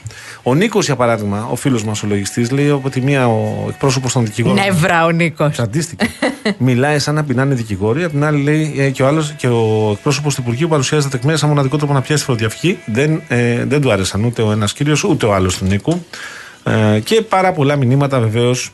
Ο 0.42 0.54
Νίκος, 0.54 0.86
για 0.86 0.96
παράδειγμα, 0.96 1.48
ο 1.50 1.56
φίλος 1.56 1.84
μας 1.84 2.02
ο 2.02 2.06
λογιστής, 2.06 2.50
λέει 2.50 2.70
από 2.70 2.90
τη 2.90 3.00
μία 3.00 3.28
ο 3.28 3.66
εκπρόσωπος 3.68 4.12
των 4.12 4.24
δικηγόρων. 4.24 4.64
Νεύρα 4.64 5.04
ο 5.04 5.10
Νίκος. 5.10 5.50
Τσαντίστηκε. 5.52 6.10
Μιλάει 6.58 6.98
σαν 6.98 7.14
να 7.14 7.24
πεινάνε 7.24 7.54
δικηγόροι. 7.54 8.04
Απ' 8.04 8.10
την 8.10 8.24
άλλη, 8.24 8.42
λέει 8.42 8.74
ε, 8.78 8.90
και 8.90 9.02
ο, 9.02 9.06
άλλος, 9.06 9.34
και 9.36 9.46
ο 9.46 9.90
εκπρόσωπος 9.92 10.34
του 10.34 10.40
Υπουργείου 10.40 10.68
παρουσιάζει 10.68 11.04
τα 11.04 11.10
τεκμήρια 11.10 11.38
σαν 11.38 11.48
μοναδικό 11.48 11.76
τρόπο 11.76 11.92
να 11.92 12.00
πιάσει 12.00 12.20
τη 12.20 12.26
φοροδιαφυγή. 12.26 12.78
Δεν, 12.86 13.22
ε, 13.28 13.64
δεν 13.64 13.80
του 13.80 13.92
άρεσαν 13.92 14.24
ούτε 14.24 14.42
ο 14.42 14.50
ένας 14.50 14.72
κύριος 14.72 15.04
ούτε 15.04 15.26
ο 15.26 15.34
άλλος 15.34 15.56
του 15.58 15.64
Νίκου. 15.64 16.04
Ε, 16.64 17.00
και 17.00 17.22
πάρα 17.22 17.52
πολλά 17.52 17.76
μηνύματα 17.76 18.20
βεβαίως. 18.20 18.70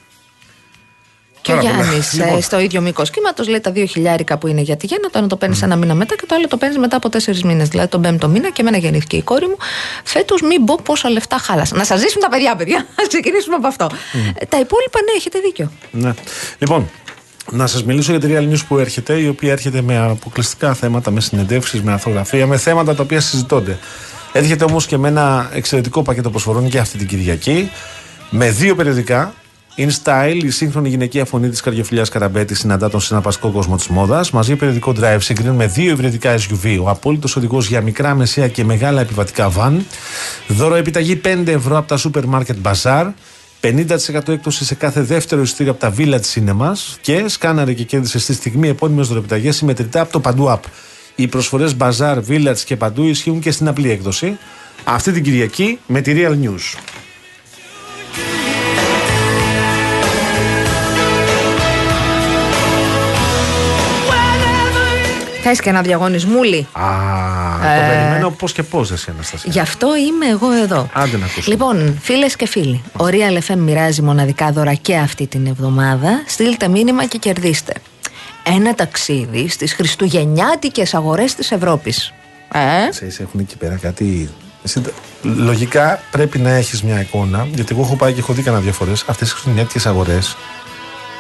Και 1.43 1.53
ο 1.53 1.55
Πάρα 1.57 1.69
πολλά. 1.69 1.83
Γιάννη 1.83 2.05
Λοιπόν. 2.13 2.43
στο 2.43 2.61
ίδιο 2.61 2.81
μήκος 2.81 3.11
κύματο 3.11 3.45
λέει 3.45 3.61
τα 3.61 3.71
δύο 3.71 3.87
χιλιάρικα 3.87 4.39
που 4.39 4.47
είναι 4.47 4.61
για 4.61 4.77
τη 4.77 4.87
γέννα, 4.87 5.11
το 5.11 5.19
ένα 5.19 5.27
το 5.27 5.37
παίρνεις 5.37 5.63
ένα 5.63 5.77
μήνα 5.77 5.95
μετά 5.95 6.15
και 6.15 6.27
το 6.27 6.35
άλλο 6.35 6.49
το 6.49 6.57
παίρνεις 6.57 6.79
μετά 6.79 6.97
από 6.97 7.09
τέσσερις 7.09 7.43
μήνες. 7.43 7.69
Δηλαδή 7.69 7.89
τον 7.89 8.01
πέμπτο 8.03 8.29
μήνα 8.29 8.51
και 8.51 8.61
εμένα 8.61 8.77
γεννήθηκε 8.77 9.17
η 9.17 9.23
κόρη 9.23 9.47
μου. 9.47 9.57
Φέτος 10.05 10.43
μην 10.43 10.65
πω 10.65 10.79
πόσα 10.83 11.11
λεφτά 11.11 11.39
χάλασαν. 11.39 11.79
Να 11.79 11.85
σας 11.85 12.01
ζήσουν 12.01 12.21
τα 12.21 12.29
παιδιά, 12.29 12.57
παιδιά. 12.57 12.79
Α 13.01 13.07
ξεκινήσουμε 13.09 13.55
από 13.57 13.67
αυτό. 13.67 13.85
Ε, 14.39 14.45
Τα 14.47 14.59
υπόλοιπα 14.59 14.99
ναι, 15.05 15.17
έχετε 15.17 15.39
δίκιο. 15.39 15.73
Ναι. 15.91 16.15
Λοιπόν, 16.59 16.91
να 17.51 17.67
σας 17.67 17.85
μιλήσω 17.85 18.11
για 18.17 18.21
τη 18.21 18.35
Real 18.37 18.53
News 18.53 18.67
που 18.69 18.79
έρχεται, 18.79 19.15
η 19.21 19.29
οποία 19.29 19.53
έρχεται 19.53 19.83
με 19.83 19.99
αποκλειστικά 19.99 20.75
θέματα, 20.75 21.11
με 21.11 21.21
συνεντεύξεις, 21.21 21.83
με 21.83 21.93
αρθογραφία, 21.93 22.47
με 22.47 22.57
θέματα 22.57 22.95
τα 22.95 23.03
οποία 23.03 23.21
συζητώνται. 23.21 23.79
Έρχεται 24.33 24.65
όμως 24.65 24.87
και 24.87 24.97
με 24.99 25.09
ένα 25.09 25.51
εξαιρετικό 25.55 26.03
πακέτο 26.03 26.31
προσφορών 26.31 26.69
και 26.69 26.79
αυτή 26.79 26.99
την 26.99 27.07
Κυριακή, 27.07 27.71
με 28.31 28.51
δύο 28.51 28.75
περιοδικά. 28.75 29.35
In 29.81 29.89
Style, 30.05 30.45
η 30.45 30.51
σύγχρονη 30.51 30.89
γυναικεία 30.89 31.25
φωνή 31.25 31.49
της 31.49 31.61
καρδιοφιλιάς 31.61 32.09
Καραμπέτη 32.09 32.55
συναντά 32.55 32.91
τον 32.91 33.01
συναρπαστικό 33.01 33.51
κόσμο 33.51 33.77
της 33.77 33.87
μόδας. 33.87 34.31
Μαζί 34.31 34.57
περιοδικό 34.57 34.95
Drive 35.01 35.17
συγκρίνουν 35.19 35.57
με 35.57 35.67
δύο 35.67 35.91
υβριδικά 35.91 36.39
SUV. 36.39 36.79
Ο 36.83 36.89
απόλυτος 36.89 37.37
οδηγός 37.37 37.69
για 37.69 37.81
μικρά, 37.81 38.15
μεσαία 38.15 38.49
και 38.49 38.65
μεγάλα 38.65 39.01
επιβατικά 39.01 39.53
van. 39.57 39.73
Δώρο 40.49 40.75
επιταγή 40.75 41.21
5 41.25 41.47
ευρώ 41.47 41.77
από 41.77 41.89
τα 41.89 41.99
Supermarket 41.99 42.63
Bazaar. 42.63 43.13
50% 43.61 44.29
έκπτωση 44.29 44.65
σε 44.65 44.75
κάθε 44.75 45.03
δεύτερο 45.03 45.43
εισιτήριο 45.43 45.73
από 45.73 45.81
τα 45.81 45.95
Village 45.97 46.35
Cinemas 46.35 46.97
και 47.01 47.25
σκάναρε 47.27 47.73
και 47.73 47.85
κέρδισε 47.85 48.19
στη 48.19 48.33
στιγμή 48.33 48.69
επώνυμες 48.69 49.09
δωρεπιταγέ 49.09 49.53
συμμετρητά 49.53 50.01
από 50.01 50.13
το 50.13 50.21
Παντού 50.21 50.47
App. 50.49 50.63
Οι 51.15 51.27
προσφορές 51.27 51.77
Bazaar, 51.79 52.19
Village 52.29 52.59
και 52.65 52.77
Παντού 52.77 53.05
ισχύουν 53.05 53.41
και 53.41 53.51
στην 53.51 53.69
απλή 53.69 53.91
έκδοση. 53.91 54.39
Αυτή 54.85 55.13
την 55.13 55.23
Κυριακή 55.23 55.79
με 55.87 56.01
τη 56.01 56.13
Real 56.17 56.47
News. 56.47 56.79
Θες 65.43 65.61
και 65.61 65.69
ένα 65.69 65.81
διαγωνισμούλι. 65.83 66.67
Α, 66.73 66.85
Ε. 67.75 67.81
το 67.81 67.87
περιμένω 67.95 68.31
πώς 68.31 68.53
και 68.53 68.63
πώς, 68.63 68.91
εσύ 68.91 69.11
Αναστασία. 69.15 69.53
Γι' 69.53 69.61
αυτό 69.61 69.89
είμαι 69.97 70.27
εγώ 70.27 70.53
εδώ. 70.53 70.89
Άντε 70.93 71.17
να 71.17 71.25
ακούσουμε. 71.25 71.55
Λοιπόν, 71.55 71.99
φίλες 72.03 72.37
και 72.37 72.47
φίλοι, 72.47 72.83
ο 72.97 73.05
Real 73.11 73.39
FM 73.53 73.57
μοιράζει 73.57 74.03
μοναδικά 74.03 74.53
δώρα 74.53 74.75
και 74.75 74.97
αυτή 74.97 75.27
την 75.27 75.47
εβδομάδα. 75.47 76.23
Στείλτε 76.27 76.69
μήνυμα 76.69 77.05
και 77.07 77.19
κερδίστε. 77.19 77.73
Ένα 78.43 78.75
ταξίδι 78.75 79.49
στις 79.49 79.73
Χριστουγεννιάτικες 79.75 80.95
αγορές 80.95 81.35
της 81.35 81.51
Ευρώπης. 81.53 82.13
Ε; 82.53 82.89
Ξέρεις, 82.91 83.21
έχουν 83.21 83.41
εκεί 83.41 83.57
πέρα 83.57 83.77
κάτι. 83.77 84.31
Εσύ, 84.65 84.83
λογικά 85.23 86.01
πρέπει 86.11 86.39
να 86.39 86.51
έχεις 86.51 86.83
μια 86.83 87.01
εικόνα, 87.01 87.47
γιατί 87.55 87.75
εγώ 87.75 87.83
έχω 87.83 87.97
πάει 87.97 88.13
και 88.13 88.19
έχω 88.21 88.33
δει 88.33 88.43
κανένα 88.43 88.63
δύο 88.63 88.73
φορές 88.73 89.01
αυτές 89.01 89.17
τις 89.19 89.31
χριστουγεννιάτικες 89.31 89.87
αγορές. 89.87 90.37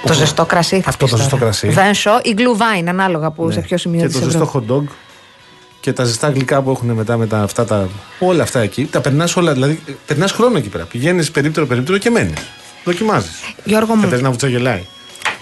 Το 0.07 0.13
ζεστό 0.13 0.45
κρασί 0.45 0.81
θα 0.81 0.89
Αυτό 0.89 1.05
πεις 1.05 1.13
το 1.15 1.17
ζεστό 1.21 1.37
τώρα. 1.37 1.45
κρασί. 1.51 1.69
Βένσο 1.69 2.21
ή 2.23 2.33
γκλουβάιν, 2.33 2.89
ανάλογα 2.89 3.31
που 3.31 3.51
σε 3.51 3.61
ποιο 3.61 3.77
σημείο 3.77 4.01
Και 4.01 4.07
της 4.07 4.19
το 4.21 4.25
ζεστό 4.31 4.53
hot 4.55 4.73
dog 4.73 4.83
και 5.81 5.93
τα 5.93 6.05
ζεστά 6.05 6.31
γλυκά 6.31 6.63
που 6.63 6.71
έχουν 6.71 6.91
μετά 6.91 7.17
με 7.17 7.27
τα, 7.27 7.39
αυτά 7.43 7.65
τα. 7.65 7.89
Όλα 8.19 8.43
αυτά 8.43 8.61
εκεί. 8.61 8.85
Τα 8.85 9.01
περνάς 9.01 9.37
όλα. 9.37 9.53
Δηλαδή, 9.53 9.83
περνάς 10.07 10.33
χρόνο 10.33 10.59
εκεί 10.59 10.69
πέρα. 10.69 10.85
Πηγαίνεις 10.85 11.31
περίπτερο 11.31 11.67
περίπτερο 11.67 11.99
και 11.99 12.11
μένεις. 12.11 12.39
Δοκιμάζεις. 12.85 13.31
Γιώργο 13.65 13.95
μου, 13.95 14.03
Κατερίνα 14.03 14.31
Βουτσαγελάει. 14.31 14.85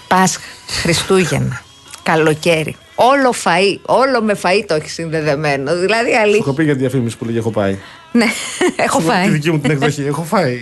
Πάσχα, 0.07 0.41
Χριστούγεννα, 0.81 1.61
καλοκαίρι. 2.03 2.75
Όλο 2.95 3.33
φαΐ, 3.43 3.79
όλο 3.85 4.21
με 4.21 4.39
φαΐ 4.41 4.63
το 4.67 4.73
έχεις 4.73 4.93
συνδεδεμένο. 4.93 5.75
Δηλαδή, 5.75 6.11
Σου 6.11 6.19
αλήθεια. 6.19 6.39
έχω 6.45 6.53
πει 6.53 6.63
για 6.63 6.73
τη 6.73 6.79
διαφήμιση 6.79 7.17
που 7.17 7.25
λέγε 7.25 7.37
Έχω 7.37 7.51
πάει. 7.51 7.77
Ναι, 8.11 8.25
έχω 8.75 8.75
Σου 8.75 8.83
έχω 8.85 8.97
Τη 8.99 9.05
φάει. 9.05 9.29
δική 9.29 9.51
μου 9.51 9.59
την 9.59 9.71
εκδοχή. 9.71 10.01
Έχω 10.05 10.23
φάει. 10.23 10.59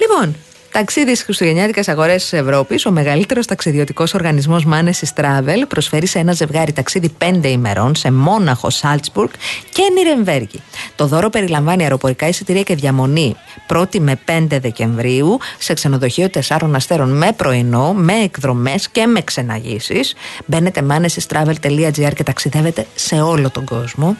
Λοιπόν, 0.00 0.36
ταξίδι 0.74 1.10
στις 1.10 1.22
Χριστουγεννιάτικες 1.24 1.88
αγορές 1.88 2.22
της 2.22 2.32
Ευρώπης, 2.32 2.86
ο 2.86 2.90
μεγαλύτερος 2.90 3.46
ταξιδιωτικός 3.46 4.14
οργανισμός 4.14 4.66
Manesis 4.72 5.20
Travel 5.20 5.64
προσφέρει 5.68 6.06
σε 6.06 6.18
ένα 6.18 6.32
ζευγάρι 6.32 6.72
ταξίδι 6.72 7.14
5 7.18 7.48
ημερών 7.48 7.94
σε 7.94 8.10
Μόναχο, 8.12 8.70
Σάλτσμπουργκ 8.70 9.30
και 9.72 9.82
Νιρεμβέργη. 9.94 10.62
Το 10.96 11.06
δώρο 11.06 11.30
περιλαμβάνει 11.30 11.82
αεροπορικά 11.82 12.28
εισιτήρια 12.28 12.62
και 12.62 12.74
διαμονή 12.74 13.36
1η 13.72 13.98
με 13.98 14.18
5 14.26 14.46
Δεκεμβρίου 14.48 15.38
σε 15.58 15.74
ξενοδοχείο 15.74 16.28
4 16.48 16.70
αστέρων 16.74 17.16
με 17.16 17.32
πρωινό, 17.36 17.92
με 17.92 18.12
εκδρομές 18.12 18.88
και 18.88 19.06
με 19.06 19.20
ξεναγήσεις. 19.20 20.14
Μπαίνετε 20.46 20.82
manesystravel.gr 20.88 22.12
και 22.14 22.22
ταξιδεύετε 22.22 22.86
σε 22.94 23.20
όλο 23.20 23.50
τον 23.50 23.64
κόσμο. 23.64 24.16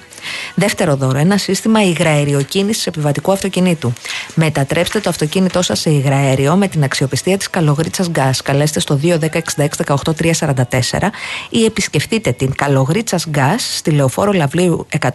Δεύτερο 0.55 0.97
δώρο, 0.97 1.19
ένα 1.19 1.37
σύστημα 1.37 1.83
υγραεριοκίνησης 1.83 2.87
επιβατικού 2.87 3.33
αυτοκινήτου. 3.33 3.93
Μετατρέψτε 4.35 5.01
το 5.01 5.09
αυτοκίνητό 5.09 5.63
σας 5.63 5.81
σε 5.81 5.91
υγραέριο 5.91 6.44
με 6.53 6.69
την 6.69 6.85
αξιοπιστία 6.85 7.39
της 7.39 7.51
Καλογρίτσας 7.51 8.11
Gas. 8.15 8.31
Καλέστε 8.45 8.81
στο 8.81 9.01
210-66-18-344 9.03 11.11
ή 11.49 11.65
επισκεφτείτε 11.65 12.33
την 12.33 12.55
Καλογρίτσας 12.55 13.27
Gas 13.35 13.55
στη 13.77 13.91
λεωφόρο 13.91 14.33
Λαυλίου 14.33 14.87
109 15.01 15.11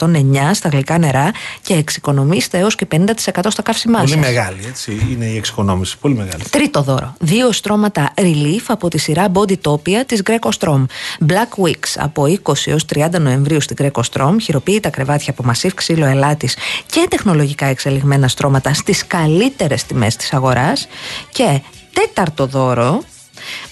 στα 0.53 0.69
γλυκά 0.69 0.97
νερά 0.97 1.31
και 1.61 1.73
εξοικονομήστε 1.73 2.57
έως 2.57 2.75
και 2.75 2.87
50% 2.91 3.05
στα 3.47 3.61
καύσιμά 3.61 3.97
Πολύ 3.97 4.09
σας. 4.09 4.19
μεγάλη, 4.19 4.59
έτσι. 4.67 5.07
Είναι 5.11 5.25
η 5.25 5.37
εξοικονόμηση. 5.37 5.97
Πολύ 5.97 6.15
μεγάλη. 6.15 6.43
Τρίτο 6.49 6.81
δώρο. 6.81 7.13
Δύο 7.19 7.51
στρώματα 7.51 8.13
Relief 8.15 8.63
από 8.67 8.87
τη 8.87 8.97
σειρά 8.97 9.27
Body 9.33 9.55
Topia 9.63 10.03
της 10.05 10.21
Greco 10.29 10.49
Strom. 10.59 10.85
Black 11.27 11.63
Weeks 11.65 11.93
από 11.97 12.23
20 12.43 12.53
έως 12.65 12.85
30 12.95 13.19
Νοεμβρίου 13.19 13.61
στην 13.61 13.75
Greco 13.79 14.01
Strom. 14.11 14.35
Χειροποίητα 14.41 14.89
κρεβάτια 14.89 15.31
από 15.31 15.43
μασίβ 15.43 15.73
ξύλο 15.73 16.05
ελάτης 16.05 16.55
και 16.85 17.05
τεχνολογικά 17.09 17.65
εξελιγμένα 17.65 18.27
στρώματα 18.27 18.73
στις 18.73 19.07
καλύτερες 19.07 19.83
τιμές 19.83 20.15
της 20.15 20.33
αγοράς. 20.33 20.87
Και 21.31 21.61
τέταρτο 21.93 22.45
δώρο. 22.45 23.03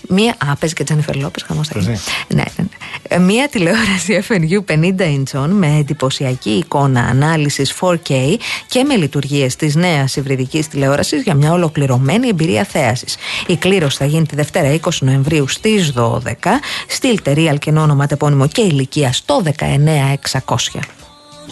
Μία. 0.08 0.36
Α, 0.38 0.56
παίζει 0.56 0.76
και 0.76 0.84
Τζένιφερ 0.84 1.16
Λόπες, 1.16 1.43
χαμός 1.43 1.68
θα 1.68 1.80
γίνει. 1.80 2.00
Ναι, 2.28 2.36
ναι, 2.36 2.43
ναι. 2.58 2.68
Ε, 3.08 3.18
Μία 3.18 3.50
τηλεόραση 3.50 4.24
FNU 4.28 4.74
50 4.74 4.95
inch 5.00 5.48
με 5.50 5.78
εντυπωσιακή 5.80 6.50
εικόνα 6.50 7.02
ανάλυσης 7.02 7.74
4K 7.80 8.36
και 8.68 8.84
με 8.84 8.95
λειτουργίες 8.95 9.56
της 9.56 9.76
νέας 9.76 10.16
υβριδικής 10.16 10.68
τηλεόρασης 10.68 11.22
για 11.22 11.34
μια 11.34 11.52
ολοκληρωμένη 11.52 12.28
εμπειρία 12.28 12.64
θέασης. 12.64 13.16
Η 13.48 13.56
κλήρωση 13.56 13.98
θα 13.98 14.06
γίνει 14.06 14.26
τη 14.26 14.36
Δευτέρα 14.36 14.80
20 14.84 14.89
Νοεμβρίου 15.00 15.48
στις 15.48 15.93
12. 15.95 16.60
Στείλτε 16.88 17.34
real 17.38 17.60
και 17.60 17.70
όνομα 17.70 18.08
τεπώνυμο 18.08 18.48
και 18.48 18.62
ηλικία 18.62 19.14
στο 19.14 19.43
19600. 19.60 20.80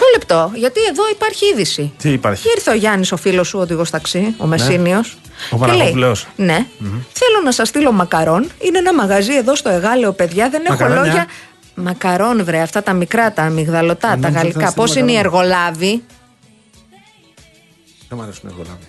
Μισό 0.00 0.12
λεπτό, 0.12 0.50
γιατί 0.54 0.80
εδώ 0.90 1.08
υπάρχει 1.10 1.46
είδηση. 1.52 1.92
Τι 1.98 2.10
υπάρχει; 2.12 2.48
Ήρθε 2.56 2.70
ο 2.70 2.74
Γιάννης, 2.74 3.12
ο 3.12 3.16
φίλος 3.16 3.48
σου, 3.48 3.58
οδηγός 3.58 3.90
ταξί, 3.90 4.34
ο 4.38 4.46
Μεσίνιο. 4.46 5.04
Ο 5.50 5.56
Παναγόπουλος. 5.56 6.26
Ναι. 6.36 6.66
Θέλω 7.12 7.40
να 7.44 7.52
σας 7.52 7.68
στείλω 7.68 7.92
μακαρόν. 7.92 8.50
Είναι 8.58 8.78
ένα 8.78 8.94
μαγαζί 8.94 9.34
εδώ 9.36 9.54
στο 9.54 9.68
Εγάλεο, 9.68 10.12
παιδιά. 10.12 10.48
Δεν 10.50 10.62
έχω 10.64 10.72
Μακαρόνια. 10.72 11.04
λόγια. 11.04 11.26
Μακαρόν, 11.74 12.44
βρε, 12.44 12.60
αυτά 12.60 12.82
τα 12.82 12.92
μικρά, 12.92 13.32
τα 13.32 13.42
αμυγδαλωτά, 13.42 14.08
τα 14.08 14.16
νόμιζα 14.16 14.38
γαλλικά. 14.38 14.60
ήταν 14.60 14.74
Πώς 14.74 14.90
στην 14.90 15.02
είναι 15.02 15.12
οι 15.12 15.14
μακαρόνια. 15.14 15.48
εργολάβοι; 15.48 16.04
Δεν 18.08 18.18
μου 18.18 18.22
αρέσουν 18.22 18.48
οι 18.48 18.52
εργολάβοι. 18.52 18.84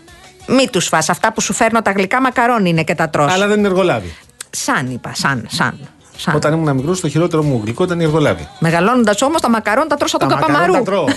Μη 0.47 0.69
τους 0.69 0.87
φας 0.87 1.09
Αυτά 1.09 1.33
που 1.33 1.41
σου 1.41 1.53
φέρνω 1.53 1.81
τα 1.81 1.91
γλυκά 1.91 2.21
μακαρόν 2.21 2.65
είναι 2.65 2.83
και 2.83 2.95
τα 2.95 3.09
τρως. 3.09 3.33
Αλλά 3.33 3.47
δεν 3.47 3.57
είναι 3.57 3.67
εργολάβοι. 3.67 4.15
Σαν 4.49 4.91
είπα, 4.91 5.11
σαν, 5.15 5.47
σαν. 5.49 5.79
Σαν. 6.17 6.35
Όταν 6.35 6.53
ήμουν 6.53 6.75
μικρός, 6.75 6.99
το 6.99 7.09
χειρότερο 7.09 7.43
μου 7.43 7.61
γλυκό 7.63 7.83
ήταν 7.83 7.99
η 7.99 8.03
εργολάβη. 8.03 8.47
Μεγαλώνοντας 8.59 9.21
όμως 9.21 9.41
τα 9.41 9.49
μακαρόν 9.49 9.87
τα 9.87 9.95
τρώσα 9.95 10.17
τον 10.17 10.27
Τα 10.29 10.35
μακαρόν 10.35 10.55
καπαμαρού. 10.55 10.83
τα 10.83 10.91
τρώω. 10.91 11.05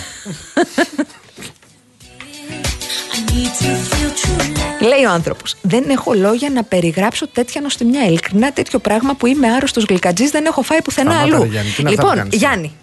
Λέει 4.81 5.03
ο 5.05 5.09
άνθρωπος: 5.11 5.55
Δεν 5.61 5.89
έχω 5.89 6.13
λόγια 6.13 6.49
να 6.49 6.63
περιγράψω 6.63 7.27
τέτοια 7.27 7.61
νοστιμιά. 7.61 8.05
Ειλικρινά 8.05 8.51
τέτοιο 8.53 8.79
πράγμα 8.79 9.13
που 9.15 9.25
είμαι 9.27 9.47
άρρωστος 9.53 9.83
γλυκατζής 9.83 10.29
δεν 10.31 10.45
έχω 10.45 10.61
φάει 10.61 10.81
πουθενά 10.81 11.11
Σταμάτα, 11.11 11.35
αλλού. 11.35 11.43
ρε 11.43 11.49
Γιάννη, 11.49 11.69
τι 11.71 11.81
είναι 11.81 11.89
αυτά 11.89 12.01
που 12.01 12.07
λοιπόν, 12.07 12.17
κάνεις, 12.23 12.37
Γιάννη, 12.39 12.75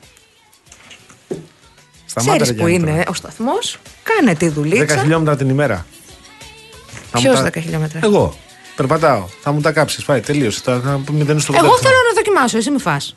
Σταμάτα, 2.07 2.37
ξέρεις 2.37 2.57
ρε 2.57 2.63
που 2.63 2.69
Γιάννη, 2.69 2.91
είναι 2.91 3.03
ο 3.09 3.15
σταθμός, 3.15 3.79
κάνε 4.03 4.35
τη 4.35 4.47
10 4.47 4.51
δουλίτσα. 4.53 4.97
χιλιόμετρα 5.01 5.37
την 5.37 5.49
ημέρα. 5.49 5.87
Θα 7.11 7.21
μου 7.21 7.25
Ποιο 7.25 7.33
τα- 7.35 7.43
10 7.43 7.61
χιλιόμετρα; 7.61 8.01
Εγώ. 8.03 8.35
Περπατάω. 8.77 9.27
Θα 9.43 9.53
μου 9.53 9.61
τα 9.61 9.73
κάψεις. 9.73 10.05
Πάει, 10.05 10.21
τελείωσε. 10.21 10.61
Θα, 10.65 10.81
θα 10.81 11.01
μηδενίσω 11.13 11.47
στο 11.47 11.53
Εγώ 11.57 11.63
κοντέψιμο. 11.67 11.77
θέλω 11.91 12.03
να 12.09 12.15
δοκιμάσω, 12.15 12.57
εσύ 12.57 12.71
μη 12.71 12.79
φας. 12.79 13.17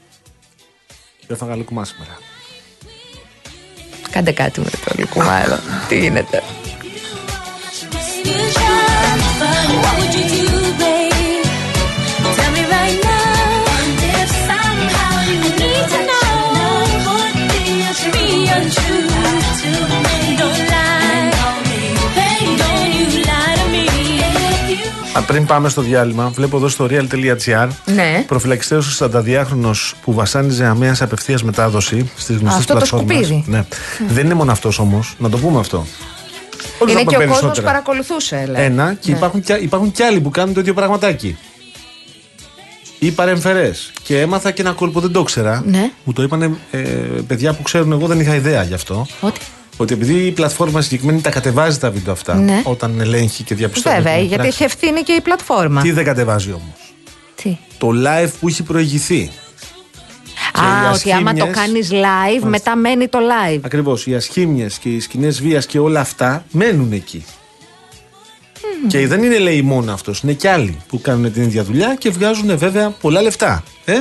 Δεν 1.27 1.37
θα 1.37 1.45
γαλουκουμά 1.45 1.85
σήμερα. 1.85 2.17
Κάντε 4.09 4.31
κάτι 4.31 4.59
με 4.59 4.69
το 4.69 4.91
λυκουμά 4.97 5.43
εδώ. 5.43 5.59
Τι 5.87 5.99
γίνεται; 5.99 6.43
Πριν 25.27 25.45
πάμε 25.45 25.69
στο 25.69 25.81
διάλειμμα, 25.81 26.29
βλέπω 26.29 26.57
εδώ 26.57 26.67
στο 26.67 26.87
real.gr 26.89 27.67
Ναι. 27.85 28.23
προφυλακιστέο 28.27 28.81
42χρονο 28.99 29.71
που 30.03 30.13
βασάνιζε 30.13 30.65
αμαία 30.65 30.95
απευθείας 30.99 31.43
μετάδοση 31.43 32.11
στις 32.17 32.35
γνωστές 32.37 32.59
Αυτό 32.59 32.73
το 32.73 32.79
πλατφόρμες. 32.79 33.15
σκουπίδι. 33.25 33.43
Ναι. 33.47 33.65
Δεν 34.07 34.25
είναι 34.25 34.33
μόνο 34.33 34.51
αυτός 34.51 34.79
όμως, 34.79 35.15
να 35.17 35.29
το 35.29 35.37
πούμε 35.37 35.59
αυτό. 35.59 35.85
Όλους 36.79 36.93
Είναι 36.93 37.03
θα 37.03 37.09
και 37.09 37.15
ο 37.15 37.19
πούμε 37.19 37.25
κόσμος 37.25 37.39
περισσότερα. 37.39 37.67
παρακολουθούσε, 37.67 38.45
λέει. 38.49 38.63
Ένα 38.65 38.93
και 38.93 39.11
Ναι. 39.11 39.17
υπάρχουν, 39.17 39.41
και, 39.41 39.53
υπάρχουν 39.53 39.91
και 39.91 40.03
άλλοι 40.03 40.19
που 40.19 40.29
κάνουν 40.29 40.53
το 40.53 40.59
ίδιο 40.59 40.73
πραγματάκι. 40.73 41.37
ή 42.99 43.11
παρεμφερές. 43.11 43.91
Και 44.03 44.19
έμαθα 44.21 44.51
και 44.51 44.61
ένα 44.61 44.71
κόλπο, 44.71 44.99
δεν 44.99 45.11
το 45.11 45.19
ήξερα. 45.19 45.63
Ναι. 45.65 45.91
Μου 46.03 46.13
το 46.13 46.23
είπαν 46.23 46.57
ε, 46.71 46.79
παιδιά 47.27 47.53
που 47.53 47.61
ξέρουν, 47.61 47.91
εγώ 47.91 48.07
δεν 48.07 48.19
είχα 48.19 48.35
ιδέα 48.35 48.63
γι' 48.63 48.73
αυτό. 48.73 49.07
Ότι. 49.19 49.39
Ότι 49.77 49.93
επειδή 49.93 50.13
η 50.25 50.31
πλατφόρμα 50.31 50.81
συγκεκριμένη 50.81 51.21
τα 51.21 51.29
κατεβάζει 51.29 51.77
τα 51.79 51.91
βίντεο 51.91 52.13
αυτά 52.13 52.35
Ναι. 52.35 52.61
όταν 52.65 52.99
ελέγχει 52.99 53.43
και 53.43 53.55
διαπιστώνει. 53.55 53.95
Βέβαια, 53.95 54.13
την 54.13 54.21
γιατί 54.25 54.41
πράξη. 54.41 54.63
έχει 54.63 54.73
ευθύνη 54.73 55.01
και 55.03 55.11
η 55.11 55.21
πλατφόρμα. 55.21 55.81
Τι 55.81 55.91
δεν 55.91 56.03
κατεβάζει 56.03 56.49
όμως; 56.51 56.93
Τι; 57.35 57.57
Το 57.77 57.89
live 58.05 58.29
που 58.39 58.47
έχει 58.47 58.63
προηγηθεί. 58.63 59.31
Και 60.53 60.61
οι 60.61 60.63
Α, 60.87 60.91
ότι 60.93 61.11
άμα 61.11 61.33
το 61.33 61.43
ασχήμιες- 61.43 61.57
κάνεις 61.57 61.89
live, 61.91 62.43
μετά 62.47 62.75
μένει 62.75 63.07
το 63.07 63.19
live. 63.19 63.59
Ακριβώς. 63.61 64.07
Οι 64.07 64.15
ασχήμιες 64.15 64.77
και 64.77 64.89
οι 64.89 64.99
σκηνές 64.99 65.41
βίας 65.41 65.65
και 65.65 65.79
όλα 65.79 65.99
αυτά 65.99 66.45
μένουν 66.51 66.91
εκεί. 66.91 67.25
Και 68.87 69.07
δεν 69.07 69.23
είναι 69.23 69.37
λέει 69.37 69.61
μόνο 69.61 69.93
αυτός, 69.93 70.19
είναι 70.21 70.33
και 70.33 70.49
άλλοι 70.49 70.77
που 70.87 71.01
κάνουν 71.01 71.33
την 71.33 71.43
ίδια 71.43 71.63
δουλειά 71.63 71.95
και 71.99 72.09
βγάζουν 72.09 72.57
βέβαια 72.57 72.89
πολλά 72.89 73.21
λεφτά. 73.21 73.63
Ε; 73.85 73.93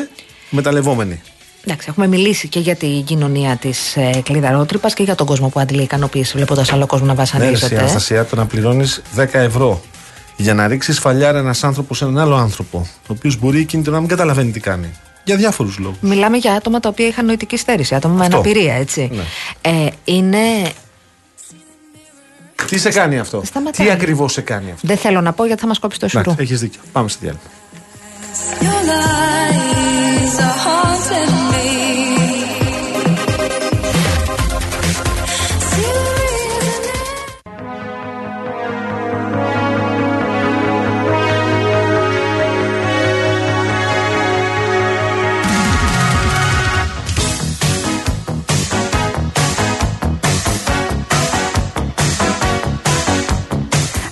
Μεταλλευόμενοι. 0.50 1.20
Εντάξει, 1.66 1.86
έχουμε 1.90 2.06
μιλήσει 2.06 2.48
και 2.48 2.60
για 2.60 2.76
την 2.76 3.04
κοινωνία 3.04 3.56
της 3.56 3.96
ε, 3.96 4.20
κλειδαρότρυπα 4.24 4.90
και 4.90 5.02
για 5.02 5.14
τον 5.14 5.26
κόσμο 5.26 5.48
που 5.48 5.60
αντλεί 5.60 5.82
ικανοποίηση 5.82 6.36
βλέποντας 6.36 6.72
άλλο 6.72 6.86
κόσμο 6.86 7.06
να 7.06 7.12
Ναι, 7.14 7.18
ρε, 7.18 7.24
εσύ, 7.24 7.40
βασανίζεται. 7.40 7.78
Αναστασία, 7.78 8.24
το 8.24 8.36
να 8.36 8.46
πληρώνεις 8.46 9.02
10 9.16 9.26
ευρώ 9.32 9.82
για 10.36 10.54
να 10.54 10.66
ρίξεις 10.66 10.98
φαλιάρα 10.98 11.38
ένας 11.38 11.64
άνθρωπος 11.64 11.98
σε 11.98 12.04
έναν 12.04 12.18
άλλο 12.18 12.34
άνθρωπο, 12.34 12.86
ο 12.96 13.06
οποίος 13.06 13.38
μπορεί 13.38 13.58
εκείνη 13.60 13.82
την 13.82 13.92
ώρα 13.92 14.00
να 14.00 14.06
μην 14.06 14.16
καταλαβαίνει 14.16 14.50
τι 14.50 14.60
κάνει. 14.60 14.92
Για 15.24 15.36
διάφορους 15.36 15.78
λόγους. 15.78 15.98
Μιλάμε 16.00 16.36
για 16.36 16.52
άτομα 16.52 16.80
τα 16.80 16.88
οποία 16.88 17.06
είχαν 17.06 17.26
νοητική 17.26 17.56
στέρηση, 17.56 17.94
άτομα 17.94 18.14
με 18.14 18.24
Αυτό. 18.24 18.36
αναπηρία, 18.36 18.74
έτσι. 18.74 19.10
Ναι. 19.12 19.22
Ε, 19.60 19.90
είναι. 20.04 20.38
Τι 22.68 22.78
σε 22.78 22.90
κάνει 22.90 23.18
αυτό, 23.18 23.42
Σταματάει. 23.44 23.86
Τι 23.86 23.92
ακριβώς 23.92 24.32
σε 24.32 24.40
κάνει 24.40 24.70
αυτό; 24.70 24.86
Δεν 24.86 24.96
θέλω 24.96 25.20
να 25.20 25.32
πω 25.32 25.46
γιατί 25.46 25.60
θα 25.60 25.66
μας 25.66 25.78
κόψει 25.78 25.98
το 25.98 26.08
σουρού. 26.08 26.34
Έχεις 26.38 26.60
δίκιο. 26.60 26.80
Πάμε 26.92 27.08
στη 27.08 27.18
διάλειμμα. 27.20 27.50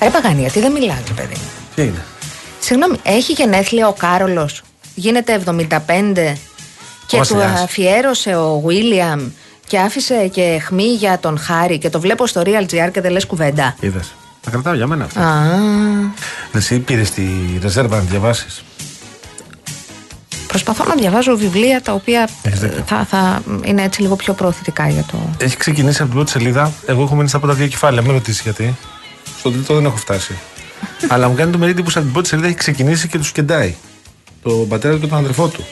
Ρε 0.03 0.11
Παγάνη, 0.11 0.41
γιατί 0.41 0.61
δεν 0.61 0.73
μιλάς, 0.73 0.99
ρε 1.09 1.15
παιδί. 1.15 1.35
μου. 1.35 1.51
Τι 1.75 1.83
είναι; 1.83 2.05
Συγγνώμη, 2.65 2.97
έχει 3.03 3.33
γενέθλια 3.33 3.89
ο 3.89 3.93
Κάρολος. 3.93 4.63
Γίνεται 4.95 5.41
75 5.47 6.37
και 7.07 7.17
του 7.17 7.17
Βασιλιάς. 7.17 7.61
αφιέρωσε 7.63 8.37
ο 8.37 8.63
Βίλιαμ 8.67 9.31
και 9.67 9.79
άφησε 9.79 10.29
και 10.33 10.61
χμή 10.65 10.85
για 10.95 11.19
τον 11.19 11.39
Χάρη 11.39 11.79
και 11.79 11.91
το 11.91 12.01
βλέπω 12.01 12.27
στο 12.27 12.43
Real 12.45 12.63
GR 12.63 12.91
και 12.93 13.01
δεν 13.01 13.11
λες 13.13 13.27
κουβέντα. 13.27 13.77
Είδες. 13.81 14.15
Τα 14.41 14.51
κρατάω 14.51 14.75
για 14.75 14.87
μένα 14.87 15.05
αυτά. 15.05 15.21
Α, 15.21 15.59
Εσύ 16.53 16.79
πήρες 16.79 17.11
τη 17.11 17.23
ρεζέρβα 17.63 17.97
να 17.97 18.03
διαβάσεις. 18.03 18.63
προσπαθώ 20.47 20.85
να 20.85 20.95
διαβάζω 20.95 21.37
βιβλία 21.37 21.83
τα 21.83 21.93
οποία 21.93 22.29
Έχεις 22.43 22.61
δίκιο. 22.61 22.79
ε, 22.79 22.83
θα, 22.87 23.05
θα 23.11 23.43
είναι 23.65 23.83
έτσι 23.83 24.01
λίγο 24.03 24.17
πιο 24.17 24.33
προωθητικά 24.33 24.89
για 24.89 25.05
το. 25.11 25.17
Έχει 25.39 25.57
ξεκινήσει 25.57 25.97
από 25.97 26.05
την 26.07 26.15
πρώτη 26.15 26.31
σελίδα. 26.31 26.73
Εγώ 26.87 27.03
έχω 27.03 27.15
μείνει 27.15 27.29
στα 27.29 27.39
πρώτα 27.39 27.55
δύο 27.55 27.67
κεφάλαια. 27.67 28.03
Μην 28.03 28.13
ρωτήσεις 28.13 28.43
γιατί. 28.43 28.77
Στο 29.39 29.51
τρίτο 29.51 29.75
δεν 29.75 29.85
έχω 29.85 29.97
φτάσει. 29.97 30.39
Αλλά 31.09 31.29
μου 31.29 31.35
κάνει 31.35 31.53
το 31.53 31.59
μερίδιο 31.59 31.83
που 31.85 31.91
από 31.95 32.01
την 32.05 32.13
πρώτη 32.13 32.29
σελίδα 32.29 32.47
έχει 32.49 32.57
ξεκινήσει 32.57 33.09
και 33.09 33.19
τους 33.19 33.33
κεντάει. 33.33 33.75
Τον 34.43 34.69
πατέρα 34.69 34.95
του 34.95 35.01
και 35.01 35.07
τον 35.07 35.19
αδερφό 35.19 35.49
του. 35.49 35.65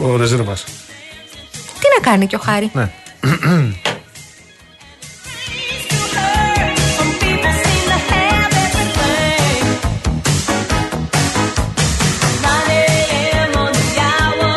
Ε, 0.00 0.04
Ο 0.04 0.16
ρεζέρβας. 0.16 0.64
Τι 1.52 1.86
να 2.04 2.10
κάνει 2.10 2.26
και 2.26 2.36
ο 2.36 2.38
Χάρη; 2.38 2.70
Ναι. 2.72 2.90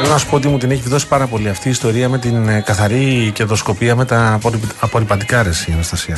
Θέλω 0.01 0.13
να 0.13 0.17
σου 0.17 0.27
πω 0.29 0.35
ότι 0.35 0.47
μου 0.47 0.57
την 0.57 0.71
έχει 0.71 0.81
δώσει 0.89 1.07
πάρα 1.07 1.27
πολύ 1.27 1.49
αυτή 1.49 1.67
η 1.67 1.71
ιστορία 1.71 2.09
με 2.09 2.17
την 2.17 2.47
ε, 2.49 2.61
καθαρή 2.65 3.31
κερδοσκοπία 3.33 3.95
με 3.95 4.05
τα 4.05 4.33
απορρι- 4.33 4.71
απορριπαντικά 4.79 5.43
ρε 5.43 5.49
η 5.49 5.71
Αναστασία. 5.73 6.17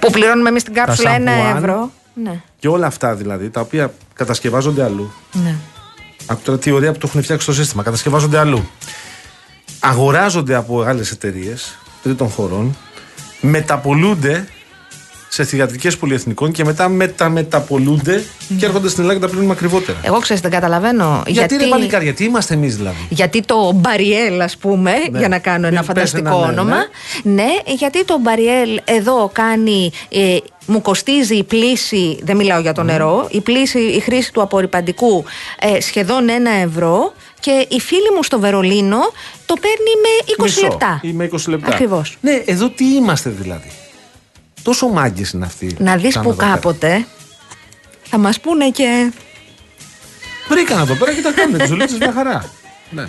Που 0.00 0.10
πληρώνουμε 0.10 0.48
εμείς 0.48 0.62
την 0.62 0.74
κάψουλα 0.74 1.08
Τα 1.10 1.14
ένα 1.16 1.30
σαμπουάν. 1.32 1.56
ευρώ. 1.56 1.90
Ναι, 2.22 2.40
Και 2.58 2.68
όλα 2.68 2.86
αυτά 2.86 3.14
δηλαδή, 3.14 3.50
τα 3.50 3.60
οποία 3.60 3.92
κατασκευάζονται 4.14 4.84
αλλού. 4.84 5.12
ναι. 5.32 5.54
Από 6.28 6.44
τώρα 6.44 6.58
τι 6.58 6.70
ωραία 6.70 6.92
που 6.92 6.98
το 6.98 7.06
έχουν 7.08 7.22
φτιάξει 7.22 7.46
το 7.46 7.52
σύστημα. 7.54 7.82
Κατασκευάζονται 7.82 8.38
αλλού. 8.38 8.68
Αγοράζονται 9.80 10.54
από 10.54 10.80
άλλες 10.82 11.10
εταιρείες 11.10 11.78
τρίτων 12.02 12.28
χωρών. 12.28 12.76
Μεταπολούνται 13.40 14.48
σε 15.36 15.44
θηγατρικές 15.44 15.96
πολυεθνικών 15.96 16.52
και 16.52 16.64
μετά 16.64 16.88
μεταμεταπολούνται 16.88 18.24
και 18.58 18.64
έρχονται 18.64 18.88
στην 18.88 19.00
Ελλάδα 19.02 19.18
και 19.18 19.24
τα 19.24 19.30
πληρώνουμε 19.30 19.54
ακριβότερα. 19.56 19.98
Εγώ 20.02 20.18
ξέρω, 20.18 20.40
δεν 20.40 20.50
καταλαβαίνω. 20.50 21.22
γιατί, 21.26 21.56
ρε 21.56 21.66
παλικάρια, 21.66 22.04
γιατί 22.06 22.24
είμαστε 22.24 22.54
εμείς 22.54 22.76
δηλαδή; 22.76 22.96
Γιατί 23.08 23.40
το 23.40 23.72
Μπαριέλ, 23.74 24.40
ας 24.40 24.56
πούμε, 24.56 24.90
Ναι. 25.10 25.18
για 25.18 25.28
να 25.28 25.38
κάνω 25.38 25.66
ένα 25.66 25.76
Πες 25.78 25.86
φανταστικό 25.86 26.28
ένα 26.28 26.38
ναι, 26.38 26.60
όνομα. 26.60 26.76
Ναι. 27.22 27.46
γιατί 27.76 28.04
το 28.04 28.18
Μπαριέλ 28.20 28.80
εδώ 28.84 29.30
κάνει. 29.32 29.90
ε, 30.08 30.36
μου 30.68 30.82
κοστίζει 30.82 31.36
η 31.36 31.44
πλήση, 31.44 32.18
δεν 32.22 32.36
μιλάω 32.36 32.60
για 32.60 32.72
το 32.72 32.82
νερό, 32.82 33.28
η 33.30 33.40
πλήση, 33.40 33.78
η 33.78 34.00
χρήση 34.00 34.32
του 34.32 34.42
απορριπαντικού 34.42 35.24
ε, 35.60 35.80
σχεδόν 35.80 36.28
ένα 36.28 36.50
ευρώ 36.50 37.12
και 37.40 37.66
η 37.68 37.80
φίλη 37.80 38.10
μου 38.16 38.22
στο 38.22 38.38
Βερολίνο 38.40 38.98
το 39.46 39.54
παίρνει 39.60 39.92
με 40.02 40.34
20 40.36 40.42
Μισό 40.42 40.60
λεπτά. 40.62 41.00
Ή 41.02 41.12
με 41.12 41.28
20 41.32 41.36
λεπτά. 41.46 41.68
Ακριβώς. 41.68 42.16
Ναι, 42.20 42.42
εδώ 42.46 42.68
τι 42.70 42.84
είμαστε 42.84 43.30
δηλαδή; 43.30 43.70
Τόσο 44.66 44.88
μάγκες 44.88 45.30
είναι 45.30 45.44
αυτοί. 45.44 45.76
Να 45.78 45.96
δεις 45.96 46.14
κάνουν 46.14 46.28
που 46.28 46.34
εδώ 46.34 46.40
πέρα; 46.44 46.50
κάποτε 46.54 47.06
θα 48.02 48.18
μας 48.18 48.40
πούνε 48.40 48.70
και 48.70 49.12
Βρήκαν 50.48 50.78
εδώ 50.80 50.94
πέρα 50.94 51.12
και 51.14 51.20
τα 51.22 51.32
κάνουν. 51.32 51.58
Τη 51.58 51.66
δουλειά 51.66 51.86
μια 51.98 52.12
χαρά. 52.12 52.44
Ναι. 52.90 53.04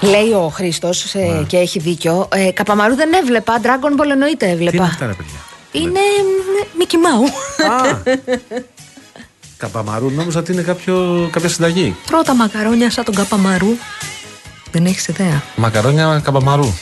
Λέει 0.00 0.32
ο 0.32 0.48
Χρήστος 0.48 1.14
Ναι. 1.14 1.42
και 1.46 1.56
έχει 1.56 1.78
δίκιο. 1.78 2.28
Ε, 2.34 2.50
Καπαμαρού 2.52 2.94
δεν 2.94 3.12
έβλεπα. 3.12 3.60
Dragon 3.62 4.00
Ball 4.00 4.08
εννοείται 4.10 4.46
Τι 4.46 4.52
έβλεπα. 4.52 4.76
είναι 4.76 4.84
αυτά, 4.86 5.06
ρε 5.06 5.12
παιδιά; 5.12 5.38
Είναι 5.72 6.00
Μικη 6.78 6.96
Μάου. 6.96 7.24
Α, 7.72 8.02
Καπαμαρού, 9.58 10.10
νόμιζα 10.10 10.38
ότι 10.38 10.52
είναι 10.52 10.62
κάποιο, 10.62 11.28
κάποια 11.32 11.48
συνταγή. 11.48 11.96
Τρώω 12.06 12.22
τα 12.22 12.34
μακαρόνια 12.34 12.90
σαν 12.90 13.04
τον 13.04 13.14
Καπαμαρού. 13.14 13.76
Δεν 14.70 14.86
έχεις 14.86 15.08
ιδέα. 15.08 15.42
Μακαρόνια 15.56 16.20
καπαμαρού. 16.24 16.74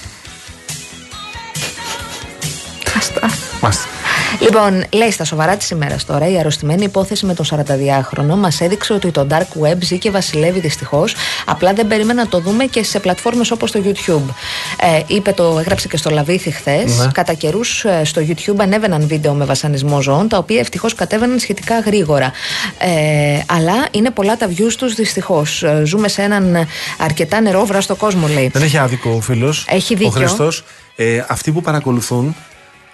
Άστα. 2.97 3.31
Μάστε. 3.61 3.95
Λοιπόν, 4.40 4.85
λέει 4.93 5.11
στα 5.11 5.24
σοβαρά 5.24 5.57
της 5.57 5.70
ημέρας 5.70 6.05
τώρα, 6.05 6.28
η 6.31 6.39
αρρωστημένη 6.39 6.85
υπόθεση 6.85 7.27
με 7.27 7.35
τον 7.35 7.47
42χρονο 7.51 8.36
μας 8.36 8.61
έδειξε 8.61 8.93
ότι 8.93 9.11
το 9.11 9.27
Dark 9.31 9.66
Web 9.66 9.77
ζει 9.81 9.98
και 9.98 10.11
βασιλεύει 10.11 10.61
δυστυχώς. 10.61 11.15
Απλά 11.44 11.73
δεν 11.73 11.86
περίμενα 11.86 12.23
να 12.23 12.28
το 12.28 12.40
δούμε 12.40 12.65
και 12.65 12.82
σε 12.85 13.01
πλατφόρμες 13.01 13.51
όπως 13.51 13.70
το 13.70 13.82
YouTube. 13.85 14.35
Ε, 14.81 15.03
είπε 15.07 15.32
το, 15.32 15.57
έγραψε 15.59 15.89
και 15.89 15.97
στο 15.97 16.11
Λαβίθι 16.11 16.51
χθες. 16.51 16.98
Ναι. 16.98 17.11
Κατά 17.12 17.32
καιρούς 17.32 17.85
ε, 17.85 18.05
στο 18.05 18.23
YouTube 18.28 18.59
ανέβαιναν 18.59 19.07
βίντεο 19.07 19.32
με 19.32 19.44
βασανισμό 19.44 20.01
ζώων, 20.01 20.28
τα 20.28 20.39
οποία 20.39 20.61
ευτυχώς 20.61 20.94
κατέβαιναν 20.94 21.39
σχετικά 21.39 21.81
γρήγορα. 21.81 22.32
Ε, 22.78 23.40
αλλά 23.47 23.86
είναι 23.90 24.11
πολλά 24.11 24.36
τα 24.36 24.48
views 24.48 24.73
τους 24.78 24.94
δυστυχώς. 24.94 25.65
Ζούμε 25.85 26.09
σε 26.09 26.23
έναν 26.23 26.66
αρκετά 26.98 27.40
νερόβραστο 27.40 27.94
κόσμο, 27.94 28.28
λέει. 28.28 28.48
Δεν 28.53 28.62
έχει 28.62 28.78
άδικο 28.78 29.11
ο 29.11 29.20
φίλος. 29.20 29.65
Έχει 29.69 29.94
δίκιο. 29.94 30.09
Ο 30.09 30.11
Χριστός. 30.11 30.65
Ε, 30.97 31.24
αυτοί 31.28 31.53
που 31.53 31.62
παρακολουθούν, 31.62 32.36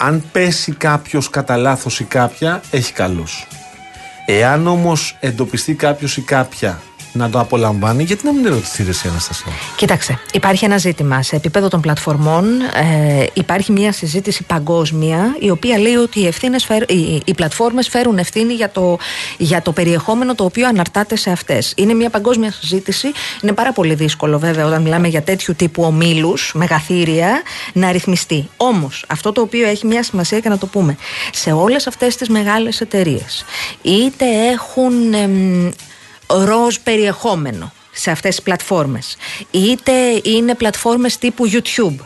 αν 0.05 0.23
πέσει 0.33 0.73
κάποιος 0.73 1.31
κατά 1.31 1.57
λάθος 1.57 2.01
ή 2.01 2.05
κάποια, 2.05 2.61
έχει 2.71 2.93
καλού. 2.93 3.25
Εάν 4.27 4.67
όμως 4.67 5.17
εντοπιστεί 5.21 5.75
κάποιος 5.75 6.17
ή 6.17 6.21
κάποια 6.23 6.81
να 7.13 7.31
το 7.31 7.41
απολαμβάνει, 7.41 8.03
γιατί 8.03 8.25
να 8.25 8.33
μην 8.33 8.47
ερωτηθεί 8.47 8.83
ρε 8.83 8.91
εσύ, 8.91 9.09
Αναστασία; 9.09 9.53
Κοίταξε, 9.77 10.19
υπάρχει 10.33 10.65
ένα 10.65 10.77
ζήτημα. 10.77 11.23
Σε 11.23 11.37
επίπεδο 11.37 11.69
των 11.69 11.81
πλατφορμών 11.81 12.45
ε, 12.61 13.27
υπάρχει 13.33 13.73
μια 13.73 13.93
συζήτηση 13.93 14.43
παγκόσμια 14.43 15.37
η 15.41 15.51
οποία 15.51 15.79
λέει 15.79 15.95
ότι 15.95 16.21
οι, 16.21 16.27
ευθύνες 16.27 16.65
φέρ- 16.65 16.91
οι, 16.91 17.23
οι 17.25 17.35
πλατφόρμες 17.35 17.89
φέρουν 17.89 18.19
ευθύνη 18.19 18.53
για 18.53 18.71
το, 18.71 18.99
για 19.39 19.63
το 19.63 19.73
περιεχόμενο 19.73 20.35
το 20.35 20.45
οποίο 20.45 20.69
αναρτάται 20.69 21.17
σε 21.17 21.31
αυτές. 21.31 21.73
Είναι 21.77 21.95
μια 21.95 22.11
παγκόσμια 22.11 22.53
συζήτηση. 22.53 23.09
Είναι 23.43 23.53
πάρα 23.53 23.73
πολύ 23.73 23.95
δύσκολο 23.95 24.39
βέβαια 24.39 24.67
όταν 24.67 24.83
μιλάμε 24.83 25.09
για 25.09 25.23
τέτοιου 25.23 25.55
τύπου 25.57 25.83
ομίλους, 25.83 26.53
μεγαθύρια, 26.55 27.43
να 27.73 27.93
ρυθμιστεί. 27.93 28.49
Όμως 28.57 29.05
αυτό 29.09 29.33
το 29.33 29.41
οποίο 29.41 29.67
έχει 29.69 29.87
μια 29.87 30.03
σημασία 30.03 30.41
και 30.41 30.49
να 30.49 30.59
το 30.59 30.67
πούμε. 30.67 30.97
Σε 31.33 31.53
όλες 31.53 31.87
αυτές 31.87 32.17
τις 32.17 32.29
μεγάλες 32.29 32.81
εταιρείες, 32.81 33.45
είτε 33.83 34.25
έχουν 34.53 35.13
εμ, 35.15 35.71
ροζ 36.33 36.77
περιεχόμενο 36.77 37.73
σε 37.93 38.11
αυτές 38.11 38.35
τις 38.35 38.45
πλατφόρμες. 38.45 39.17
Είτε 39.51 39.93
είναι 40.23 40.55
πλατφόρμες 40.55 41.19
τύπου 41.19 41.51
YouTube. 41.51 41.97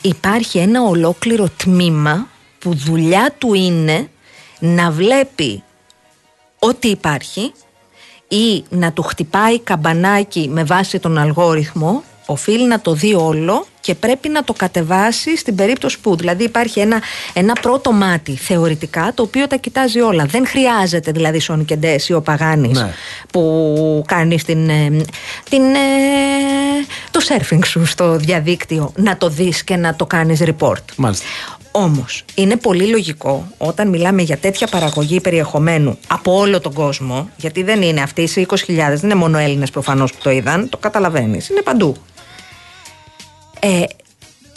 Υπάρχει 0.00 0.58
ένα 0.58 0.82
ολόκληρο 0.82 1.48
τμήμα 1.56 2.28
που 2.58 2.74
δουλειά 2.74 3.34
του 3.38 3.54
είναι 3.54 4.10
να 4.58 4.90
βλέπει 4.90 5.62
ό,τι 6.58 6.88
υπάρχει 6.88 7.52
ή 8.28 8.64
να 8.68 8.92
του 8.92 9.02
χτυπάει 9.02 9.60
καμπανάκι 9.60 10.48
με 10.52 10.64
βάση 10.64 10.98
τον 10.98 11.18
αλγόριθμο. 11.18 12.02
Οφείλει 12.26 12.66
να 12.66 12.80
το 12.80 12.92
δει 12.92 13.14
όλο 13.14 13.66
και 13.86 13.94
πρέπει 13.94 14.28
να 14.28 14.44
το 14.44 14.52
κατεβάσει 14.52 15.36
στην 15.36 15.54
περίπτωση 15.54 16.00
που. 16.00 16.16
Δηλαδή 16.16 16.44
υπάρχει 16.44 16.80
ένα, 16.80 17.02
ένα 17.32 17.52
πρώτο 17.52 17.92
μάτι 17.92 18.36
θεωρητικά 18.36 19.12
το 19.14 19.22
οποίο 19.22 19.46
τα 19.46 19.56
κοιτάζει 19.56 20.00
όλα. 20.00 20.24
Δεν 20.24 20.46
χρειάζεται 20.46 21.10
δηλαδή 21.10 21.38
Σόνι 21.38 21.64
Κεντές 21.64 22.08
ή 22.08 22.12
ο 22.12 22.20
Παγάνης 22.20 22.78
Ναι. 22.80 22.92
που 23.32 24.02
κάνει 24.06 24.40
την, 24.40 24.68
ε, 24.68 24.90
την, 25.50 25.62
ε, 25.74 25.78
το 27.10 27.20
surfing 27.28 27.64
σου 27.66 27.84
στο 27.84 28.16
διαδίκτυο 28.16 28.92
να 28.96 29.16
το 29.16 29.28
δεις 29.28 29.64
και 29.64 29.76
να 29.76 29.94
το 29.96 30.06
κάνεις 30.06 30.42
report. 30.44 30.84
Μάλιστα. 30.96 31.24
Όμως, 31.70 32.24
είναι 32.34 32.56
πολύ 32.56 32.86
λογικό 32.86 33.46
όταν 33.58 33.88
μιλάμε 33.88 34.22
για 34.22 34.36
τέτοια 34.36 34.66
παραγωγή 34.66 35.20
περιεχομένου 35.20 35.98
από 36.06 36.38
όλο 36.38 36.60
τον 36.60 36.72
κόσμο, 36.72 37.28
γιατί 37.36 37.62
δεν 37.62 37.82
είναι 37.82 38.00
αυτοί 38.00 38.22
οι 38.22 38.46
20.000, 38.50 38.56
δεν 38.66 39.00
είναι 39.02 39.14
μόνο 39.14 39.38
Έλληνες 39.38 39.70
προφανώς 39.70 40.12
που 40.12 40.18
το 40.22 40.30
είδαν, 40.30 40.68
το 40.68 40.76
καταλαβαίνεις, 40.76 41.48
είναι 41.48 41.62
παντού. 41.62 41.96
Ε, 43.60 43.82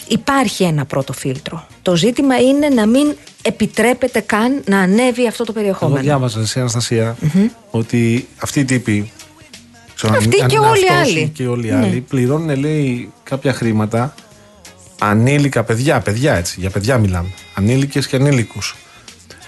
υπάρχει 0.08 0.64
ένα 0.64 0.86
πρώτο 0.86 1.14
φίλτρο. 1.14 1.68
Το 1.82 1.96
ζήτημα 1.96 2.40
είναι 2.40 2.70
να 2.70 2.86
μην 2.86 3.16
επιτρέπεται 3.42 4.20
καν 4.20 4.62
να 4.66 4.80
ανέβει 4.80 5.28
αυτό 5.28 5.44
το 5.44 5.52
Εγώ 5.52 5.60
περιεχόμενο. 5.60 6.02
διάβαζα 6.02 6.46
σε 6.46 6.60
αναστασια 6.60 7.18
ότι 7.72 8.28
αυτοί 8.38 8.60
οι 8.60 8.66
τύποι. 8.66 9.12
ξέρω, 9.96 10.14
Αυτοί 10.18 10.42
αν 10.42 10.48
και 10.48 10.56
είναι 10.56 10.66
όλοι 10.68 10.84
οι 10.86 10.88
αυτός 10.90 11.08
άλλοι. 11.08 11.20
ή 11.20 11.28
Και 11.28 11.48
όλοι 11.48 11.68
οι 11.68 11.72
Ναι. 11.72 11.78
άλλοι 11.86 12.02
πληρώνουν, 12.02 12.60
λέει, 12.60 13.12
κάποια 13.24 13.54
χρήματα 13.54 14.14
ανήλικα 15.00 15.64
παιδιά, 15.64 16.00
παιδιά 16.00 16.34
έτσι, 16.36 16.60
για 16.60 16.70
παιδιά 16.70 16.98
μιλάμε. 16.98 17.30
Ανήλικες 17.54 18.08
και 18.08 18.16
ανήλικους. 18.16 18.76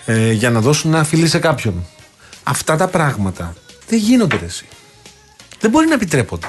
Ε, 0.06 0.32
για 0.32 0.50
να 0.50 0.60
δώσουν 0.62 0.94
ένα 0.94 1.04
φιλί 1.04 1.28
σε 1.28 1.40
κάποιον. 1.40 1.86
Αυτά 2.44 2.76
τα 2.76 2.88
πράγματα 2.88 3.54
δεν 3.88 4.00
γίνονται 4.00 4.38
ρε, 4.38 4.46
εσύ. 4.46 4.66
Δεν 5.60 5.70
μπορεί 5.70 5.88
να 5.88 5.94
επιτρέπονται. 5.94 6.48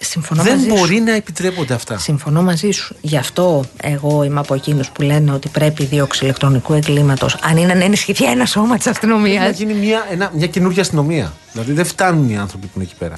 Συμφωνώ 0.00 0.42
δεν 0.42 0.56
μαζί 0.56 0.68
μπορεί 0.68 0.96
σου. 0.96 1.04
να 1.04 1.12
επιτρέπονται 1.12 1.74
αυτά. 1.74 1.98
Συμφωνώ 1.98 2.42
μαζί 2.42 2.70
σου. 2.70 2.96
Γι' 3.00 3.16
αυτό 3.16 3.64
εγώ 3.82 4.22
είμαι 4.22 4.40
από 4.40 4.54
εκείνους 4.54 4.90
που 4.90 5.02
λένε 5.02 5.32
ότι 5.32 5.48
πρέπει 5.48 5.82
η 5.82 5.86
δίωξη 5.86 6.24
ηλεκτρονικού 6.24 6.72
εγκλήματος, 6.72 7.36
αν 7.42 7.56
είναι 7.56 7.74
να 7.74 7.84
ενισχυθεί 7.84 8.24
ένα 8.24 8.46
σώμα 8.46 8.76
της 8.76 8.84
Πρέπει 8.84 9.06
να 9.06 9.14
αστυνομία, 9.14 9.48
γίνει 9.48 9.74
μια, 9.74 10.06
ένα, 10.10 10.30
μια 10.34 10.46
καινούργια 10.46 10.82
αστυνομία. 10.82 11.32
Δηλαδή 11.52 11.72
δεν 11.72 11.84
φτάνουν 11.84 12.30
οι 12.30 12.38
άνθρωποι 12.38 12.66
που 12.66 12.72
είναι 12.74 12.84
εκεί 12.84 12.94
πέρα. 12.98 13.14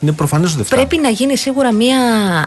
Είναι 0.00 0.12
προφανέ 0.12 0.44
ότι 0.46 0.54
δεν 0.54 0.64
φτάνουν. 0.64 0.86
Πρέπει 0.86 1.02
να 1.02 1.10
γίνει 1.10 1.36
σίγουρα 1.36 1.72
μία 1.72 1.98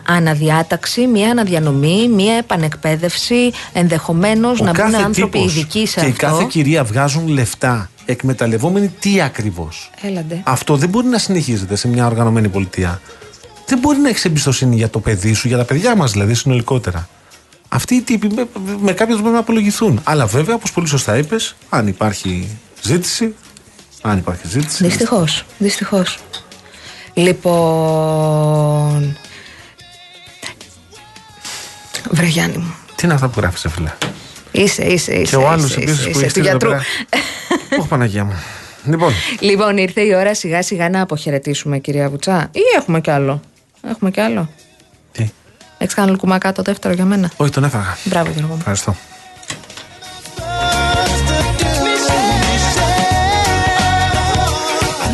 αναδιάταξη, 0.07 1.07
μία 1.07 1.29
αναδιανομή, 1.29 2.07
μία 2.07 2.33
επανεκπαίδευση, 2.33 3.51
ενδεχομένως 3.73 4.61
να 4.61 4.71
μπουν 4.71 4.95
άνθρωποι 4.95 5.31
τύπος 5.37 5.55
ειδικοί 5.55 5.87
σε 5.87 5.99
και 5.99 6.05
η 6.05 6.09
αυτό. 6.09 6.25
κάθε 6.25 6.45
κυρία 6.49 6.83
βγάζουν 6.83 7.27
λεφτά 7.27 7.89
εκμεταλλευόμενοι 8.05 8.87
τι 8.99 9.21
ακριβώς. 9.21 9.89
Έλαντε. 10.01 10.41
Αυτό 10.43 10.75
δεν 10.75 10.89
μπορεί 10.89 11.07
να 11.07 11.17
συνεχίζεται 11.17 11.75
σε 11.75 11.87
μια 11.87 12.05
οργανωμένη 12.05 12.47
πολιτεία. 12.49 13.01
Δεν 13.67 13.79
μπορεί 13.79 13.97
να 13.97 14.09
έχεις 14.09 14.25
εμπιστοσύνη 14.25 14.75
για 14.75 14.89
το 14.89 14.99
παιδί 14.99 15.33
σου, 15.33 15.47
για 15.47 15.57
τα 15.57 15.63
παιδιά 15.63 15.95
μας 15.95 16.11
δηλαδή 16.11 16.33
συνολικότερα. 16.33 17.09
Αυτοί 17.69 17.95
οι 17.95 18.01
τύποι 18.01 18.27
με, 18.35 18.47
με 18.81 18.91
κάποιον 18.91 19.17
πρέπει 19.17 19.33
να 19.33 19.39
απολογηθούν. 19.39 20.01
Αλλά 20.03 20.25
βέβαια, 20.25 20.55
όπως 20.55 20.71
πολύ 20.71 20.87
σωστά 20.87 21.17
είπες, 21.17 21.55
αν 21.69 21.87
υπάρχει 21.87 22.47
ζήτηση. 22.81 23.35
Αν 24.01 24.17
υπάρχει 24.17 24.47
ζήτηση. 24.47 24.83
Δυστυχώς. 24.83 25.45
Δυστυχώς. 25.57 26.17
Λοιπόν. 27.13 29.17
Βρε 32.11 32.25
Γιάννη 32.25 32.57
μου. 32.57 32.75
Τι 32.95 33.05
είναι 33.05 33.13
αυτά 33.13 33.27
που 33.27 33.39
γράφεις, 33.39 33.65
φίλε; 33.69 33.91
Είσαι, 34.51 34.83
είσαι, 34.83 35.13
είσαι. 35.13 35.29
Και 35.29 35.35
ο 35.43 35.49
άλλος 35.49 35.65
είσαι, 35.69 35.79
επίσης 35.79 35.99
είσαι, 35.99 36.03
που 36.09 36.09
είσαι, 36.09 36.19
έχει 36.19 36.23
του 36.25 36.29
στείλει 36.29 36.47
εδώ 36.47 36.57
γιατρού. 36.57 36.69
πέρα. 36.69 36.83
Όχι, 37.79 37.87
Παναγία 37.87 38.23
μου. 38.23 38.33
Λοιπόν, 38.85 39.13
Λοιπόν, 39.39 39.77
ήρθε 39.77 40.01
η 40.01 40.13
ώρα 40.13 40.35
σιγά 40.35 40.63
σιγά 40.63 40.89
να 40.89 41.01
αποχαιρετήσουμε, 41.01 41.79
κυρία 41.79 42.09
Βουτσά. 42.09 42.49
Ή 42.51 42.59
έχουμε 42.77 43.01
κι 43.01 43.11
άλλο. 43.11 43.41
Έχουμε 43.89 44.11
κι 44.11 44.19
άλλο. 44.19 44.49
Τι; 45.11 45.29
Έχεις 45.77 45.93
κάνει 45.93 46.11
λουκουμακά 46.11 46.51
το 46.51 46.61
δεύτερο 46.61 46.93
για 46.93 47.05
μένα; 47.05 47.31
όχι, 47.37 47.51
τον 47.51 47.63
έφαγα. 47.63 47.97
Μπράβο, 48.03 48.31
Γιώργο 48.31 48.47
μου. 48.53 48.57
Ευχαριστώ. 48.57 48.95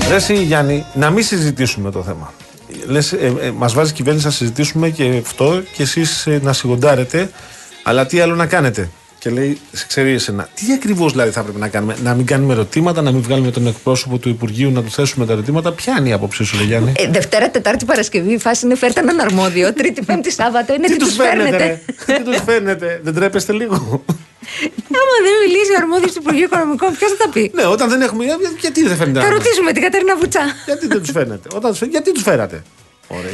Ρε 0.10 0.16
εσύ, 0.16 0.44
Γιάννη, 0.44 0.86
να 0.94 1.10
μην 1.10 1.24
συζητήσουμε 1.24 1.92
το 1.92 2.04
θέμα. 2.04 2.34
Λες, 2.86 3.12
ε, 3.12 3.34
ε, 3.42 3.52
μας 3.52 3.74
βάζει 3.74 3.92
η 3.92 3.94
κυβέρνηση 3.94 4.26
να 4.26 4.32
συζητήσουμε 4.32 4.90
και 4.90 5.22
αυτό 5.26 5.62
και 5.76 5.84
εσείς 5.84 6.28
ε, 6.28 6.40
να 6.44 6.54
σιγοντάρετε, 6.54 7.32
αλλά 7.84 8.06
τι 8.06 8.20
άλλο 8.20 8.36
να 8.36 8.46
κάνετε; 8.46 8.90
Και 9.24 9.30
λέει, 9.30 9.58
σε 9.72 9.86
ξέρει 9.88 10.12
εσένα, 10.14 10.50
τι 10.54 10.74
ακριβώς 10.74 11.12
δηλαδή 11.12 11.32
θα 11.32 11.42
πρέπει 11.44 11.60
να 11.60 11.68
κάνουμε, 11.68 11.96
Να 12.04 12.14
μην 12.14 12.26
κάνουμε 12.26 12.54
ερωτήματα, 12.54 13.02
να 13.02 13.12
μην 13.12 13.22
βγάλουμε 13.22 13.52
τον 13.52 13.68
εκπρόσωπο 13.68 14.18
του 14.18 14.30
Υπουργείου 14.30 14.72
να 14.72 14.84
του 14.84 14.92
θέσουμε 14.92 15.26
τα 15.26 15.32
ερωτήματα; 15.34 15.72
Ποια 15.72 15.96
είναι 16.00 16.10
η 16.10 16.12
άποψή 16.12 16.44
σου, 16.44 16.58
ρε 16.58 16.64
Γιάννη; 16.64 16.92
Ε, 16.98 17.08
Δευτέρα, 17.10 17.50
Τετάρτη, 17.50 17.86
Παρασκευή, 17.86 18.34
η 18.34 18.38
φάση 18.38 18.66
είναι 18.66 18.76
φέρτε 18.76 19.00
έναν 19.00 19.20
αρμόδιο. 19.20 19.74
Τρίτη, 19.74 20.02
Πέμπτη, 20.06 20.32
Σάββατο 20.32 20.74
είναι 20.74 20.88
τι, 20.88 20.98
τους 20.98 21.08
τους 21.08 21.16
φέρνετε. 21.16 21.58
ρε; 21.58 21.80
τι 22.06 22.24
τους 22.24 22.42
φέρνετε, 22.46 23.00
δεν 23.04 23.14
τρέπεστε 23.14 23.54
λίγο; 23.54 23.76
Άμα 25.00 25.16
δεν 25.26 25.34
μιλήσει 25.46 25.72
ο 25.72 25.78
αρμόδιος 25.82 26.12
του 26.12 26.20
Υπουργείου 26.22 26.44
Οικονομικών, 26.44 26.90
ποιος 26.98 27.12
θα 27.12 27.18
τα 27.18 27.30
πει; 27.34 27.52
ναι, 27.54 27.66
όταν 27.66 27.90
δεν 27.90 28.02
έχουμε. 28.02 28.26
Γιατί 28.60 28.84
δεν 28.88 28.98
φέρνετε 28.98 29.20
Θα 29.20 29.26
άνθρωποι; 29.26 29.44
ρωτήσουμε 29.44 29.72
την 29.72 29.82
Κατερίνα 29.82 30.16
Βουτσά. 30.18 30.42
Γιατί 30.66 30.88
δεν 30.88 31.00
τους 31.00 31.12
φέρνετε. 31.12 31.48
Όταν 31.56 31.70
τους 31.70 31.80
φέρ- 31.80 31.90
γιατί 31.92 32.12
τους 32.12 32.24
φέρατε; 32.24 32.64
Ωραία. 33.08 33.32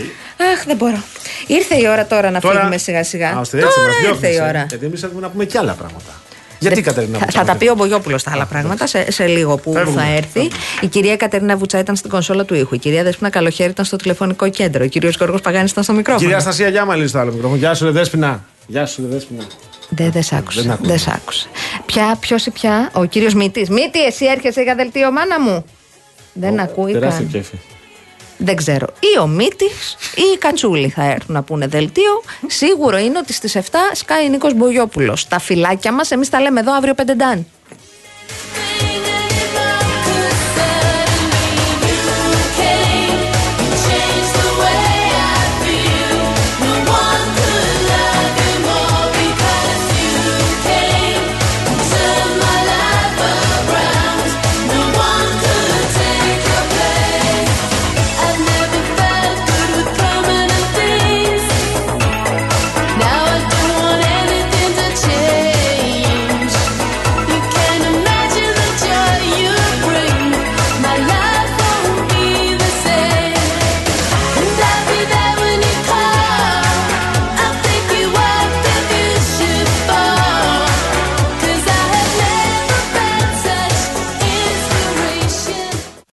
Αχ, 0.53 0.63
δεν 0.65 0.75
μπορώ. 0.75 1.03
Ήρθε 1.47 1.75
η 1.75 1.87
ώρα 1.87 2.05
τώρα 2.05 2.31
να 2.31 2.39
Τώρα- 2.39 2.55
φύγουμε 2.59 2.77
σιγά 2.77 3.03
σιγά. 3.03 3.29
Α, 3.29 3.39
ώστε 3.39 3.57
έτσι 3.57 3.69
Τώρα 3.75 3.87
μας 3.87 3.95
ήρθε 3.97 4.07
διώχνεις, 4.09 4.33
η 4.33 4.35
ε. 4.35 4.41
ώρα. 4.41 4.65
Γιατί 4.69 4.85
εμείς 4.85 5.03
έχουμε 5.03 5.21
να 5.21 5.29
πούμε 5.29 5.45
και 5.45 5.57
άλλα 5.57 5.73
πράγματα. 5.73 6.21
Γιατί 6.59 6.81
Κατερίνα 6.81 7.17
Θα, 7.17 7.23
Βουτσά, 7.25 7.39
θα 7.39 7.45
τα 7.45 7.51
γιατί- 7.51 7.65
πει 7.65 7.71
ο 7.71 7.75
Μπογιόπουλος 7.75 8.23
τα 8.23 8.31
άλλα 8.31 8.45
πράγματα 8.45 8.87
σε, 8.87 9.11
σε 9.11 9.25
λίγο 9.27 9.57
που 9.57 9.73
Φεύγουμε, 9.73 10.01
θα 10.01 10.07
έρθει. 10.07 10.49
Η 10.81 10.87
κυρία 10.87 11.15
Κατερίνα 11.17 11.57
Βουτσά 11.57 11.79
ήταν 11.79 11.95
στην 11.95 12.09
κονσόλα 12.09 12.45
του 12.45 12.55
ήχου. 12.55 12.75
Η 12.75 12.77
κυρία 12.77 13.03
Δέσπινα 13.03 13.29
Καλοχέρη 13.29 13.69
ήταν 13.69 13.85
στο 13.85 13.95
τηλεφωνικό 13.95 14.49
κέντρο. 14.49 14.83
Ο 14.83 14.87
κύριος 14.87 15.15
Γιώργο 15.15 15.37
Παγάνης 15.37 15.71
ήταν 15.71 15.83
στο 15.83 15.93
μικρόφωνο. 15.93 16.23
Κυρία 16.25 16.37
Αστασία 16.37 16.67
Γιάμαλη 16.69 17.07
στο 17.07 17.19
άλλο 17.19 17.31
μικρόφωνο. 17.31 17.59
Γεια 17.59 17.73
σου, 17.73 17.85
ρε 17.85 17.91
Δέσποινα. 17.91 18.43
Γεια 18.67 18.85
σου, 18.85 19.01
ρε 19.01 19.07
Δέσποινα. 19.13 19.43
Δεν 19.89 20.11
δε 20.11 20.21
σ' 20.21 20.33
άκουσε. 20.33 20.61
Δεν 20.61 20.71
άκουσα. 20.71 20.89
Δεν 20.89 20.99
σ' 20.99 21.07
άκουσε. 21.07 21.47
Ποια, 21.85 22.17
ποιος 22.19 22.45
ή 22.45 22.51
ποια, 22.51 22.89
ο 22.93 23.05
κύριος 23.05 23.33
Μήτης. 23.33 23.69
Μήτη, 23.69 24.03
εσύ 24.05 24.25
έρχεσαι 24.25 24.61
για 24.61 24.75
δελτίο, 24.75 25.11
μάνα 25.11 25.39
μου. 25.41 25.65
Δεν 26.33 26.59
ακούει 26.59 26.91
Τεράστιο 26.91 27.23
καν. 27.23 27.31
κέφι 27.31 27.55
δεν 28.41 28.55
ξέρω. 28.55 28.87
Ή 28.99 29.19
ο 29.19 29.27
Μίτη 29.27 29.65
ή 30.15 30.23
η 30.33 30.37
Κατσούλη 30.37 30.89
θα 30.89 31.03
έρθουν 31.03 31.35
να 31.35 31.43
πούνε 31.43 31.67
δελτίο. 31.67 32.23
Σίγουρο 32.47 32.97
είναι 32.97 33.17
ότι 33.17 33.33
στις 33.33 33.55
7 33.55 33.59
σκάει 33.93 34.29
Νίκος 34.29 34.53
Μπογιόπουλος. 34.53 35.27
Τα 35.27 35.39
φυλάκια 35.39 35.93
μας, 35.93 36.11
εμείς 36.11 36.29
τα 36.29 36.39
λέμε 36.39 36.59
εδώ 36.59 36.75
αύριο 36.75 36.93
πεντεντάν. 36.93 37.45